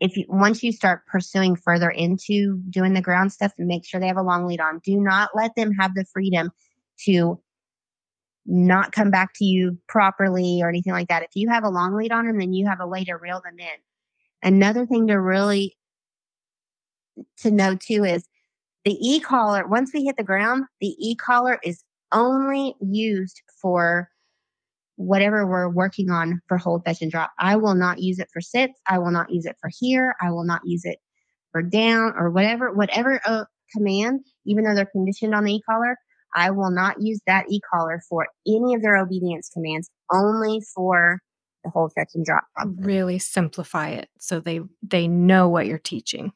If 0.00 0.16
you 0.16 0.24
once 0.28 0.62
you 0.62 0.72
start 0.72 1.06
pursuing 1.06 1.56
further 1.56 1.90
into 1.90 2.60
doing 2.70 2.94
the 2.94 3.00
ground 3.00 3.32
stuff, 3.32 3.52
make 3.58 3.86
sure 3.86 4.00
they 4.00 4.08
have 4.08 4.16
a 4.16 4.22
long 4.22 4.46
lead 4.46 4.60
on. 4.60 4.80
Do 4.84 5.00
not 5.00 5.30
let 5.34 5.54
them 5.56 5.72
have 5.72 5.94
the 5.94 6.04
freedom 6.12 6.50
to 7.06 7.40
not 8.46 8.92
come 8.92 9.10
back 9.10 9.30
to 9.36 9.44
you 9.44 9.78
properly 9.88 10.60
or 10.62 10.68
anything 10.68 10.92
like 10.92 11.08
that. 11.08 11.22
If 11.22 11.30
you 11.34 11.48
have 11.48 11.64
a 11.64 11.70
long 11.70 11.94
lead 11.94 12.12
on 12.12 12.26
them, 12.26 12.38
then 12.38 12.52
you 12.52 12.66
have 12.66 12.80
a 12.80 12.86
way 12.86 13.04
to 13.04 13.14
reel 13.14 13.40
them 13.44 13.58
in. 13.58 13.66
Another 14.42 14.86
thing 14.86 15.06
to 15.06 15.14
really 15.14 15.76
to 17.38 17.50
know 17.50 17.76
too 17.76 18.04
is 18.04 18.24
the 18.84 18.96
e-collar, 19.00 19.66
once 19.66 19.92
we 19.94 20.04
hit 20.04 20.16
the 20.16 20.24
ground, 20.24 20.64
the 20.80 20.94
e-collar 20.98 21.58
is 21.64 21.82
only 22.12 22.74
used 22.80 23.40
for 23.60 24.10
whatever 24.96 25.46
we're 25.46 25.68
working 25.68 26.10
on 26.10 26.40
for 26.46 26.58
hold, 26.58 26.84
fetch, 26.84 27.02
and 27.02 27.10
drop. 27.10 27.32
I 27.38 27.56
will 27.56 27.74
not 27.74 28.00
use 28.00 28.18
it 28.18 28.28
for 28.32 28.40
sits. 28.40 28.78
I 28.88 28.98
will 28.98 29.10
not 29.10 29.30
use 29.30 29.46
it 29.46 29.56
for 29.60 29.70
here. 29.72 30.14
I 30.20 30.30
will 30.30 30.44
not 30.44 30.60
use 30.64 30.84
it 30.84 30.98
for 31.50 31.62
down 31.62 32.12
or 32.16 32.30
whatever, 32.30 32.72
whatever 32.72 33.20
uh, 33.24 33.44
command, 33.74 34.20
even 34.44 34.64
though 34.64 34.74
they're 34.74 34.84
conditioned 34.86 35.34
on 35.34 35.44
the 35.44 35.54
e-collar, 35.54 35.96
I 36.34 36.50
will 36.50 36.70
not 36.70 37.00
use 37.00 37.20
that 37.26 37.46
e-collar 37.48 38.02
for 38.08 38.28
any 38.46 38.74
of 38.74 38.82
their 38.82 38.96
obedience 38.96 39.50
commands, 39.52 39.90
only 40.12 40.60
for 40.74 41.20
the 41.62 41.70
hold, 41.70 41.92
fetch, 41.94 42.10
and 42.14 42.24
drop. 42.24 42.44
Really 42.76 43.18
simplify 43.18 43.90
it 43.90 44.08
so 44.18 44.40
they 44.40 44.60
they 44.82 45.08
know 45.08 45.48
what 45.48 45.66
you're 45.66 45.78
teaching. 45.78 46.32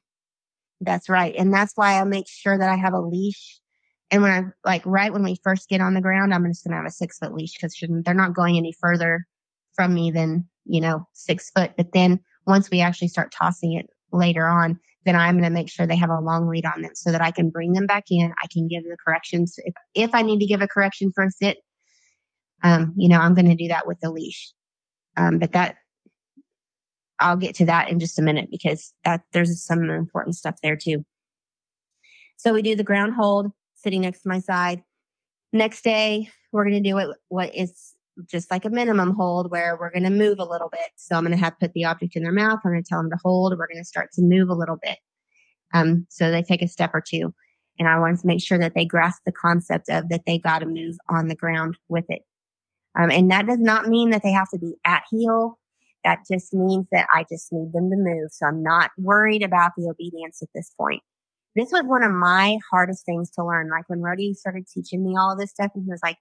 That's 0.80 1.08
right. 1.08 1.34
And 1.36 1.52
that's 1.52 1.72
why 1.74 2.00
I 2.00 2.04
make 2.04 2.28
sure 2.28 2.56
that 2.56 2.68
I 2.68 2.76
have 2.76 2.94
a 2.94 3.00
leash. 3.00 3.60
And 4.10 4.22
when 4.22 4.30
I 4.30 4.68
like 4.68 4.82
right 4.86 5.12
when 5.12 5.22
we 5.22 5.36
first 5.42 5.68
get 5.68 5.80
on 5.80 5.94
the 5.94 6.00
ground, 6.00 6.32
I'm 6.32 6.46
just 6.46 6.64
gonna 6.64 6.76
have 6.76 6.86
a 6.86 6.90
six 6.90 7.18
foot 7.18 7.34
leash 7.34 7.54
because 7.54 7.76
they're 8.04 8.14
not 8.14 8.34
going 8.34 8.56
any 8.56 8.72
further 8.72 9.26
from 9.74 9.94
me 9.94 10.10
than, 10.10 10.48
you 10.64 10.80
know, 10.80 11.06
six 11.12 11.50
foot. 11.50 11.72
But 11.76 11.92
then 11.92 12.20
once 12.46 12.70
we 12.70 12.80
actually 12.80 13.08
start 13.08 13.32
tossing 13.32 13.74
it 13.74 13.90
later 14.12 14.46
on, 14.46 14.80
then 15.04 15.16
I'm 15.16 15.34
going 15.34 15.44
to 15.44 15.50
make 15.50 15.70
sure 15.70 15.86
they 15.86 15.96
have 15.96 16.10
a 16.10 16.20
long 16.20 16.48
lead 16.48 16.66
on 16.66 16.82
them 16.82 16.94
so 16.94 17.12
that 17.12 17.20
I 17.20 17.30
can 17.30 17.50
bring 17.50 17.72
them 17.72 17.86
back 17.86 18.04
in. 18.10 18.32
I 18.42 18.46
can 18.52 18.68
give 18.68 18.84
the 18.84 18.96
corrections. 19.02 19.54
If, 19.58 19.74
if 19.94 20.14
I 20.14 20.22
need 20.22 20.40
to 20.40 20.46
give 20.46 20.60
a 20.60 20.68
correction 20.68 21.10
for 21.14 21.24
a 21.24 21.30
sit, 21.30 21.58
um, 22.62 22.92
you 22.96 23.08
know, 23.08 23.18
I'm 23.18 23.34
going 23.34 23.48
to 23.48 23.54
do 23.54 23.68
that 23.68 23.86
with 23.86 24.00
the 24.00 24.10
leash. 24.10 24.52
Um, 25.16 25.38
but 25.38 25.52
that 25.52 25.76
I'll 27.20 27.36
get 27.36 27.54
to 27.56 27.66
that 27.66 27.88
in 27.88 27.98
just 27.98 28.18
a 28.18 28.22
minute 28.22 28.48
because 28.50 28.92
that 29.04 29.22
there's 29.32 29.64
some 29.64 29.88
important 29.90 30.36
stuff 30.36 30.56
there 30.62 30.76
too. 30.76 31.04
So 32.36 32.52
we 32.52 32.62
do 32.62 32.76
the 32.76 32.84
ground 32.84 33.14
hold 33.14 33.50
sitting 33.74 34.02
next 34.02 34.22
to 34.22 34.28
my 34.28 34.40
side. 34.40 34.82
Next 35.52 35.82
day, 35.82 36.30
we're 36.52 36.64
going 36.64 36.82
to 36.82 36.88
do 36.88 36.98
it 36.98 37.16
what 37.28 37.54
is 37.54 37.94
just 38.26 38.50
like 38.50 38.64
a 38.64 38.70
minimum 38.70 39.14
hold 39.14 39.50
where 39.50 39.76
we're 39.78 39.90
going 39.90 40.04
to 40.04 40.10
move 40.10 40.38
a 40.38 40.44
little 40.44 40.68
bit. 40.70 40.90
So 40.96 41.16
I'm 41.16 41.24
going 41.24 41.36
to 41.36 41.42
have 41.42 41.58
put 41.58 41.72
the 41.72 41.84
object 41.84 42.16
in 42.16 42.22
their 42.22 42.32
mouth. 42.32 42.60
I'm 42.64 42.72
going 42.72 42.82
to 42.82 42.88
tell 42.88 43.00
them 43.00 43.10
to 43.10 43.18
hold. 43.22 43.52
We're 43.52 43.68
going 43.68 43.82
to 43.82 43.84
start 43.84 44.10
to 44.12 44.22
move 44.22 44.48
a 44.48 44.54
little 44.54 44.78
bit. 44.82 44.98
Um, 45.74 46.06
so 46.08 46.30
they 46.30 46.42
take 46.42 46.62
a 46.62 46.68
step 46.68 46.90
or 46.94 47.00
two. 47.06 47.34
And 47.78 47.88
I 47.88 47.98
want 47.98 48.20
to 48.20 48.26
make 48.26 48.42
sure 48.42 48.58
that 48.58 48.74
they 48.74 48.84
grasp 48.84 49.22
the 49.24 49.32
concept 49.32 49.88
of 49.88 50.08
that 50.08 50.22
they 50.26 50.38
got 50.38 50.60
to 50.60 50.66
move 50.66 50.96
on 51.08 51.28
the 51.28 51.36
ground 51.36 51.76
with 51.88 52.06
it. 52.08 52.22
Um, 52.98 53.10
and 53.10 53.30
that 53.30 53.46
does 53.46 53.60
not 53.60 53.86
mean 53.86 54.10
that 54.10 54.22
they 54.22 54.32
have 54.32 54.50
to 54.50 54.58
be 54.58 54.74
at 54.84 55.04
heel. 55.10 55.58
That 56.04 56.20
just 56.30 56.52
means 56.52 56.86
that 56.90 57.06
I 57.14 57.24
just 57.30 57.52
need 57.52 57.72
them 57.72 57.90
to 57.90 57.96
move. 57.96 58.30
So 58.32 58.46
I'm 58.46 58.62
not 58.62 58.90
worried 58.98 59.42
about 59.42 59.72
the 59.76 59.88
obedience 59.88 60.42
at 60.42 60.48
this 60.54 60.72
point. 60.76 61.02
This 61.54 61.70
was 61.70 61.82
one 61.84 62.02
of 62.02 62.12
my 62.12 62.58
hardest 62.70 63.04
things 63.04 63.30
to 63.32 63.44
learn. 63.44 63.70
Like 63.70 63.88
when 63.88 64.00
Rody 64.00 64.34
started 64.34 64.66
teaching 64.72 65.04
me 65.04 65.16
all 65.16 65.32
of 65.32 65.38
this 65.38 65.50
stuff, 65.50 65.70
and 65.74 65.84
he 65.84 65.90
was 65.90 66.00
like, 66.02 66.16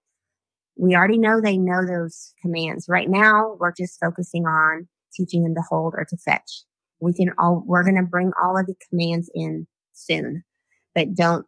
we 0.78 0.96
already 0.96 1.18
know 1.18 1.42
they 1.42 1.58
know 1.58 1.86
those 1.86 2.34
commands. 2.42 2.88
Right 2.88 3.10
now, 3.10 3.58
we're 3.60 3.74
just 3.74 4.00
focusing 4.00 4.46
on 4.46 4.88
teaching 5.14 5.44
them 5.44 5.56
to 5.56 5.62
hold 5.68 5.94
or 5.96 6.06
to 6.06 6.18
fetch. 6.18 6.64
We 7.00 7.14
can 7.14 7.32
all, 7.38 7.64
we're 7.66 7.84
going 7.84 7.96
to 7.96 8.04
bring 8.04 8.32
all 8.42 8.58
of 8.58 8.68
the 8.68 8.76
commands 8.90 9.30
in 9.34 9.68
soon, 9.94 10.44
but 10.96 11.14
don't, 11.16 11.46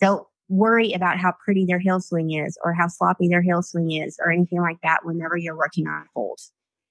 don't 0.00 0.26
worry 0.48 0.92
about 0.92 1.18
how 1.18 1.32
pretty 1.44 1.64
their 1.64 1.78
heel 1.78 2.00
swing 2.00 2.32
is 2.32 2.58
or 2.64 2.74
how 2.74 2.88
sloppy 2.88 3.28
their 3.28 3.42
heel 3.42 3.62
swing 3.62 3.92
is 3.92 4.18
or 4.24 4.30
anything 4.30 4.60
like 4.60 4.76
that 4.82 5.04
whenever 5.04 5.36
you're 5.36 5.56
working 5.56 5.86
on 5.86 6.06
hold. 6.14 6.38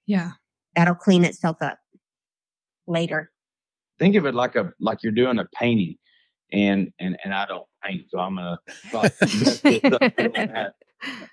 Yeah. 0.05 0.31
That'll 0.75 0.95
clean 0.95 1.23
itself 1.23 1.57
up 1.61 1.77
later. 2.87 3.31
Think 3.99 4.15
of 4.15 4.25
it 4.25 4.33
like 4.33 4.55
a, 4.55 4.73
like 4.79 4.99
you're 5.03 5.11
doing 5.11 5.39
a 5.39 5.45
painting 5.55 5.95
and, 6.51 6.91
and, 6.99 7.17
and 7.23 7.33
I 7.33 7.45
don't 7.45 7.65
paint. 7.83 8.05
So 8.09 8.19
I'm 8.19 8.35
going 8.35 8.57
to, 8.91 10.73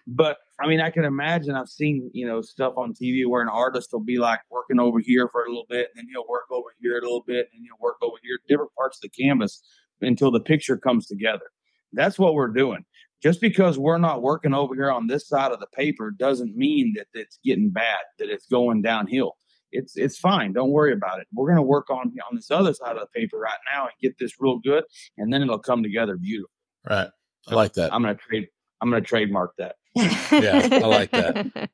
but 0.06 0.38
I 0.60 0.66
mean, 0.66 0.80
I 0.80 0.90
can 0.90 1.04
imagine. 1.04 1.54
I've 1.54 1.68
seen 1.68 2.10
you 2.12 2.26
know 2.26 2.42
stuff 2.42 2.74
on 2.76 2.94
TV 2.94 3.26
where 3.26 3.42
an 3.42 3.48
artist 3.48 3.90
will 3.92 4.00
be 4.00 4.18
like 4.18 4.40
working 4.50 4.78
over 4.78 5.00
here 5.00 5.28
for 5.30 5.44
a 5.44 5.48
little 5.48 5.66
bit, 5.68 5.88
and 5.94 5.98
then 5.98 6.06
he'll 6.12 6.28
work 6.28 6.50
over 6.50 6.68
here 6.80 6.98
a 6.98 7.02
little 7.02 7.24
bit, 7.26 7.48
and 7.54 7.62
he'll 7.64 7.80
work 7.80 7.96
over 8.02 8.16
here, 8.22 8.38
different 8.48 8.74
parts 8.74 8.98
of 8.98 9.02
the 9.02 9.22
canvas 9.22 9.62
until 10.00 10.30
the 10.30 10.40
picture 10.40 10.76
comes 10.76 11.06
together. 11.06 11.50
That's 11.92 12.18
what 12.18 12.34
we're 12.34 12.48
doing. 12.48 12.84
Just 13.22 13.40
because 13.40 13.78
we're 13.78 13.98
not 13.98 14.22
working 14.22 14.54
over 14.54 14.74
here 14.74 14.90
on 14.90 15.06
this 15.06 15.28
side 15.28 15.52
of 15.52 15.60
the 15.60 15.66
paper 15.74 16.10
doesn't 16.10 16.56
mean 16.56 16.94
that 16.96 17.06
it's 17.12 17.38
getting 17.44 17.70
bad, 17.70 18.00
that 18.18 18.30
it's 18.30 18.46
going 18.46 18.80
downhill. 18.80 19.36
It's 19.72 19.96
it's 19.96 20.18
fine. 20.18 20.52
Don't 20.52 20.70
worry 20.70 20.92
about 20.92 21.20
it. 21.20 21.28
We're 21.32 21.46
going 21.46 21.56
to 21.56 21.62
work 21.62 21.90
on 21.90 22.12
on 22.28 22.34
this 22.34 22.50
other 22.50 22.74
side 22.74 22.96
of 22.96 23.02
the 23.02 23.20
paper 23.20 23.38
right 23.38 23.58
now 23.72 23.84
and 23.84 23.92
get 24.00 24.18
this 24.18 24.32
real 24.40 24.58
good, 24.58 24.84
and 25.18 25.32
then 25.32 25.42
it'll 25.42 25.58
come 25.58 25.82
together 25.82 26.16
beautiful. 26.16 26.50
Right. 26.88 27.08
I 27.48 27.54
like 27.54 27.74
that. 27.74 27.92
I'm 27.92 28.02
going 28.02 28.16
to 28.16 28.22
trade 28.22 28.48
I'm 28.80 28.90
going 28.90 29.02
to 29.02 29.08
trademark 29.08 29.54
that. 29.58 29.76
yeah, 29.94 30.68
I 30.72 30.78
like 30.86 31.10
that. 31.10 31.70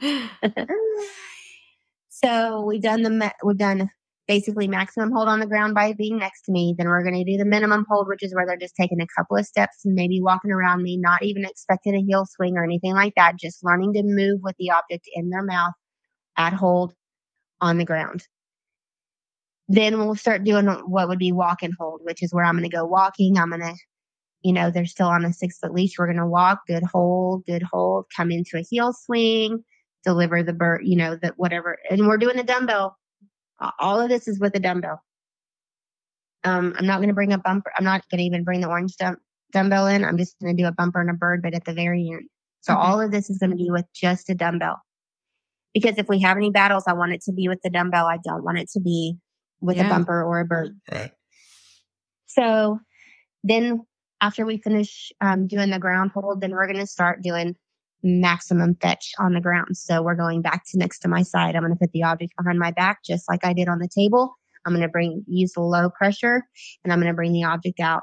so 2.08 2.64
we've 2.64 2.82
done 2.82 3.02
the 3.02 3.32
we've 3.44 3.56
done 3.56 3.90
basically 4.28 4.68
maximum 4.68 5.10
hold 5.10 5.28
on 5.28 5.40
the 5.40 5.46
ground 5.46 5.74
by 5.74 5.92
being 5.92 6.18
next 6.18 6.42
to 6.42 6.52
me. 6.52 6.74
Then 6.76 6.88
we're 6.88 7.02
going 7.02 7.24
to 7.24 7.30
do 7.30 7.36
the 7.36 7.44
minimum 7.44 7.86
hold, 7.88 8.08
which 8.08 8.22
is 8.22 8.34
where 8.34 8.46
they're 8.46 8.56
just 8.56 8.76
taking 8.76 9.00
a 9.00 9.06
couple 9.16 9.36
of 9.36 9.46
steps 9.46 9.84
and 9.84 9.94
maybe 9.94 10.20
walking 10.20 10.50
around 10.50 10.82
me, 10.82 10.96
not 10.96 11.22
even 11.22 11.44
expecting 11.44 11.94
a 11.94 12.00
heel 12.00 12.24
swing 12.26 12.56
or 12.56 12.64
anything 12.64 12.94
like 12.94 13.14
that, 13.16 13.38
just 13.38 13.64
learning 13.64 13.92
to 13.94 14.02
move 14.02 14.40
with 14.42 14.56
the 14.58 14.70
object 14.70 15.08
in 15.14 15.30
their 15.30 15.42
mouth 15.42 15.74
at 16.36 16.52
hold 16.52 16.94
on 17.60 17.78
the 17.78 17.84
ground. 17.84 18.24
Then 19.68 19.98
we'll 19.98 20.14
start 20.14 20.44
doing 20.44 20.66
what 20.66 21.08
would 21.08 21.18
be 21.18 21.32
walk 21.32 21.62
and 21.62 21.74
hold, 21.78 22.00
which 22.04 22.22
is 22.22 22.32
where 22.32 22.44
I'm 22.44 22.56
going 22.56 22.68
to 22.68 22.76
go 22.76 22.84
walking. 22.84 23.38
I'm 23.38 23.50
going 23.50 23.60
to 23.60 23.74
you 24.42 24.52
know, 24.52 24.70
they're 24.70 24.86
still 24.86 25.08
on 25.08 25.24
a 25.24 25.32
six 25.32 25.58
foot 25.58 25.72
leash. 25.72 25.98
We're 25.98 26.06
going 26.06 26.18
to 26.18 26.26
walk, 26.26 26.60
good 26.66 26.82
hold, 26.82 27.44
good 27.46 27.62
hold, 27.62 28.06
come 28.14 28.30
into 28.30 28.58
a 28.58 28.64
heel 28.68 28.92
swing, 28.92 29.64
deliver 30.04 30.42
the 30.42 30.52
bird, 30.52 30.82
you 30.84 30.96
know, 30.96 31.16
that 31.16 31.34
whatever. 31.36 31.78
And 31.90 32.06
we're 32.06 32.18
doing 32.18 32.38
a 32.38 32.44
dumbbell. 32.44 32.96
All 33.78 34.00
of 34.00 34.08
this 34.08 34.26
is 34.26 34.40
with 34.40 34.54
a 34.56 34.60
dumbbell. 34.60 35.00
Um, 36.44 36.74
I'm 36.76 36.86
not 36.86 36.96
going 36.96 37.08
to 37.08 37.14
bring 37.14 37.32
a 37.32 37.38
bumper. 37.38 37.70
I'm 37.76 37.84
not 37.84 38.02
going 38.10 38.18
to 38.18 38.24
even 38.24 38.42
bring 38.42 38.60
the 38.60 38.68
orange 38.68 38.96
dump, 38.96 39.20
dumbbell 39.52 39.86
in. 39.86 40.04
I'm 40.04 40.18
just 40.18 40.36
going 40.40 40.56
to 40.56 40.60
do 40.60 40.66
a 40.66 40.72
bumper 40.72 41.00
and 41.00 41.10
a 41.10 41.14
bird, 41.14 41.40
but 41.42 41.54
at 41.54 41.64
the 41.64 41.72
very 41.72 42.10
end. 42.10 42.28
So 42.62 42.74
all 42.74 43.00
of 43.00 43.12
this 43.12 43.30
is 43.30 43.38
going 43.38 43.50
to 43.50 43.56
be 43.56 43.70
with 43.70 43.86
just 43.94 44.28
a 44.28 44.34
dumbbell. 44.34 44.80
Because 45.74 45.98
if 45.98 46.08
we 46.08 46.20
have 46.20 46.36
any 46.36 46.50
battles, 46.50 46.84
I 46.86 46.92
want 46.92 47.12
it 47.12 47.22
to 47.22 47.32
be 47.32 47.48
with 47.48 47.60
the 47.62 47.70
dumbbell. 47.70 48.06
I 48.06 48.18
don't 48.24 48.44
want 48.44 48.58
it 48.58 48.68
to 48.70 48.80
be 48.80 49.16
with 49.60 49.76
yeah. 49.76 49.86
a 49.86 49.88
bumper 49.88 50.22
or 50.22 50.40
a 50.40 50.44
bird. 50.44 50.78
Right. 50.90 51.12
So 52.26 52.80
then 53.44 53.82
after 54.22 54.46
we 54.46 54.56
finish 54.56 55.12
um, 55.20 55.46
doing 55.46 55.70
the 55.70 55.78
ground 55.78 56.12
hold, 56.14 56.40
then 56.40 56.52
we're 56.52 56.66
going 56.66 56.78
to 56.78 56.86
start 56.86 57.22
doing 57.22 57.56
maximum 58.04 58.76
fetch 58.76 59.12
on 59.18 59.34
the 59.34 59.40
ground. 59.40 59.76
So 59.76 60.02
we're 60.02 60.14
going 60.14 60.42
back 60.42 60.62
to 60.70 60.78
next 60.78 61.00
to 61.00 61.08
my 61.08 61.22
side. 61.22 61.54
I'm 61.54 61.62
going 61.62 61.72
to 61.72 61.78
put 61.78 61.92
the 61.92 62.04
object 62.04 62.32
behind 62.38 62.58
my 62.58 62.70
back, 62.70 63.00
just 63.04 63.28
like 63.28 63.44
I 63.44 63.52
did 63.52 63.68
on 63.68 63.80
the 63.80 63.88
table. 63.88 64.34
I'm 64.64 64.72
going 64.72 64.82
to 64.82 64.88
bring, 64.88 65.24
use 65.26 65.52
the 65.52 65.60
low 65.60 65.90
pressure 65.90 66.44
and 66.84 66.92
I'm 66.92 67.00
going 67.00 67.10
to 67.10 67.16
bring 67.16 67.32
the 67.32 67.44
object 67.44 67.80
out 67.80 68.02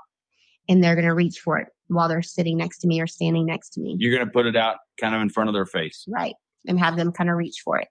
and 0.68 0.84
they're 0.84 0.96
going 0.96 1.08
to 1.08 1.14
reach 1.14 1.40
for 1.40 1.58
it 1.58 1.70
while 1.88 2.10
they're 2.10 2.22
sitting 2.22 2.58
next 2.58 2.80
to 2.80 2.88
me 2.88 3.00
or 3.00 3.08
standing 3.08 3.46
next 3.46 3.70
to 3.72 3.82
me. 3.82 3.96
You're 3.98 4.14
going 4.14 4.28
to 4.28 4.32
put 4.32 4.46
it 4.46 4.58
out 4.58 4.78
kind 5.00 5.16
of 5.16 5.22
in 5.22 5.30
front 5.30 5.50
of 5.50 5.54
their 5.54 5.66
face. 5.66 6.04
Right. 6.10 6.36
And 6.68 6.78
have 6.80 6.98
them 6.98 7.14
kind 7.14 7.30
of 7.30 7.38
reach 7.38 7.62
for 7.64 7.78
it. 7.78 7.88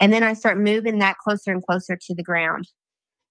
And 0.00 0.12
then 0.12 0.22
I 0.22 0.32
start 0.32 0.58
moving 0.58 0.98
that 0.98 1.18
closer 1.18 1.52
and 1.52 1.62
closer 1.62 1.96
to 1.96 2.14
the 2.14 2.22
ground 2.22 2.68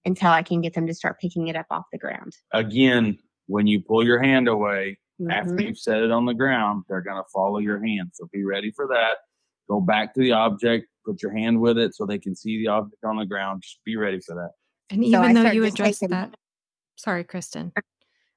until 0.05 0.29
I 0.29 0.43
can 0.43 0.61
get 0.61 0.75
them 0.75 0.85
to 0.85 0.93
start 0.93 1.19
picking 1.19 1.47
it 1.47 1.55
up 1.55 1.65
off 1.71 1.85
the 1.91 1.97
ground. 1.97 2.33
Again, 2.51 3.17
when 3.53 3.67
you 3.67 3.79
pull 3.79 4.03
your 4.03 4.19
hand 4.19 4.47
away 4.47 4.97
mm-hmm. 5.21 5.29
after 5.29 5.61
you've 5.61 5.77
set 5.77 6.01
it 6.01 6.11
on 6.11 6.25
the 6.25 6.33
ground, 6.33 6.83
they're 6.89 7.03
going 7.03 7.21
to 7.21 7.29
follow 7.31 7.59
your 7.59 7.77
hand. 7.85 8.09
So 8.13 8.27
be 8.33 8.43
ready 8.43 8.71
for 8.71 8.87
that. 8.87 9.17
Go 9.69 9.79
back 9.79 10.15
to 10.15 10.21
the 10.21 10.31
object, 10.31 10.87
put 11.05 11.21
your 11.21 11.37
hand 11.37 11.61
with 11.61 11.77
it 11.77 11.93
so 11.93 12.07
they 12.07 12.17
can 12.17 12.35
see 12.35 12.57
the 12.57 12.69
object 12.69 13.03
on 13.05 13.17
the 13.17 13.27
ground. 13.27 13.61
Just 13.61 13.77
be 13.85 13.95
ready 13.95 14.19
for 14.25 14.33
that. 14.33 14.49
And 14.89 15.03
even 15.03 15.35
so 15.35 15.43
though 15.43 15.51
you 15.51 15.65
addressed 15.65 15.99
taking... 15.99 16.09
that, 16.09 16.33
sorry, 16.95 17.23
Kristin. 17.23 17.71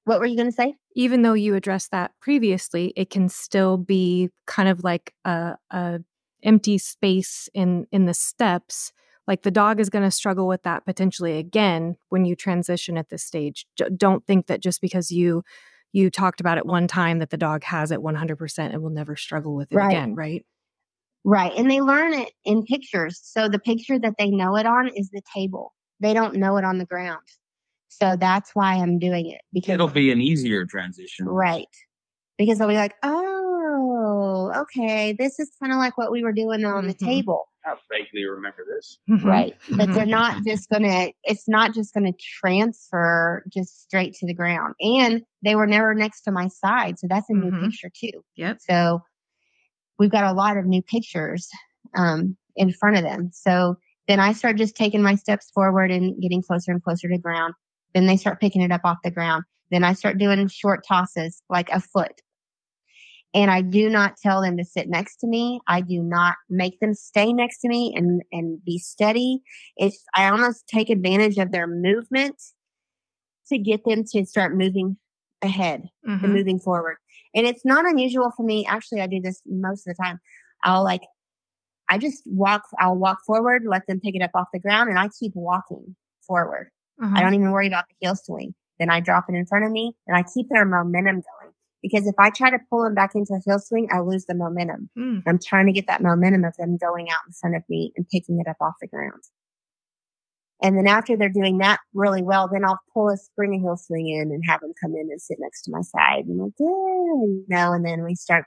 What 0.05 0.21
were 0.21 0.27
you 0.27 0.37
going 0.37 0.51
to 0.51 0.55
say? 0.55 0.75
Even 0.95 1.23
though 1.23 1.33
you 1.33 1.55
addressed 1.55 1.93
that 1.93 2.13
previously, 2.21 2.93
it 2.95 3.09
can 3.09 3.31
still 3.31 3.79
be 3.79 4.29
kind 4.47 4.69
of 4.69 4.85
like 4.85 5.15
a, 5.25 5.57
a 5.71 6.01
empty 6.43 6.77
space 6.77 7.49
in 7.55 7.87
in 7.91 8.05
the 8.05 8.15
steps 8.15 8.93
like 9.27 9.43
the 9.43 9.51
dog 9.51 9.81
is 9.81 9.91
going 9.91 10.05
to 10.05 10.11
struggle 10.11 10.47
with 10.47 10.63
that 10.63 10.85
potentially 10.85 11.39
again 11.39 11.97
when 12.11 12.25
you 12.25 12.37
transition 12.37 12.97
at 12.99 13.09
this 13.09 13.25
stage. 13.25 13.67
J- 13.77 13.89
don't 13.97 14.25
think 14.27 14.47
that 14.47 14.61
just 14.63 14.81
because 14.81 15.11
you 15.11 15.43
you 15.93 16.11
talked 16.11 16.41
about 16.41 16.59
it 16.59 16.67
one 16.67 16.87
time 16.87 17.21
that 17.21 17.31
the 17.31 17.37
dog 17.39 17.65
has 17.65 17.91
it 17.91 18.01
100% 18.01 18.59
and 18.59 18.83
will 18.83 18.91
never 18.91 19.17
struggle 19.17 19.55
with 19.55 19.73
it 19.73 19.77
Right. 19.77 19.87
again, 19.93 20.15
right? 20.15 20.45
Right. 21.25 21.53
And 21.57 21.71
they 21.71 21.81
learn 21.81 22.13
it 22.13 22.31
in 22.45 22.65
pictures. 22.65 23.19
So 23.23 23.49
the 23.49 23.59
picture 23.59 23.99
that 23.99 24.15
they 24.19 24.29
know 24.31 24.57
it 24.57 24.67
on 24.67 24.89
is 24.89 25.09
the 25.11 25.23
table. 25.35 25.73
They 26.01 26.13
don't 26.13 26.35
know 26.37 26.57
it 26.59 26.65
on 26.65 26.79
the 26.79 26.85
ground. 26.85 27.23
So 27.89 28.15
that's 28.19 28.51
why 28.55 28.75
I'm 28.75 28.99
doing 28.99 29.31
it 29.31 29.41
because 29.55 29.73
It'll 29.75 29.89
be 29.89 30.11
an 30.13 30.21
easier 30.21 30.67
transition. 30.67 31.27
right. 31.27 31.65
Because 32.37 32.59
they'll 32.59 32.69
be 32.69 32.75
like, 32.75 32.95
oh, 33.03 33.56
okay, 34.55 35.13
this 35.19 35.39
is 35.39 35.51
kind 35.61 35.73
of 35.73 35.79
like 35.79 35.97
what 35.99 36.11
we 36.13 36.23
were 36.23 36.33
doing 36.33 36.65
on 36.65 36.87
the 36.87 36.95
Mhm. 36.95 37.05
table. 37.05 37.49
I 37.65 37.75
vaguely 37.91 38.25
remember 38.25 38.65
this. 38.65 38.99
Right. 39.09 39.57
But 39.73 39.93
they're 39.93 40.07
not 40.07 40.45
just 40.45 40.69
going 40.69 40.85
to, 40.85 41.13
it's 41.25 41.49
not 41.49 41.75
just 41.75 41.93
going 41.93 42.11
to 42.13 42.17
transfer 42.41 43.45
just 43.53 43.83
straight 43.83 44.15
to 44.15 44.27
the 44.27 44.35
ground. 44.35 44.75
And 44.81 45.23
they 45.43 45.57
were 45.57 45.67
never 45.67 45.93
next 45.95 46.23
to 46.23 46.31
my 46.31 46.47
side. 46.49 46.99
So 46.99 47.07
that's 47.09 47.29
a 47.29 47.35
new 47.35 47.51
Mhm. 47.51 47.63
picture 47.65 47.91
too. 47.93 48.23
Yep. 48.37 48.59
So 48.61 49.03
we've 49.99 50.11
got 50.11 50.25
a 50.25 50.33
lot 50.33 50.57
of 50.57 50.65
new 50.67 50.83
pictures 50.83 51.49
um, 51.95 52.37
in 52.55 52.73
front 52.73 52.97
of 52.97 53.03
them. 53.03 53.31
So 53.33 53.77
then 54.07 54.21
I 54.21 54.33
start 54.33 54.57
just 54.57 54.77
taking 54.77 55.03
my 55.03 55.17
steps 55.17 55.51
forward 55.51 55.91
and 55.91 56.21
getting 56.21 56.43
closer 56.43 56.71
and 56.71 56.83
closer 56.83 57.09
to 57.09 57.19
ground. 57.19 57.55
Then 57.95 58.07
they 58.07 58.17
start 58.17 58.41
picking 58.41 58.63
it 58.63 58.71
up 58.71 58.83
off 58.85 58.99
the 59.03 59.11
ground. 59.11 59.45
Then 59.71 59.83
I 59.83 59.95
start 59.95 60.19
doing 60.19 60.47
short 60.49 60.85
tosses, 60.87 61.43
like 61.49 61.69
a 61.71 61.81
foot. 61.81 62.21
And 63.37 63.51
I 63.51 63.61
do 63.61 63.91
not 63.91 64.17
tell 64.17 64.41
them 64.41 64.57
to 64.57 64.65
sit 64.65 64.89
next 64.89 65.19
to 65.19 65.27
me. 65.27 65.61
I 65.69 65.83
do 65.83 66.03
not 66.03 66.37
make 66.49 66.81
them 66.81 66.95
stay 66.95 67.35
next 67.35 67.61
to 67.61 67.69
me 67.69 67.93
and, 67.95 68.23
and 68.33 68.65
be 68.65 68.79
steady. 68.79 69.43
It's, 69.77 70.03
I 70.17 70.31
almost 70.31 70.67
take 70.67 70.89
advantage 70.89 71.37
of 71.37 71.53
their 71.53 71.67
movement 71.67 72.41
to 73.49 73.59
get 73.59 73.85
them 73.85 74.05
to 74.13 74.25
start 74.25 74.57
moving 74.57 74.97
ahead 75.43 75.85
and 76.03 76.23
Mhm. 76.23 76.33
moving 76.33 76.59
forward. 76.59 76.97
And 77.35 77.47
it's 77.47 77.63
not 77.63 77.85
unusual 77.85 78.33
for 78.35 78.43
me. 78.43 78.65
Actually, 78.65 79.03
I 79.03 79.07
do 79.07 79.21
this 79.21 79.43
most 79.45 79.87
of 79.87 79.95
the 79.95 80.03
time. 80.03 80.19
I'll 80.65 80.83
like, 80.83 81.03
I 81.91 81.99
just 81.99 82.23
walk, 82.25 82.63
I'll 82.79 82.97
walk 82.97 83.19
forward, 83.27 83.65
let 83.67 83.87
them 83.87 84.01
pick 84.01 84.17
it 84.17 84.23
up 84.23 84.31
off 84.35 84.49
the 84.51 84.61
ground, 84.61 84.89
and 84.89 84.99
I 84.99 85.11
keep 85.21 85.33
walking 85.35 85.95
forward. 86.27 86.71
Uh-huh. 87.03 87.15
I 87.15 87.21
don't 87.21 87.35
even 87.35 87.51
worry 87.51 87.67
about 87.67 87.85
the 87.89 87.97
heel 88.01 88.17
swing. 88.17 88.55
Then 88.79 88.89
I 88.89 89.01
drop 89.01 89.27
it 89.29 89.35
in 89.35 89.45
front 89.45 89.67
of 89.67 89.71
me 89.73 89.95
and 90.07 90.17
I 90.17 90.23
keep 90.23 90.49
their 90.49 90.65
momentum 90.65 91.17
going. 91.17 91.53
Because 91.83 92.07
if 92.07 92.15
I 92.19 92.31
try 92.31 92.51
to 92.51 92.59
pull 92.71 92.83
them 92.83 92.95
back 92.95 93.15
into 93.15 93.35
a 93.35 93.41
heel 93.45 93.59
swing, 93.59 93.89
I 93.93 94.01
lose 94.01 94.25
the 94.27 94.35
momentum. 94.35 94.91
Mm. 94.99 95.23
I'm 95.27 95.39
trying 95.39 95.67
to 95.67 95.73
get 95.73 95.87
that 95.87 96.03
momentum 96.03 96.45
of 96.45 96.57
them 96.57 96.77
going 96.77 97.11
out 97.11 97.21
in 97.27 97.33
front 97.33 97.57
of 97.57 97.63
me 97.69 97.93
and 97.97 98.09
picking 98.09 98.41
it 98.41 98.49
up 98.49 98.57
off 98.61 98.75
the 98.81 98.89
ground. 98.89 99.23
And 100.63 100.77
then 100.77 100.87
after 100.87 101.17
they're 101.17 101.29
doing 101.29 101.59
that 101.59 101.81
really 101.93 102.23
well, 102.23 102.49
then 102.51 102.65
I'll 102.65 102.81
pull 102.95 103.11
a 103.11 103.17
spring 103.17 103.55
a 103.55 103.59
heel 103.59 103.77
swing 103.77 104.09
in 104.09 104.33
and 104.33 104.43
have 104.47 104.61
them 104.61 104.73
come 104.81 104.95
in 104.95 105.09
and 105.11 105.21
sit 105.21 105.37
next 105.39 105.63
to 105.63 105.71
my 105.71 105.83
side. 105.83 106.25
And 106.27 106.41
like, 106.41 106.53
yeah, 106.59 106.67
you 106.67 107.45
know, 107.49 107.73
and 107.73 107.85
then 107.85 108.03
we 108.03 108.15
start 108.15 108.47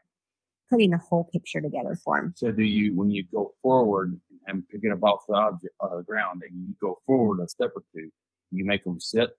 putting 0.72 0.92
the 0.92 0.98
whole 0.98 1.30
picture 1.32 1.62
together 1.62 1.98
for 2.04 2.20
them. 2.20 2.34
So 2.36 2.52
do 2.52 2.64
you 2.64 2.96
when 2.96 3.12
you 3.12 3.26
go 3.32 3.54
forward 3.62 4.20
and 4.48 4.68
pick 4.70 4.82
it 4.84 4.92
up 4.92 5.04
off 5.04 5.22
the 5.28 5.36
object 5.36 5.74
uh, 5.80 5.98
the 5.98 6.04
ground 6.04 6.42
and 6.48 6.68
you 6.68 6.76
go 6.82 7.00
forward 7.06 7.44
a 7.44 7.48
step 7.48 7.72
or 7.76 7.84
two, 7.94 8.10
you 8.52 8.66
make 8.66 8.84
them 8.84 9.00
sit 9.00 9.30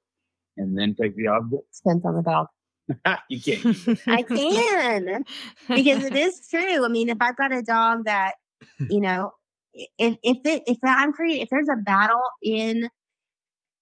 and 0.56 0.78
then 0.78 0.94
take 0.94 1.16
the 1.16 1.26
object? 1.26 1.64
Depends 1.84 2.04
on 2.04 2.14
the 2.14 2.22
dog. 2.22 2.46
you 3.28 3.40
can't. 3.40 3.98
I 4.06 4.22
can 4.22 5.24
because 5.68 6.04
it 6.04 6.16
is 6.16 6.46
true. 6.48 6.84
I 6.84 6.88
mean, 6.88 7.08
if 7.08 7.18
I've 7.20 7.36
got 7.36 7.52
a 7.52 7.62
dog 7.62 8.04
that, 8.04 8.34
you 8.90 9.00
know, 9.00 9.32
if 9.74 10.16
if 10.22 10.38
it, 10.44 10.62
if 10.66 10.78
I'm 10.84 11.12
creating 11.12 11.42
if 11.42 11.48
there's 11.50 11.68
a 11.68 11.76
battle 11.76 12.22
in 12.42 12.88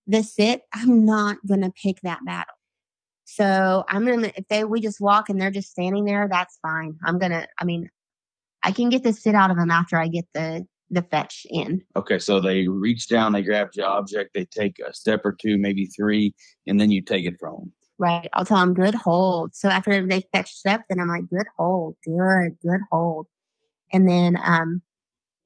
the 0.06 0.22
sit, 0.22 0.62
I'm 0.72 1.04
not 1.04 1.38
gonna 1.46 1.72
pick 1.82 2.00
that 2.02 2.20
battle. 2.24 2.54
So 3.24 3.84
I'm 3.88 4.06
gonna 4.06 4.32
if 4.36 4.46
they 4.48 4.64
we 4.64 4.80
just 4.80 5.00
walk 5.00 5.28
and 5.28 5.40
they're 5.40 5.50
just 5.50 5.70
standing 5.70 6.04
there, 6.04 6.28
that's 6.30 6.58
fine. 6.62 6.96
I'm 7.04 7.18
gonna. 7.18 7.46
I 7.58 7.64
mean, 7.64 7.90
I 8.62 8.72
can 8.72 8.88
get 8.88 9.02
the 9.02 9.12
sit 9.12 9.34
out 9.34 9.50
of 9.50 9.56
them 9.56 9.70
after 9.70 9.96
I 9.96 10.08
get 10.08 10.26
the 10.34 10.66
the 10.90 11.02
fetch 11.02 11.46
in. 11.50 11.82
Okay, 11.96 12.18
so 12.18 12.40
they 12.40 12.66
reach 12.68 13.08
down, 13.08 13.32
they 13.32 13.42
grab 13.42 13.68
the 13.74 13.86
object, 13.86 14.30
they 14.34 14.46
take 14.46 14.78
a 14.78 14.92
step 14.94 15.20
or 15.24 15.32
two, 15.32 15.58
maybe 15.58 15.86
three, 15.86 16.34
and 16.66 16.80
then 16.80 16.90
you 16.90 17.02
take 17.02 17.26
it 17.26 17.38
from 17.38 17.54
them. 17.54 17.72
Right. 17.98 18.28
I'll 18.32 18.44
tell 18.44 18.58
them 18.58 18.74
good 18.74 18.94
hold. 18.94 19.54
So 19.56 19.68
after 19.68 20.06
they 20.06 20.22
fetch 20.32 20.54
up, 20.66 20.82
then 20.88 21.00
I'm 21.00 21.08
like, 21.08 21.28
good 21.28 21.46
hold, 21.56 21.96
good, 22.04 22.56
good 22.62 22.80
hold. 22.90 23.26
And 23.92 24.08
then 24.08 24.38
um 24.42 24.82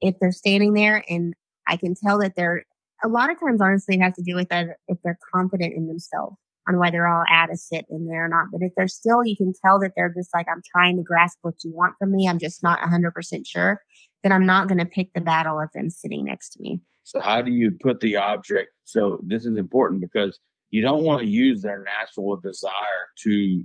if 0.01 0.15
they're 0.19 0.31
standing 0.31 0.73
there 0.73 1.03
and 1.09 1.33
I 1.67 1.77
can 1.77 1.95
tell 1.95 2.19
that 2.19 2.35
they're 2.35 2.65
a 3.03 3.07
lot 3.07 3.31
of 3.31 3.39
times 3.39 3.61
honestly 3.61 3.95
it 3.95 4.01
has 4.01 4.15
to 4.15 4.21
do 4.21 4.35
with 4.35 4.49
that 4.49 4.77
if 4.87 4.97
they're 5.03 5.17
confident 5.33 5.73
in 5.73 5.87
themselves 5.87 6.35
on 6.67 6.77
why 6.77 6.91
they're 6.91 7.07
all 7.07 7.23
at 7.29 7.51
a 7.51 7.57
sit 7.57 7.85
in 7.89 8.05
there 8.07 8.25
or 8.25 8.29
not. 8.29 8.47
But 8.51 8.61
if 8.61 8.73
they're 8.75 8.87
still 8.87 9.25
you 9.25 9.35
can 9.35 9.53
tell 9.65 9.79
that 9.79 9.93
they're 9.95 10.13
just 10.15 10.33
like, 10.33 10.47
I'm 10.49 10.61
trying 10.71 10.97
to 10.97 11.03
grasp 11.03 11.39
what 11.41 11.55
you 11.63 11.73
want 11.73 11.95
from 11.97 12.11
me, 12.11 12.27
I'm 12.27 12.39
just 12.39 12.61
not 12.61 12.79
hundred 12.81 13.11
percent 13.11 13.47
sure, 13.47 13.81
then 14.21 14.31
I'm 14.31 14.45
not 14.45 14.67
gonna 14.67 14.85
pick 14.85 15.13
the 15.13 15.21
battle 15.21 15.59
of 15.59 15.69
them 15.73 15.89
sitting 15.89 16.25
next 16.25 16.51
to 16.51 16.61
me. 16.61 16.81
So 17.03 17.19
how 17.19 17.41
do 17.41 17.51
you 17.51 17.71
put 17.81 17.99
the 17.99 18.15
object? 18.15 18.69
So 18.85 19.19
this 19.23 19.45
is 19.45 19.57
important 19.57 20.01
because 20.01 20.39
you 20.73 20.81
don't 20.81 21.03
want 21.03 21.21
to 21.21 21.27
use 21.27 21.61
their 21.61 21.83
natural 21.83 22.35
desire 22.37 23.05
to 23.19 23.63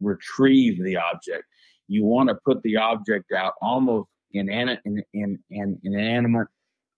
retrieve 0.00 0.82
the 0.82 0.96
object. 0.96 1.44
You 1.86 2.02
want 2.06 2.30
to 2.30 2.38
put 2.46 2.62
the 2.62 2.78
object 2.78 3.30
out 3.30 3.52
almost 3.60 4.08
in 4.32 4.48
an 4.48 4.78
in 4.86 5.02
in, 5.12 5.38
in, 5.50 5.78
in 5.84 5.92
inanimate 5.92 6.48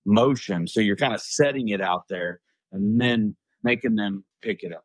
motion. 0.06 0.68
So 0.68 0.80
you're 0.80 0.94
kind 0.94 1.12
of 1.12 1.20
setting 1.20 1.70
it 1.70 1.80
out 1.80 2.05
there 2.09 2.39
and 2.70 3.01
then 3.01 3.35
making 3.64 3.97
them 3.97 4.24
pick 4.43 4.62
it 4.62 4.72
up 4.72 4.85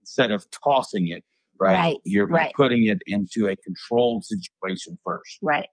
instead 0.00 0.30
of 0.30 0.46
tossing 0.50 1.08
it. 1.08 1.22
Right. 1.60 1.74
Right, 1.74 1.96
You're 2.04 2.26
right. 2.26 2.52
putting 2.56 2.86
it 2.86 3.02
into 3.06 3.48
a 3.48 3.56
controlled 3.56 4.24
situation 4.24 4.98
first. 5.04 5.38
Right. 5.42 5.68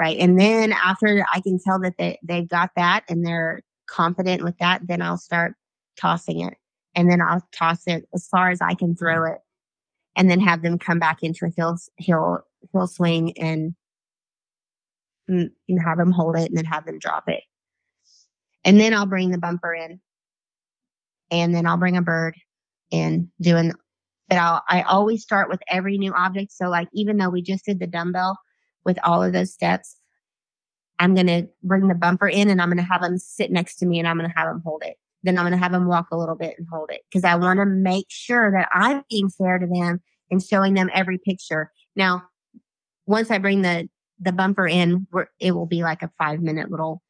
Right. 0.00 0.18
And 0.18 0.38
then 0.38 0.72
after 0.72 1.24
I 1.32 1.40
can 1.40 1.60
tell 1.64 1.78
that 1.80 1.94
they, 1.96 2.18
they've 2.24 2.48
got 2.48 2.70
that 2.74 3.04
and 3.08 3.24
they're 3.24 3.60
confident 3.88 4.42
with 4.42 4.58
that, 4.58 4.82
then 4.88 5.00
I'll 5.00 5.16
start 5.16 5.54
tossing 5.96 6.40
it. 6.40 6.54
And 6.96 7.10
then 7.10 7.20
I'll 7.20 7.46
toss 7.52 7.86
it 7.86 8.08
as 8.14 8.26
far 8.26 8.50
as 8.50 8.60
I 8.60 8.74
can 8.74 8.96
throw 8.96 9.24
it. 9.30 9.38
And 10.16 10.30
then 10.30 10.40
have 10.40 10.62
them 10.62 10.78
come 10.78 10.98
back 10.98 11.22
into 11.22 11.44
a 11.44 11.50
hill 11.54 11.76
hill 11.98 12.40
hill 12.72 12.86
swing 12.86 13.38
and 13.38 13.74
and 15.28 15.50
have 15.84 15.98
them 15.98 16.10
hold 16.10 16.36
it 16.36 16.48
and 16.48 16.56
then 16.56 16.64
have 16.64 16.86
them 16.86 16.98
drop 16.98 17.28
it. 17.28 17.42
And 18.64 18.80
then 18.80 18.94
I'll 18.94 19.06
bring 19.06 19.30
the 19.30 19.38
bumper 19.38 19.74
in. 19.74 20.00
And 21.30 21.54
then 21.54 21.66
I'll 21.66 21.76
bring 21.76 21.96
a 21.96 22.02
bird 22.02 22.36
in 22.90 23.30
doing 23.40 23.72
but 24.28 24.38
I'll 24.38 24.62
I 24.68 24.82
always 24.82 25.22
start 25.22 25.48
with 25.48 25.60
every 25.68 25.98
new 25.98 26.12
object. 26.12 26.52
So 26.52 26.68
like 26.68 26.88
even 26.92 27.16
though 27.16 27.30
we 27.30 27.42
just 27.42 27.64
did 27.64 27.78
the 27.78 27.86
dumbbell 27.86 28.38
with 28.84 28.98
all 29.04 29.22
of 29.22 29.32
those 29.32 29.52
steps, 29.52 29.96
I'm 30.98 31.14
gonna 31.14 31.44
bring 31.62 31.88
the 31.88 31.94
bumper 31.94 32.28
in 32.28 32.50
and 32.50 32.60
I'm 32.60 32.68
gonna 32.68 32.82
have 32.82 33.02
them 33.02 33.18
sit 33.18 33.50
next 33.50 33.76
to 33.76 33.86
me 33.86 33.98
and 33.98 34.08
I'm 34.08 34.16
gonna 34.16 34.32
have 34.34 34.48
them 34.48 34.62
hold 34.64 34.82
it. 34.84 34.96
Then 35.22 35.38
I'm 35.38 35.44
gonna 35.44 35.56
have 35.56 35.72
them 35.72 35.86
walk 35.86 36.08
a 36.12 36.16
little 36.16 36.36
bit 36.36 36.54
and 36.58 36.66
hold 36.70 36.90
it 36.90 37.02
because 37.10 37.24
I 37.24 37.34
want 37.36 37.58
to 37.58 37.66
make 37.66 38.06
sure 38.08 38.52
that 38.52 38.68
I'm 38.72 39.02
being 39.10 39.28
fair 39.30 39.58
to 39.58 39.66
them 39.66 40.00
and 40.30 40.42
showing 40.42 40.74
them 40.74 40.90
every 40.94 41.18
picture. 41.18 41.72
Now, 41.94 42.24
once 43.06 43.30
I 43.30 43.38
bring 43.38 43.62
the 43.62 43.88
the 44.20 44.32
bumper 44.32 44.66
in, 44.66 45.06
we're, 45.12 45.26
it 45.40 45.52
will 45.52 45.66
be 45.66 45.82
like 45.82 46.02
a 46.02 46.10
five 46.18 46.40
minute 46.40 46.70
little 46.70 47.02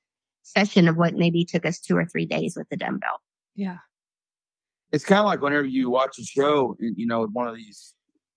session 0.43 0.89
of 0.89 0.97
what 0.97 1.15
maybe 1.15 1.45
took 1.45 1.66
us 1.66 1.81
two 1.81 1.97
or 1.97 2.05
three 2.05 2.27
days 2.27 2.55
with 2.57 2.69
the 2.69 2.77
dumbbell. 2.77 3.20
yeah. 3.55 3.78
it's 4.93 5.05
kind 5.05 5.19
of 5.19 5.27
like 5.27 5.41
whenever 5.41 5.65
you 5.65 5.91
watch 5.91 6.19
a 6.19 6.24
show, 6.24 6.77
you 6.78 7.07
know, 7.07 7.27
one 7.33 7.49
of 7.49 7.57
these 7.57 7.95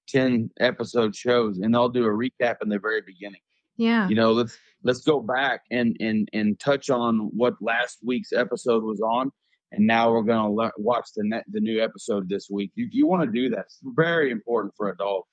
10 0.08 0.50
episode 0.60 1.16
shows, 1.16 1.60
and 1.60 1.74
they'll 1.74 1.90
do 1.90 2.06
a 2.06 2.10
recap 2.10 2.58
in 2.62 2.70
the 2.70 2.80
very 2.80 3.02
beginning. 3.02 3.42
Yeah. 3.78 4.10
You 4.10 4.16
know, 4.16 4.34
let's 4.34 4.58
let's 4.84 5.02
go 5.02 5.22
back 5.22 5.62
and 5.72 5.96
and 6.00 6.28
and 6.34 6.60
touch 6.60 6.90
on 6.90 7.30
what 7.34 7.56
last 7.62 8.00
week's 8.04 8.34
episode 8.34 8.84
was 8.84 9.00
on, 9.00 9.32
and 9.72 9.86
now 9.86 10.12
we're 10.12 10.24
gonna 10.24 10.52
le- 10.52 10.72
watch 10.78 11.08
the 11.16 11.24
net, 11.24 11.46
the 11.52 11.60
new 11.60 11.82
episode 11.82 12.30
this 12.30 12.48
week. 12.50 12.72
You 12.76 12.88
you 12.92 13.08
want 13.08 13.24
to 13.24 13.32
do 13.32 13.50
that? 13.50 13.66
It's 13.66 13.80
very 13.84 14.32
important 14.32 14.74
for 14.76 14.90
a 14.90 14.98
dog 14.98 15.24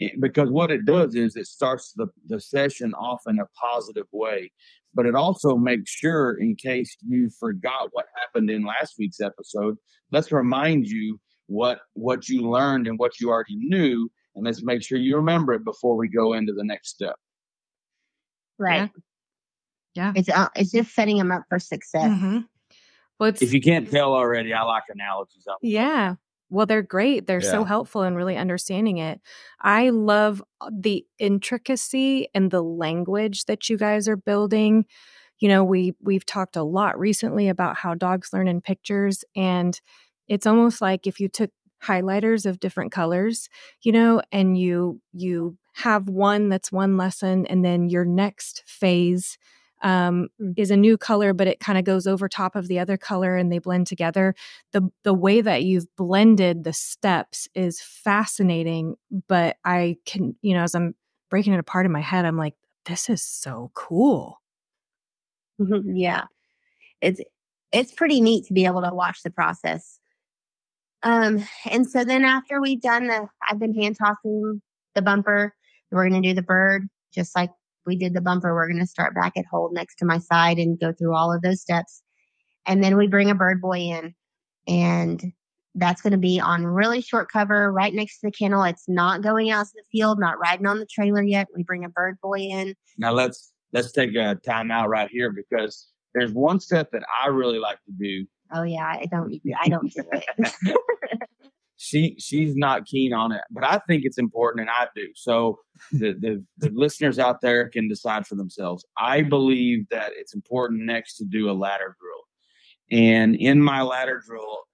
Eh, 0.00 0.10
because 0.20 0.50
what 0.50 0.70
it 0.70 0.84
does 0.84 1.14
is 1.14 1.36
it 1.36 1.46
starts 1.46 1.92
the 1.96 2.06
the 2.26 2.40
session 2.40 2.94
off 2.94 3.22
in 3.26 3.38
a 3.38 3.46
positive 3.60 4.06
way, 4.12 4.52
but 4.94 5.06
it 5.06 5.14
also 5.14 5.56
makes 5.56 5.90
sure 5.90 6.34
in 6.38 6.54
case 6.56 6.96
you 7.06 7.30
forgot 7.40 7.88
what 7.92 8.06
happened 8.20 8.50
in 8.50 8.64
last 8.64 8.94
week's 8.98 9.20
episode, 9.20 9.76
let's 10.12 10.30
remind 10.30 10.86
you 10.86 11.18
what 11.46 11.80
what 11.94 12.28
you 12.28 12.42
learned 12.48 12.86
and 12.86 12.98
what 12.98 13.18
you 13.20 13.30
already 13.30 13.56
knew, 13.56 14.10
and 14.34 14.44
let's 14.44 14.62
make 14.62 14.82
sure 14.82 14.98
you 14.98 15.16
remember 15.16 15.54
it 15.54 15.64
before 15.64 15.96
we 15.96 16.08
go 16.08 16.34
into 16.34 16.52
the 16.52 16.64
next 16.64 16.90
step. 16.90 17.16
Right. 18.58 18.90
Yeah. 19.94 20.12
It's 20.14 20.28
uh, 20.28 20.48
it's 20.54 20.70
just 20.70 20.94
setting 20.94 21.16
them 21.18 21.32
up 21.32 21.44
for 21.48 21.58
success. 21.58 22.10
Mhm. 22.10 22.44
Well, 23.18 23.32
If 23.40 23.52
you 23.52 23.60
can't 23.60 23.90
tell 23.90 24.14
already, 24.14 24.52
I 24.52 24.62
like 24.62 24.84
analogies. 24.88 25.44
I- 25.48 25.54
Yeah. 25.62 26.14
Well, 26.50 26.64
they're 26.66 26.82
great. 26.82 27.26
They're 27.26 27.40
so 27.42 27.64
helpful 27.64 28.02
in 28.04 28.14
really 28.14 28.36
understanding 28.36 28.96
it. 28.98 29.20
I 29.60 29.90
love 29.90 30.42
uh, 30.62 30.70
the 30.72 31.04
intricacy 31.18 32.28
and 32.34 32.50
the 32.50 32.62
language 32.62 33.44
that 33.44 33.68
you 33.68 33.76
guys 33.76 34.08
are 34.08 34.16
building 34.16 34.86
you 35.40 35.48
know, 35.48 35.64
we 35.64 35.94
we've 36.02 36.26
talked 36.26 36.56
a 36.56 36.62
lot 36.64 36.98
recently 36.98 37.48
about 37.48 37.76
how 37.76 37.94
dogs 37.94 38.32
learn 38.32 38.48
in 38.48 38.60
pictures 38.60 39.24
and 39.36 39.80
it's 40.28 40.46
almost 40.46 40.80
like 40.82 41.06
if 41.06 41.20
you 41.20 41.28
took 41.28 41.50
highlighters 41.82 42.44
of 42.44 42.58
different 42.60 42.92
colors, 42.92 43.48
you 43.82 43.92
know, 43.92 44.20
and 44.32 44.58
you 44.58 45.00
you 45.12 45.56
have 45.74 46.08
one 46.08 46.48
that's 46.48 46.72
one 46.72 46.96
lesson 46.96 47.46
and 47.46 47.64
then 47.64 47.88
your 47.88 48.04
next 48.04 48.64
phase 48.66 49.38
um, 49.82 50.28
mm. 50.40 50.54
is 50.56 50.70
a 50.70 50.76
new 50.76 50.96
color, 50.96 51.32
but 51.32 51.46
it 51.46 51.60
kind 51.60 51.78
of 51.78 51.84
goes 51.84 52.06
over 52.06 52.28
top 52.28 52.56
of 52.56 52.68
the 52.68 52.78
other 52.78 52.96
color 52.96 53.36
and 53.36 53.52
they 53.52 53.58
blend 53.58 53.86
together. 53.86 54.34
The 54.72 54.88
the 55.04 55.14
way 55.14 55.40
that 55.40 55.64
you've 55.64 55.94
blended 55.96 56.64
the 56.64 56.72
steps 56.72 57.48
is 57.54 57.80
fascinating, 57.80 58.96
but 59.28 59.56
I 59.64 59.96
can, 60.06 60.36
you 60.42 60.54
know, 60.54 60.62
as 60.62 60.74
I'm 60.74 60.94
breaking 61.30 61.52
it 61.52 61.60
apart 61.60 61.86
in 61.86 61.92
my 61.92 62.00
head, 62.00 62.24
I'm 62.24 62.36
like, 62.36 62.54
this 62.86 63.08
is 63.08 63.22
so 63.22 63.70
cool. 63.74 64.40
yeah. 65.58 66.24
It's 67.00 67.20
it's 67.72 67.92
pretty 67.92 68.20
neat 68.20 68.46
to 68.46 68.54
be 68.54 68.64
able 68.64 68.82
to 68.82 68.94
watch 68.94 69.22
the 69.22 69.30
process. 69.30 70.00
Um, 71.02 71.44
and 71.70 71.88
so 71.88 72.04
then 72.04 72.24
after 72.24 72.60
we've 72.60 72.80
done 72.80 73.06
the 73.06 73.28
I've 73.48 73.58
been 73.58 73.74
hand 73.74 73.96
tossing 73.98 74.62
the 74.94 75.02
bumper, 75.02 75.54
we're 75.90 76.08
gonna 76.08 76.22
do 76.22 76.34
the 76.34 76.42
bird, 76.42 76.88
just 77.12 77.36
like 77.36 77.50
we 77.88 77.96
did 77.96 78.14
the 78.14 78.20
bumper. 78.20 78.54
We're 78.54 78.68
gonna 78.68 78.86
start 78.86 79.14
back 79.14 79.32
at 79.36 79.46
hold 79.50 79.72
next 79.72 79.96
to 79.96 80.04
my 80.04 80.18
side 80.18 80.58
and 80.58 80.78
go 80.78 80.92
through 80.92 81.16
all 81.16 81.32
of 81.32 81.42
those 81.42 81.60
steps. 81.60 82.02
And 82.66 82.84
then 82.84 82.96
we 82.96 83.08
bring 83.08 83.30
a 83.30 83.34
bird 83.34 83.60
boy 83.60 83.78
in 83.78 84.14
and 84.68 85.32
that's 85.74 86.02
going 86.02 86.12
to 86.12 86.18
be 86.18 86.40
on 86.40 86.66
really 86.66 87.00
short 87.00 87.30
cover 87.30 87.72
right 87.72 87.94
next 87.94 88.20
to 88.20 88.26
the 88.28 88.32
kennel. 88.32 88.62
It's 88.64 88.88
not 88.88 89.22
going 89.22 89.50
out 89.50 89.66
to 89.66 89.72
the 89.74 89.84
field, 89.90 90.18
not 90.18 90.38
riding 90.38 90.66
on 90.66 90.78
the 90.78 90.86
trailer 90.86 91.22
yet. 91.22 91.48
We 91.54 91.62
bring 91.62 91.84
a 91.84 91.88
bird 91.88 92.18
boy 92.20 92.38
in. 92.38 92.74
Now 92.98 93.12
let's 93.12 93.52
let's 93.72 93.92
take 93.92 94.14
a 94.14 94.34
time 94.34 94.70
out 94.70 94.88
right 94.88 95.08
here 95.10 95.32
because 95.32 95.88
there's 96.14 96.32
one 96.32 96.60
step 96.60 96.90
that 96.92 97.02
I 97.22 97.28
really 97.28 97.58
like 97.58 97.78
to 97.84 97.92
do. 97.92 98.26
Oh 98.52 98.62
yeah, 98.62 98.86
I 98.86 99.06
don't 99.10 99.40
I 99.60 99.68
don't 99.68 99.92
do 99.92 100.02
it. 100.12 100.78
she 101.78 102.16
she's 102.18 102.56
not 102.56 102.86
keen 102.86 103.12
on 103.12 103.32
it, 103.32 103.42
but 103.50 103.64
I 103.64 103.80
think 103.86 104.04
it's 104.04 104.18
important 104.18 104.62
and 104.62 104.70
I 104.70 104.88
do. 104.94 105.08
So 105.14 105.60
the, 105.92 106.12
the 106.12 106.44
the 106.58 106.70
listeners 106.74 107.18
out 107.18 107.40
there 107.40 107.68
can 107.68 107.88
decide 107.88 108.26
for 108.26 108.34
themselves. 108.34 108.84
I 108.98 109.22
believe 109.22 109.88
that 109.90 110.10
it's 110.14 110.34
important 110.34 110.82
next 110.82 111.16
to 111.16 111.24
do 111.24 111.50
a 111.50 111.52
ladder 111.52 111.96
drill. 112.00 113.00
And 113.00 113.36
in 113.36 113.62
my 113.62 113.82
ladder 113.82 114.22
drill, 114.26 114.64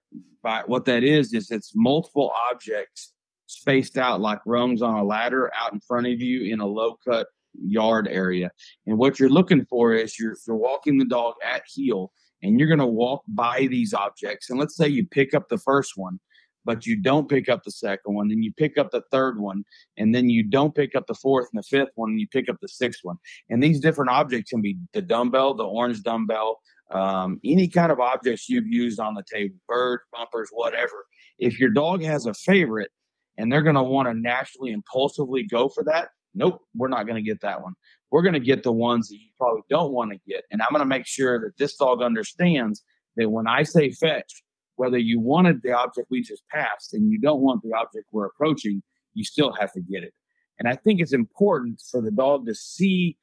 by 0.41 0.63
what 0.65 0.85
that 0.85 1.03
is 1.03 1.33
is 1.33 1.51
it's 1.51 1.73
multiple 1.75 2.31
objects 2.51 3.13
spaced 3.47 3.97
out 3.97 4.19
like 4.19 4.39
rungs 4.47 4.81
on 4.81 4.95
a 4.95 5.03
ladder 5.03 5.51
out 5.55 5.73
in 5.73 5.79
front 5.79 6.07
of 6.07 6.19
you 6.19 6.51
in 6.51 6.59
a 6.59 6.65
low 6.65 6.97
cut 7.07 7.27
yard 7.53 8.07
area. 8.09 8.49
And 8.87 8.97
what 8.97 9.19
you're 9.19 9.29
looking 9.29 9.65
for 9.65 9.93
is 9.93 10.19
you're, 10.19 10.35
you're 10.47 10.55
walking 10.55 10.97
the 10.97 11.05
dog 11.05 11.35
at 11.43 11.63
heel 11.67 12.11
and 12.41 12.59
you're 12.59 12.67
going 12.67 12.79
to 12.79 12.85
walk 12.85 13.23
by 13.27 13.67
these 13.69 13.93
objects. 13.93 14.49
And 14.49 14.59
let's 14.59 14.75
say 14.75 14.87
you 14.87 15.05
pick 15.05 15.33
up 15.33 15.49
the 15.49 15.57
first 15.57 15.93
one, 15.95 16.19
but 16.65 16.85
you 16.85 16.95
don't 16.95 17.29
pick 17.29 17.47
up 17.47 17.63
the 17.63 17.71
second 17.71 18.15
one, 18.15 18.27
then 18.27 18.43
you 18.43 18.51
pick 18.51 18.77
up 18.77 18.91
the 18.91 19.03
third 19.11 19.39
one, 19.39 19.63
and 19.97 20.13
then 20.13 20.29
you 20.29 20.43
don't 20.43 20.75
pick 20.75 20.95
up 20.95 21.07
the 21.07 21.13
fourth 21.13 21.47
and 21.53 21.59
the 21.59 21.67
fifth 21.67 21.91
one, 21.95 22.09
and 22.09 22.19
you 22.19 22.27
pick 22.27 22.49
up 22.49 22.57
the 22.61 22.67
sixth 22.67 23.01
one. 23.03 23.17
And 23.49 23.63
these 23.63 23.79
different 23.79 24.11
objects 24.11 24.49
can 24.49 24.61
be 24.61 24.77
the 24.93 25.01
dumbbell, 25.01 25.53
the 25.53 25.63
orange 25.63 26.01
dumbbell, 26.01 26.59
um, 26.91 27.39
any 27.43 27.67
kind 27.67 27.91
of 27.91 27.99
objects 27.99 28.49
you've 28.49 28.67
used 28.67 28.99
on 28.99 29.13
the 29.13 29.23
table, 29.31 29.55
bird, 29.67 30.01
bumpers, 30.11 30.49
whatever. 30.51 31.05
If 31.39 31.59
your 31.59 31.69
dog 31.69 32.03
has 32.03 32.25
a 32.25 32.33
favorite 32.33 32.91
and 33.37 33.51
they're 33.51 33.61
going 33.61 33.75
to 33.75 33.83
want 33.83 34.07
to 34.07 34.13
naturally, 34.13 34.71
impulsively 34.71 35.43
go 35.43 35.69
for 35.69 35.83
that, 35.85 36.09
nope, 36.33 36.61
we're 36.75 36.87
not 36.87 37.07
going 37.07 37.23
to 37.23 37.27
get 37.27 37.41
that 37.41 37.61
one. 37.61 37.73
We're 38.11 38.21
going 38.21 38.33
to 38.33 38.39
get 38.39 38.63
the 38.63 38.71
ones 38.71 39.09
that 39.09 39.15
you 39.15 39.29
probably 39.37 39.63
don't 39.69 39.91
want 39.91 40.11
to 40.11 40.19
get. 40.27 40.43
And 40.51 40.61
I'm 40.61 40.69
going 40.69 40.79
to 40.81 40.85
make 40.85 41.07
sure 41.07 41.39
that 41.39 41.57
this 41.57 41.75
dog 41.75 42.01
understands 42.01 42.83
that 43.17 43.29
when 43.29 43.47
I 43.47 43.63
say 43.63 43.91
fetch, 43.91 44.43
whether 44.75 44.97
you 44.97 45.19
wanted 45.19 45.61
the 45.61 45.71
object 45.71 46.07
we 46.09 46.21
just 46.21 46.43
passed 46.49 46.93
and 46.93 47.11
you 47.11 47.19
don't 47.19 47.41
want 47.41 47.61
the 47.63 47.73
object 47.73 48.05
we're 48.11 48.25
approaching, 48.25 48.81
you 49.13 49.23
still 49.23 49.53
have 49.59 49.71
to 49.73 49.81
get 49.81 50.03
it. 50.03 50.13
And 50.59 50.67
I 50.67 50.75
think 50.75 51.01
it's 51.01 51.13
important 51.13 51.81
for 51.91 52.01
the 52.01 52.11
dog 52.11 52.45
to 52.45 52.55
see 52.55 53.17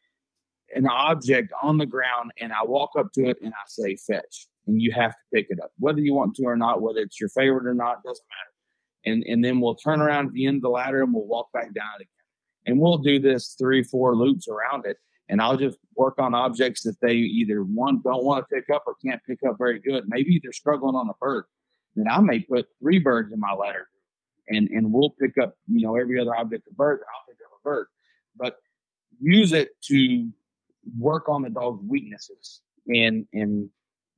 an 0.75 0.87
object 0.87 1.53
on 1.63 1.79
the 1.79 1.87
ground 1.87 2.33
and 2.41 2.53
I 2.53 2.65
walk 2.65 2.91
up 2.99 3.13
to 3.15 3.29
it 3.29 3.39
and 3.43 3.53
I 3.53 3.65
say 3.67 3.97
fetch. 3.97 4.49
And 4.67 4.81
you 4.81 4.93
have 4.93 5.11
to 5.11 5.19
pick 5.35 5.47
it 5.51 5.59
up, 5.61 5.73
whether 5.79 6.01
you 6.01 6.15
want 6.15 6.37
to 6.37 6.45
or 6.45 6.57
not, 6.57 6.83
whether 6.83 7.01
it's 7.01 7.19
your 7.19 7.31
favorite 7.31 7.67
or 7.67 7.75
not, 7.75 8.05
doesn't 8.05 8.27
matter. 8.29 8.53
And 9.05 9.25
and 9.25 9.45
then 9.45 9.61
we'll 9.61 9.75
turn 9.75 10.01
around 10.01 10.29
at 10.29 10.33
the 10.35 10.47
end 10.47 10.57
of 10.57 10.63
the 10.63 10.69
ladder 10.69 11.03
and 11.03 11.13
we'll 11.13 11.27
walk 11.27 11.49
back 11.53 11.75
down 11.75 11.97
again. 11.97 12.07
And 12.67 12.79
we'll 12.79 12.99
do 12.99 13.19
this 13.19 13.57
three, 13.59 13.83
four 13.83 14.15
loops 14.15 14.47
around 14.47 14.87
it. 14.87 14.99
And 15.29 15.41
I'll 15.41 15.57
just 15.57 15.79
work 15.97 16.19
on 16.19 16.35
objects 16.35 16.83
that 16.83 17.01
they 17.01 17.15
either 17.15 17.63
one 17.63 18.01
don't 18.03 18.25
want 18.25 18.45
to 18.45 18.55
pick 18.55 18.69
up 18.71 18.85
or 18.87 18.97
can't 19.05 19.21
pick 19.27 19.39
up 19.49 19.57
very 19.57 19.79
good. 19.79 20.05
Maybe 20.07 20.41
they're 20.43 20.53
struggling 20.53 20.95
on 20.95 21.09
a 21.09 21.15
bird. 21.21 21.45
Then 21.95 22.07
I 22.09 22.21
may 22.21 22.41
put 22.41 22.67
three 22.81 22.99
birds 22.99 23.33
in 23.33 23.41
my 23.41 23.53
ladder 23.53 23.89
and 24.49 24.69
and 24.71 24.93
we'll 24.93 25.11
pick 25.11 25.39
up, 25.39 25.55
you 25.69 25.83
know, 25.83 25.97
every 25.97 26.21
other 26.21 26.35
object 26.35 26.67
a 26.71 26.75
bird, 26.75 27.01
I'll 27.01 27.27
pick 27.27 27.39
up 27.45 27.53
a 27.59 27.63
bird. 27.63 27.87
But 28.37 28.57
use 29.21 29.53
it 29.53 29.71
to 29.85 30.29
work 30.99 31.29
on 31.29 31.43
the 31.43 31.51
dog's 31.51 31.83
weaknesses. 31.87 32.61
And 32.89 33.27
and 33.33 33.69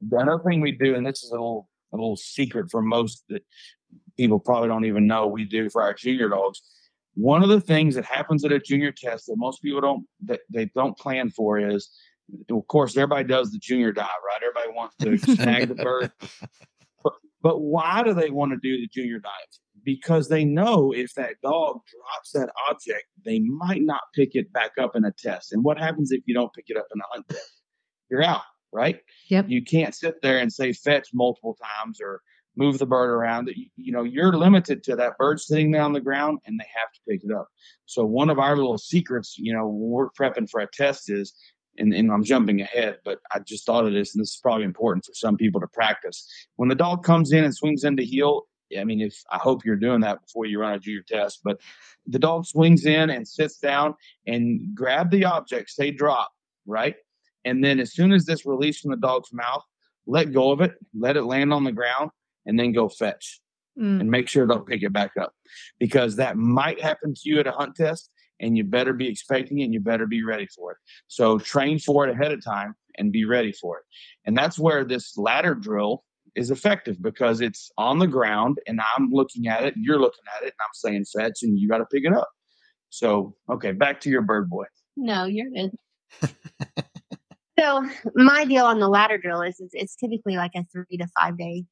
the 0.00 0.16
other 0.16 0.42
thing 0.42 0.60
we 0.60 0.72
do, 0.72 0.94
and 0.94 1.06
this 1.06 1.22
is 1.22 1.30
a 1.30 1.34
little 1.34 1.68
a 1.92 1.96
little 1.96 2.16
secret 2.16 2.70
for 2.70 2.82
most 2.82 3.24
that 3.28 3.44
people 4.16 4.38
probably 4.38 4.68
don't 4.68 4.84
even 4.84 5.06
know 5.06 5.26
we 5.26 5.44
do 5.44 5.70
for 5.70 5.82
our 5.82 5.94
junior 5.94 6.28
dogs. 6.28 6.62
One 7.14 7.42
of 7.42 7.48
the 7.48 7.60
things 7.60 7.94
that 7.94 8.04
happens 8.04 8.44
at 8.44 8.52
a 8.52 8.58
junior 8.58 8.92
test 8.92 9.26
that 9.26 9.36
most 9.36 9.62
people 9.62 9.80
don't 9.80 10.06
that 10.24 10.40
they 10.50 10.66
don't 10.74 10.96
plan 10.98 11.30
for 11.30 11.58
is 11.58 11.90
of 12.50 12.66
course 12.68 12.96
everybody 12.96 13.24
does 13.24 13.50
the 13.52 13.58
junior 13.58 13.92
dive, 13.92 14.08
right? 14.26 14.42
Everybody 14.42 14.76
wants 14.76 14.96
to 15.00 15.34
snag 15.34 15.68
the 15.68 15.74
bird. 15.74 16.12
But, 17.02 17.12
but 17.42 17.60
why 17.60 18.02
do 18.02 18.14
they 18.14 18.30
want 18.30 18.52
to 18.52 18.58
do 18.62 18.80
the 18.80 18.88
junior 18.90 19.18
dive? 19.18 19.30
because 19.84 20.28
they 20.28 20.44
know 20.44 20.92
if 20.92 21.14
that 21.14 21.34
dog 21.42 21.80
drops 21.90 22.30
that 22.32 22.50
object, 22.68 23.04
they 23.24 23.40
might 23.40 23.82
not 23.82 24.00
pick 24.14 24.30
it 24.34 24.52
back 24.52 24.72
up 24.80 24.96
in 24.96 25.04
a 25.04 25.12
test. 25.12 25.52
And 25.52 25.62
what 25.62 25.78
happens 25.78 26.10
if 26.10 26.22
you 26.26 26.34
don't 26.34 26.52
pick 26.52 26.66
it 26.68 26.76
up 26.76 26.86
in 26.94 27.00
a 27.00 27.04
hunt 27.12 27.28
test? 27.28 27.62
You're 28.10 28.24
out, 28.24 28.42
right? 28.72 28.98
Yep. 29.28 29.46
You 29.48 29.62
can't 29.62 29.94
sit 29.94 30.16
there 30.22 30.38
and 30.38 30.52
say 30.52 30.72
fetch 30.72 31.08
multiple 31.12 31.56
times 31.62 32.00
or 32.00 32.20
move 32.56 32.78
the 32.78 32.86
bird 32.86 33.10
around. 33.10 33.50
You 33.76 33.92
know, 33.92 34.02
you're 34.02 34.36
limited 34.36 34.82
to 34.84 34.96
that 34.96 35.18
bird 35.18 35.40
sitting 35.40 35.70
there 35.70 35.82
on 35.82 35.92
the 35.92 36.00
ground 36.00 36.38
and 36.46 36.58
they 36.58 36.66
have 36.74 36.92
to 36.92 37.00
pick 37.08 37.24
it 37.24 37.34
up. 37.34 37.48
So 37.86 38.04
one 38.04 38.30
of 38.30 38.38
our 38.38 38.56
little 38.56 38.78
secrets, 38.78 39.36
you 39.38 39.52
know, 39.52 39.66
when 39.66 39.90
we're 39.90 40.10
prepping 40.10 40.48
for 40.48 40.60
a 40.60 40.66
test 40.66 41.10
is 41.10 41.34
and, 41.76 41.92
and, 41.92 42.12
I'm 42.12 42.22
jumping 42.22 42.60
ahead, 42.60 42.98
but 43.04 43.18
I 43.32 43.40
just 43.40 43.66
thought 43.66 43.84
of 43.84 43.92
this, 43.92 44.14
and 44.14 44.22
this 44.22 44.30
is 44.30 44.40
probably 44.40 44.64
important 44.64 45.04
for 45.04 45.14
some 45.14 45.36
people 45.36 45.60
to 45.60 45.66
practice. 45.66 46.24
When 46.56 46.68
the 46.68 46.74
dog 46.76 47.02
comes 47.02 47.32
in 47.32 47.42
and 47.42 47.54
swings 47.54 47.82
into 47.82 48.04
heel, 48.04 48.42
I 48.78 48.84
mean, 48.84 49.00
if 49.00 49.16
I 49.30 49.38
hope 49.38 49.64
you're 49.64 49.76
doing 49.76 50.00
that 50.00 50.22
before 50.22 50.46
you 50.46 50.60
run 50.60 50.74
a 50.74 50.78
junior 50.78 51.02
test, 51.06 51.40
but 51.44 51.60
the 52.06 52.18
dog 52.18 52.46
swings 52.46 52.86
in 52.86 53.10
and 53.10 53.26
sits 53.26 53.58
down 53.58 53.94
and 54.26 54.74
grab 54.74 55.10
the 55.10 55.24
object, 55.24 55.70
say 55.70 55.90
drop, 55.90 56.30
right? 56.66 56.94
And 57.44 57.62
then 57.62 57.80
as 57.80 57.92
soon 57.92 58.12
as 58.12 58.24
this 58.24 58.46
release 58.46 58.80
from 58.80 58.90
the 58.90 58.96
dog's 58.96 59.32
mouth, 59.32 59.64
let 60.06 60.32
go 60.32 60.50
of 60.50 60.60
it, 60.60 60.72
let 60.96 61.16
it 61.16 61.24
land 61.24 61.52
on 61.52 61.64
the 61.64 61.72
ground, 61.72 62.10
and 62.46 62.58
then 62.58 62.72
go 62.72 62.88
fetch 62.88 63.40
mm. 63.78 64.00
and 64.00 64.10
make 64.10 64.28
sure 64.28 64.46
they'll 64.46 64.60
pick 64.60 64.82
it 64.82 64.92
back 64.92 65.12
up 65.20 65.32
because 65.78 66.16
that 66.16 66.36
might 66.36 66.80
happen 66.80 67.14
to 67.14 67.20
you 67.24 67.40
at 67.40 67.46
a 67.46 67.52
hunt 67.52 67.74
test 67.76 68.10
and 68.40 68.56
you 68.56 68.64
better 68.64 68.92
be 68.92 69.08
expecting 69.08 69.60
it 69.60 69.64
and 69.64 69.74
you 69.74 69.80
better 69.80 70.06
be 70.06 70.24
ready 70.24 70.46
for 70.46 70.72
it. 70.72 70.78
So 71.06 71.38
train 71.38 71.78
for 71.78 72.06
it 72.06 72.12
ahead 72.12 72.32
of 72.32 72.44
time 72.44 72.74
and 72.98 73.12
be 73.12 73.24
ready 73.24 73.52
for 73.52 73.78
it. 73.78 73.84
And 74.24 74.36
that's 74.36 74.58
where 74.58 74.84
this 74.84 75.16
ladder 75.16 75.54
drill 75.54 76.04
is 76.34 76.50
effective 76.50 77.00
because 77.00 77.40
it's 77.40 77.70
on 77.78 77.98
the 77.98 78.06
ground 78.06 78.58
and 78.66 78.80
I'm 78.96 79.10
looking 79.10 79.46
at 79.46 79.64
it, 79.64 79.74
you're 79.76 80.00
looking 80.00 80.24
at 80.36 80.42
it, 80.42 80.46
and 80.46 80.60
I'm 80.60 80.74
saying 80.74 81.04
fetch, 81.16 81.42
and 81.42 81.58
you 81.58 81.68
got 81.68 81.78
to 81.78 81.86
pick 81.86 82.04
it 82.04 82.12
up. 82.12 82.28
So, 82.90 83.34
okay, 83.50 83.72
back 83.72 84.00
to 84.02 84.10
your 84.10 84.22
bird 84.22 84.48
boy. 84.48 84.64
No, 84.96 85.24
you're 85.24 85.50
good. 85.50 85.76
so, 87.58 87.88
my 88.14 88.44
deal 88.44 88.66
on 88.66 88.78
the 88.78 88.88
ladder 88.88 89.18
drill 89.18 89.42
is 89.42 89.56
it's, 89.58 89.74
it's 89.74 89.96
typically 89.96 90.36
like 90.36 90.52
a 90.56 90.64
three 90.72 90.96
to 90.98 91.06
five 91.18 91.36
day 91.36 91.64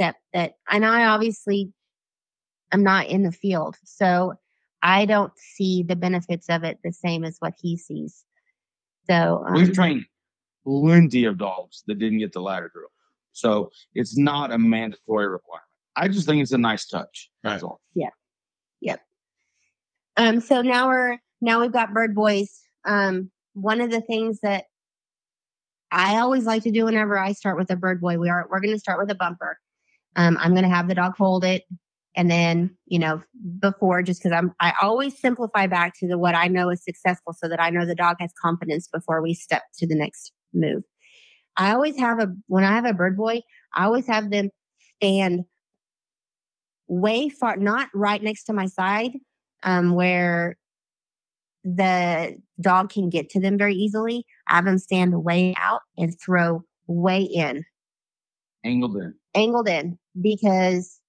step 0.00 0.16
that, 0.32 0.54
and 0.70 0.84
I 0.84 1.04
obviously 1.06 1.72
am 2.72 2.82
not 2.82 3.08
in 3.08 3.22
the 3.22 3.32
field. 3.32 3.76
So, 3.84 4.34
I 4.82 5.04
don't 5.04 5.32
see 5.36 5.82
the 5.82 5.96
benefits 5.96 6.48
of 6.48 6.64
it 6.64 6.78
the 6.82 6.92
same 6.92 7.22
as 7.24 7.36
what 7.38 7.54
he 7.60 7.76
sees. 7.76 8.24
So, 9.08 9.44
um, 9.46 9.54
we've 9.54 9.72
trained 9.72 10.06
plenty 10.64 11.24
of 11.24 11.38
dogs 11.38 11.82
that 11.86 11.98
didn't 11.98 12.18
get 12.18 12.32
the 12.32 12.40
ladder 12.40 12.70
drill. 12.72 12.88
So 13.32 13.70
it's 13.94 14.16
not 14.16 14.52
a 14.52 14.58
mandatory 14.58 15.28
requirement. 15.28 15.66
I 15.96 16.08
just 16.08 16.26
think 16.26 16.42
it's 16.42 16.52
a 16.52 16.58
nice 16.58 16.86
touch. 16.86 17.30
That's 17.42 17.62
all. 17.62 17.80
Yeah. 17.94 18.10
Yep. 18.80 19.00
Um, 20.16 20.40
so 20.40 20.62
now 20.62 20.88
we're 20.88 21.18
now 21.40 21.60
we've 21.60 21.72
got 21.72 21.92
bird 21.92 22.14
boys. 22.14 22.60
Um, 22.84 23.30
one 23.54 23.80
of 23.80 23.90
the 23.90 24.00
things 24.00 24.40
that 24.40 24.64
I 25.90 26.18
always 26.18 26.44
like 26.44 26.62
to 26.62 26.70
do 26.70 26.84
whenever 26.84 27.18
I 27.18 27.32
start 27.32 27.56
with 27.56 27.70
a 27.70 27.76
bird 27.76 28.00
boy, 28.00 28.18
we 28.18 28.28
are 28.28 28.46
we're 28.50 28.60
gonna 28.60 28.78
start 28.78 28.98
with 28.98 29.10
a 29.10 29.14
bumper. 29.14 29.58
Um, 30.16 30.36
I'm 30.40 30.54
gonna 30.54 30.68
have 30.68 30.88
the 30.88 30.94
dog 30.94 31.14
hold 31.16 31.44
it 31.44 31.64
and 32.16 32.30
then, 32.30 32.76
you 32.86 32.98
know, 32.98 33.22
before 33.60 34.02
just 34.02 34.22
because 34.22 34.36
I'm 34.36 34.52
I 34.60 34.72
always 34.82 35.18
simplify 35.18 35.66
back 35.66 35.94
to 36.00 36.08
the 36.08 36.18
what 36.18 36.34
I 36.34 36.48
know 36.48 36.70
is 36.70 36.82
successful 36.82 37.32
so 37.32 37.48
that 37.48 37.60
I 37.60 37.70
know 37.70 37.86
the 37.86 37.94
dog 37.94 38.16
has 38.20 38.32
confidence 38.40 38.88
before 38.88 39.22
we 39.22 39.34
step 39.34 39.62
to 39.78 39.86
the 39.86 39.94
next 39.94 40.32
move. 40.52 40.82
I 41.56 41.72
always 41.72 41.98
have 41.98 42.18
a 42.18 42.28
when 42.46 42.64
I 42.64 42.72
have 42.72 42.84
a 42.84 42.94
bird 42.94 43.16
boy, 43.16 43.42
I 43.74 43.84
always 43.84 44.06
have 44.06 44.30
them 44.30 44.50
stand 44.96 45.44
way 46.88 47.28
far, 47.28 47.56
not 47.56 47.88
right 47.94 48.22
next 48.22 48.44
to 48.44 48.52
my 48.52 48.66
side, 48.66 49.12
um, 49.62 49.94
where 49.94 50.56
the 51.62 52.36
dog 52.60 52.90
can 52.90 53.08
get 53.08 53.30
to 53.30 53.40
them 53.40 53.56
very 53.56 53.74
easily. 53.74 54.26
I 54.48 54.56
have 54.56 54.64
them 54.64 54.78
stand 54.78 55.22
way 55.22 55.54
out 55.56 55.82
and 55.96 56.12
throw 56.20 56.64
way 56.88 57.22
in, 57.22 57.64
Angled 58.64 58.96
in. 58.96 59.14
angled 59.34 59.68
in, 59.68 59.98
because 60.20 61.00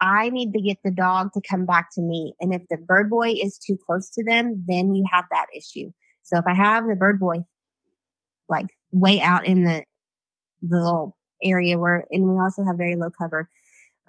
I 0.00 0.30
need 0.30 0.52
to 0.52 0.60
get 0.60 0.78
the 0.82 0.90
dog 0.90 1.32
to 1.34 1.40
come 1.48 1.66
back 1.66 1.90
to 1.94 2.00
me. 2.00 2.34
And 2.40 2.54
if 2.54 2.62
the 2.70 2.78
bird 2.78 3.10
boy 3.10 3.30
is 3.30 3.58
too 3.58 3.76
close 3.86 4.08
to 4.10 4.24
them, 4.24 4.64
then 4.66 4.94
you 4.94 5.04
have 5.12 5.26
that 5.30 5.46
issue. 5.54 5.90
So 6.22 6.38
if 6.38 6.46
I 6.46 6.54
have 6.54 6.86
the 6.86 6.96
bird 6.96 7.20
boy 7.20 7.44
like 8.48 8.66
way 8.92 9.20
out 9.20 9.46
in 9.46 9.64
the 9.64 9.84
the 10.62 10.76
little 10.76 11.16
area 11.42 11.78
where, 11.78 12.06
and 12.10 12.24
we 12.24 12.38
also 12.38 12.64
have 12.64 12.76
very 12.76 12.96
low 12.96 13.10
cover 13.10 13.48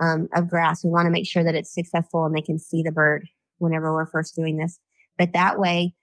um, 0.01 0.27
of 0.35 0.49
grass. 0.49 0.83
We 0.83 0.89
want 0.89 1.05
to 1.05 1.11
make 1.11 1.27
sure 1.27 1.43
that 1.43 1.55
it's 1.55 1.73
successful 1.73 2.25
and 2.25 2.35
they 2.35 2.41
can 2.41 2.59
see 2.59 2.83
the 2.83 2.91
bird 2.91 3.27
whenever 3.59 3.93
we're 3.93 4.07
first 4.07 4.35
doing 4.35 4.57
this. 4.57 4.79
But 5.17 5.33
that 5.33 5.59
way, 5.59 5.93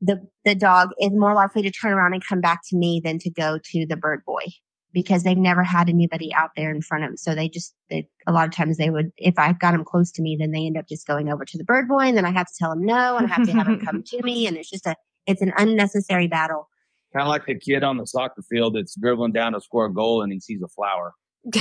the 0.00 0.26
the 0.44 0.54
dog 0.54 0.90
is 1.00 1.10
more 1.12 1.34
likely 1.34 1.62
to 1.62 1.70
turn 1.70 1.92
around 1.92 2.14
and 2.14 2.24
come 2.26 2.40
back 2.40 2.60
to 2.68 2.76
me 2.76 3.00
than 3.04 3.18
to 3.18 3.30
go 3.30 3.58
to 3.62 3.86
the 3.86 3.96
bird 3.96 4.22
boy 4.24 4.44
because 4.92 5.22
they've 5.22 5.38
never 5.38 5.62
had 5.62 5.88
anybody 5.88 6.32
out 6.34 6.50
there 6.56 6.70
in 6.70 6.82
front 6.82 7.04
of 7.04 7.10
them. 7.10 7.16
So 7.16 7.34
they 7.34 7.48
just 7.48 7.74
they, 7.90 8.08
a 8.26 8.32
lot 8.32 8.46
of 8.46 8.54
times 8.54 8.76
they 8.76 8.90
would 8.90 9.12
if 9.16 9.38
I 9.38 9.52
got 9.52 9.72
them 9.72 9.84
close 9.84 10.10
to 10.12 10.22
me, 10.22 10.36
then 10.38 10.52
they 10.52 10.66
end 10.66 10.76
up 10.76 10.88
just 10.88 11.06
going 11.06 11.30
over 11.30 11.44
to 11.44 11.58
the 11.58 11.64
bird 11.64 11.88
boy, 11.88 12.02
and 12.02 12.16
then 12.16 12.24
I 12.24 12.30
have 12.30 12.46
to 12.46 12.54
tell 12.58 12.70
them 12.70 12.84
no, 12.84 13.16
and 13.16 13.26
I 13.26 13.34
have 13.34 13.46
to 13.46 13.52
have 13.52 13.66
them 13.66 13.80
come 13.80 14.02
to 14.02 14.22
me, 14.22 14.46
and 14.46 14.56
it's 14.56 14.70
just 14.70 14.86
a 14.86 14.96
it's 15.26 15.42
an 15.42 15.52
unnecessary 15.56 16.28
battle. 16.28 16.68
Kind 17.12 17.22
of 17.22 17.28
like 17.28 17.46
the 17.46 17.54
kid 17.54 17.84
on 17.84 17.98
the 17.98 18.06
soccer 18.06 18.42
field 18.42 18.74
that's 18.74 18.94
dribbling 18.94 19.32
down 19.32 19.52
to 19.52 19.60
score 19.60 19.86
a 19.86 19.92
goal 19.92 20.22
and 20.22 20.32
he 20.32 20.40
sees 20.40 20.62
a 20.62 20.68
flower. 20.68 21.14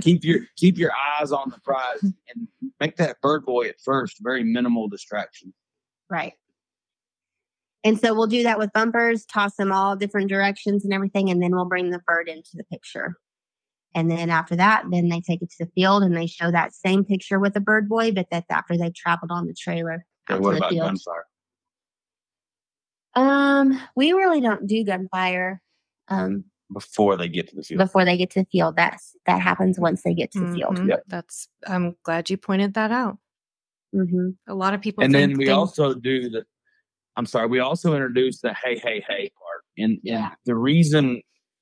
Keep 0.00 0.24
your 0.24 0.40
keep 0.56 0.78
your 0.78 0.90
eyes 0.92 1.30
on 1.30 1.48
the 1.50 1.60
prize 1.60 2.02
and 2.02 2.48
make 2.80 2.96
that 2.96 3.20
bird 3.22 3.44
boy 3.44 3.68
at 3.68 3.76
first 3.80 4.16
very 4.20 4.42
minimal 4.42 4.88
distraction. 4.88 5.54
Right. 6.10 6.32
And 7.84 7.98
so 7.98 8.12
we'll 8.14 8.26
do 8.26 8.42
that 8.42 8.58
with 8.58 8.72
bumpers, 8.72 9.24
toss 9.26 9.54
them 9.56 9.72
all 9.72 9.94
different 9.96 10.28
directions 10.28 10.84
and 10.84 10.92
everything, 10.92 11.30
and 11.30 11.42
then 11.42 11.52
we'll 11.54 11.64
bring 11.64 11.90
the 11.90 12.00
bird 12.06 12.28
into 12.28 12.50
the 12.54 12.64
picture. 12.64 13.14
And 13.94 14.10
then 14.10 14.30
after 14.30 14.56
that, 14.56 14.84
then 14.90 15.08
they 15.08 15.20
take 15.20 15.42
it 15.42 15.50
to 15.50 15.64
the 15.64 15.70
field 15.74 16.02
and 16.02 16.16
they 16.16 16.26
show 16.26 16.50
that 16.50 16.74
same 16.74 17.04
picture 17.04 17.38
with 17.38 17.54
the 17.54 17.60
bird 17.60 17.88
boy, 17.88 18.12
but 18.12 18.26
that's 18.30 18.50
after 18.50 18.76
they've 18.76 18.94
traveled 18.94 19.30
on 19.30 19.46
the 19.46 19.54
trailer 19.54 20.04
Okay, 20.30 20.36
out 20.36 20.42
what 20.42 20.50
the 20.52 20.56
about 20.58 20.70
field. 20.70 20.86
gunfire? 20.86 21.24
Um, 23.14 23.80
we 23.96 24.12
really 24.12 24.40
don't 24.40 24.66
do 24.66 24.84
gunfire 24.84 25.60
um 26.08 26.44
Before 26.72 27.16
they 27.16 27.28
get 27.28 27.48
to 27.48 27.56
the 27.56 27.62
field. 27.62 27.78
before 27.78 28.04
they 28.04 28.16
get 28.16 28.30
to 28.30 28.40
the 28.40 28.46
field. 28.52 28.76
That's 28.76 29.16
that 29.26 29.40
happens 29.40 29.78
once 29.78 30.02
they 30.02 30.14
get 30.14 30.30
to 30.32 30.40
the 30.40 30.52
field. 30.52 30.78
Mhm. 30.78 30.88
Yep. 30.88 31.02
That's 31.08 31.48
I'm 31.66 31.96
glad 32.02 32.28
you 32.30 32.36
pointed 32.36 32.74
that 32.74 32.90
out. 32.92 33.18
hmm 33.92 34.30
A 34.46 34.54
lot 34.54 34.74
of 34.74 34.80
people 34.82 35.02
and 35.04 35.14
then 35.14 35.36
we 35.38 35.46
they- 35.46 35.50
also 35.52 35.94
do 35.94 36.28
the 36.28 36.44
i'm 37.18 37.26
sorry 37.26 37.46
we 37.48 37.58
also 37.58 37.92
introduced 37.92 38.40
the 38.42 38.54
hey 38.54 38.78
hey 38.78 39.04
hey 39.06 39.30
part 39.38 39.64
and, 39.76 39.92
and 39.92 40.00
Yeah. 40.02 40.30
the 40.46 40.54
reason 40.54 41.20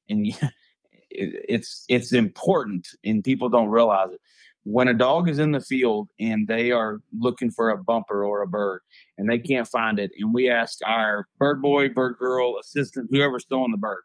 and 0.09 0.27
it's 1.11 1.85
it's 1.89 2.13
important 2.13 2.87
and 3.05 3.25
people 3.25 3.49
don't 3.49 3.69
realize 3.71 4.13
it 4.13 4.21
when 4.65 4.89
a 4.89 4.95
dog 4.95 5.29
is 5.29 5.39
in 5.39 5.53
the 5.53 5.61
field 5.61 6.09
and 6.19 6.49
they 6.49 6.73
are 6.73 6.99
looking 7.17 7.51
for 7.51 7.71
a 7.71 7.79
bumper 7.79 8.25
or 8.25 8.43
a 8.43 8.47
bird 8.49 8.81
and 9.17 9.29
they 9.31 9.39
can't 9.39 9.69
find 9.69 9.99
it 9.99 10.11
and 10.19 10.35
we 10.35 10.51
ask 10.51 10.79
our 10.85 11.27
bird 11.39 11.63
boy 11.63 11.89
bird 11.89 12.17
girl 12.19 12.57
assistant 12.61 13.09
whoever's 13.11 13.47
throwing 13.49 13.71
the 13.71 13.79
bird 13.79 14.03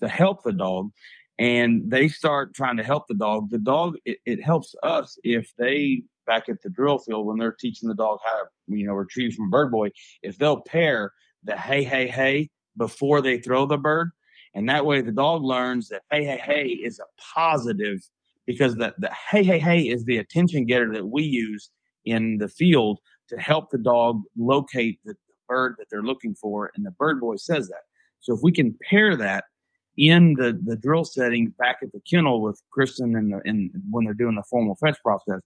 to 0.00 0.08
help 0.08 0.42
the 0.42 0.52
dog 0.52 0.90
and 1.38 1.90
they 1.90 2.08
start 2.08 2.54
trying 2.54 2.76
to 2.76 2.82
help 2.82 3.06
the 3.06 3.14
dog 3.14 3.50
the 3.50 3.58
dog 3.58 3.96
it, 4.04 4.18
it 4.26 4.42
helps 4.42 4.74
us 4.82 5.18
if 5.22 5.52
they 5.58 6.02
back 6.28 6.48
at 6.48 6.62
the 6.62 6.70
drill 6.70 6.98
field 6.98 7.26
when 7.26 7.38
they're 7.38 7.56
teaching 7.58 7.88
the 7.88 7.94
dog 7.94 8.20
how 8.24 8.38
to 8.38 8.44
you 8.68 8.86
know 8.86 8.92
retrieve 8.92 9.34
from 9.34 9.50
bird 9.50 9.72
boy 9.72 9.90
if 10.22 10.38
they'll 10.38 10.60
pair 10.60 11.12
the 11.42 11.56
hey 11.56 11.82
hey 11.82 12.06
hey 12.06 12.48
before 12.76 13.20
they 13.20 13.38
throw 13.38 13.66
the 13.66 13.76
bird 13.76 14.10
and 14.54 14.68
that 14.68 14.86
way 14.86 15.00
the 15.00 15.10
dog 15.10 15.42
learns 15.42 15.88
that 15.88 16.02
hey 16.10 16.24
hey 16.24 16.38
hey 16.38 16.66
is 16.66 17.00
a 17.00 17.22
positive 17.34 18.00
because 18.46 18.76
the, 18.76 18.94
the 18.98 19.10
hey 19.30 19.42
hey 19.42 19.58
hey 19.58 19.80
is 19.80 20.04
the 20.04 20.18
attention 20.18 20.64
getter 20.64 20.92
that 20.92 21.06
we 21.06 21.22
use 21.22 21.70
in 22.04 22.38
the 22.38 22.48
field 22.48 22.98
to 23.28 23.36
help 23.38 23.70
the 23.70 23.78
dog 23.78 24.22
locate 24.36 25.00
the 25.04 25.14
bird 25.48 25.74
that 25.78 25.86
they're 25.90 26.02
looking 26.02 26.34
for 26.34 26.70
and 26.74 26.84
the 26.84 26.90
bird 26.92 27.20
boy 27.20 27.36
says 27.36 27.68
that. 27.68 27.82
So 28.20 28.34
if 28.34 28.40
we 28.42 28.52
can 28.52 28.76
pair 28.88 29.16
that 29.16 29.44
in 29.96 30.34
the 30.34 30.58
the 30.64 30.76
drill 30.76 31.04
setting 31.04 31.52
back 31.58 31.78
at 31.82 31.92
the 31.92 32.00
kennel 32.08 32.40
with 32.40 32.62
Kristin 32.76 33.18
and 33.18 33.32
the 33.32 33.40
and 33.44 33.70
when 33.90 34.04
they're 34.04 34.14
doing 34.14 34.36
the 34.36 34.44
formal 34.48 34.76
fetch 34.76 34.98
process, 35.02 35.40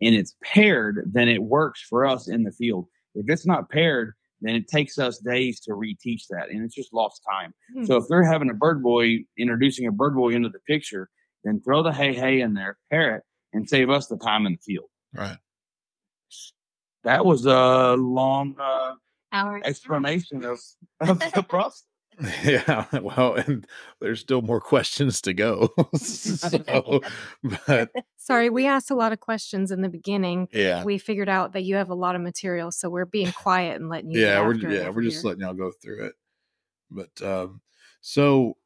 and 0.00 0.14
it's 0.14 0.34
paired, 0.42 1.10
then 1.12 1.28
it 1.28 1.42
works 1.42 1.82
for 1.82 2.06
us 2.06 2.28
in 2.28 2.42
the 2.42 2.52
field. 2.52 2.86
If 3.14 3.28
it's 3.28 3.46
not 3.46 3.70
paired, 3.70 4.14
then 4.40 4.54
it 4.54 4.68
takes 4.68 4.98
us 4.98 5.18
days 5.18 5.60
to 5.60 5.72
reteach 5.72 6.22
that, 6.30 6.50
and 6.50 6.64
it's 6.64 6.74
just 6.74 6.92
lost 6.92 7.22
time. 7.28 7.52
Hmm. 7.74 7.84
So 7.84 7.96
if 7.96 8.04
they're 8.08 8.24
having 8.24 8.50
a 8.50 8.54
bird 8.54 8.82
boy 8.82 9.20
introducing 9.38 9.86
a 9.86 9.92
bird 9.92 10.14
boy 10.14 10.30
into 10.30 10.48
the 10.48 10.60
picture, 10.60 11.10
then 11.44 11.60
throw 11.60 11.82
the 11.82 11.92
hey 11.92 12.14
hey 12.14 12.40
in 12.40 12.54
there, 12.54 12.78
pair 12.90 13.16
it, 13.16 13.22
and 13.52 13.68
save 13.68 13.90
us 13.90 14.06
the 14.06 14.16
time 14.16 14.46
in 14.46 14.52
the 14.52 14.58
field. 14.58 14.88
Right. 15.14 15.36
That 17.04 17.24
was 17.24 17.46
a 17.46 17.96
long 17.98 18.56
uh, 18.60 18.94
Our 19.32 19.60
explanation 19.64 20.44
of, 20.44 20.60
of 21.00 21.18
the 21.34 21.42
process. 21.42 21.84
Yeah. 22.44 22.86
Well, 23.00 23.34
and 23.34 23.66
there's 24.00 24.20
still 24.20 24.42
more 24.42 24.60
questions 24.60 25.20
to 25.22 25.32
go. 25.32 25.70
so, 25.94 27.00
but 27.66 27.90
Sorry, 28.16 28.50
we 28.50 28.66
asked 28.66 28.90
a 28.90 28.94
lot 28.94 29.12
of 29.12 29.20
questions 29.20 29.70
in 29.70 29.82
the 29.82 29.88
beginning. 29.88 30.48
yeah. 30.52 30.84
We 30.84 30.98
figured 30.98 31.28
out 31.28 31.52
that 31.52 31.62
you 31.62 31.76
have 31.76 31.90
a 31.90 31.94
lot 31.94 32.16
of 32.16 32.22
material, 32.22 32.70
so 32.70 32.90
we're 32.90 33.06
being 33.06 33.32
quiet 33.32 33.80
and 33.80 33.88
letting 33.88 34.10
you. 34.10 34.20
yeah, 34.20 34.36
get 34.36 34.46
we're 34.46 34.70
yeah, 34.70 34.88
we're 34.90 35.02
just 35.02 35.24
letting 35.24 35.42
y'all 35.42 35.54
go 35.54 35.70
through 35.70 36.06
it. 36.06 36.14
But 36.90 37.22
um 37.22 37.60
so 38.00 38.56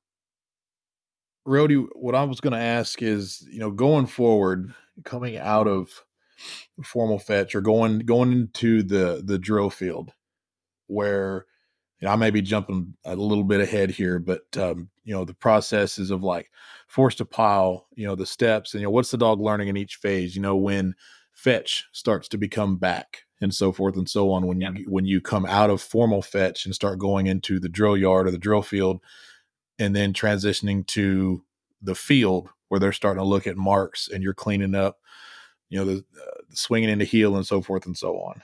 Rody, 1.46 1.76
what 1.76 2.14
I 2.14 2.24
was 2.24 2.40
gonna 2.40 2.58
ask 2.58 3.02
is, 3.02 3.46
you 3.50 3.58
know, 3.58 3.70
going 3.70 4.06
forward, 4.06 4.74
coming 5.04 5.36
out 5.36 5.68
of 5.68 6.04
formal 6.82 7.18
fetch 7.18 7.54
or 7.54 7.60
going 7.60 8.00
going 8.00 8.32
into 8.32 8.82
the 8.82 9.22
the 9.24 9.38
drill 9.38 9.70
field 9.70 10.12
where 10.86 11.46
know, 12.02 12.10
I 12.10 12.16
may 12.16 12.30
be 12.30 12.42
jumping 12.42 12.94
a 13.04 13.16
little 13.16 13.44
bit 13.44 13.60
ahead 13.60 13.90
here, 13.90 14.18
but 14.18 14.42
um, 14.56 14.90
you 15.04 15.14
know, 15.14 15.24
the 15.24 15.34
processes 15.34 16.10
of 16.10 16.22
like 16.22 16.50
forced 16.86 17.18
to 17.18 17.24
pile, 17.24 17.86
you 17.94 18.06
know, 18.06 18.14
the 18.14 18.26
steps 18.26 18.74
and 18.74 18.80
you 18.80 18.86
know, 18.86 18.90
what's 18.90 19.10
the 19.10 19.18
dog 19.18 19.40
learning 19.40 19.68
in 19.68 19.76
each 19.76 19.96
phase, 19.96 20.34
you 20.36 20.42
know, 20.42 20.56
when 20.56 20.94
fetch 21.32 21.86
starts 21.92 22.28
to 22.28 22.38
become 22.38 22.76
back 22.76 23.22
and 23.40 23.54
so 23.54 23.72
forth 23.72 23.96
and 23.96 24.08
so 24.08 24.30
on. 24.30 24.46
When 24.46 24.60
you 24.60 24.86
when 24.88 25.04
you 25.04 25.20
come 25.20 25.46
out 25.46 25.70
of 25.70 25.82
formal 25.82 26.22
fetch 26.22 26.64
and 26.64 26.74
start 26.74 26.98
going 26.98 27.26
into 27.26 27.58
the 27.58 27.68
drill 27.68 27.96
yard 27.96 28.26
or 28.26 28.30
the 28.30 28.38
drill 28.38 28.62
field 28.62 29.00
and 29.78 29.94
then 29.94 30.12
transitioning 30.12 30.86
to 30.88 31.42
the 31.82 31.94
field 31.94 32.48
where 32.68 32.80
they're 32.80 32.92
starting 32.92 33.22
to 33.22 33.28
look 33.28 33.46
at 33.46 33.56
marks 33.56 34.08
and 34.08 34.22
you're 34.22 34.34
cleaning 34.34 34.74
up 34.74 34.98
you 35.68 35.78
know 35.78 35.84
the, 35.84 36.04
uh, 36.20 36.40
swinging 36.50 36.88
into 36.88 37.04
heel 37.04 37.36
and 37.36 37.46
so 37.46 37.60
forth 37.60 37.86
and 37.86 37.96
so 37.96 38.16
on. 38.18 38.42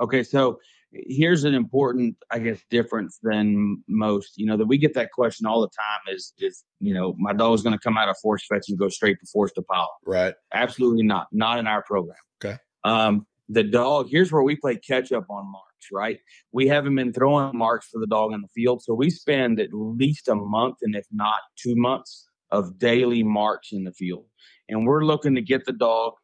Okay, 0.00 0.22
so 0.22 0.60
here's 0.92 1.44
an 1.44 1.54
important, 1.54 2.16
I 2.30 2.38
guess, 2.38 2.60
difference 2.70 3.18
than 3.22 3.82
most. 3.88 4.32
You 4.36 4.46
know 4.46 4.56
that 4.56 4.66
we 4.66 4.78
get 4.78 4.94
that 4.94 5.12
question 5.12 5.46
all 5.46 5.60
the 5.60 5.68
time. 5.68 6.14
Is 6.14 6.32
is 6.38 6.64
you 6.80 6.94
know 6.94 7.14
my 7.18 7.32
dog's 7.32 7.62
going 7.62 7.76
to 7.76 7.82
come 7.82 7.96
out 7.96 8.08
of 8.08 8.16
force 8.18 8.44
fetch 8.46 8.68
and 8.68 8.78
go 8.78 8.88
straight 8.88 9.18
to 9.20 9.26
force 9.26 9.52
to 9.52 9.62
pile? 9.62 9.90
right 10.06 10.34
Absolutely 10.52 11.04
not. 11.04 11.28
Not 11.32 11.58
in 11.58 11.66
our 11.66 11.82
program. 11.82 12.16
Okay. 12.44 12.58
Um, 12.84 13.26
the 13.48 13.62
dog. 13.62 14.08
Here's 14.10 14.32
where 14.32 14.42
we 14.42 14.56
play 14.56 14.76
catch 14.76 15.12
up 15.12 15.26
on 15.30 15.50
marks. 15.50 15.66
Right. 15.92 16.18
We 16.52 16.68
haven't 16.68 16.94
been 16.94 17.12
throwing 17.12 17.56
marks 17.56 17.88
for 17.88 18.00
the 18.00 18.06
dog 18.06 18.32
in 18.32 18.42
the 18.42 18.48
field, 18.48 18.82
so 18.82 18.94
we 18.94 19.10
spend 19.10 19.60
at 19.60 19.70
least 19.72 20.28
a 20.28 20.34
month, 20.34 20.76
and 20.82 20.94
if 20.94 21.06
not 21.10 21.40
two 21.56 21.74
months, 21.76 22.28
of 22.50 22.78
daily 22.78 23.22
marks 23.22 23.68
in 23.72 23.84
the 23.84 23.92
field, 23.92 24.26
and 24.68 24.86
we're 24.86 25.04
looking 25.04 25.34
to 25.36 25.42
get 25.42 25.64
the 25.64 25.72
dog 25.72 26.14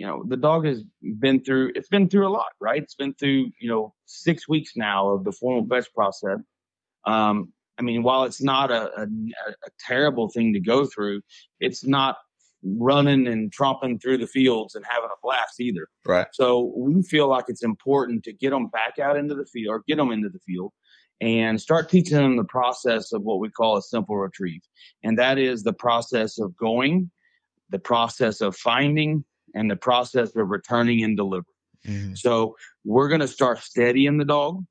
you 0.00 0.06
know 0.06 0.24
the 0.26 0.36
dog 0.36 0.64
has 0.64 0.82
been 1.18 1.44
through 1.44 1.72
it's 1.74 1.88
been 1.88 2.08
through 2.08 2.26
a 2.26 2.32
lot 2.40 2.52
right? 2.58 2.82
It's 2.82 2.94
been 2.94 3.12
through 3.14 3.50
you 3.60 3.68
know 3.68 3.92
six 4.06 4.48
weeks 4.48 4.72
now 4.74 5.10
of 5.10 5.24
the 5.24 5.32
formal 5.32 5.66
fetch 5.68 5.92
process. 5.94 6.38
Um 7.04 7.52
i 7.78 7.82
mean 7.82 8.02
while 8.02 8.24
it's 8.24 8.42
not 8.42 8.70
a, 8.70 8.82
a, 9.02 9.04
a 9.04 9.70
terrible 9.78 10.28
thing 10.28 10.52
to 10.54 10.60
go 10.60 10.86
through 10.86 11.20
it's 11.60 11.84
not 11.86 12.16
running 12.62 13.26
and 13.26 13.52
tromping 13.52 14.00
through 14.00 14.18
the 14.18 14.26
fields 14.26 14.74
and 14.74 14.84
having 14.86 15.08
a 15.10 15.20
blast 15.22 15.60
either. 15.60 15.86
Right. 16.04 16.26
So 16.32 16.72
we 16.76 17.02
feel 17.02 17.26
like 17.28 17.46
it's 17.48 17.62
important 17.62 18.22
to 18.24 18.34
get 18.34 18.50
them 18.50 18.66
back 18.68 18.98
out 18.98 19.16
into 19.16 19.34
the 19.34 19.46
field 19.46 19.74
or 19.74 19.82
get 19.88 19.96
them 19.96 20.10
into 20.10 20.28
the 20.28 20.40
field 20.40 20.72
and 21.22 21.58
start 21.58 21.88
teaching 21.88 22.18
them 22.18 22.36
the 22.36 22.44
process 22.44 23.14
of 23.14 23.22
what 23.22 23.40
we 23.40 23.48
call 23.48 23.78
a 23.78 23.82
simple 23.82 24.16
retrieve. 24.16 24.60
And 25.02 25.18
that 25.18 25.38
is 25.38 25.62
the 25.62 25.72
process 25.72 26.38
of 26.38 26.54
going 26.56 27.10
the 27.70 27.78
process 27.78 28.40
of 28.40 28.56
finding 28.56 29.24
and 29.54 29.70
the 29.70 29.76
process 29.76 30.34
of 30.36 30.48
returning 30.48 31.02
and 31.02 31.16
delivering 31.16 31.44
Mhm. 31.86 32.16
so 32.18 32.56
we're 32.84 33.08
going 33.08 33.22
to 33.22 33.28
start 33.28 33.58
steadying 33.58 34.18
the 34.18 34.24
dog. 34.24 34.62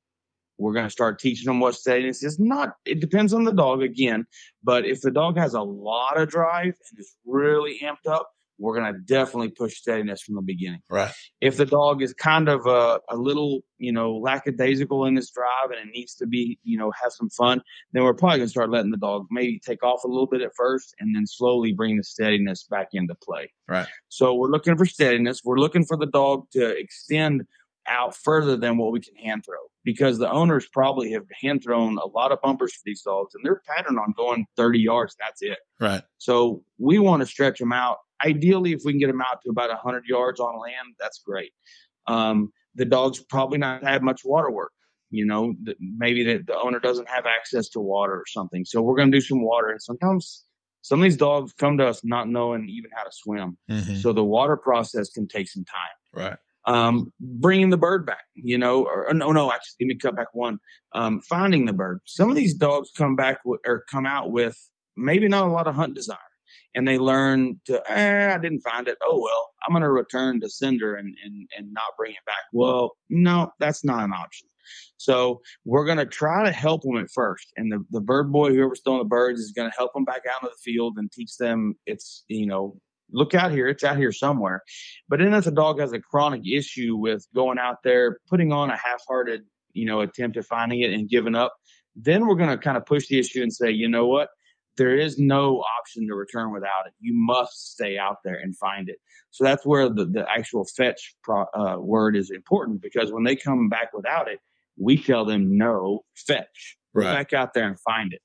We're 0.58 0.74
going 0.74 0.86
to 0.86 0.90
start 0.90 1.18
teaching 1.18 1.46
them 1.46 1.58
what 1.58 1.74
steadiness 1.74 2.22
is. 2.22 2.38
Not, 2.38 2.74
it 2.84 3.00
depends 3.00 3.32
on 3.32 3.44
the 3.44 3.52
dog 3.52 3.82
again, 3.82 4.26
but 4.62 4.84
if 4.84 5.00
the 5.00 5.10
dog 5.10 5.36
has 5.38 5.54
a 5.54 5.62
lot 5.62 6.20
of 6.20 6.28
drive 6.28 6.74
and 6.90 6.98
is 6.98 7.16
really 7.24 7.80
amped 7.82 8.06
up, 8.08 8.30
we're 8.60 8.78
going 8.78 8.92
to 8.92 9.00
definitely 9.00 9.48
push 9.48 9.76
steadiness 9.76 10.20
from 10.20 10.34
the 10.34 10.42
beginning. 10.42 10.80
Right. 10.88 11.10
If 11.40 11.56
the 11.56 11.66
dog 11.66 12.02
is 12.02 12.12
kind 12.12 12.48
of 12.48 12.66
a, 12.66 13.00
a 13.08 13.16
little, 13.16 13.62
you 13.78 13.90
know, 13.90 14.16
lackadaisical 14.16 15.06
in 15.06 15.16
his 15.16 15.30
drive 15.30 15.70
and 15.70 15.88
it 15.88 15.92
needs 15.92 16.14
to 16.16 16.26
be, 16.26 16.58
you 16.62 16.78
know, 16.78 16.92
have 17.02 17.12
some 17.12 17.30
fun, 17.30 17.62
then 17.92 18.04
we're 18.04 18.14
probably 18.14 18.38
going 18.38 18.46
to 18.46 18.50
start 18.50 18.70
letting 18.70 18.90
the 18.90 18.98
dog 18.98 19.26
maybe 19.30 19.58
take 19.58 19.82
off 19.82 20.04
a 20.04 20.08
little 20.08 20.26
bit 20.26 20.42
at 20.42 20.54
first 20.56 20.94
and 21.00 21.16
then 21.16 21.26
slowly 21.26 21.72
bring 21.72 21.96
the 21.96 22.04
steadiness 22.04 22.64
back 22.64 22.88
into 22.92 23.14
play. 23.14 23.50
Right. 23.66 23.88
So 24.08 24.34
we're 24.34 24.50
looking 24.50 24.76
for 24.76 24.86
steadiness. 24.86 25.40
We're 25.42 25.58
looking 25.58 25.84
for 25.84 25.96
the 25.96 26.06
dog 26.06 26.50
to 26.52 26.68
extend 26.78 27.46
out 27.86 28.14
further 28.14 28.56
than 28.56 28.76
what 28.76 28.92
we 28.92 29.00
can 29.00 29.16
hand 29.16 29.44
throw 29.44 29.56
because 29.84 30.18
the 30.18 30.30
owners 30.30 30.66
probably 30.72 31.12
have 31.12 31.24
hand 31.42 31.62
thrown 31.62 31.98
a 31.98 32.06
lot 32.06 32.32
of 32.32 32.40
bumpers 32.42 32.72
for 32.72 32.82
these 32.84 33.02
dogs 33.02 33.34
and 33.34 33.44
they're 33.44 33.62
patterned 33.66 33.98
on 33.98 34.12
going 34.16 34.46
30 34.56 34.78
yards. 34.78 35.16
That's 35.18 35.42
it. 35.42 35.58
Right. 35.78 36.02
So 36.18 36.62
we 36.78 36.98
want 36.98 37.20
to 37.20 37.26
stretch 37.26 37.58
them 37.58 37.72
out. 37.72 37.98
Ideally, 38.24 38.72
if 38.72 38.82
we 38.84 38.92
can 38.92 38.98
get 39.00 39.06
them 39.08 39.20
out 39.20 39.40
to 39.44 39.50
about 39.50 39.68
100 39.70 40.04
yards 40.06 40.40
on 40.40 40.58
land, 40.60 40.94
that's 40.98 41.20
great. 41.24 41.52
Um, 42.06 42.52
the 42.74 42.84
dog's 42.84 43.20
probably 43.22 43.58
not 43.58 43.82
had 43.82 44.02
much 44.02 44.22
water 44.24 44.50
work. 44.50 44.72
You 45.10 45.26
know, 45.26 45.54
the, 45.62 45.74
maybe 45.80 46.22
the, 46.22 46.38
the 46.46 46.56
owner 46.58 46.78
doesn't 46.78 47.08
have 47.08 47.26
access 47.26 47.68
to 47.70 47.80
water 47.80 48.12
or 48.14 48.24
something. 48.28 48.64
So 48.64 48.80
we're 48.80 48.94
going 48.96 49.10
to 49.10 49.16
do 49.16 49.20
some 49.20 49.42
water. 49.42 49.68
And 49.70 49.82
sometimes 49.82 50.44
some 50.82 51.00
of 51.00 51.02
these 51.02 51.16
dogs 51.16 51.52
come 51.52 51.78
to 51.78 51.86
us 51.86 52.02
not 52.04 52.28
knowing 52.28 52.68
even 52.68 52.90
how 52.94 53.02
to 53.02 53.10
swim. 53.12 53.58
Mhm. 53.68 54.00
So 54.00 54.12
the 54.12 54.24
water 54.24 54.56
process 54.56 55.10
can 55.10 55.26
take 55.26 55.48
some 55.48 55.64
time 55.64 56.24
Right. 56.24 56.36
um, 56.66 57.12
bringing 57.20 57.70
the 57.70 57.76
bird 57.76 58.06
back, 58.06 58.24
you 58.34 58.56
know, 58.56 58.84
or, 58.84 59.08
or 59.10 59.14
no, 59.14 59.32
no, 59.32 59.50
actually, 59.52 59.86
let 59.86 59.88
me 59.88 59.94
cut 59.96 60.14
back 60.16 60.28
one. 60.32 60.58
Um, 60.92 61.20
finding 61.22 61.64
the 61.66 61.72
bird. 61.72 62.00
Some 62.04 62.30
of 62.30 62.36
these 62.36 62.54
dogs 62.54 62.90
come 62.96 63.16
back 63.16 63.40
with, 63.44 63.60
or 63.66 63.84
come 63.90 64.06
out 64.06 64.30
with 64.30 64.56
maybe 64.96 65.26
not 65.28 65.46
a 65.46 65.50
lot 65.50 65.66
of 65.66 65.74
hunt 65.74 65.94
desire, 65.94 66.18
and 66.74 66.86
they 66.86 66.98
learn 66.98 67.60
to, 67.66 67.82
eh, 67.90 68.34
I 68.34 68.38
didn't 68.38 68.60
find 68.60 68.88
it. 68.88 68.98
Oh 69.02 69.20
well, 69.20 69.50
I'm 69.66 69.72
going 69.72 69.82
to 69.82 69.90
return 69.90 70.40
to 70.40 70.48
sender 70.48 70.96
and 70.96 71.14
and 71.24 71.48
and 71.56 71.72
not 71.72 71.96
bring 71.98 72.12
it 72.12 72.24
back. 72.26 72.44
Well, 72.52 72.96
no, 73.08 73.52
that's 73.58 73.84
not 73.84 74.04
an 74.04 74.12
option. 74.12 74.48
So 74.96 75.40
we're 75.64 75.86
going 75.86 75.98
to 75.98 76.06
try 76.06 76.44
to 76.44 76.52
help 76.52 76.82
them 76.82 76.96
at 76.96 77.10
first, 77.10 77.52
and 77.56 77.72
the 77.72 77.84
the 77.90 78.00
bird 78.00 78.32
boy, 78.32 78.50
whoever's 78.50 78.80
throwing 78.84 79.00
the 79.00 79.04
birds, 79.04 79.40
is 79.40 79.52
going 79.52 79.70
to 79.70 79.76
help 79.76 79.92
them 79.94 80.04
back 80.04 80.22
out 80.30 80.42
into 80.42 80.54
the 80.54 80.72
field 80.72 80.94
and 80.98 81.10
teach 81.10 81.36
them 81.36 81.74
it's 81.86 82.24
you 82.28 82.46
know 82.46 82.76
look 83.12 83.34
out 83.34 83.50
here, 83.50 83.68
it's 83.68 83.84
out 83.84 83.96
here 83.96 84.12
somewhere. 84.12 84.62
But 85.08 85.18
then 85.18 85.34
if 85.34 85.44
the 85.44 85.50
dog 85.50 85.80
has 85.80 85.92
a 85.92 86.00
chronic 86.00 86.42
issue 86.46 86.96
with 86.96 87.26
going 87.34 87.58
out 87.58 87.78
there, 87.82 88.18
putting 88.28 88.52
on 88.52 88.70
a 88.70 88.76
half-hearted, 88.76 89.42
you 89.72 89.86
know, 89.86 90.00
attempt 90.00 90.36
at 90.36 90.44
finding 90.44 90.80
it 90.80 90.92
and 90.92 91.08
giving 91.08 91.34
up, 91.34 91.54
then 91.96 92.26
we're 92.26 92.36
going 92.36 92.50
to 92.50 92.58
kind 92.58 92.76
of 92.76 92.86
push 92.86 93.08
the 93.08 93.18
issue 93.18 93.42
and 93.42 93.52
say, 93.52 93.70
you 93.70 93.88
know 93.88 94.06
what? 94.06 94.28
There 94.80 94.96
is 94.96 95.18
no 95.18 95.62
option 95.78 96.08
to 96.08 96.14
return 96.14 96.52
without 96.52 96.86
it. 96.86 96.94
You 97.00 97.12
must 97.12 97.72
stay 97.72 97.98
out 97.98 98.16
there 98.24 98.36
and 98.36 98.56
find 98.56 98.88
it. 98.88 98.96
So 99.30 99.44
that's 99.44 99.66
where 99.66 99.90
the, 99.90 100.06
the 100.06 100.24
actual 100.26 100.64
fetch 100.64 101.14
pro, 101.22 101.42
uh, 101.54 101.76
word 101.78 102.16
is 102.16 102.30
important 102.30 102.80
because 102.80 103.12
when 103.12 103.22
they 103.22 103.36
come 103.36 103.68
back 103.68 103.92
without 103.92 104.26
it, 104.30 104.40
we 104.78 104.96
tell 104.96 105.26
them 105.26 105.58
no 105.58 106.06
fetch. 106.16 106.78
Go 106.96 107.02
Right. 107.02 107.12
back 107.12 107.34
out 107.34 107.52
there 107.52 107.66
and 107.68 107.78
find 107.80 108.14
it. 108.14 108.22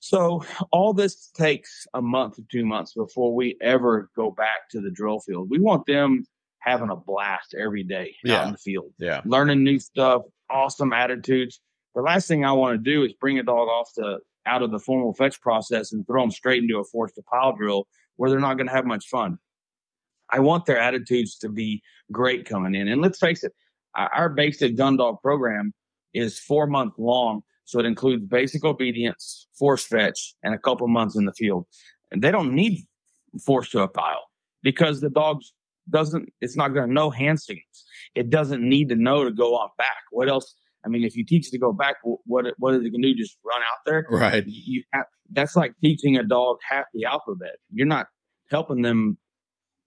So 0.00 0.42
all 0.72 0.94
this 0.94 1.28
takes 1.36 1.86
a 1.92 2.00
month 2.00 2.36
to 2.36 2.44
two 2.50 2.64
months 2.64 2.94
before 2.94 3.34
we 3.34 3.58
ever 3.60 4.08
go 4.16 4.30
back 4.30 4.70
to 4.70 4.80
the 4.80 4.90
drill 4.90 5.20
field. 5.20 5.50
We 5.50 5.58
want 5.60 5.84
them 5.84 6.24
having 6.60 6.88
a 6.88 6.96
blast 6.96 7.54
every 7.54 7.84
day 7.84 8.14
out 8.24 8.30
Yeah. 8.30 8.46
in 8.46 8.52
the 8.52 8.58
field, 8.58 8.94
Yeah. 8.98 9.20
learning 9.26 9.64
new 9.64 9.78
stuff, 9.78 10.22
awesome 10.48 10.94
attitudes. 10.94 11.60
The 11.94 12.00
last 12.00 12.26
thing 12.26 12.46
I 12.46 12.52
want 12.52 12.72
to 12.82 12.90
do 12.90 13.04
is 13.04 13.12
bring 13.20 13.38
a 13.38 13.42
dog 13.42 13.68
off 13.68 13.90
the 13.94 14.20
out 14.48 14.62
of 14.62 14.70
the 14.70 14.78
formal 14.78 15.14
fetch 15.14 15.40
process 15.40 15.92
and 15.92 16.06
throw 16.06 16.22
them 16.22 16.30
straight 16.30 16.62
into 16.62 16.78
a 16.78 16.84
forced 16.84 17.14
to 17.16 17.22
pile 17.22 17.54
drill 17.54 17.86
where 18.16 18.30
they're 18.30 18.40
not 18.40 18.54
going 18.54 18.66
to 18.66 18.72
have 18.72 18.86
much 18.86 19.06
fun. 19.08 19.38
I 20.30 20.40
want 20.40 20.66
their 20.66 20.78
attitudes 20.78 21.36
to 21.38 21.48
be 21.48 21.82
great 22.12 22.46
coming 22.46 22.74
in. 22.74 22.88
And 22.88 23.00
let's 23.00 23.18
face 23.18 23.44
it, 23.44 23.52
our 23.94 24.12
our 24.12 24.28
basic 24.28 24.76
gun 24.76 24.96
dog 24.96 25.20
program 25.22 25.72
is 26.14 26.38
four 26.38 26.66
month 26.66 26.94
long. 26.98 27.42
So 27.64 27.78
it 27.78 27.86
includes 27.86 28.24
basic 28.24 28.64
obedience, 28.64 29.46
force 29.58 29.84
fetch, 29.84 30.34
and 30.42 30.54
a 30.54 30.58
couple 30.58 30.88
months 30.88 31.16
in 31.16 31.26
the 31.26 31.34
field. 31.34 31.66
And 32.10 32.22
they 32.22 32.30
don't 32.30 32.54
need 32.54 32.86
force 33.44 33.68
to 33.70 33.82
a 33.82 33.88
pile 33.88 34.24
because 34.62 35.00
the 35.02 35.10
dog 35.10 35.42
doesn't, 35.90 36.32
it's 36.40 36.56
not 36.56 36.68
going 36.68 36.88
to 36.88 36.92
know 36.92 37.10
hand 37.10 37.40
signals. 37.40 37.84
It 38.14 38.30
doesn't 38.30 38.66
need 38.66 38.88
to 38.88 38.96
know 38.96 39.24
to 39.24 39.30
go 39.30 39.54
off 39.54 39.70
back. 39.76 40.02
What 40.10 40.28
else? 40.28 40.54
I 40.88 40.90
mean, 40.90 41.04
if 41.04 41.14
you 41.14 41.24
teach 41.24 41.48
it 41.48 41.50
to 41.50 41.58
go 41.58 41.72
back, 41.72 41.96
wh- 42.02 42.26
what, 42.26 42.46
what 42.58 42.74
is 42.74 42.80
it 42.80 42.90
going 42.90 43.02
to 43.02 43.12
do? 43.12 43.14
Just 43.14 43.36
run 43.44 43.60
out 43.60 43.78
there? 43.84 44.06
Right. 44.10 44.44
you 44.46 44.82
have, 44.94 45.04
that's 45.30 45.54
like 45.54 45.74
teaching 45.82 46.16
a 46.16 46.22
dog 46.22 46.56
half 46.66 46.86
the 46.94 47.04
alphabet. 47.04 47.56
You're 47.70 47.86
not 47.86 48.06
helping 48.50 48.80
them 48.80 49.18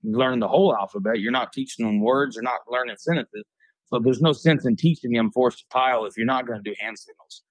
learn 0.03 0.39
the 0.39 0.47
whole 0.47 0.75
alphabet. 0.75 1.19
You're 1.19 1.31
not 1.31 1.53
teaching 1.53 1.85
them 1.85 2.01
words. 2.01 2.35
You're 2.35 2.43
not 2.43 2.59
learning 2.69 2.97
sentences. 2.99 3.43
So 3.87 3.99
there's 3.99 4.21
no 4.21 4.31
sense 4.31 4.65
in 4.65 4.75
teaching 4.75 5.11
them 5.11 5.31
force 5.31 5.57
to 5.57 5.65
pile 5.71 6.05
if 6.05 6.15
you're 6.15 6.25
not 6.25 6.45
going 6.45 6.63
to 6.63 6.69
do 6.69 6.75
hand 6.79 6.97
signals. 6.97 7.41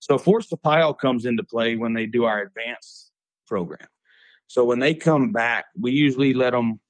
So 0.00 0.18
force 0.18 0.46
to 0.48 0.56
pile 0.56 0.94
comes 0.94 1.24
into 1.24 1.42
play 1.42 1.76
when 1.76 1.94
they 1.94 2.06
do 2.06 2.24
our 2.24 2.42
advanced 2.42 3.10
program. 3.46 3.88
So 4.46 4.64
when 4.64 4.78
they 4.78 4.94
come 4.94 5.32
back, 5.32 5.66
we 5.78 5.92
usually 5.92 6.34
let 6.34 6.50
them 6.50 6.80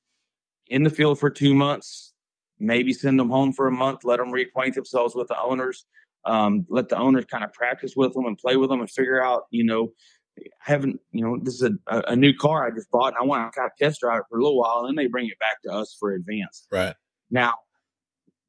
in 0.69 0.83
the 0.83 0.91
field 0.91 1.19
for 1.19 1.31
two 1.31 1.55
months, 1.55 2.13
maybe 2.59 2.93
send 2.93 3.19
them 3.19 3.31
home 3.31 3.53
for 3.53 3.67
a 3.67 3.73
month, 3.73 4.05
let 4.05 4.19
them 4.19 4.31
reacquaint 4.31 4.75
themselves 4.75 5.15
with 5.15 5.29
the 5.29 5.41
owners, 5.41 5.87
um, 6.25 6.67
let 6.69 6.89
the 6.89 6.99
owners 6.99 7.25
kind 7.25 7.45
of 7.45 7.53
practice 7.53 7.95
with 7.97 8.13
them 8.15 8.27
and 8.27 8.37
play 8.37 8.57
with 8.57 8.71
them 8.71 8.81
and 8.81 8.91
figure 8.91 9.23
out, 9.23 9.45
you 9.51 9.65
know, 9.65 9.93
I 10.39 10.43
haven't, 10.61 11.01
you 11.13 11.25
know, 11.25 11.39
this 11.43 11.55
is 11.55 11.63
a, 11.63 12.03
a, 12.09 12.15
new 12.15 12.33
car 12.33 12.67
I 12.67 12.71
just 12.71 12.91
bought 12.91 13.09
and 13.09 13.17
I 13.21 13.25
want 13.25 13.53
to 13.53 13.59
kind 13.59 13.71
of 13.71 13.77
test 13.77 14.01
drive 14.01 14.21
it 14.21 14.25
for 14.31 14.39
a 14.39 14.43
little 14.43 14.59
while. 14.59 14.81
And 14.81 14.89
then 14.89 15.05
they 15.05 15.09
bring 15.09 15.27
it 15.27 15.39
back 15.41 15.63
to 15.63 15.73
us 15.73 15.97
for 15.99 16.13
advance. 16.13 16.67
Right. 16.71 16.95
Now, 17.31 17.55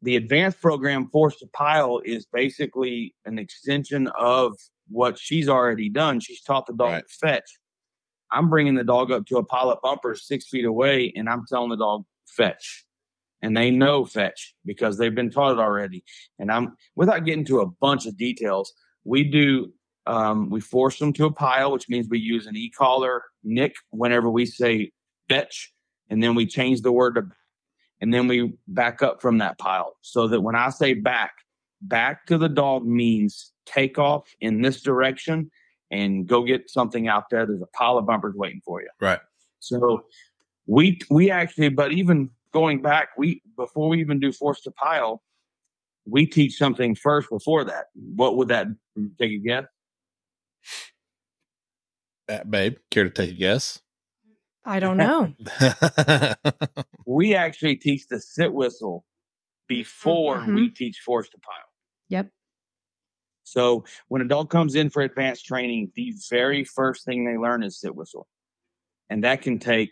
the 0.01 0.15
advanced 0.15 0.61
program, 0.61 1.09
Force 1.09 1.37
to 1.37 1.47
Pile, 1.47 2.01
is 2.05 2.25
basically 2.31 3.15
an 3.25 3.39
extension 3.39 4.07
of 4.17 4.55
what 4.87 5.17
she's 5.17 5.49
already 5.49 5.89
done. 5.89 6.19
She's 6.19 6.41
taught 6.41 6.67
the 6.67 6.73
dog 6.73 6.91
Right. 6.91 7.03
to 7.07 7.13
fetch. 7.27 7.59
I'm 8.31 8.49
bringing 8.49 8.75
the 8.75 8.83
dog 8.83 9.11
up 9.11 9.25
to 9.27 9.37
a 9.37 9.43
pile 9.43 9.71
of 9.71 9.81
bumpers 9.81 10.27
six 10.27 10.47
feet 10.47 10.65
away, 10.65 11.11
and 11.15 11.27
I'm 11.27 11.45
telling 11.47 11.69
the 11.69 11.77
dog 11.77 12.05
fetch, 12.27 12.85
and 13.41 13.55
they 13.55 13.71
know 13.71 14.05
fetch 14.05 14.53
because 14.65 14.97
they've 14.97 15.15
been 15.15 15.31
taught 15.31 15.53
it 15.53 15.59
already. 15.59 16.03
And 16.37 16.51
I'm 16.51 16.75
without 16.95 17.25
getting 17.25 17.45
to 17.45 17.61
a 17.61 17.65
bunch 17.65 18.05
of 18.05 18.17
details. 18.17 18.73
We 19.03 19.23
do 19.23 19.71
um, 20.07 20.49
we 20.49 20.59
force 20.59 20.97
them 20.97 21.13
to 21.13 21.25
a 21.25 21.31
pile, 21.31 21.71
which 21.71 21.87
means 21.87 22.07
we 22.09 22.19
use 22.19 22.47
an 22.47 22.55
e-collar 22.55 23.23
nick 23.43 23.75
whenever 23.91 24.29
we 24.29 24.45
say 24.45 24.91
fetch, 25.27 25.71
and 26.09 26.23
then 26.23 26.33
we 26.33 26.47
change 26.47 26.81
the 26.81 26.91
word 26.91 27.15
to 27.15 27.27
and 28.01 28.13
then 28.13 28.27
we 28.27 28.53
back 28.67 29.01
up 29.01 29.21
from 29.21 29.39
that 29.39 29.57
pile 29.57 29.95
so 30.01 30.27
that 30.27 30.41
when 30.41 30.55
I 30.55 30.69
say 30.69 30.93
back, 30.93 31.33
back 31.81 32.25
to 32.27 32.37
the 32.37 32.49
dog 32.49 32.85
means 32.85 33.51
take 33.65 33.97
off 33.97 34.23
in 34.39 34.61
this 34.61 34.81
direction 34.81 35.51
and 35.91 36.27
go 36.27 36.43
get 36.43 36.69
something 36.69 37.07
out 37.07 37.29
there. 37.29 37.45
There's 37.45 37.61
a 37.61 37.77
pile 37.77 37.97
of 37.97 38.05
bumpers 38.05 38.35
waiting 38.35 38.61
for 38.63 38.81
you. 38.81 38.89
Right. 39.01 39.19
So 39.59 40.05
we 40.65 40.99
we 41.09 41.29
actually, 41.31 41.69
but 41.69 41.91
even 41.91 42.29
going 42.53 42.81
back, 42.81 43.09
we 43.17 43.41
before 43.57 43.89
we 43.89 43.99
even 43.99 44.19
do 44.19 44.31
force 44.31 44.61
to 44.61 44.71
pile, 44.71 45.21
we 46.05 46.26
teach 46.26 46.57
something 46.57 46.95
first 46.95 47.30
before 47.30 47.63
that. 47.65 47.85
What 47.93 48.38
would 48.38 48.49
that 48.49 48.67
take 49.19 49.31
a 49.31 49.38
guess? 49.38 49.65
Uh, 52.27 52.43
babe, 52.43 52.77
care 52.91 53.05
to 53.05 53.09
take 53.09 53.31
a 53.31 53.34
guess? 53.34 53.81
I 54.65 54.80
don't 54.80 54.97
know. 54.97 55.34
We 57.05 57.34
actually 57.34 57.76
teach 57.76 58.07
the 58.07 58.19
sit 58.19 58.53
whistle 58.53 59.03
before 59.67 60.45
we 60.47 60.69
teach 60.69 60.99
force 60.99 61.27
to 61.30 61.39
pile. 61.39 61.55
Yep. 62.09 62.30
So 63.43 63.84
when 64.09 64.21
a 64.21 64.27
dog 64.27 64.51
comes 64.51 64.76
in 64.76 64.91
for 64.91 65.01
advanced 65.01 65.47
training, 65.47 65.91
the 65.95 66.13
very 66.30 66.63
first 66.63 67.05
thing 67.05 67.26
they 67.26 67.35
learn 67.35 67.63
is 67.63 67.80
sit 67.80 67.95
whistle, 67.95 68.27
and 69.09 69.23
that 69.23 69.41
can 69.41 69.57
take. 69.57 69.89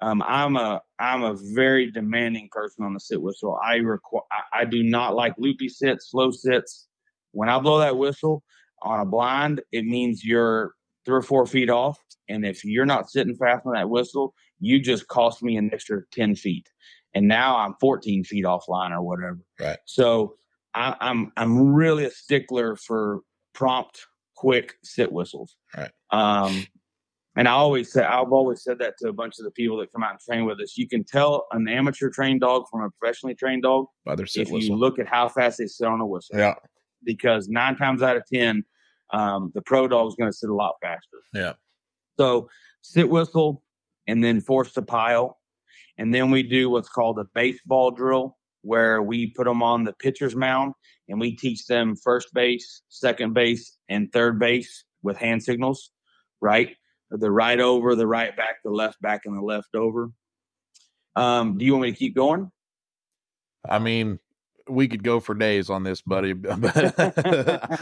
Um, 0.00 0.22
I'm 0.26 0.56
a 0.56 0.80
I'm 0.98 1.22
a 1.22 1.34
very 1.54 1.90
demanding 1.90 2.48
person 2.50 2.84
on 2.84 2.94
the 2.94 3.00
sit 3.00 3.20
whistle. 3.20 3.58
I 3.64 3.76
require 3.76 4.22
I, 4.52 4.64
do 4.64 4.82
not 4.82 5.14
like 5.14 5.34
loopy 5.38 5.68
sits, 5.68 6.10
slow 6.10 6.30
sits. 6.30 6.86
When 7.32 7.48
I 7.48 7.58
blow 7.58 7.78
that 7.78 7.96
whistle 7.96 8.42
on 8.82 9.00
a 9.00 9.06
blind, 9.06 9.62
it 9.72 9.84
means 9.84 10.24
you're 10.24 10.72
three 11.04 11.16
or 11.16 11.22
four 11.22 11.46
feet 11.46 11.70
off, 11.70 11.98
and 12.28 12.44
if 12.44 12.64
you're 12.64 12.86
not 12.86 13.10
sitting 13.10 13.36
fast 13.36 13.64
on 13.66 13.72
that 13.72 13.88
whistle, 13.88 14.34
you 14.60 14.80
just 14.80 15.06
cost 15.08 15.42
me 15.42 15.56
an 15.56 15.70
extra 15.72 16.02
ten 16.12 16.34
feet, 16.34 16.68
and 17.14 17.26
now 17.26 17.56
I'm 17.56 17.74
14 17.80 18.24
feet 18.24 18.44
offline 18.44 18.90
or 18.90 19.02
whatever. 19.02 19.38
Right. 19.58 19.78
So 19.86 20.36
I, 20.74 20.94
I'm 21.00 21.32
I'm 21.36 21.72
really 21.72 22.04
a 22.04 22.10
stickler 22.10 22.76
for 22.76 23.20
prompt, 23.54 24.00
quick 24.34 24.74
sit 24.84 25.10
whistles. 25.10 25.56
Right. 25.74 25.90
Um, 26.10 26.66
and 27.36 27.46
I 27.48 27.52
always 27.52 27.92
say 27.92 28.02
I've 28.02 28.32
always 28.32 28.62
said 28.62 28.78
that 28.78 28.94
to 28.98 29.08
a 29.08 29.12
bunch 29.12 29.38
of 29.38 29.44
the 29.44 29.50
people 29.50 29.76
that 29.78 29.92
come 29.92 30.02
out 30.02 30.12
and 30.12 30.20
train 30.20 30.44
with 30.46 30.60
us. 30.60 30.76
You 30.76 30.88
can 30.88 31.04
tell 31.04 31.46
an 31.52 31.68
amateur 31.68 32.10
trained 32.10 32.40
dog 32.40 32.64
from 32.70 32.82
a 32.82 32.90
professionally 32.90 33.34
trained 33.34 33.62
dog 33.62 33.86
By 34.04 34.14
their 34.16 34.26
sit 34.26 34.42
if 34.42 34.50
whistle. 34.50 34.70
you 34.70 34.76
look 34.76 34.98
at 34.98 35.06
how 35.06 35.28
fast 35.28 35.58
they 35.58 35.66
sit 35.66 35.86
on 35.86 36.00
a 36.00 36.06
whistle. 36.06 36.38
yeah. 36.38 36.54
because 37.04 37.48
nine 37.48 37.76
times 37.76 38.02
out 38.02 38.16
of 38.16 38.24
ten, 38.32 38.64
um, 39.12 39.52
the 39.54 39.62
pro 39.62 39.86
dog 39.86 40.08
is 40.08 40.14
going 40.16 40.30
to 40.30 40.36
sit 40.36 40.50
a 40.50 40.54
lot 40.54 40.74
faster. 40.82 41.18
Yeah. 41.34 41.52
So 42.18 42.48
sit 42.82 43.08
whistle 43.08 43.62
and 44.06 44.22
then 44.24 44.40
force 44.40 44.72
to 44.72 44.82
pile. 44.82 45.38
And 45.98 46.12
then 46.14 46.30
we 46.30 46.42
do 46.42 46.70
what's 46.70 46.88
called 46.88 47.18
a 47.18 47.24
baseball 47.34 47.90
drill, 47.90 48.36
where 48.62 49.02
we 49.02 49.28
put 49.30 49.44
them 49.44 49.62
on 49.62 49.84
the 49.84 49.92
pitcher's 49.92 50.34
mound 50.36 50.74
and 51.08 51.20
we 51.20 51.36
teach 51.36 51.66
them 51.66 51.94
first 51.96 52.34
base, 52.34 52.82
second 52.88 53.32
base, 53.34 53.76
and 53.88 54.12
third 54.12 54.38
base 54.38 54.84
with 55.02 55.16
hand 55.16 55.42
signals, 55.42 55.90
right? 56.40 56.76
The 57.10 57.30
right 57.30 57.60
over, 57.60 57.94
the 57.94 58.06
right 58.06 58.36
back, 58.36 58.62
the 58.64 58.70
left 58.70 59.00
back, 59.00 59.22
and 59.26 59.36
the 59.36 59.42
left 59.42 59.74
over. 59.74 60.10
Um, 61.14 61.56
do 61.56 61.64
you 61.64 61.72
want 61.72 61.82
me 61.82 61.92
to 61.92 61.96
keep 61.96 62.14
going? 62.14 62.50
I 63.68 63.78
mean, 63.78 64.18
we 64.68 64.88
could 64.88 65.02
go 65.02 65.20
for 65.20 65.34
days 65.34 65.70
on 65.70 65.82
this, 65.82 66.02
buddy. 66.02 66.32
But 66.42 66.94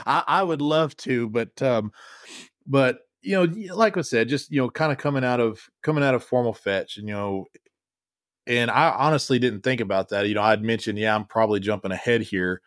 I, 0.06 0.24
I 0.26 0.42
would 0.42 0.60
love 0.60 0.96
to, 0.98 1.28
but 1.28 1.60
um, 1.62 1.92
but 2.66 2.98
you 3.22 3.34
know, 3.34 3.74
like 3.74 3.96
I 3.96 4.02
said, 4.02 4.28
just 4.28 4.50
you 4.50 4.60
know, 4.60 4.70
kind 4.70 4.92
of 4.92 4.98
coming 4.98 5.24
out 5.24 5.40
of 5.40 5.68
coming 5.82 6.04
out 6.04 6.14
of 6.14 6.22
formal 6.22 6.52
fetch, 6.52 6.98
and 6.98 7.08
you 7.08 7.14
know, 7.14 7.46
and 8.46 8.70
I 8.70 8.90
honestly 8.90 9.38
didn't 9.38 9.62
think 9.62 9.80
about 9.80 10.10
that. 10.10 10.28
You 10.28 10.34
know, 10.34 10.42
I'd 10.42 10.62
mentioned, 10.62 10.98
yeah, 10.98 11.14
I'm 11.14 11.24
probably 11.24 11.60
jumping 11.60 11.92
ahead 11.92 12.22
here, 12.22 12.60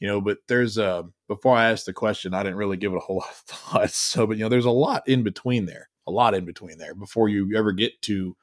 you 0.00 0.08
know, 0.08 0.20
but 0.20 0.38
there's 0.48 0.78
a 0.78 1.04
before 1.28 1.56
I 1.56 1.70
asked 1.70 1.86
the 1.86 1.92
question, 1.92 2.34
I 2.34 2.42
didn't 2.42 2.58
really 2.58 2.76
give 2.76 2.92
it 2.92 2.96
a 2.96 3.00
whole 3.00 3.18
lot 3.18 3.30
of 3.30 3.36
thought. 3.46 3.90
So, 3.90 4.26
but 4.26 4.36
you 4.36 4.42
know, 4.44 4.48
there's 4.48 4.64
a 4.64 4.70
lot 4.70 5.06
in 5.08 5.22
between 5.22 5.66
there, 5.66 5.88
a 6.06 6.10
lot 6.10 6.34
in 6.34 6.44
between 6.44 6.78
there 6.78 6.94
before 6.94 7.28
you 7.28 7.56
ever 7.56 7.72
get 7.72 8.00
to 8.02 8.36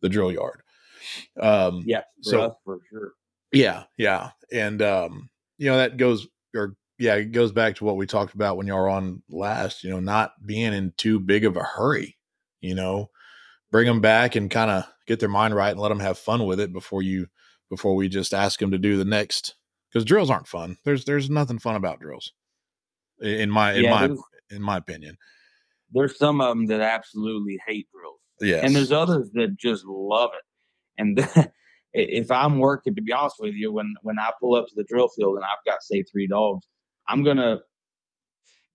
the 0.00 0.08
drill 0.08 0.32
yard. 0.32 0.62
Um, 1.40 1.82
Yeah, 1.86 2.02
for 2.24 2.30
So- 2.30 2.58
for 2.64 2.80
sure. 2.90 3.12
yeah, 3.52 3.84
yeah, 3.96 4.30
and 4.52 4.82
um, 4.82 5.30
you 5.58 5.66
know 5.70 5.76
that 5.76 5.96
goes 5.96 6.26
or 6.54 6.76
yeah, 6.98 7.14
it 7.16 7.26
goes 7.32 7.52
back 7.52 7.76
to 7.76 7.84
what 7.84 7.96
we 7.96 8.06
talked 8.06 8.34
about 8.34 8.56
when 8.56 8.66
y'all 8.66 8.78
were 8.78 8.88
on 8.88 9.22
last. 9.28 9.84
You 9.84 9.90
know, 9.90 10.00
not 10.00 10.32
being 10.46 10.72
in 10.72 10.92
too 10.96 11.20
big 11.20 11.44
of 11.44 11.56
a 11.56 11.62
hurry. 11.62 12.16
You 12.60 12.74
know, 12.74 13.10
bring 13.70 13.86
them 13.86 14.00
back 14.00 14.34
and 14.34 14.50
kind 14.50 14.70
of 14.70 14.84
get 15.06 15.20
their 15.20 15.28
mind 15.28 15.54
right 15.54 15.70
and 15.70 15.80
let 15.80 15.90
them 15.90 16.00
have 16.00 16.18
fun 16.18 16.46
with 16.46 16.58
it 16.58 16.72
before 16.72 17.02
you 17.02 17.28
before 17.70 17.94
we 17.94 18.08
just 18.08 18.32
ask 18.32 18.58
them 18.58 18.70
to 18.70 18.78
do 18.78 18.96
the 18.96 19.04
next 19.04 19.54
because 19.90 20.04
drills 20.04 20.30
aren't 20.30 20.48
fun. 20.48 20.78
There's 20.84 21.04
there's 21.04 21.28
nothing 21.30 21.58
fun 21.58 21.76
about 21.76 22.00
drills, 22.00 22.32
in 23.20 23.50
my 23.50 23.74
in 23.74 23.84
Yeah, 23.84 23.90
my 24.08 24.16
in 24.50 24.62
my 24.62 24.76
opinion. 24.78 25.18
There's 25.92 26.18
some 26.18 26.40
of 26.40 26.48
them 26.48 26.66
that 26.66 26.80
absolutely 26.80 27.58
hate 27.66 27.86
drills. 27.92 28.20
Yes, 28.40 28.64
and 28.64 28.74
there's 28.74 28.92
others 28.92 29.30
that 29.34 29.56
just 29.56 29.84
love 29.86 30.30
it. 30.34 30.44
And 30.98 31.50
if 31.92 32.30
I'm 32.30 32.58
working, 32.58 32.94
to 32.94 33.02
be 33.02 33.12
honest 33.12 33.36
with 33.38 33.54
you, 33.54 33.72
when 33.72 33.94
when 34.02 34.18
I 34.18 34.30
pull 34.40 34.56
up 34.56 34.66
to 34.68 34.74
the 34.74 34.84
drill 34.84 35.08
field 35.08 35.36
and 35.36 35.44
I've 35.44 35.64
got 35.64 35.82
say 35.82 36.02
three 36.02 36.26
dogs, 36.26 36.66
I'm 37.08 37.24
gonna, 37.24 37.60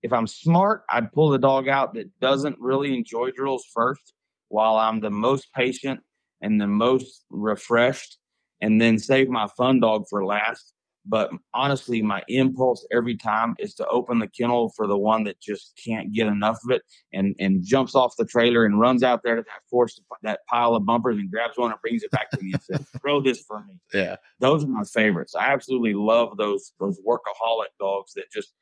if 0.01 0.11
I'm 0.11 0.27
smart, 0.27 0.83
I'd 0.89 1.11
pull 1.11 1.29
the 1.29 1.37
dog 1.37 1.67
out 1.67 1.93
that 1.93 2.19
doesn't 2.19 2.57
really 2.59 2.95
enjoy 2.95 3.31
drills 3.31 3.65
first, 3.73 4.13
while 4.47 4.75
I'm 4.77 4.99
the 4.99 5.11
most 5.11 5.53
patient 5.53 6.01
and 6.41 6.59
the 6.59 6.67
most 6.67 7.23
refreshed, 7.29 8.17
and 8.59 8.81
then 8.81 8.97
save 8.97 9.29
my 9.29 9.47
fun 9.57 9.79
dog 9.79 10.05
for 10.09 10.25
last. 10.25 10.73
But 11.05 11.31
honestly, 11.53 12.01
my 12.03 12.21
impulse 12.27 12.85
every 12.91 13.17
time 13.17 13.55
is 13.57 13.73
to 13.75 13.87
open 13.87 14.19
the 14.19 14.27
kennel 14.27 14.69
for 14.75 14.85
the 14.85 14.97
one 14.97 15.23
that 15.23 15.39
just 15.41 15.79
can't 15.83 16.13
get 16.13 16.27
enough 16.27 16.59
of 16.63 16.71
it 16.71 16.83
and 17.11 17.35
and 17.39 17.65
jumps 17.65 17.95
off 17.95 18.15
the 18.17 18.25
trailer 18.25 18.65
and 18.65 18.79
runs 18.79 19.01
out 19.01 19.23
there 19.23 19.35
to 19.35 19.41
that 19.41 19.61
force 19.69 19.99
that 20.21 20.41
pile 20.47 20.75
of 20.75 20.85
bumpers 20.85 21.17
and 21.17 21.31
grabs 21.31 21.57
one 21.57 21.71
and 21.71 21.81
brings 21.81 22.03
it 22.03 22.11
back 22.11 22.29
to 22.31 22.41
me 22.41 22.53
and 22.53 22.61
says, 22.61 22.87
"Throw 23.01 23.19
this 23.19 23.41
for 23.41 23.63
me." 23.65 23.79
yeah, 23.93 24.17
Those 24.39 24.63
are 24.63 24.67
my 24.67 24.83
favorites. 24.83 25.33
I 25.33 25.51
absolutely 25.51 25.95
love 25.95 26.37
those 26.37 26.73
those 26.79 26.99
workaholic 27.01 27.71
dogs 27.79 28.13
that 28.13 28.31
just 28.31 28.53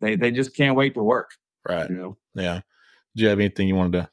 they 0.00 0.14
they 0.14 0.30
just 0.30 0.54
can't 0.54 0.76
wait 0.76 0.92
to 0.94 1.02
work. 1.02 1.30
right, 1.66 1.88
You 1.88 1.96
know, 1.96 2.16
yeah. 2.34 2.60
Do 3.16 3.22
you 3.22 3.30
have 3.30 3.40
anything 3.40 3.66
you 3.66 3.74
wanted 3.74 3.92
to 4.02 4.10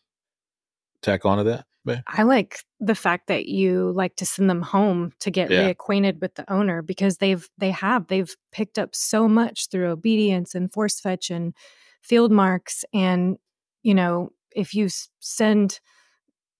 tack 1.01 1.25
onto 1.25 1.43
that? 1.43 1.65
Babe? 1.85 1.99
I 2.07 2.23
like 2.23 2.59
the 2.79 2.95
fact 2.95 3.27
that 3.27 3.45
you 3.47 3.91
like 3.95 4.15
to 4.17 4.25
send 4.25 4.49
them 4.49 4.61
home 4.61 5.11
to 5.19 5.31
get 5.31 5.49
Yeah. 5.49 5.73
reacquainted 5.73 6.19
with 6.21 6.35
the 6.35 6.51
owner 6.51 6.81
because 6.81 7.17
they've 7.17 7.47
they 7.57 7.71
have 7.71 8.07
they've 8.07 8.35
picked 8.51 8.77
up 8.79 8.95
so 8.95 9.27
much 9.27 9.69
through 9.69 9.87
obedience 9.89 10.55
and 10.55 10.71
force 10.73 10.99
fetch 10.99 11.29
and 11.29 11.53
field 12.01 12.31
marks 12.31 12.85
and 12.93 13.37
you 13.83 13.93
know 13.93 14.29
if 14.55 14.73
you 14.73 14.87
send 15.19 15.79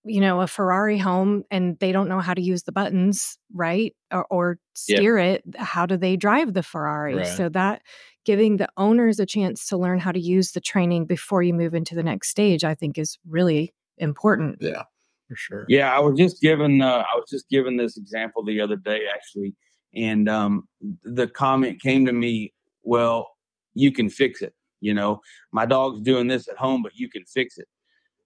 you 0.04 0.22
know 0.22 0.42
a 0.42 0.48
Ferrari 0.48 0.98
home 0.98 1.44
and 1.50 1.80
they 1.80 1.92
don't 1.92 2.08
know 2.10 2.20
how 2.20 2.34
to 2.34 2.42
use 2.42 2.64
the 2.64 2.72
buttons 2.72 3.38
right 3.54 3.96
or, 4.12 4.26
or 4.30 4.60
steer 4.74 5.18
it 5.18 5.44
how 5.58 5.86
do 5.86 5.98
they 5.98 6.16
drive 6.16 6.54
the 6.54 6.64
Ferrari 6.64 7.16
Right. 7.16 7.28
so 7.28 7.50
that 7.50 7.82
giving 8.24 8.58
the 8.58 8.70
owners 8.78 9.20
a 9.20 9.26
chance 9.26 9.68
to 9.68 9.78
learn 9.78 10.00
how 10.00 10.12
to 10.12 10.20
use 10.20 10.52
the 10.52 10.62
training 10.62 11.06
before 11.06 11.42
you 11.44 11.54
move 11.54 11.74
into 11.74 11.96
the 11.96 12.04
next 12.04 12.30
stage 12.30 12.64
I 12.64 12.76
think 12.76 12.98
is 12.98 13.18
really 13.28 13.74
important 13.98 14.58
Yeah, 14.62 14.84
for 15.28 15.36
sure. 15.36 15.66
Yeah, 15.68 15.96
I 15.96 16.00
was 16.00 16.18
just 16.18 16.42
given 16.42 16.82
uh, 16.82 17.04
I 17.12 17.16
was 17.16 17.30
just 17.30 17.50
given 17.50 17.78
this 17.78 17.98
example 17.98 18.44
the 18.44 18.62
other 18.62 18.76
day 18.76 19.02
actually, 19.14 19.56
and 19.94 20.30
um, 20.30 20.68
the 21.04 21.28
comment 21.28 21.82
came 21.82 22.06
to 22.06 22.14
me, 22.14 22.54
"Well, 22.84 23.30
you 23.74 23.92
can 23.92 24.10
fix 24.10 24.42
it." 24.42 24.54
You 24.82 24.94
know, 24.94 25.22
my 25.52 25.66
dog's 25.66 26.02
doing 26.02 26.28
this 26.28 26.48
at 26.48 26.58
home, 26.58 26.84
but 26.84 26.96
you 26.96 27.10
can 27.10 27.26
fix 27.26 27.58
it. 27.58 27.68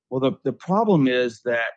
Well, 0.10 0.20
the 0.20 0.34
the 0.44 0.54
problem 0.54 1.08
is 1.08 1.42
that 1.46 1.74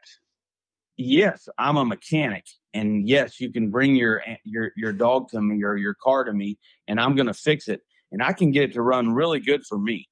yes, 0.97 1.49
I'm 1.59 1.77
a 1.77 1.85
mechanic, 1.85 2.45
and 2.75 3.09
yes, 3.09 3.41
you 3.41 3.53
can 3.53 3.71
bring 3.71 3.95
your 3.95 4.23
your 4.45 4.73
your 4.77 4.93
dog 4.93 5.29
to 5.31 5.41
me 5.41 5.63
or 5.63 5.77
your 5.77 5.95
car 5.95 6.25
to 6.25 6.33
me, 6.33 6.59
and 6.89 7.01
I'm 7.01 7.15
going 7.15 7.27
to 7.27 7.35
fix 7.35 7.69
it, 7.69 7.83
and 8.11 8.23
I 8.23 8.33
can 8.33 8.51
get 8.51 8.65
it 8.65 8.73
to 8.75 8.83
run 8.83 9.13
really 9.13 9.41
good 9.41 9.65
for 9.67 9.79
me. 9.79 10.09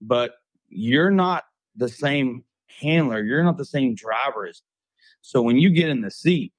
But 0.00 0.32
you're 0.68 1.10
not 1.10 1.44
the 1.76 1.88
same 1.88 2.44
handler. 2.80 3.22
You're 3.22 3.44
not 3.44 3.56
the 3.58 3.64
same 3.64 3.94
driver 3.94 4.46
as. 4.46 4.62
So 5.22 5.42
when 5.42 5.56
you 5.56 5.70
get 5.70 5.88
in 5.88 6.00
the 6.00 6.10
seat, 6.10 6.52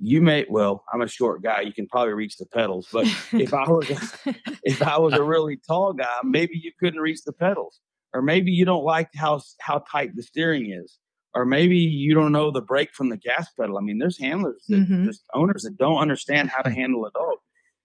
you 0.00 0.20
may 0.22 0.46
well. 0.48 0.84
I'm 0.92 1.00
a 1.00 1.08
short 1.08 1.42
guy. 1.42 1.62
You 1.62 1.72
can 1.72 1.88
probably 1.88 2.12
reach 2.14 2.36
the 2.36 2.46
pedals, 2.46 2.88
but 2.92 3.06
if 3.32 3.52
I 3.52 3.68
was 3.68 3.90
a, 3.90 4.34
if 4.62 4.80
I 4.82 4.98
was 4.98 5.14
a 5.14 5.22
really 5.22 5.58
tall 5.66 5.92
guy, 5.92 6.06
maybe 6.22 6.52
you 6.62 6.72
couldn't 6.78 7.00
reach 7.00 7.22
the 7.24 7.32
pedals, 7.32 7.80
or 8.14 8.22
maybe 8.22 8.50
you 8.52 8.64
don't 8.64 8.84
like 8.84 9.08
how 9.16 9.40
how 9.60 9.82
tight 9.90 10.14
the 10.14 10.22
steering 10.22 10.70
is, 10.70 10.98
or 11.34 11.44
maybe 11.44 11.78
you 11.78 12.14
don't 12.14 12.30
know 12.32 12.50
the 12.52 12.60
brake 12.62 12.90
from 12.94 13.08
the 13.08 13.16
gas 13.16 13.48
pedal. 13.58 13.76
I 13.78 13.80
mean, 13.80 13.98
there's 13.98 14.18
handlers 14.20 14.64
that 14.68 14.88
Mhm. 14.88 15.04
just 15.06 15.24
owners 15.34 15.62
that 15.64 15.76
don't 15.78 15.98
understand 15.98 16.50
how 16.50 16.62
to 16.62 16.70
handle 16.70 17.04
a 17.06 17.10
dog. 17.10 17.38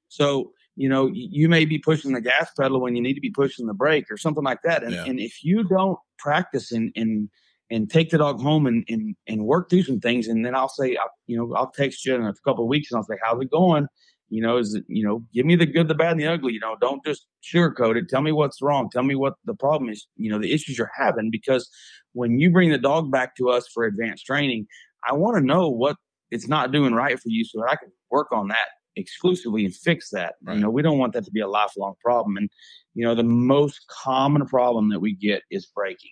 So 0.09 0.51
you 0.75 0.89
know, 0.89 1.07
you 1.13 1.49
may 1.49 1.65
be 1.65 1.77
pushing 1.77 2.13
the 2.13 2.21
gas 2.21 2.51
pedal 2.59 2.81
when 2.81 2.95
you 2.95 3.01
need 3.01 3.13
to 3.13 3.21
be 3.21 3.29
pushing 3.29 3.67
the 3.67 3.75
brake 3.75 4.09
or 4.09 4.17
something 4.17 4.43
like 4.43 4.63
that. 4.63 4.83
And, 4.83 4.93
Yeah. 4.93 5.03
and 5.05 5.19
if 5.19 5.43
you 5.43 5.63
don't 5.63 5.99
practice 6.17 6.71
and 6.71 6.91
and 6.95 7.29
and 7.69 7.89
take 7.89 8.09
the 8.09 8.17
dog 8.17 8.41
home 8.41 8.67
and, 8.67 8.83
and 8.89 9.15
and 9.27 9.45
work 9.45 9.69
through 9.69 9.83
some 9.83 9.99
things, 9.99 10.27
and 10.27 10.45
then 10.45 10.55
I'll 10.55 10.69
say, 10.69 10.95
I'll, 10.95 11.11
you 11.27 11.37
know, 11.37 11.53
I'll 11.55 11.71
text 11.71 12.05
you 12.05 12.15
in 12.15 12.23
a 12.23 12.33
couple 12.45 12.63
of 12.63 12.69
weeks 12.69 12.91
and 12.91 12.97
I'll 12.97 13.05
say, 13.05 13.17
how's 13.23 13.41
it 13.41 13.51
going? 13.51 13.87
You 14.29 14.41
know, 14.41 14.57
is 14.57 14.73
it, 14.73 14.83
you 14.87 15.05
know, 15.05 15.23
give 15.33 15.45
me 15.45 15.55
the 15.55 15.65
good, 15.65 15.87
the 15.87 15.93
bad, 15.93 16.13
and 16.13 16.19
the 16.19 16.27
ugly. 16.27 16.53
You 16.53 16.59
know, 16.59 16.75
don't 16.81 17.05
just 17.05 17.27
sugarcoat 17.43 17.97
it. 17.97 18.09
Tell 18.09 18.21
me 18.21 18.31
what's 18.31 18.61
wrong. 18.61 18.89
Tell 18.89 19.03
me 19.03 19.15
what 19.15 19.35
the 19.45 19.53
problem 19.53 19.89
is. 19.89 20.07
You 20.17 20.31
know, 20.31 20.39
the 20.39 20.51
issues 20.51 20.77
you're 20.77 20.91
having 20.97 21.29
because 21.29 21.69
when 22.13 22.39
you 22.39 22.51
bring 22.51 22.71
the 22.71 22.77
dog 22.77 23.11
back 23.11 23.35
to 23.37 23.49
us 23.49 23.67
for 23.71 23.85
advanced 23.85 24.25
training, 24.25 24.67
I 25.07 25.13
want 25.13 25.37
to 25.37 25.45
know 25.45 25.69
what 25.69 25.97
it's 26.31 26.47
not 26.47 26.71
doing 26.71 26.93
right 26.93 27.19
for 27.19 27.29
you 27.29 27.45
so 27.45 27.59
that 27.59 27.69
I 27.69 27.75
can 27.75 27.91
work 28.09 28.31
on 28.31 28.47
that 28.47 28.69
exclusively 28.95 29.65
and 29.65 29.75
fix 29.75 30.09
that. 30.11 30.35
Right. 30.43 30.55
You 30.55 30.61
know, 30.61 30.69
we 30.69 30.81
don't 30.81 30.97
want 30.97 31.13
that 31.13 31.25
to 31.25 31.31
be 31.31 31.41
a 31.41 31.47
lifelong 31.47 31.93
problem. 32.03 32.37
And, 32.37 32.49
you 32.93 33.05
know, 33.05 33.15
the 33.15 33.23
most 33.23 33.85
common 33.87 34.45
problem 34.45 34.89
that 34.89 34.99
we 34.99 35.13
get 35.13 35.43
is 35.51 35.67
breaking. 35.67 36.11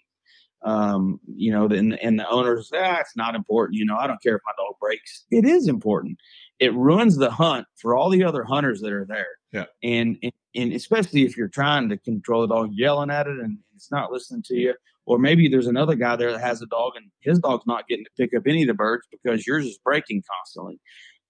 Um, 0.64 1.20
you 1.28 1.52
know, 1.52 1.66
and, 1.66 2.00
and 2.00 2.20
the 2.20 2.30
owners, 2.30 2.72
ah, 2.74 3.00
it's 3.00 3.16
not 3.16 3.36
important. 3.36 3.80
You 3.80 3.86
know, 3.86 3.98
I 3.98 4.06
don't 4.06 4.22
care 4.22 4.36
if 4.36 4.42
my 4.46 4.52
dog 4.58 4.76
breaks. 4.80 5.26
It 5.32 5.46
is 5.46 5.68
important. 5.68 6.20
It 6.60 6.74
ruins 6.76 7.18
the 7.18 7.32
hunt 7.32 7.66
for 7.76 7.96
all 7.96 8.10
the 8.10 8.24
other 8.24 8.44
hunters 8.44 8.82
that 8.82 8.94
are 8.94 9.06
there. 9.06 9.28
Yeah. 9.52 9.66
And, 9.82 10.18
and, 10.22 10.34
and 10.54 10.74
especially 10.74 11.24
if 11.24 11.36
you're 11.36 11.48
trying 11.48 11.90
to 11.90 11.98
control 11.98 12.42
the 12.42 12.54
dog, 12.54 12.70
yelling 12.74 13.10
at 13.10 13.28
it 13.28 13.40
and 13.40 13.58
it's 13.76 13.92
not 13.92 14.12
listening 14.12 14.44
to 14.48 14.56
you. 14.56 14.76
Or 15.08 15.18
maybe 15.18 15.48
there's 15.48 15.68
another 15.68 15.96
guy 15.96 16.16
there 16.16 16.32
that 16.32 16.42
has 16.42 16.62
a 16.62 16.68
dog 16.68 16.94
and 16.96 17.08
his 17.22 17.40
dog's 17.40 17.66
not 17.66 17.88
getting 17.88 18.06
to 18.06 18.12
pick 18.16 18.36
up 18.38 18.44
any 18.46 18.62
of 18.62 18.68
the 18.68 18.76
birds 18.76 19.08
because 19.12 19.48
yours 19.48 19.66
is 19.66 19.80
breaking 19.84 20.22
constantly. 20.32 20.80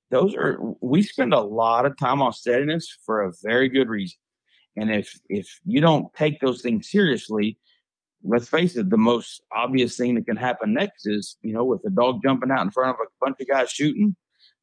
Those 0.10 0.36
are 0.36 0.60
we 0.82 1.02
spend 1.04 1.34
a 1.34 1.40
lot 1.40 1.86
of 1.86 1.98
time 1.98 2.22
on 2.22 2.34
steadiness 2.34 2.96
for 3.06 3.22
a 3.22 3.32
very 3.42 3.70
good 3.70 3.88
reason. 3.88 4.20
And 4.76 4.92
if 4.92 5.18
if 5.30 5.48
you 5.66 5.80
don't 5.80 6.14
take 6.14 6.42
those 6.42 6.62
things 6.62 6.92
seriously, 6.92 7.58
let's 8.24 8.48
face 8.48 8.76
it, 8.76 8.90
the 8.90 8.98
most 8.98 9.42
obvious 9.56 9.98
thing 9.98 10.16
that 10.16 10.26
can 10.26 10.38
happen 10.38 10.74
next 10.74 11.08
is, 11.08 11.38
you 11.42 11.54
know, 11.54 11.64
with 11.64 11.82
a 11.86 11.90
dog 11.90 12.22
jumping 12.24 12.52
out 12.52 12.62
in 12.62 12.72
front 12.72 12.92
of 12.92 13.06
a 13.06 13.10
bunch 13.26 13.38
of 13.42 13.48
guys 13.48 13.70
shooting, 13.72 14.16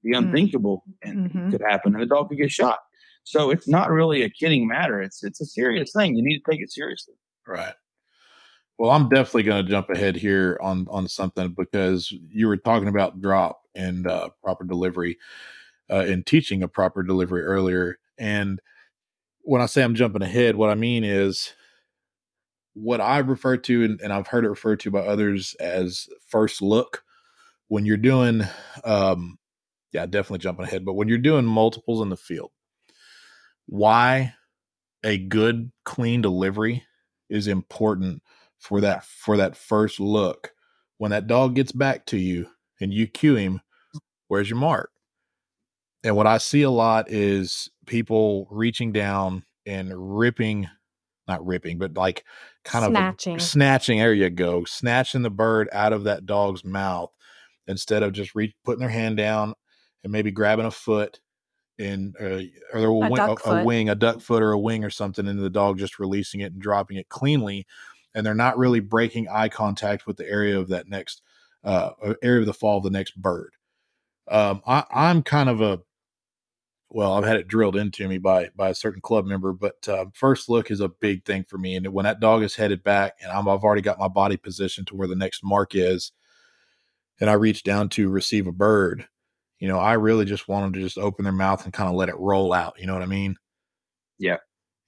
the 0.02 0.12
Mm. 0.12 0.18
unthinkable 0.18 0.84
and 1.02 1.30
Mhm. 1.30 1.50
could 1.50 1.62
happen 1.62 1.94
and 1.94 2.02
the 2.02 2.06
dog 2.06 2.28
could 2.28 2.38
get 2.38 2.50
shot. 2.50 2.78
So 3.24 3.50
it's 3.50 3.68
not 3.68 3.90
really 3.90 4.22
a 4.22 4.30
kidding 4.30 4.66
matter. 4.66 5.02
It's 5.02 5.22
it's 5.24 5.40
a 5.40 5.46
serious 5.46 5.92
thing. 5.92 6.16
You 6.16 6.22
need 6.22 6.38
to 6.38 6.50
take 6.50 6.60
it 6.62 6.70
seriously. 6.70 7.14
Right. 7.46 7.74
Well, 8.78 8.90
I'm 8.90 9.08
definitely 9.08 9.42
going 9.42 9.64
to 9.64 9.70
jump 9.70 9.90
ahead 9.90 10.16
here 10.16 10.58
on 10.62 10.86
on 10.88 11.08
something 11.08 11.52
because 11.52 12.12
you 12.12 12.46
were 12.46 12.56
talking 12.56 12.88
about 12.88 13.20
drop 13.20 13.60
and 13.74 14.06
uh, 14.06 14.30
proper 14.42 14.64
delivery 14.64 15.18
uh, 15.90 16.04
and 16.06 16.24
teaching 16.24 16.62
a 16.62 16.68
proper 16.68 17.02
delivery 17.02 17.42
earlier, 17.42 17.98
and 18.18 18.60
when 19.42 19.62
I 19.62 19.66
say 19.66 19.82
I'm 19.82 19.94
jumping 19.94 20.22
ahead, 20.22 20.56
what 20.56 20.70
I 20.70 20.74
mean 20.74 21.04
is 21.04 21.54
what 22.82 23.00
I 23.00 23.18
refer 23.18 23.56
to, 23.56 23.84
and, 23.84 24.00
and 24.00 24.12
I've 24.12 24.26
heard 24.28 24.44
it 24.44 24.50
referred 24.50 24.80
to 24.80 24.90
by 24.90 25.00
others 25.00 25.54
as 25.60 26.08
first 26.26 26.62
look. 26.62 27.02
When 27.68 27.84
you're 27.84 27.98
doing, 27.98 28.42
um, 28.84 29.38
yeah, 29.92 30.06
definitely 30.06 30.38
jumping 30.38 30.64
ahead, 30.64 30.84
but 30.84 30.94
when 30.94 31.08
you're 31.08 31.18
doing 31.18 31.44
multiples 31.44 32.00
in 32.00 32.08
the 32.08 32.16
field, 32.16 32.50
why 33.66 34.34
a 35.04 35.18
good 35.18 35.70
clean 35.84 36.22
delivery 36.22 36.84
is 37.28 37.46
important 37.46 38.22
for 38.58 38.80
that 38.80 39.04
for 39.04 39.36
that 39.36 39.56
first 39.56 40.00
look 40.00 40.52
when 40.96 41.10
that 41.10 41.26
dog 41.26 41.54
gets 41.54 41.72
back 41.72 42.06
to 42.06 42.16
you 42.16 42.46
and 42.80 42.92
you 42.92 43.06
cue 43.06 43.36
him 43.36 43.60
where's 44.26 44.50
your 44.50 44.58
mark 44.58 44.90
and 46.02 46.16
what 46.16 46.26
i 46.26 46.38
see 46.38 46.62
a 46.62 46.70
lot 46.70 47.08
is 47.08 47.70
people 47.86 48.48
reaching 48.50 48.90
down 48.90 49.44
and 49.66 49.92
ripping 49.94 50.68
not 51.28 51.44
ripping 51.46 51.78
but 51.78 51.94
like 51.94 52.24
kind 52.64 52.84
Snatching. 52.86 53.36
of 53.36 53.42
snatching 53.42 53.98
there 53.98 54.12
you 54.12 54.30
go 54.30 54.64
snatching 54.64 55.22
the 55.22 55.30
bird 55.30 55.68
out 55.72 55.92
of 55.92 56.04
that 56.04 56.26
dog's 56.26 56.64
mouth 56.64 57.10
instead 57.66 58.02
of 58.02 58.12
just 58.12 58.34
re- 58.34 58.54
putting 58.64 58.80
their 58.80 58.88
hand 58.88 59.16
down 59.16 59.54
and 60.02 60.12
maybe 60.12 60.30
grabbing 60.30 60.66
a 60.66 60.70
foot 60.70 61.20
and 61.78 62.16
uh, 62.20 62.40
or 62.72 62.86
a, 62.86 62.92
wing, 62.92 63.12
a, 63.12 63.16
duck 63.16 63.40
a 63.40 63.42
foot. 63.42 63.64
wing, 63.64 63.88
a 63.88 63.94
duck 63.94 64.20
foot 64.20 64.42
or 64.42 64.52
a 64.52 64.58
wing 64.58 64.84
or 64.84 64.90
something, 64.90 65.28
and 65.28 65.38
the 65.38 65.50
dog 65.50 65.78
just 65.78 65.98
releasing 65.98 66.40
it 66.40 66.52
and 66.52 66.60
dropping 66.60 66.96
it 66.96 67.08
cleanly, 67.08 67.66
and 68.14 68.26
they're 68.26 68.34
not 68.34 68.58
really 68.58 68.80
breaking 68.80 69.28
eye 69.28 69.48
contact 69.48 70.06
with 70.06 70.16
the 70.16 70.28
area 70.28 70.58
of 70.58 70.68
that 70.68 70.88
next 70.88 71.22
uh, 71.62 71.90
area 72.22 72.40
of 72.40 72.46
the 72.46 72.54
fall 72.54 72.78
of 72.78 72.84
the 72.84 72.90
next 72.90 73.20
bird. 73.20 73.52
Um, 74.28 74.60
I, 74.66 74.84
I'm 74.90 75.22
kind 75.22 75.48
of 75.48 75.60
a 75.60 75.80
well, 76.90 77.12
I've 77.12 77.24
had 77.24 77.36
it 77.36 77.48
drilled 77.48 77.76
into 77.76 78.08
me 78.08 78.18
by 78.18 78.50
by 78.56 78.70
a 78.70 78.74
certain 78.74 79.00
club 79.00 79.26
member, 79.26 79.52
but 79.52 79.86
uh, 79.88 80.06
first 80.14 80.48
look 80.48 80.70
is 80.70 80.80
a 80.80 80.88
big 80.88 81.24
thing 81.24 81.44
for 81.44 81.58
me. 81.58 81.76
And 81.76 81.86
when 81.88 82.04
that 82.04 82.20
dog 82.20 82.42
is 82.42 82.56
headed 82.56 82.82
back, 82.82 83.14
and 83.22 83.30
I'm, 83.30 83.48
I've 83.48 83.64
already 83.64 83.82
got 83.82 83.98
my 83.98 84.08
body 84.08 84.36
positioned 84.36 84.86
to 84.88 84.96
where 84.96 85.08
the 85.08 85.16
next 85.16 85.44
mark 85.44 85.74
is, 85.74 86.12
and 87.20 87.28
I 87.28 87.34
reach 87.34 87.62
down 87.62 87.90
to 87.90 88.08
receive 88.08 88.46
a 88.46 88.52
bird, 88.52 89.06
you 89.58 89.68
know, 89.68 89.78
I 89.78 89.94
really 89.94 90.24
just 90.24 90.48
want 90.48 90.64
them 90.64 90.72
to 90.74 90.80
just 90.80 90.98
open 90.98 91.24
their 91.24 91.32
mouth 91.32 91.64
and 91.64 91.72
kind 91.72 91.88
of 91.88 91.96
let 91.96 92.08
it 92.08 92.18
roll 92.18 92.52
out. 92.52 92.74
You 92.78 92.86
know 92.86 92.94
what 92.94 93.02
I 93.02 93.06
mean? 93.06 93.36
Yeah. 94.18 94.38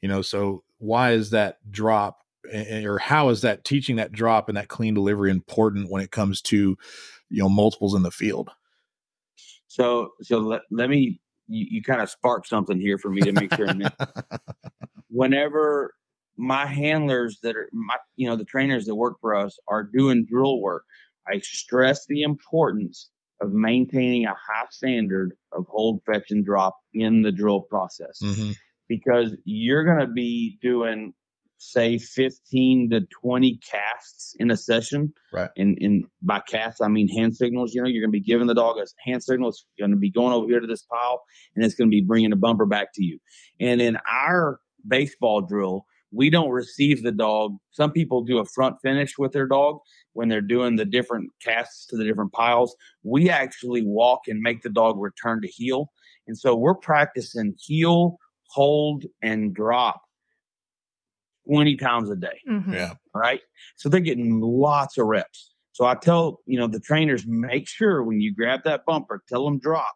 You 0.01 0.09
know, 0.09 0.23
so 0.23 0.65
why 0.79 1.13
is 1.13 1.31
that 1.31 1.59
drop 1.71 2.19
or 2.53 2.99
how 2.99 3.29
is 3.29 3.43
that 3.43 3.65
teaching 3.65 3.97
that 3.97 4.13
drop 4.13 4.49
and 4.49 4.57
that 4.57 4.69
clean 4.69 4.95
delivery 4.95 5.31
important 5.31 5.91
when 5.91 6.03
it 6.03 6.11
comes 6.11 6.41
to, 6.43 6.77
you 7.29 7.43
know, 7.43 7.49
multiples 7.49 7.95
in 7.95 8.03
the 8.03 8.11
field? 8.11 8.51
So 9.67 10.13
so 10.23 10.39
let, 10.39 10.63
let 10.71 10.89
me 10.89 11.21
you, 11.51 11.67
you 11.71 11.83
kind 11.83 12.01
of 12.01 12.09
spark 12.09 12.47
something 12.47 12.81
here 12.81 12.97
for 12.99 13.11
me 13.11 13.21
to 13.23 13.33
make 13.33 13.53
sure. 13.55 13.69
Whenever 15.09 15.95
my 16.37 16.65
handlers 16.67 17.39
that 17.43 17.57
are 17.57 17.69
my 17.73 17.97
you 18.17 18.29
know 18.29 18.37
the 18.37 18.45
trainers 18.45 18.87
that 18.87 18.95
work 18.95 19.17
for 19.21 19.35
us 19.35 19.59
are 19.69 19.83
doing 19.83 20.27
drill 20.31 20.61
work, 20.61 20.85
I 21.27 21.41
stress 21.41 22.07
the 22.07 22.23
importance 22.23 23.11
of 23.43 23.53
maintaining 23.53 24.27
a 24.27 24.31
high 24.35 24.67
standard 24.71 25.33
of 25.53 25.65
hold, 25.69 26.01
fetch, 26.07 26.31
and 26.31 26.45
drop 26.45 26.77
in 26.95 27.23
the 27.23 27.33
drill 27.33 27.63
process 27.63 28.19
Mhm. 28.23 28.55
because 28.89 29.35
you're 29.45 29.85
going 29.85 30.07
to 30.07 30.13
be 30.13 30.59
doing 30.63 31.13
say 31.61 31.99
15 31.99 32.91
to 32.91 33.03
20 33.23 33.61
casts 33.71 34.35
in 34.39 34.51
a 34.51 34.57
session. 34.57 35.13
Right. 35.33 35.51
and, 35.57 35.77
and 35.81 36.05
by 36.23 36.41
casts 36.41 36.81
i 36.81 36.89
mean 36.89 37.09
hand 37.09 37.37
signals 37.37 37.75
you 37.75 37.83
know 37.83 37.89
you're 37.89 38.03
going 38.03 38.11
to 38.11 38.19
be 38.19 38.25
giving 38.25 38.47
the 38.47 38.55
dog 38.55 38.79
a 38.79 38.87
hand 39.05 39.23
signal. 39.23 39.51
It's 39.51 39.65
going 39.79 39.91
to 39.91 39.97
be 39.97 40.11
going 40.11 40.33
over 40.33 40.47
here 40.49 40.61
to 40.61 40.67
this 40.67 40.83
pile 40.83 41.23
and 41.55 41.65
it's 41.65 41.75
going 41.75 41.89
to 41.89 41.95
be 41.95 42.01
bringing 42.01 42.33
a 42.33 42.37
bumper 42.37 42.67
back 42.67 42.93
to 42.95 43.05
you. 43.05 43.19
And 43.61 43.81
in 43.81 43.99
our 44.11 44.59
baseball 44.89 45.43
drill 45.43 45.85
we 46.13 46.31
don't 46.31 46.51
receive 46.51 47.03
the 47.03 47.13
dog. 47.13 47.57
Some 47.71 47.93
people 47.93 48.25
do 48.25 48.39
a 48.39 48.45
front 48.45 48.77
finish 48.83 49.17
with 49.17 49.33
their 49.33 49.47
dog 49.47 49.79
when 50.15 50.29
they're 50.29 50.41
doing 50.41 50.77
the 50.77 50.85
different 50.85 51.31
casts 51.45 51.87
to 51.87 51.97
the 51.97 52.05
different 52.05 52.33
piles. 52.33 52.75
We 53.05 53.31
actually 53.31 53.83
walk 53.85 54.23
and 54.27 54.41
make 54.41 54.63
the 54.63 54.71
dog 54.71 54.99
return 54.99 55.41
to 55.43 55.49
heel. 55.49 55.93
And 56.27 56.37
so 56.37 56.57
we're 56.57 56.75
practicing 56.75 57.55
heel 57.61 58.17
hold 58.49 59.05
and 59.23 59.55
drop 59.55 60.03
20 61.51 61.77
times 61.77 62.11
a 62.11 62.17
day 62.17 62.39
Mhm. 62.49 62.73
Yeah. 62.73 62.95
Right. 63.15 63.41
so 63.77 63.89
they're 63.89 64.01
getting 64.01 64.41
lots 64.41 64.97
of 64.99 65.07
reps 65.07 65.53
so 65.73 65.85
i 65.85 65.95
tell 65.95 66.41
you 66.47 66.59
know 66.59 66.67
the 66.67 66.81
trainers 66.81 67.25
make 67.27 67.67
sure 67.69 68.03
when 68.05 68.21
you 68.21 68.35
grab 68.35 68.61
that 68.65 68.85
bumper 68.87 69.23
tell 69.29 69.45
them 69.45 69.59
drop 69.59 69.95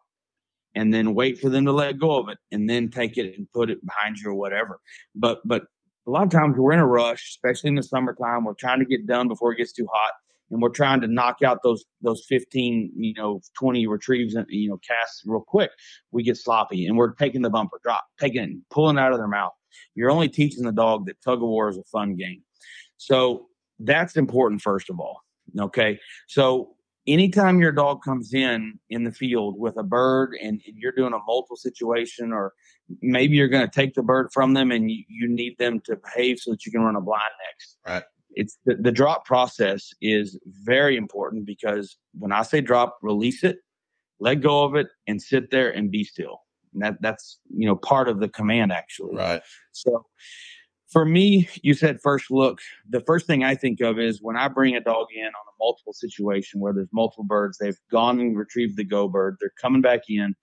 and 0.75 0.93
then 0.93 1.13
wait 1.15 1.39
for 1.39 1.49
them 1.49 1.65
to 1.65 1.71
let 1.71 1.97
go 1.99 2.17
of 2.19 2.27
it 2.29 2.37
and 2.51 2.69
then 2.69 2.89
take 2.89 3.17
it 3.17 3.37
and 3.37 3.47
put 3.53 3.69
it 3.69 3.79
behind 3.85 4.17
you 4.17 4.29
or 4.31 4.35
whatever 4.35 4.79
but 5.15 5.39
but 5.45 5.63
a 6.07 6.11
lot 6.11 6.23
of 6.23 6.29
times 6.29 6.55
we're 6.57 6.73
in 6.73 6.79
a 6.79 6.85
rush 6.87 7.29
especially 7.29 7.69
in 7.69 7.75
the 7.75 7.83
summertime 7.83 8.43
we're 8.43 8.53
trying 8.53 8.79
to 8.79 8.85
get 8.85 9.05
done 9.07 9.27
before 9.27 9.51
it 9.53 9.57
gets 9.57 9.71
too 9.73 9.87
hot 9.91 10.11
and 10.51 10.61
we're 10.61 10.69
trying 10.69 11.01
to 11.01 11.07
knock 11.07 11.37
out 11.43 11.59
those 11.63 11.83
those 12.01 12.23
15 12.27 12.91
you 12.95 13.13
know 13.15 13.39
20 13.57 13.87
retrieves 13.87 14.35
and 14.35 14.45
you 14.49 14.69
know 14.69 14.79
casts 14.87 15.23
real 15.25 15.43
quick 15.47 15.71
we 16.11 16.21
get 16.23 16.37
sloppy 16.37 16.85
and 16.85 16.97
we're 16.97 17.13
taking 17.13 17.41
the 17.41 17.49
bumper 17.49 17.79
drop 17.83 18.03
taking 18.19 18.41
it 18.41 18.43
and 18.45 18.61
pulling 18.69 18.97
it 18.97 19.01
out 19.01 19.11
of 19.13 19.17
their 19.17 19.27
mouth 19.27 19.53
you're 19.93 20.11
only 20.11 20.29
teaching 20.29 20.63
the 20.63 20.71
dog 20.71 21.05
that 21.05 21.21
tug 21.21 21.41
of 21.41 21.49
war 21.49 21.69
is 21.69 21.77
a 21.77 21.83
fun 21.83 22.15
game. 22.15 22.41
So 22.97 23.47
that's 23.79 24.15
important 24.15 24.61
first 24.61 24.89
of 24.89 24.99
all 24.99 25.25
okay? 25.59 25.99
So 26.27 26.75
anytime 27.07 27.59
your 27.59 27.71
dog 27.71 28.03
comes 28.03 28.33
in 28.33 28.79
in 28.89 29.03
the 29.03 29.11
field 29.11 29.59
with 29.59 29.77
a 29.77 29.83
bird 29.83 30.35
and, 30.41 30.61
you're 30.65 30.91
doing 30.91 31.13
a 31.13 31.19
multiple 31.25 31.55
situation 31.55 32.31
or 32.31 32.53
maybe 33.01 33.35
you're 33.35 33.47
going 33.47 33.65
to 33.65 33.71
take 33.71 33.93
the 33.93 34.03
bird 34.03 34.29
from 34.33 34.53
them 34.53 34.71
and 34.71 34.89
you, 34.91 35.03
you 35.07 35.27
need 35.27 35.57
them 35.57 35.79
to 35.81 35.95
behave 35.95 36.39
so 36.39 36.51
that 36.51 36.65
you 36.65 36.71
can 36.71 36.81
run 36.81 36.95
a 36.95 37.01
blind 37.01 37.21
next. 37.49 37.77
Right. 37.87 38.03
it's 38.31 38.57
the, 38.65 38.75
the 38.75 38.91
drop 38.91 39.25
process 39.25 39.93
is 40.01 40.39
very 40.45 40.97
important 40.97 41.45
because 41.45 41.97
when 42.17 42.31
i 42.31 42.41
say 42.41 42.61
drop 42.61 42.97
release 43.01 43.43
it 43.43 43.57
let 44.19 44.35
go 44.35 44.63
of 44.63 44.75
it 44.75 44.87
and 45.07 45.21
sit 45.21 45.51
there 45.51 45.69
and 45.71 45.91
be 45.91 46.03
still 46.03 46.41
and 46.75 46.83
that 46.83 47.01
that's 47.01 47.39
you 47.49 47.65
know 47.65 47.75
part 47.75 48.07
of 48.07 48.19
the 48.19 48.29
command 48.29 48.71
actually 48.71 49.15
Right. 49.15 49.41
so 49.71 50.05
for 50.95 51.03
me, 51.03 51.49
you 51.61 51.73
said 51.73 51.99
first 52.01 52.31
look. 52.31 52.59
The 52.89 53.01
first 53.01 53.27
thing 53.27 53.43
I 53.43 53.55
think 53.55 53.81
of 53.81 53.99
is 53.99 54.21
when 54.21 54.37
I 54.37 54.47
bring 54.47 54.77
a 54.77 54.79
dog 54.79 55.07
in 55.13 55.25
on 55.25 55.31
a 55.31 55.55
multiple 55.59 55.91
situation 55.91 56.61
where 56.61 56.71
there's 56.71 56.87
multiple 56.93 57.25
birds, 57.25 57.57
they've 57.57 57.77
gone 57.91 58.19
and 58.21 58.37
retrieved 58.37 58.77
the 58.77 58.85
go 58.85 59.09
bird, 59.09 59.35
they're 59.41 59.51
coming 59.61 59.81
back 59.81 60.03
in. 60.07 60.35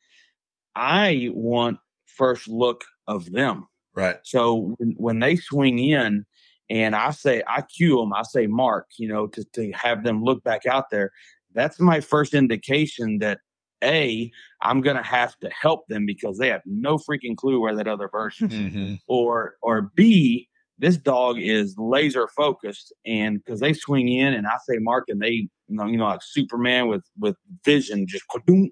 I 0.75 1.31
want 1.33 1.79
first 2.05 2.49
look 2.49 2.85
of 3.07 3.33
them. 3.33 3.67
Right. 3.95 4.17
So 4.25 4.75
when, 4.79 4.95
when 4.99 5.19
they 5.21 5.37
swing 5.37 5.79
in 5.79 6.27
and 6.69 6.95
I 6.97 7.13
say, 7.13 7.43
I 7.47 7.63
cue 7.63 7.97
them, 7.97 8.13
I 8.13 8.23
say, 8.23 8.47
Mark, 8.47 8.89
you 8.99 9.09
know, 9.09 9.29
to, 9.29 9.45
to 9.55 9.73
have 9.73 10.05
them 10.05 10.23
look 10.23 10.43
back 10.45 10.67
out 10.67 10.91
there, 10.91 11.13
that's 11.55 11.81
my 11.81 12.01
first 12.01 12.35
indication 12.35 13.19
that 13.19 13.41
A, 13.83 14.31
I'm 14.61 14.81
going 14.81 14.97
to 14.97 15.03
have 15.03 15.37
to 15.41 15.51
help 15.51 15.87
them 15.89 16.07
because 16.07 16.39
they 16.39 16.49
have 16.49 16.63
no 16.67 16.97
freaking 16.99 17.37
clue 17.37 17.61
where 17.61 17.75
that 17.75 17.89
other 17.89 18.09
bird 18.09 18.33
is 18.41 18.49
Mhm. 18.53 19.01
or 19.07 19.57
or 19.63 19.91
B, 19.95 20.49
this 20.79 20.97
dog 20.97 21.39
is 21.39 21.75
laser 21.79 22.29
focused, 22.29 22.93
and 23.05 23.39
because 23.39 23.61
they 23.61 23.73
swing 23.73 24.09
in, 24.09 24.33
and 24.35 24.47
I 24.47 24.57
say 24.69 24.79
mark, 24.79 25.05
and 25.09 25.21
they 25.21 25.49
you 25.69 25.77
know, 25.79 25.87
you 25.87 25.97
know 25.97 26.05
like 26.07 26.21
Superman 26.23 26.89
with 26.89 27.05
with 27.19 27.37
vision 27.65 28.07
just 28.07 28.25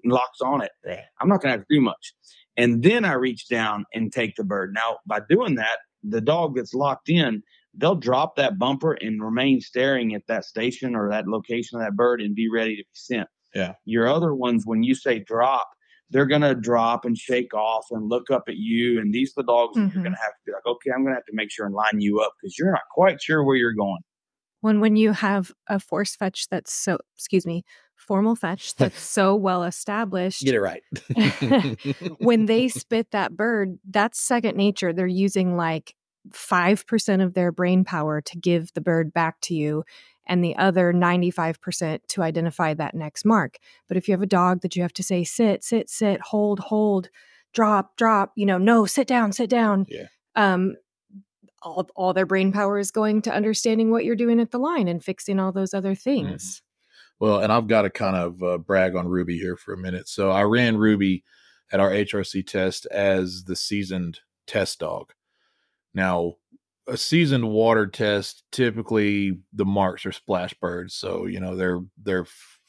locks 0.05 0.41
on 0.41 0.61
it. 0.61 0.71
I'm 1.19 1.27
not 1.29 1.41
gonna 1.41 1.53
have 1.53 1.61
to 1.67 1.75
do 1.75 1.81
much, 1.81 2.13
and 2.57 2.83
then 2.83 3.05
I 3.05 3.13
reach 3.13 3.47
down 3.47 3.85
and 3.93 4.11
take 4.11 4.35
the 4.35 4.43
bird. 4.43 4.73
Now 4.73 4.97
by 5.07 5.21
doing 5.29 5.55
that, 5.55 5.79
the 6.03 6.21
dog 6.21 6.55
that's 6.55 6.73
locked 6.73 7.09
in, 7.09 7.41
they'll 7.73 7.95
drop 7.95 8.35
that 8.35 8.59
bumper 8.59 8.93
and 8.93 9.23
remain 9.23 9.61
staring 9.61 10.13
at 10.13 10.27
that 10.27 10.45
station 10.45 10.95
or 10.95 11.09
that 11.09 11.27
location 11.27 11.79
of 11.79 11.85
that 11.85 11.95
bird 11.95 12.21
and 12.21 12.35
be 12.35 12.49
ready 12.49 12.75
to 12.75 12.83
be 12.83 12.89
sent. 12.93 13.27
Yeah. 13.53 13.73
Your 13.85 14.07
other 14.07 14.33
ones, 14.35 14.63
when 14.65 14.83
you 14.83 14.95
say 14.95 15.19
drop, 15.19 15.67
they're 16.09 16.25
gonna 16.25 16.55
drop 16.55 17.05
and 17.05 17.17
shake 17.17 17.53
off 17.53 17.85
and 17.91 18.09
look 18.09 18.29
up 18.31 18.43
at 18.47 18.57
you. 18.57 18.99
And 18.99 19.13
these 19.13 19.31
are 19.37 19.43
the 19.43 19.47
dogs 19.47 19.75
that 19.77 19.83
Mhm. 19.89 19.93
you're 19.93 20.03
gonna 20.03 20.17
have 20.17 20.31
to 20.33 20.39
be 20.45 20.51
like, 20.51 20.65
okay, 20.65 20.91
I'm 20.95 21.03
gonna 21.03 21.15
have 21.15 21.25
to 21.25 21.33
make 21.33 21.51
sure 21.51 21.65
and 21.65 21.75
line 21.75 21.99
you 22.01 22.19
up 22.19 22.33
because 22.41 22.57
you're 22.59 22.71
not 22.71 22.81
quite 22.91 23.21
sure 23.21 23.43
where 23.43 23.55
you're 23.55 23.73
going. 23.73 24.01
when 24.61 24.79
when 24.79 24.95
you 24.95 25.11
have 25.11 25.51
a 25.67 25.79
force 25.79 26.15
fetch 26.15 26.47
that's 26.49 26.71
so 26.73 26.97
excuse 27.17 27.45
me 27.47 27.63
formal 27.95 28.35
fetch 28.35 28.75
that's 28.77 28.99
so 28.99 29.35
well 29.35 29.63
established 29.63 30.43
Get 30.43 30.53
it 30.55 30.61
right. 30.61 30.83
when 32.19 32.45
they 32.45 32.67
spit 32.67 33.09
that 33.11 33.35
bird 33.35 33.79
that's 33.89 34.19
second 34.19 34.55
nature 34.57 34.93
they're 34.93 35.07
using 35.07 35.55
like 35.57 35.95
5% 36.31 37.23
of 37.23 37.33
their 37.33 37.51
brain 37.51 37.83
power 37.83 38.21
to 38.21 38.37
give 38.37 38.71
the 38.73 38.81
bird 38.81 39.11
back 39.11 39.39
to 39.41 39.55
you 39.55 39.83
and 40.27 40.43
the 40.43 40.55
other 40.55 40.93
95% 40.93 41.99
to 42.07 42.21
identify 42.21 42.73
that 42.73 42.93
next 42.95 43.25
mark 43.25 43.57
but 43.87 43.97
if 43.97 44.07
you 44.07 44.13
have 44.13 44.21
a 44.21 44.27
dog 44.27 44.61
that 44.61 44.75
you 44.75 44.81
have 44.81 44.93
to 44.93 45.03
say 45.03 45.23
sit 45.23 45.63
sit 45.63 45.89
sit 45.89 46.21
hold 46.21 46.59
hold 46.59 47.09
drop 47.53 47.95
drop 47.97 48.31
you 48.35 48.45
know 48.45 48.57
no 48.57 48.85
sit 48.85 49.07
down 49.07 49.31
sit 49.31 49.49
down 49.49 49.85
Yeah. 49.89 50.05
um 50.35 50.75
all, 51.63 51.87
all 51.95 52.13
their 52.13 52.25
brain 52.25 52.51
power 52.51 52.79
is 52.79 52.89
going 52.91 53.21
to 53.23 53.31
understanding 53.33 53.91
what 53.91 54.03
you're 54.03 54.15
doing 54.15 54.39
at 54.39 54.51
the 54.51 54.57
line 54.57 54.87
and 54.87 55.03
fixing 55.03 55.39
all 55.39 55.51
those 55.51 55.73
other 55.73 55.93
things 55.95 56.61
Well, 57.19 57.39
and 57.39 57.53
I've 57.53 57.67
got 57.67 57.83
to 57.83 57.91
kind 57.91 58.15
of 58.15 58.41
uh, 58.41 58.57
brag 58.57 58.95
on 58.95 59.07
Ruby 59.07 59.37
here 59.37 59.55
for 59.55 59.73
a 59.75 59.77
minute. 59.77 60.07
So 60.09 60.31
I 60.31 60.41
ran 60.41 60.77
Ruby 60.77 61.23
at 61.71 61.79
our 61.79 61.91
HRC 61.91 62.47
test 62.47 62.87
as 62.87 63.43
the 63.43 63.55
seasoned 63.55 64.21
test 64.47 64.79
dog. 64.79 65.13
Now, 65.93 66.37
a 66.87 66.97
seasoned 66.97 67.49
water 67.49 67.87
test, 67.87 68.43
typically 68.51 69.39
the 69.53 69.65
marks 69.65 70.05
are 70.05 70.11
splash 70.11 70.53
birds, 70.55 70.93
so 70.95 71.25
you 71.25 71.39
know 71.39 71.55
they're 71.55 71.81
they're 72.01 72.25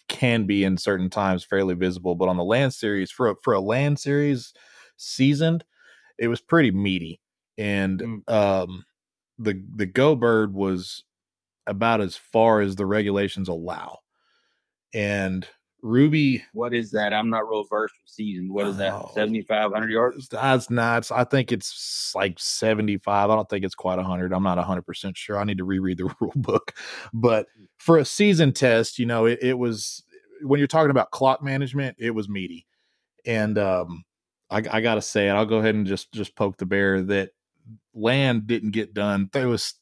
can 0.09 0.47
be 0.47 0.65
in 0.65 0.77
certain 0.77 1.09
times 1.11 1.45
fairly 1.45 1.75
visible. 1.75 2.15
But 2.15 2.29
on 2.29 2.37
the 2.37 2.45
land 2.45 2.75
series, 2.75 3.11
for 3.11 3.31
a, 3.31 3.37
for 3.43 3.55
a 3.55 3.61
land 3.61 3.99
series 3.99 4.53
seasoned, 4.97 5.65
it 6.19 6.29
was 6.29 6.41
pretty 6.43 6.73
meaty, 6.73 7.21
and 7.59 8.03
Mm. 8.03 8.33
um, 8.33 8.85
the 9.39 9.63
the 9.77 9.87
go 9.87 10.17
bird 10.17 10.55
was 10.55 11.05
about 11.67 12.01
as 12.01 12.17
far 12.17 12.61
as 12.63 12.77
the 12.77 12.87
regulations 12.87 13.49
allow, 13.49 14.01
and 14.95 15.49
Ruby 15.83 16.45
What 16.53 16.73
is 16.73 16.93
that? 16.93 17.13
I'm 17.13 17.29
not 17.29 17.49
real 17.49 17.65
versed 17.65 17.95
with 18.03 18.11
season. 18.11 18.53
What 18.53 18.69
is 18.69 18.77
that? 18.77 18.93
Oh. 18.93 19.11
7,500 19.15 19.91
yards? 19.91 20.29
That's 20.29 20.71
nuts. 20.71 21.11
I 21.11 21.25
think 21.25 21.51
it's 21.51 22.13
like 22.15 22.39
75. 22.39 23.31
I 23.31 23.35
don't 23.35 23.49
think 23.49 23.65
it's 23.65 23.75
quite 23.75 23.97
100. 23.97 24.33
I'm 24.33 24.45
not 24.45 24.59
100% 24.59 25.17
sure. 25.17 25.39
I 25.39 25.45
need 25.45 25.59
to 25.59 25.65
reread 25.65 25.99
the 25.99 26.05
rule 26.21 26.33
book. 26.37 26.73
But 27.13 27.47
for 27.79 27.99
a 27.99 28.05
season 28.05 28.53
test, 28.53 28.99
you 29.01 29.07
know, 29.07 29.27
it, 29.27 29.41
it 29.43 29.59
was 29.59 30.05
when 30.43 30.59
you're 30.59 30.69
talking 30.69 30.91
about 30.91 31.11
clock 31.11 31.43
management, 31.43 31.97
it 31.99 32.13
was 32.13 32.29
meaty. 32.29 32.67
And 33.27 33.59
um, 33.59 34.05
I, 34.51 34.63
I 34.71 34.81
got 34.81 34.95
to 34.95 35.03
say 35.03 35.29
it. 35.29 35.33
I'll 35.33 35.47
go 35.47 35.59
ahead 35.59 35.75
and 35.75 35.87
just 35.87 36.13
just 36.13 36.37
poke 36.37 36.59
the 36.59 36.67
bear 36.67 37.03
that 37.03 37.31
land 37.95 38.47
didn't 38.47 38.71
get 38.71 38.95
done. 38.95 39.31
There 39.33 39.49
was 39.49 39.75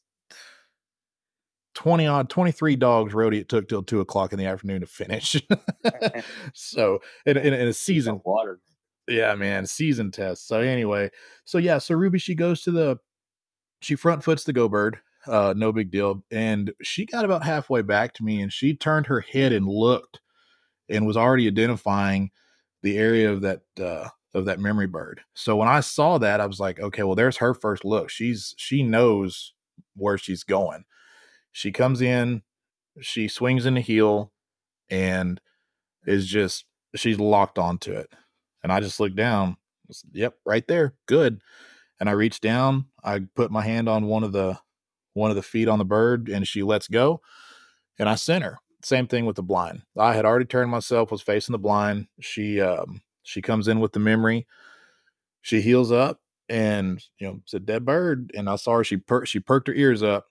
20 1.73 2.07
odd, 2.07 2.29
23 2.29 2.75
dogs 2.75 3.13
rode 3.13 3.33
it 3.33 3.49
took 3.49 3.67
till 3.67 3.83
two 3.83 4.01
o'clock 4.01 4.33
in 4.33 4.39
the 4.39 4.45
afternoon 4.45 4.81
to 4.81 4.87
finish. 4.87 5.41
so 6.53 6.99
in, 7.25 7.37
in, 7.37 7.53
in 7.53 7.67
a 7.67 7.73
season, 7.73 8.21
Water. 8.23 8.59
yeah, 9.07 9.35
man, 9.35 9.65
season 9.65 10.11
test. 10.11 10.47
So 10.47 10.59
anyway, 10.59 11.09
so 11.45 11.57
yeah, 11.57 11.77
so 11.77 11.95
Ruby 11.95 12.19
she 12.19 12.35
goes 12.35 12.61
to 12.63 12.71
the 12.71 12.97
she 13.81 13.95
front 13.95 14.23
foots 14.23 14.43
the 14.43 14.53
go 14.53 14.67
bird, 14.69 14.99
uh, 15.27 15.53
no 15.55 15.71
big 15.71 15.91
deal. 15.91 16.23
And 16.31 16.73
she 16.81 17.05
got 17.05 17.25
about 17.25 17.43
halfway 17.43 17.81
back 17.81 18.13
to 18.15 18.23
me 18.23 18.41
and 18.41 18.51
she 18.51 18.75
turned 18.75 19.07
her 19.07 19.21
head 19.21 19.53
and 19.53 19.67
looked 19.67 20.19
and 20.89 21.07
was 21.07 21.17
already 21.17 21.47
identifying 21.47 22.31
the 22.83 22.97
area 22.97 23.31
of 23.31 23.41
that 23.41 23.61
uh 23.79 24.09
of 24.33 24.45
that 24.45 24.59
memory 24.59 24.87
bird. 24.87 25.21
So 25.33 25.57
when 25.57 25.67
I 25.67 25.81
saw 25.81 26.17
that, 26.17 26.39
I 26.39 26.45
was 26.45 26.59
like, 26.59 26.79
okay, 26.79 27.03
well, 27.03 27.15
there's 27.15 27.37
her 27.37 27.53
first 27.53 27.83
look. 27.83 28.09
She's 28.09 28.53
she 28.57 28.83
knows 28.83 29.53
where 29.95 30.17
she's 30.17 30.43
going. 30.43 30.85
She 31.51 31.71
comes 31.71 32.01
in, 32.01 32.43
she 32.99 33.27
swings 33.27 33.65
in 33.65 33.75
the 33.75 33.81
heel, 33.81 34.31
and 34.89 35.39
is 36.05 36.27
just 36.27 36.65
she's 36.95 37.19
locked 37.19 37.57
onto 37.57 37.91
it. 37.93 38.09
And 38.63 38.71
I 38.71 38.79
just 38.79 38.99
look 38.99 39.15
down. 39.15 39.57
Yep, 40.13 40.35
right 40.45 40.67
there. 40.67 40.93
Good. 41.07 41.41
And 41.99 42.09
I 42.09 42.13
reach 42.13 42.41
down. 42.41 42.85
I 43.03 43.21
put 43.35 43.51
my 43.51 43.61
hand 43.61 43.87
on 43.89 44.05
one 44.05 44.23
of 44.23 44.31
the 44.31 44.59
one 45.13 45.29
of 45.29 45.35
the 45.35 45.43
feet 45.43 45.67
on 45.67 45.79
the 45.79 45.85
bird, 45.85 46.29
and 46.29 46.47
she 46.47 46.63
lets 46.63 46.87
go. 46.87 47.21
And 47.99 48.07
I 48.07 48.15
sent 48.15 48.43
her. 48.43 48.59
Same 48.83 49.07
thing 49.07 49.25
with 49.25 49.35
the 49.35 49.43
blind. 49.43 49.83
I 49.97 50.13
had 50.13 50.25
already 50.25 50.45
turned 50.45 50.71
myself, 50.71 51.11
was 51.11 51.21
facing 51.21 51.53
the 51.53 51.59
blind. 51.59 52.07
She 52.19 52.59
um 52.61 53.01
she 53.23 53.41
comes 53.41 53.67
in 53.67 53.79
with 53.79 53.93
the 53.93 53.99
memory. 53.99 54.47
She 55.41 55.61
heals 55.61 55.91
up, 55.91 56.19
and 56.49 57.03
you 57.19 57.27
know 57.27 57.39
it's 57.43 57.53
a 57.53 57.59
dead 57.59 57.85
bird. 57.85 58.31
And 58.35 58.49
I 58.49 58.55
saw 58.55 58.77
her. 58.77 58.83
She 58.83 58.97
per- 58.97 59.25
she 59.25 59.39
perked 59.39 59.67
her 59.67 59.73
ears 59.73 60.01
up. 60.01 60.27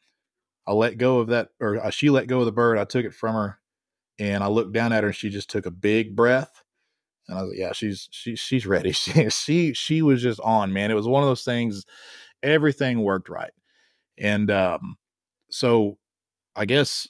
I 0.70 0.72
let 0.72 0.98
go 0.98 1.18
of 1.18 1.26
that, 1.28 1.48
or 1.58 1.84
uh, 1.84 1.90
she 1.90 2.10
let 2.10 2.28
go 2.28 2.38
of 2.38 2.46
the 2.46 2.52
bird. 2.52 2.78
I 2.78 2.84
took 2.84 3.04
it 3.04 3.12
from 3.12 3.34
her, 3.34 3.58
and 4.20 4.44
I 4.44 4.46
looked 4.46 4.72
down 4.72 4.92
at 4.92 5.02
her, 5.02 5.08
and 5.08 5.16
she 5.16 5.28
just 5.28 5.50
took 5.50 5.66
a 5.66 5.70
big 5.72 6.14
breath. 6.14 6.62
And 7.26 7.36
I 7.36 7.42
was 7.42 7.50
like, 7.50 7.58
"Yeah, 7.58 7.72
she's 7.72 8.08
she 8.12 8.36
she's 8.36 8.66
ready." 8.66 8.92
She 9.00 9.28
she 9.30 9.74
she 9.74 10.00
was 10.00 10.22
just 10.22 10.38
on, 10.42 10.72
man. 10.72 10.92
It 10.92 10.94
was 10.94 11.08
one 11.08 11.24
of 11.24 11.28
those 11.28 11.42
things. 11.42 11.84
Everything 12.44 13.02
worked 13.02 13.28
right, 13.28 13.50
and 14.16 14.48
um, 14.48 14.96
so 15.50 15.98
I 16.54 16.66
guess 16.66 17.08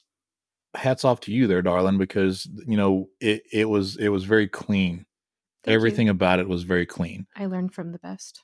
hats 0.73 1.05
off 1.05 1.19
to 1.21 1.31
you 1.31 1.45
there, 1.45 1.61
darling, 1.61 1.99
because 1.99 2.49
you 2.65 2.77
know 2.77 3.09
it 3.19 3.43
it 3.53 3.69
was 3.69 3.95
it 3.97 4.09
was 4.09 4.23
very 4.23 4.47
clean. 4.47 5.05
Thank 5.63 5.73
you. 5.73 5.75
Everything 5.75 6.09
about 6.09 6.39
it 6.39 6.49
was 6.49 6.63
very 6.63 6.87
clean. 6.87 7.27
I 7.35 7.45
learned 7.45 7.75
from 7.75 7.91
the 7.91 7.99
best. 7.99 8.41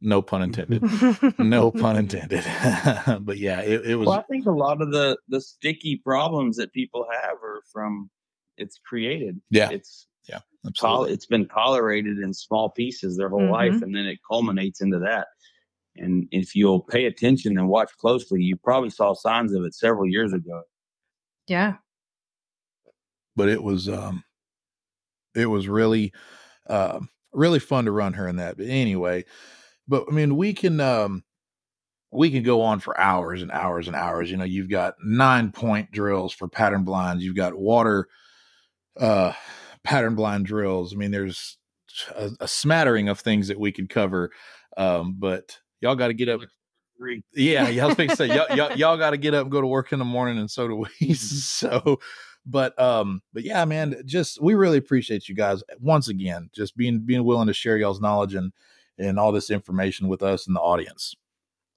No 0.00 0.22
pun 0.22 0.42
intended. 0.42 0.82
no 1.38 1.70
pun 1.70 1.96
intended. 1.96 2.42
but 3.20 3.38
yeah, 3.38 3.60
it, 3.60 3.86
it 3.86 3.96
was. 3.96 4.06
Well, 4.06 4.18
I 4.18 4.22
think 4.22 4.46
a 4.46 4.50
lot 4.50 4.80
of 4.80 4.92
the 4.92 5.18
the 5.28 5.40
sticky 5.40 5.96
problems 5.96 6.56
that 6.56 6.72
people 6.72 7.06
have 7.22 7.34
are 7.42 7.62
from 7.72 8.10
it's 8.56 8.78
created. 8.78 9.40
Yeah. 9.50 9.70
It's 9.70 10.06
yeah, 10.28 10.40
absolutely. 10.66 11.12
it's 11.12 11.26
been 11.26 11.48
tolerated 11.48 12.18
in 12.18 12.32
small 12.34 12.70
pieces 12.70 13.16
their 13.16 13.28
whole 13.28 13.50
life, 13.50 13.82
and 13.82 13.94
then 13.94 14.06
it 14.06 14.18
culminates 14.30 14.80
into 14.80 14.98
that. 15.00 15.28
And 15.96 16.28
if 16.30 16.54
you'll 16.54 16.80
pay 16.80 17.06
attention 17.06 17.58
and 17.58 17.68
watch 17.68 17.90
closely, 17.98 18.42
you 18.42 18.56
probably 18.56 18.90
saw 18.90 19.12
signs 19.14 19.52
of 19.54 19.64
it 19.64 19.74
several 19.74 20.06
years 20.08 20.32
ago. 20.32 20.62
Yeah. 21.46 21.74
but 23.36 23.48
it 23.48 23.62
was 23.62 23.88
um 23.88 24.24
it 25.34 25.46
was 25.46 25.68
really 25.68 26.12
um 26.68 27.08
really 27.32 27.58
fun 27.58 27.86
to 27.86 27.92
run 27.92 28.12
her 28.14 28.28
in 28.28 28.36
that 28.36 28.56
but 28.56 28.66
anyway 28.66 29.24
but 29.90 30.04
i 30.08 30.12
mean 30.12 30.36
we 30.36 30.54
can 30.54 30.80
um 30.80 31.22
we 32.12 32.30
can 32.30 32.42
go 32.42 32.62
on 32.62 32.80
for 32.80 32.98
hours 32.98 33.42
and 33.42 33.50
hours 33.50 33.86
and 33.86 33.96
hours 33.96 34.30
you 34.30 34.36
know 34.36 34.44
you've 34.44 34.70
got 34.70 34.94
nine 35.04 35.50
point 35.50 35.90
drills 35.90 36.32
for 36.32 36.48
pattern 36.48 36.84
blinds 36.84 37.22
you've 37.24 37.36
got 37.36 37.54
water 37.54 38.08
uh 38.98 39.32
pattern 39.84 40.14
blind 40.14 40.46
drills 40.46 40.94
i 40.94 40.96
mean 40.96 41.10
there's 41.10 41.58
a, 42.16 42.30
a 42.40 42.48
smattering 42.48 43.08
of 43.08 43.20
things 43.20 43.48
that 43.48 43.58
we 43.58 43.72
could 43.72 43.88
cover 43.88 44.30
um 44.76 45.16
but 45.18 45.58
y'all 45.80 45.96
got 45.96 46.08
to 46.08 46.14
get 46.14 46.28
up 46.28 46.40
yeah, 47.34 47.68
yeah, 47.68 47.84
I 47.84 47.86
was 47.86 47.96
going 47.96 48.10
to 48.10 48.16
say 48.16 48.26
y'all, 48.26 48.54
y'all, 48.54 48.72
y'all 48.76 48.98
got 48.98 49.10
to 49.10 49.16
get 49.16 49.32
up 49.32 49.44
and 49.44 49.50
go 49.50 49.62
to 49.62 49.66
work 49.66 49.90
in 49.90 49.98
the 49.98 50.04
morning, 50.04 50.38
and 50.38 50.50
so 50.50 50.68
do 50.68 50.76
we. 51.00 51.14
so, 51.14 51.98
but 52.44 52.78
um, 52.78 53.22
but 53.32 53.42
yeah, 53.42 53.64
man, 53.64 54.02
just 54.04 54.38
we 54.42 54.54
really 54.54 54.76
appreciate 54.76 55.26
you 55.26 55.34
guys 55.34 55.62
once 55.80 56.08
again, 56.08 56.50
just 56.54 56.76
being 56.76 57.00
being 57.00 57.24
willing 57.24 57.46
to 57.46 57.54
share 57.54 57.78
y'all's 57.78 58.02
knowledge 58.02 58.34
and 58.34 58.52
and 59.00 59.18
all 59.18 59.32
this 59.32 59.50
information 59.50 60.08
with 60.08 60.22
us 60.22 60.46
and 60.46 60.54
the 60.54 60.60
audience. 60.60 61.14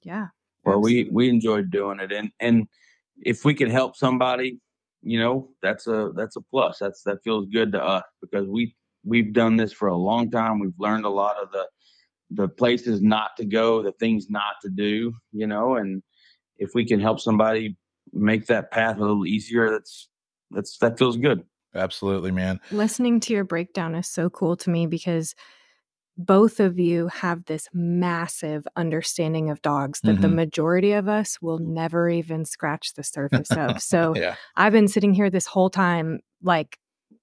Yeah. 0.03 0.27
Well, 0.65 0.81
we 0.81 1.09
we 1.11 1.29
enjoyed 1.29 1.71
doing 1.71 1.99
it, 1.99 2.11
and 2.11 2.31
and 2.39 2.67
if 3.17 3.45
we 3.45 3.53
could 3.53 3.69
help 3.69 3.95
somebody, 3.95 4.59
you 5.01 5.19
know, 5.19 5.49
that's 5.61 5.87
a 5.87 6.11
that's 6.15 6.35
a 6.35 6.41
plus. 6.41 6.77
That's 6.79 7.03
that 7.03 7.23
feels 7.23 7.47
good 7.47 7.71
to 7.73 7.83
us 7.83 8.03
because 8.21 8.47
we 8.47 8.75
we've 9.03 9.33
done 9.33 9.57
this 9.57 9.73
for 9.73 9.87
a 9.87 9.97
long 9.97 10.31
time. 10.31 10.59
We've 10.59 10.79
learned 10.79 11.05
a 11.05 11.09
lot 11.09 11.35
of 11.41 11.51
the 11.51 11.67
the 12.31 12.47
places 12.47 13.01
not 13.01 13.31
to 13.37 13.45
go, 13.45 13.83
the 13.83 13.91
things 13.93 14.27
not 14.29 14.55
to 14.63 14.69
do, 14.69 15.13
you 15.31 15.45
know, 15.45 15.75
and 15.75 16.01
if 16.57 16.71
we 16.73 16.85
can 16.85 16.99
help 16.99 17.19
somebody 17.19 17.77
make 18.11 18.47
that 18.47 18.71
path 18.71 18.97
a 18.97 19.01
little 19.01 19.25
easier, 19.25 19.69
that's 19.69 20.09
that's 20.51 20.77
that 20.79 20.97
feels 20.97 21.17
good. 21.17 21.43
Absolutely, 21.75 22.31
man. 22.31 22.59
Listening 22.71 23.19
to 23.21 23.33
your 23.33 23.43
breakdown 23.43 23.95
is 23.95 24.07
so 24.07 24.29
cool 24.29 24.55
to 24.57 24.69
me 24.69 24.85
because 24.85 25.35
both 26.17 26.59
of 26.59 26.79
you 26.79 27.07
have 27.07 27.45
this 27.45 27.67
massive 27.73 28.67
understanding 28.75 29.49
of 29.49 29.61
dogs 29.61 30.01
that 30.01 30.21
the 30.21 30.27
Mhm. 30.27 30.35
majority 30.35 30.91
of 30.93 31.07
us 31.07 31.41
will 31.41 31.59
never 31.59 32.09
even 32.09 32.45
scratch 32.45 32.93
the 32.93 33.03
surface 33.03 33.51
of. 33.51 33.81
So 33.81 34.15
yeah, 34.15 34.35
I've 34.55 34.73
been 34.73 34.87
sitting 34.87 35.13
here 35.13 35.29
this 35.29 35.45
whole 35.47 35.69
time, 35.69 36.19
like 36.41 36.77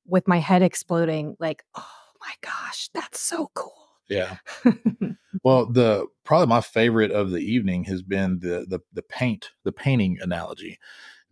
with 0.07 0.27
my 0.27 0.39
head 0.39 0.63
exploding, 0.63 1.37
like, 1.39 1.63
oh 1.77 1.87
my 2.21 2.33
gosh, 2.43 2.89
that's 2.95 3.21
so 3.21 3.51
cool. 3.55 3.73
yeah. 4.09 4.37
Well, 5.43 5.67
the 5.67 6.07
probably 6.25 6.49
my 6.49 6.61
favorite 6.61 7.13
of 7.13 7.31
the 7.31 7.39
evening 7.39 7.85
has 7.85 8.03
been 8.03 8.41
the 8.41 8.67
the 8.69 8.81
the 8.93 9.03
paint 9.03 9.51
the 9.65 9.73
painting 9.73 10.19
analogy 10.21 10.79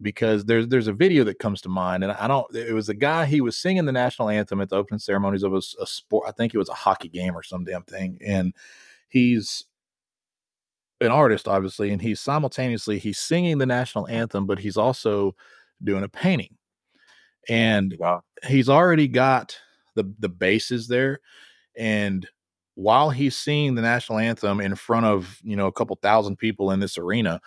because 0.01 0.45
there's 0.45 0.69
there's 0.69 0.87
a 0.89 0.93
video 0.93 1.25
that 1.25 1.39
comes 1.39 1.61
to 1.63 1.69
mind 1.69 2.03
and 2.05 2.13
I 2.13 2.29
don't 2.29 2.47
it 2.55 2.73
was 2.73 2.89
a 2.89 2.95
guy 2.95 3.27
he 3.27 3.41
was 3.41 3.57
singing 3.57 3.85
the 3.85 3.93
national 3.93 4.29
anthem 4.29 4.61
at 4.61 4.69
the 4.71 4.77
opening 4.77 5.01
ceremonies 5.01 5.43
of 5.43 5.55
a 5.55 5.61
sport 5.87 6.29
I 6.29 6.33
think 6.33 6.55
it 6.55 6.59
was 6.59 6.69
a 6.69 6.75
hockey 6.75 7.09
game 7.09 7.37
or 7.37 7.43
some 7.43 7.65
damn 7.65 7.83
thing 7.83 8.19
and 8.25 8.55
he's 9.09 9.65
an 11.01 11.09
artist 11.11 11.47
obviously 11.47 11.91
and 11.91 12.03
he's 12.03 12.21
simultaneously 12.21 12.99
he's 12.99 13.19
singing 13.19 13.59
the 13.59 13.67
national 13.67 14.09
anthem 14.09 14.47
but 14.47 14.59
he's 14.59 14.77
also 14.77 15.35
doing 15.85 16.03
a 16.03 16.09
painting 16.09 16.57
and 17.49 17.97
Yeah. 18.01 18.21
he's 18.47 18.69
already 18.69 19.09
got 19.09 19.59
the 19.95 20.13
the 20.19 20.29
bases 20.29 20.89
there 20.89 21.21
and 21.77 22.29
while 22.77 23.11
he's 23.11 23.37
singing 23.37 23.75
the 23.77 23.83
national 23.83 24.19
anthem 24.19 24.61
in 24.61 24.75
front 24.77 25.07
of 25.07 25.41
you 25.45 25.57
know 25.57 25.67
a 25.69 25.73
couple 25.73 25.97
thousand 26.03 26.37
people 26.37 26.71
in 26.73 26.81
this 26.81 26.99
arena 26.99 27.41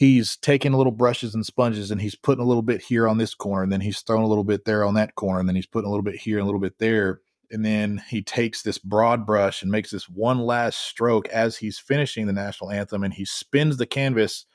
he's 0.00 0.38
taking 0.38 0.72
little 0.72 0.92
brushes 0.92 1.34
and 1.34 1.44
sponges 1.44 1.90
and 1.90 2.00
he's 2.00 2.14
putting 2.14 2.42
a 2.42 2.48
little 2.48 2.62
bit 2.62 2.80
here 2.80 3.06
on 3.06 3.18
this 3.18 3.34
corner 3.34 3.62
and 3.62 3.70
then 3.70 3.82
he's 3.82 4.00
throwing 4.00 4.22
a 4.24 4.26
little 4.26 4.44
bit 4.44 4.64
there 4.64 4.82
on 4.82 4.94
that 4.94 5.14
corner 5.14 5.38
and 5.38 5.46
then 5.46 5.54
he's 5.54 5.66
putting 5.66 5.86
a 5.86 5.90
little 5.90 6.02
bit 6.02 6.14
here 6.16 6.38
and 6.38 6.42
a 6.42 6.46
little 6.46 6.58
bit 6.58 6.78
there 6.78 7.20
and 7.50 7.66
then 7.66 8.02
he 8.08 8.22
takes 8.22 8.62
this 8.62 8.78
broad 8.78 9.26
brush 9.26 9.60
and 9.60 9.70
makes 9.70 9.90
this 9.90 10.08
one 10.08 10.38
last 10.38 10.78
stroke 10.78 11.28
as 11.28 11.58
he's 11.58 11.78
finishing 11.78 12.26
the 12.26 12.32
national 12.32 12.70
anthem 12.70 13.04
and 13.04 13.12
he 13.12 13.26
spins 13.26 13.76
the 13.76 13.84
canvas 13.84 14.46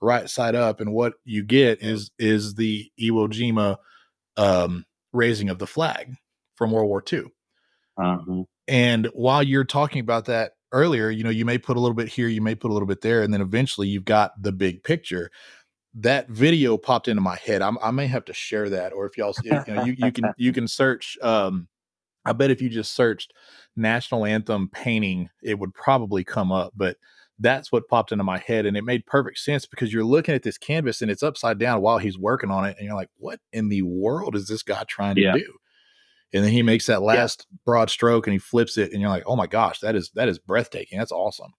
right 0.00 0.30
side 0.30 0.54
up 0.54 0.80
and 0.80 0.92
what 0.92 1.14
you 1.24 1.42
get 1.42 1.82
is 1.82 2.12
is 2.20 2.54
the 2.54 2.88
Iwo 3.00 3.28
Jima 3.28 3.78
um 4.36 4.84
raising 5.12 5.50
of 5.50 5.58
the 5.58 5.66
flag 5.66 6.14
from 6.54 6.70
World 6.70 6.88
War 6.88 7.02
II 7.12 7.24
Uh-huh. 7.98 8.44
and 8.68 9.06
while 9.14 9.42
you're 9.42 9.64
talking 9.64 9.98
about 9.98 10.26
that 10.26 10.52
earlier, 10.72 11.10
you 11.10 11.24
know, 11.24 11.30
you 11.30 11.44
may 11.44 11.58
put 11.58 11.76
a 11.76 11.80
little 11.80 11.94
bit 11.94 12.08
here, 12.08 12.28
you 12.28 12.40
may 12.42 12.54
put 12.54 12.70
a 12.70 12.74
little 12.74 12.86
bit 12.88 13.00
there, 13.02 13.22
and 13.22 13.32
then 13.32 13.40
eventually 13.40 13.88
you've 13.88 14.04
got 14.04 14.40
the 14.42 14.52
big 14.52 14.82
picture. 14.84 15.30
That 15.94 16.28
video 16.30 16.78
popped 16.78 17.08
into 17.08 17.22
my 17.22 17.36
head. 17.36 17.62
I'm, 17.62 17.78
i 17.82 17.90
may 17.90 18.06
have 18.06 18.24
to 18.26 18.34
share 18.34 18.70
that, 18.70 18.92
or 18.92 19.06
if 19.06 19.18
y'all, 19.18 19.34
you 19.42 19.60
know, 19.66 19.74
you, 19.76 19.92
you 19.98 20.12
can 20.12 20.32
you 20.36 20.52
can 20.52 20.68
search. 20.68 21.18
Um, 21.22 21.68
I 22.24 22.32
bet 22.32 22.50
if 22.50 22.62
you 22.62 22.68
just 22.68 22.94
searched 22.94 23.32
national 23.76 24.24
anthem 24.26 24.68
painting, 24.70 25.30
it 25.42 25.58
would 25.58 25.74
probably 25.74 26.24
come 26.24 26.52
up. 26.52 26.72
But 26.76 26.96
that's 27.38 27.72
what 27.72 27.88
popped 27.88 28.12
into 28.12 28.24
my 28.24 28.38
head, 28.38 28.66
and 28.66 28.76
it 28.76 28.84
made 28.84 29.06
perfect 29.06 29.38
sense 29.38 29.66
because 29.66 29.92
you're 29.92 30.04
looking 30.04 30.34
at 30.34 30.42
this 30.44 30.58
canvas 30.58 31.02
and 31.02 31.10
it's 31.10 31.22
upside 31.22 31.58
down 31.58 31.80
while 31.82 31.98
he's 31.98 32.18
working 32.18 32.50
on 32.50 32.64
it, 32.66 32.76
and 32.78 32.86
you're 32.86 32.96
like, 32.96 33.10
"What 33.18 33.40
in 33.52 33.68
the 33.68 33.82
world 33.82 34.36
is 34.36 34.48
this 34.48 34.62
guy 34.62 34.84
trying 34.88 35.16
to 35.16 35.22
Yeah. 35.22 35.32
do?" 35.32 35.54
And 36.32 36.44
then 36.44 36.52
he 36.52 36.62
makes 36.62 36.86
that 36.86 37.02
last 37.02 37.46
broad 37.66 37.90
stroke 37.90 38.26
and 38.26 38.32
he 38.32 38.38
flips 38.38 38.78
it, 38.78 38.92
and 38.92 39.00
you're 39.00 39.10
like, 39.10 39.24
"Oh 39.26 39.36
my 39.36 39.46
gosh, 39.46 39.80
that 39.80 39.94
is 39.94 40.10
that 40.14 40.28
is 40.28 40.38
breathtaking. 40.38 40.98
That's 40.98 41.12
awesome." 41.12 41.52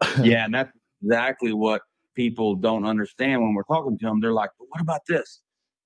yeah, 0.22 0.44
and 0.44 0.54
that's 0.54 0.72
exactly 1.02 1.52
what 1.52 1.82
people 2.14 2.56
don't 2.56 2.84
understand 2.84 3.42
when 3.42 3.54
we're 3.54 3.62
talking 3.64 3.98
to 3.98 4.06
them. 4.06 4.20
They're 4.20 4.32
like, 4.32 4.50
"But 4.58 4.66
"What 4.70 4.80
about 4.80 5.02
this? 5.06 5.40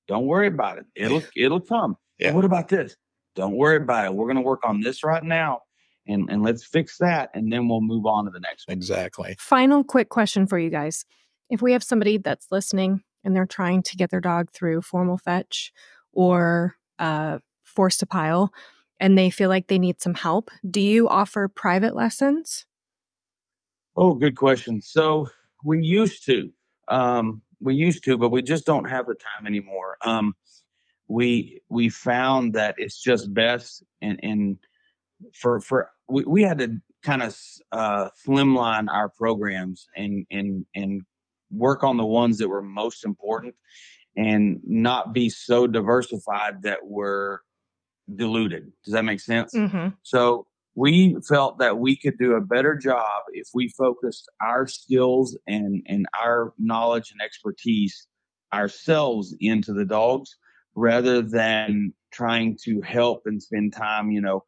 Don't 0.09 0.27
worry 0.27 0.47
about 0.47 0.79
it. 0.79 0.87
It'll 0.95 1.23
it'll 1.37 1.61
come." 1.61 1.97
Yeah. 2.19 2.33
What 2.33 2.45
about 2.45 2.69
this? 2.69 2.97
Don't 3.35 3.57
worry 3.57 3.77
about 3.77 4.07
it. 4.07 4.15
We're 4.15 4.27
going 4.27 4.37
to 4.37 4.43
work 4.43 4.61
on 4.65 4.81
this 4.81 5.05
right 5.05 5.23
now, 5.23 5.61
and 6.07 6.31
and 6.31 6.43
let's 6.43 6.65
fix 6.65 6.97
that, 6.99 7.31
and 7.35 7.53
then 7.53 7.69
we'll 7.69 7.83
move 7.83 8.07
on 8.07 8.25
to 8.25 8.31
the 8.31 8.41
next 8.41 8.69
one. 8.69 8.77
Exactly. 8.77 9.37
Final 9.39 9.85
quick 9.85 10.09
question 10.09 10.47
for 10.47 10.59
you 10.59 10.71
guys. 10.71 11.05
If 11.51 11.61
we 11.61 11.73
have 11.73 11.83
somebody 11.83 12.17
that's 12.17 12.47
listening 12.51 13.03
and 13.25 13.35
they're 13.35 13.47
trying 13.47 13.83
to 13.83 13.97
get 13.97 14.11
their 14.11 14.21
dog 14.21 14.51
through 14.53 14.83
formal 14.83 15.19
fetch 15.19 15.73
or 16.13 16.77
uh, 16.99 17.39
force 17.75 17.97
to 17.99 18.07
pile 18.07 18.53
and 19.01 19.19
they 19.19 19.31
feel 19.31 19.49
like 19.49 19.67
they 19.67 19.79
need 19.79 20.01
some 20.01 20.15
help, 20.15 20.51
do 20.69 20.81
you 20.81 21.09
offer 21.09 21.49
private 21.49 21.95
lessons? 21.95 22.67
Oh, 23.97 24.15
good 24.15 24.37
question. 24.37 24.81
So 24.81 25.29
we 25.65 25.83
used 25.83 26.25
to, 26.27 26.51
um, 26.89 27.43
we 27.61 27.75
used 27.75 28.05
to, 28.05 28.19
but 28.19 28.31
we 28.31 28.43
just 28.43 28.67
don't 28.67 28.89
have 28.89 29.07
the 29.07 29.15
time 29.15 29.47
anymore. 29.47 29.97
Um, 30.05 30.35
we 31.09 31.61
we 31.69 31.89
found 31.89 32.55
that 32.55 32.75
it's 32.79 33.01
just 33.01 33.33
best, 33.35 33.83
and 34.01 34.19
and 34.23 34.59
for 35.35 35.61
for 35.61 35.91
we, 36.09 36.25
we 36.25 36.43
had 36.43 36.59
to 36.59 36.81
kind 37.03 37.23
of 37.23 37.37
uh, 37.73 38.09
slimline 38.27 38.89
our 38.91 39.09
programs 39.09 39.87
and 39.97 40.27
and 40.31 40.67
and 40.75 41.03
work 41.51 41.85
on 41.85 41.97
the 41.97 42.07
ones 42.07 42.39
that 42.39 42.49
were 42.49 42.63
most 42.63 43.05
important, 43.05 43.55
and 44.17 44.61
not 44.65 45.13
be 45.13 45.29
so 45.29 45.67
diversified 45.67 46.63
that 46.63 46.79
we're 46.83 47.41
diluted. 48.15 48.73
Does 48.85 48.93
that 48.93 49.05
make 49.05 49.21
sense? 49.21 49.55
Mm-hmm. 49.55 49.89
So 50.03 50.47
we 50.75 51.17
felt 51.29 51.59
that 51.59 51.79
we 51.79 51.97
could 51.97 52.19
do 52.19 52.33
a 52.33 52.41
better 52.41 52.77
job 52.77 53.23
if 53.33 53.49
we 53.55 53.69
focused 53.69 54.29
our 54.43 54.67
skills 54.67 55.39
and, 55.47 55.83
and 55.87 56.07
our 56.21 56.53
knowledge 56.59 57.13
and 57.13 57.21
expertise 57.23 58.07
ourselves 58.53 59.35
into 59.41 59.73
the 59.73 59.85
dogs 59.85 60.37
rather 60.75 61.23
than 61.23 61.93
trying 62.13 62.57
to 62.65 62.81
help 62.81 63.23
and 63.27 63.43
spend 63.43 63.73
time, 63.73 64.11
you 64.11 64.21
know, 64.21 64.45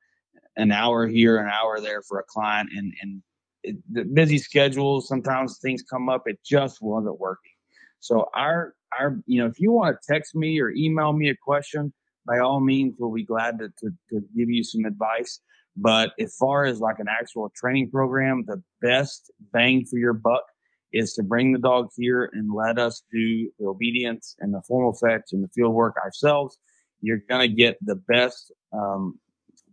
an 0.56 0.72
hour 0.72 1.06
here, 1.06 1.38
an 1.38 1.48
hour 1.48 1.80
there 1.80 2.02
for 2.02 2.18
a 2.18 2.24
client 2.24 2.70
and, 2.74 2.92
and 3.02 3.22
it, 3.62 3.76
the 3.92 4.04
busy 4.04 4.38
schedule, 4.38 5.00
sometimes 5.00 5.58
things 5.58 5.82
come 5.82 6.08
up. 6.08 6.22
It 6.26 6.38
just 6.44 6.80
wasn't 6.80 7.20
working. 7.20 7.52
So 8.00 8.28
our, 8.34 8.74
our, 8.98 9.18
you 9.26 9.40
know, 9.40 9.46
if 9.48 9.60
you 9.60 9.72
want 9.72 9.96
to 10.00 10.12
text 10.12 10.34
me 10.34 10.60
or 10.60 10.70
email 10.70 11.12
me 11.12 11.28
a 11.28 11.36
question, 11.36 11.92
by 12.26 12.38
all 12.38 12.60
means, 12.60 12.94
we'll 12.98 13.12
be 13.12 13.24
glad 13.24 13.58
to, 13.58 13.68
to, 13.68 13.90
to 14.10 14.20
give 14.36 14.50
you 14.50 14.64
some 14.64 14.84
advice. 14.84 15.40
But 15.76 16.12
as 16.18 16.34
far 16.36 16.64
as 16.64 16.80
like 16.80 16.98
an 16.98 17.06
actual 17.08 17.50
training 17.54 17.90
program, 17.90 18.44
the 18.46 18.62
best 18.80 19.30
bang 19.52 19.84
for 19.84 19.98
your 19.98 20.14
buck 20.14 20.44
is 20.92 21.12
to 21.14 21.22
bring 21.22 21.52
the 21.52 21.58
dog 21.58 21.88
here 21.96 22.30
and 22.32 22.52
let 22.52 22.78
us 22.78 23.02
do 23.12 23.50
the 23.58 23.66
obedience 23.66 24.36
and 24.40 24.54
the 24.54 24.62
formal 24.66 24.94
fetch 24.94 25.32
and 25.32 25.44
the 25.44 25.48
field 25.48 25.74
work 25.74 25.96
ourselves. 26.02 26.58
You're 27.02 27.22
going 27.28 27.48
to 27.48 27.54
get 27.54 27.76
the 27.82 27.96
best 27.96 28.52
um, 28.72 29.18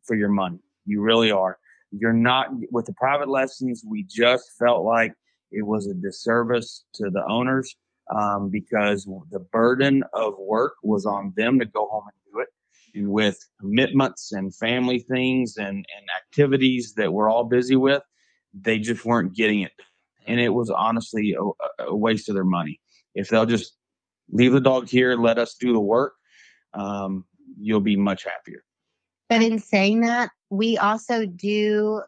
for 0.03 0.15
your 0.15 0.29
money. 0.29 0.59
You 0.85 1.01
really 1.01 1.31
are. 1.31 1.57
You're 1.91 2.11
not 2.11 2.49
with 2.71 2.85
the 2.85 2.93
private 2.93 3.29
lessons. 3.29 3.83
We 3.87 4.03
just 4.03 4.51
felt 4.59 4.83
like 4.83 5.13
it 5.51 5.65
was 5.65 5.87
a 5.87 5.93
disservice 5.93 6.83
to 6.95 7.09
the 7.09 7.23
owners 7.29 7.75
um, 8.13 8.49
because 8.49 9.05
the 9.31 9.39
burden 9.39 10.03
of 10.13 10.33
work 10.37 10.73
was 10.83 11.05
on 11.05 11.33
them 11.37 11.59
to 11.59 11.65
go 11.65 11.87
home 11.89 12.03
and 12.05 12.22
with 12.95 13.37
commitments 13.59 14.31
and 14.31 14.55
family 14.55 14.99
things 14.99 15.57
and, 15.57 15.67
and 15.67 16.07
activities 16.17 16.93
that 16.95 17.13
we're 17.13 17.29
all 17.29 17.43
busy 17.43 17.75
with, 17.75 18.03
they 18.53 18.79
just 18.79 19.03
weren't 19.05 19.35
getting 19.35 19.61
it. 19.61 19.71
And 20.27 20.39
it 20.39 20.49
was 20.49 20.69
honestly 20.69 21.35
a, 21.37 21.83
a 21.85 21.95
waste 21.95 22.29
of 22.29 22.35
their 22.35 22.43
money. 22.43 22.79
If 23.15 23.29
they'll 23.29 23.45
just 23.45 23.75
leave 24.31 24.53
the 24.53 24.61
dog 24.61 24.87
here, 24.87 25.15
let 25.15 25.37
us 25.37 25.55
do 25.59 25.73
the 25.73 25.79
work, 25.79 26.13
um, 26.73 27.25
you'll 27.59 27.81
be 27.81 27.95
much 27.95 28.23
happier. 28.23 28.63
But 29.29 29.41
in 29.41 29.59
saying 29.59 30.01
that, 30.01 30.31
we 30.49 30.77
also 30.77 31.25
do 31.25 32.01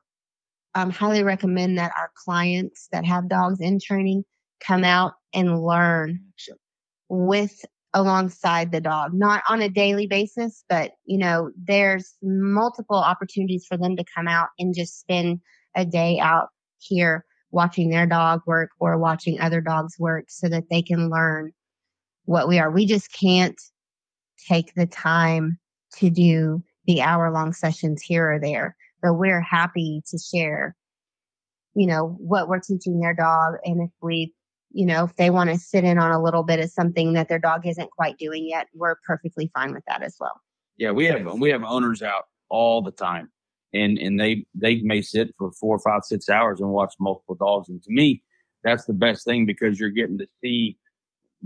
um, 0.75 0.91
highly 0.91 1.23
recommend 1.23 1.77
that 1.77 1.93
our 1.97 2.11
clients 2.15 2.87
that 2.91 3.05
have 3.05 3.29
dogs 3.29 3.59
in 3.59 3.79
training 3.79 4.25
come 4.59 4.83
out 4.83 5.13
and 5.33 5.61
learn 5.61 6.19
with 7.09 7.65
alongside 7.95 8.71
the 8.71 8.81
dog, 8.81 9.13
not 9.13 9.41
on 9.49 9.61
a 9.61 9.69
daily 9.69 10.05
basis, 10.05 10.63
but 10.69 10.91
you 11.05 11.17
know, 11.17 11.49
there's 11.57 12.13
multiple 12.21 12.97
opportunities 12.97 13.65
for 13.67 13.77
them 13.77 13.95
to 13.95 14.03
come 14.13 14.27
out 14.27 14.49
and 14.59 14.75
just 14.75 14.99
spend 14.99 15.39
a 15.75 15.85
day 15.85 16.19
out 16.19 16.49
here 16.77 17.25
watching 17.51 17.89
their 17.89 18.05
dog 18.05 18.41
work 18.45 18.69
or 18.79 18.99
watching 18.99 19.39
other 19.39 19.61
dogs 19.61 19.95
work 19.97 20.25
so 20.27 20.49
that 20.49 20.65
they 20.69 20.81
can 20.81 21.09
learn 21.09 21.51
what 22.25 22.49
we 22.49 22.59
are. 22.59 22.69
We 22.69 22.85
just 22.85 23.11
can't 23.13 23.59
take 24.49 24.73
the 24.75 24.85
time 24.85 25.57
to 25.97 26.09
do 26.09 26.61
the 26.85 27.01
hour 27.01 27.31
long 27.31 27.53
sessions 27.53 28.01
here 28.01 28.33
or 28.33 28.39
there, 28.39 28.75
but 29.01 29.13
we're 29.13 29.41
happy 29.41 30.03
to 30.09 30.17
share, 30.19 30.75
you 31.75 31.87
know, 31.87 32.17
what 32.19 32.49
we're 32.49 32.59
teaching 32.59 32.99
their 32.99 33.13
dog. 33.13 33.53
And 33.63 33.83
if 33.83 33.91
we, 34.01 34.33
you 34.75 34.85
know, 34.85 35.05
if 35.05 35.15
they 35.15 35.29
want 35.29 35.49
to 35.49 35.57
sit 35.57 35.85
in 35.85 35.97
on 35.97 36.11
a 36.11 36.21
little 36.21 36.43
bit 36.43 36.59
of 36.59 36.69
something 36.69 37.13
that 37.13 37.29
their 37.29 37.39
dog 37.39 37.65
isn't 37.65 37.89
quite 37.91 38.17
doing 38.17 38.45
yet, 38.45 38.67
we're 38.73 38.97
perfectly 39.07 39.49
fine 39.53 39.73
with 39.73 39.85
that 39.87 40.03
as 40.03 40.17
well. 40.19 40.41
Yeah, 40.75 40.91
we 40.91 41.05
have 41.05 41.39
we 41.39 41.49
have 41.49 41.63
owners 41.63 42.01
out 42.01 42.25
all 42.49 42.81
the 42.81 42.91
time, 42.91 43.31
and 43.73 43.97
and 43.97 44.19
they 44.19 44.45
they 44.53 44.81
may 44.81 45.01
sit 45.01 45.33
for 45.37 45.53
four, 45.53 45.79
five, 45.79 46.03
six 46.03 46.27
hours 46.27 46.59
and 46.59 46.69
watch 46.69 46.93
multiple 46.99 47.35
dogs. 47.35 47.69
And 47.69 47.81
to 47.83 47.89
me, 47.89 48.21
that's 48.65 48.83
the 48.83 48.93
best 48.93 49.23
thing 49.23 49.45
because 49.45 49.79
you're 49.79 49.91
getting 49.91 50.17
to 50.17 50.27
see 50.43 50.77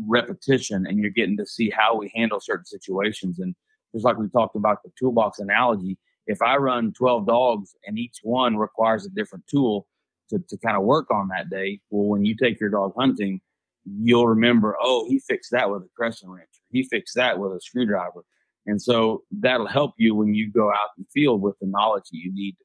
repetition 0.07 0.87
and 0.87 0.97
you're 0.97 1.11
getting 1.11 1.37
to 1.37 1.45
see 1.45 1.69
how 1.69 1.95
we 1.95 2.11
handle 2.15 2.39
certain 2.39 2.65
situations. 2.65 3.37
And 3.37 3.53
just 3.93 4.05
like 4.05 4.17
we 4.17 4.27
talked 4.29 4.55
about 4.55 4.81
the 4.81 4.89
toolbox 4.97 5.37
analogy, 5.37 5.99
if 6.25 6.41
I 6.41 6.55
run 6.55 6.93
12 6.93 7.27
dogs 7.27 7.75
and 7.85 7.99
each 7.99 8.21
one 8.23 8.57
requires 8.57 9.05
a 9.05 9.09
different 9.09 9.45
tool 9.45 9.85
to, 10.29 10.39
to 10.49 10.57
kind 10.57 10.77
of 10.77 10.83
work 10.83 11.11
on 11.11 11.29
that 11.29 11.49
day, 11.49 11.79
well, 11.89 12.07
when 12.07 12.25
you 12.25 12.35
take 12.35 12.59
your 12.59 12.69
dog 12.69 12.93
hunting, 12.97 13.41
you'll 13.85 14.27
remember, 14.27 14.75
oh, 14.81 15.05
he 15.07 15.19
fixed 15.19 15.51
that 15.51 15.69
with 15.69 15.83
a 15.83 15.89
crescent 15.95 16.31
wrench. 16.31 16.49
He 16.71 16.83
fixed 16.83 17.15
that 17.15 17.39
with 17.39 17.51
a 17.51 17.61
screwdriver. 17.61 18.23
And 18.65 18.81
so 18.81 19.23
that'll 19.31 19.67
help 19.67 19.93
you 19.97 20.15
when 20.15 20.33
you 20.33 20.51
go 20.51 20.69
out 20.69 20.89
in 20.97 21.03
the 21.03 21.21
field 21.21 21.41
with 21.41 21.55
the 21.59 21.67
knowledge 21.67 22.03
that 22.11 22.17
you 22.17 22.31
need. 22.33 22.51
To 22.53 22.63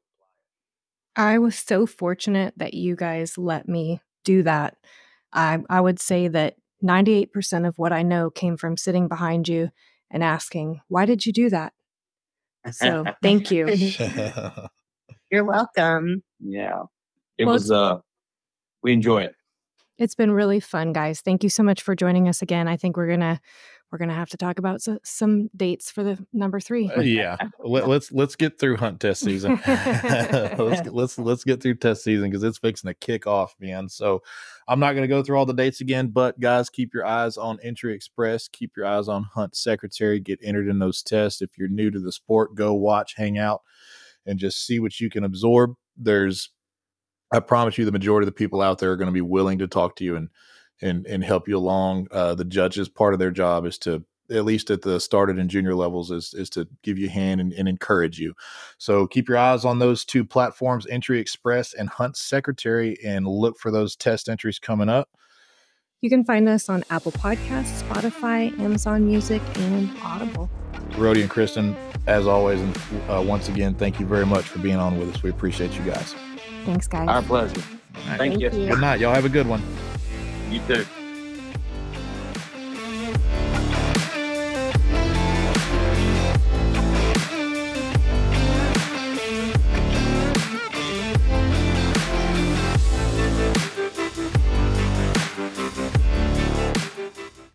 apply 1.16 1.32
it. 1.32 1.34
I 1.34 1.38
was 1.38 1.56
so 1.56 1.86
fortunate 1.86 2.54
that 2.56 2.74
you 2.74 2.96
guys 2.96 3.38
let 3.38 3.68
me 3.68 4.00
do 4.24 4.42
that. 4.42 4.76
I, 5.32 5.60
I 5.70 5.80
would 5.80 6.00
say 6.00 6.28
that 6.28 6.56
98% 6.84 7.66
of 7.66 7.78
what 7.78 7.92
I 7.92 8.02
know 8.02 8.30
came 8.30 8.56
from 8.56 8.76
sitting 8.76 9.08
behind 9.08 9.48
you 9.48 9.70
and 10.10 10.22
asking, 10.22 10.80
why 10.88 11.06
did 11.06 11.24
you 11.24 11.32
do 11.32 11.48
that? 11.50 11.72
So 12.72 13.04
thank 13.22 13.50
you. 13.50 13.66
You're 15.30 15.44
welcome. 15.44 16.22
Yeah. 16.40 16.82
It 17.38 17.44
Well, 17.46 17.54
was 17.54 17.70
uh 17.70 17.98
we 18.82 18.92
enjoy 18.92 19.22
it. 19.22 19.34
It's 19.96 20.14
been 20.14 20.32
really 20.32 20.60
fun, 20.60 20.92
guys. 20.92 21.20
Thank 21.20 21.44
you 21.44 21.48
so 21.48 21.62
much 21.62 21.82
for 21.82 21.94
joining 21.94 22.28
us 22.28 22.42
again. 22.42 22.66
I 22.66 22.76
think 22.76 22.96
we're 22.96 23.08
gonna 23.08 23.40
we're 23.92 23.98
gonna 23.98 24.14
have 24.14 24.30
to 24.30 24.36
talk 24.36 24.58
about 24.58 24.82
so, 24.82 24.98
some 25.04 25.50
dates 25.54 25.88
for 25.88 26.02
the 26.02 26.18
number 26.32 26.58
three. 26.58 26.90
Uh, 26.90 27.00
yeah, 27.00 27.36
Let, 27.60 27.86
let's 27.86 28.10
let's 28.10 28.34
get 28.34 28.58
through 28.58 28.76
hunt 28.76 28.98
test 29.00 29.22
season. 29.22 29.52
let's 29.66 30.88
let's 30.88 31.16
let's 31.16 31.44
get 31.44 31.62
through 31.62 31.76
test 31.76 32.02
season 32.02 32.28
because 32.28 32.42
it's 32.42 32.58
fixing 32.58 32.88
to 32.88 32.94
kick 32.94 33.28
off, 33.28 33.54
man. 33.60 33.88
So 33.88 34.20
I'm 34.66 34.80
not 34.80 34.94
going 34.94 35.02
to 35.02 35.08
go 35.08 35.22
through 35.22 35.38
all 35.38 35.46
the 35.46 35.54
dates 35.54 35.80
again, 35.80 36.08
but 36.08 36.40
guys, 36.40 36.68
keep 36.70 36.92
your 36.92 37.06
eyes 37.06 37.36
on 37.36 37.58
Entry 37.62 37.94
Express. 37.94 38.48
Keep 38.48 38.76
your 38.76 38.86
eyes 38.86 39.06
on 39.06 39.22
Hunt 39.32 39.54
Secretary. 39.54 40.18
Get 40.18 40.40
entered 40.42 40.68
in 40.68 40.80
those 40.80 41.00
tests. 41.00 41.40
If 41.40 41.56
you're 41.56 41.68
new 41.68 41.92
to 41.92 42.00
the 42.00 42.10
sport, 42.10 42.56
go 42.56 42.74
watch, 42.74 43.14
hang 43.16 43.38
out, 43.38 43.62
and 44.26 44.40
just 44.40 44.66
see 44.66 44.80
what 44.80 44.98
you 44.98 45.08
can 45.08 45.22
absorb. 45.22 45.74
There's, 45.96 46.50
I 47.32 47.40
promise 47.40 47.78
you, 47.78 47.84
the 47.84 47.92
majority 47.92 48.24
of 48.24 48.32
the 48.32 48.38
people 48.38 48.60
out 48.60 48.78
there 48.78 48.92
are 48.92 48.96
going 48.96 49.08
to 49.08 49.12
be 49.12 49.20
willing 49.20 49.58
to 49.58 49.66
talk 49.66 49.96
to 49.96 50.04
you 50.04 50.16
and 50.16 50.28
and 50.80 51.06
and 51.06 51.24
help 51.24 51.48
you 51.48 51.56
along. 51.56 52.08
Uh, 52.10 52.34
the 52.34 52.44
judges 52.44 52.88
part 52.88 53.14
of 53.14 53.20
their 53.20 53.30
job 53.30 53.66
is 53.66 53.78
to 53.78 54.04
at 54.30 54.44
least 54.44 54.70
at 54.70 54.82
the 54.82 54.98
started 54.98 55.38
and 55.38 55.50
junior 55.50 55.74
levels 55.74 56.10
is 56.10 56.32
is 56.34 56.48
to 56.50 56.66
give 56.82 56.98
you 56.98 57.08
a 57.08 57.10
hand 57.10 57.40
and, 57.40 57.52
and, 57.52 57.68
encourage 57.68 58.18
you 58.18 58.32
so 58.78 59.06
keep 59.06 59.28
your 59.28 59.36
eyes 59.36 59.66
on 59.66 59.78
those 59.78 60.02
two 60.02 60.24
platforms 60.24 60.86
entry 60.86 61.20
express 61.20 61.74
and 61.74 61.90
hunt 61.90 62.16
secretary 62.16 62.96
and 63.04 63.26
look 63.26 63.58
for 63.58 63.70
those 63.70 63.94
test 63.94 64.30
entries 64.30 64.58
coming 64.58 64.88
up 64.88 65.10
you 66.00 66.08
can 66.08 66.24
find 66.24 66.48
us 66.48 66.70
on 66.70 66.82
apple 66.88 67.12
podcasts 67.12 67.82
spotify 67.82 68.58
amazon 68.60 69.06
music 69.06 69.42
and 69.56 69.90
audible 70.02 70.48
Rody 70.96 71.22
and 71.22 71.30
Kristin, 71.30 71.76
as 72.06 72.26
always, 72.26 72.60
and 72.60 72.76
uh, 73.08 73.22
once 73.26 73.48
again, 73.48 73.74
thank 73.74 73.98
you 73.98 74.06
very 74.06 74.26
much 74.26 74.44
for 74.44 74.60
being 74.60 74.76
on 74.76 74.98
with 74.98 75.12
us. 75.12 75.22
We 75.22 75.30
appreciate 75.30 75.76
you 75.76 75.84
guys. 75.84 76.14
Thanks, 76.64 76.86
guys. 76.86 77.08
Our 77.08 77.22
pleasure. 77.22 77.60
Thank, 77.94 78.18
Thank 78.18 78.40
you. 78.40 78.50
you. 78.50 78.70
Good 78.70 78.80
night. 78.80 79.00
Y'all 79.00 79.14
have 79.14 79.24
a 79.24 79.28
good 79.28 79.46
one. 79.46 79.62
You 80.50 80.60
too. 80.66 80.84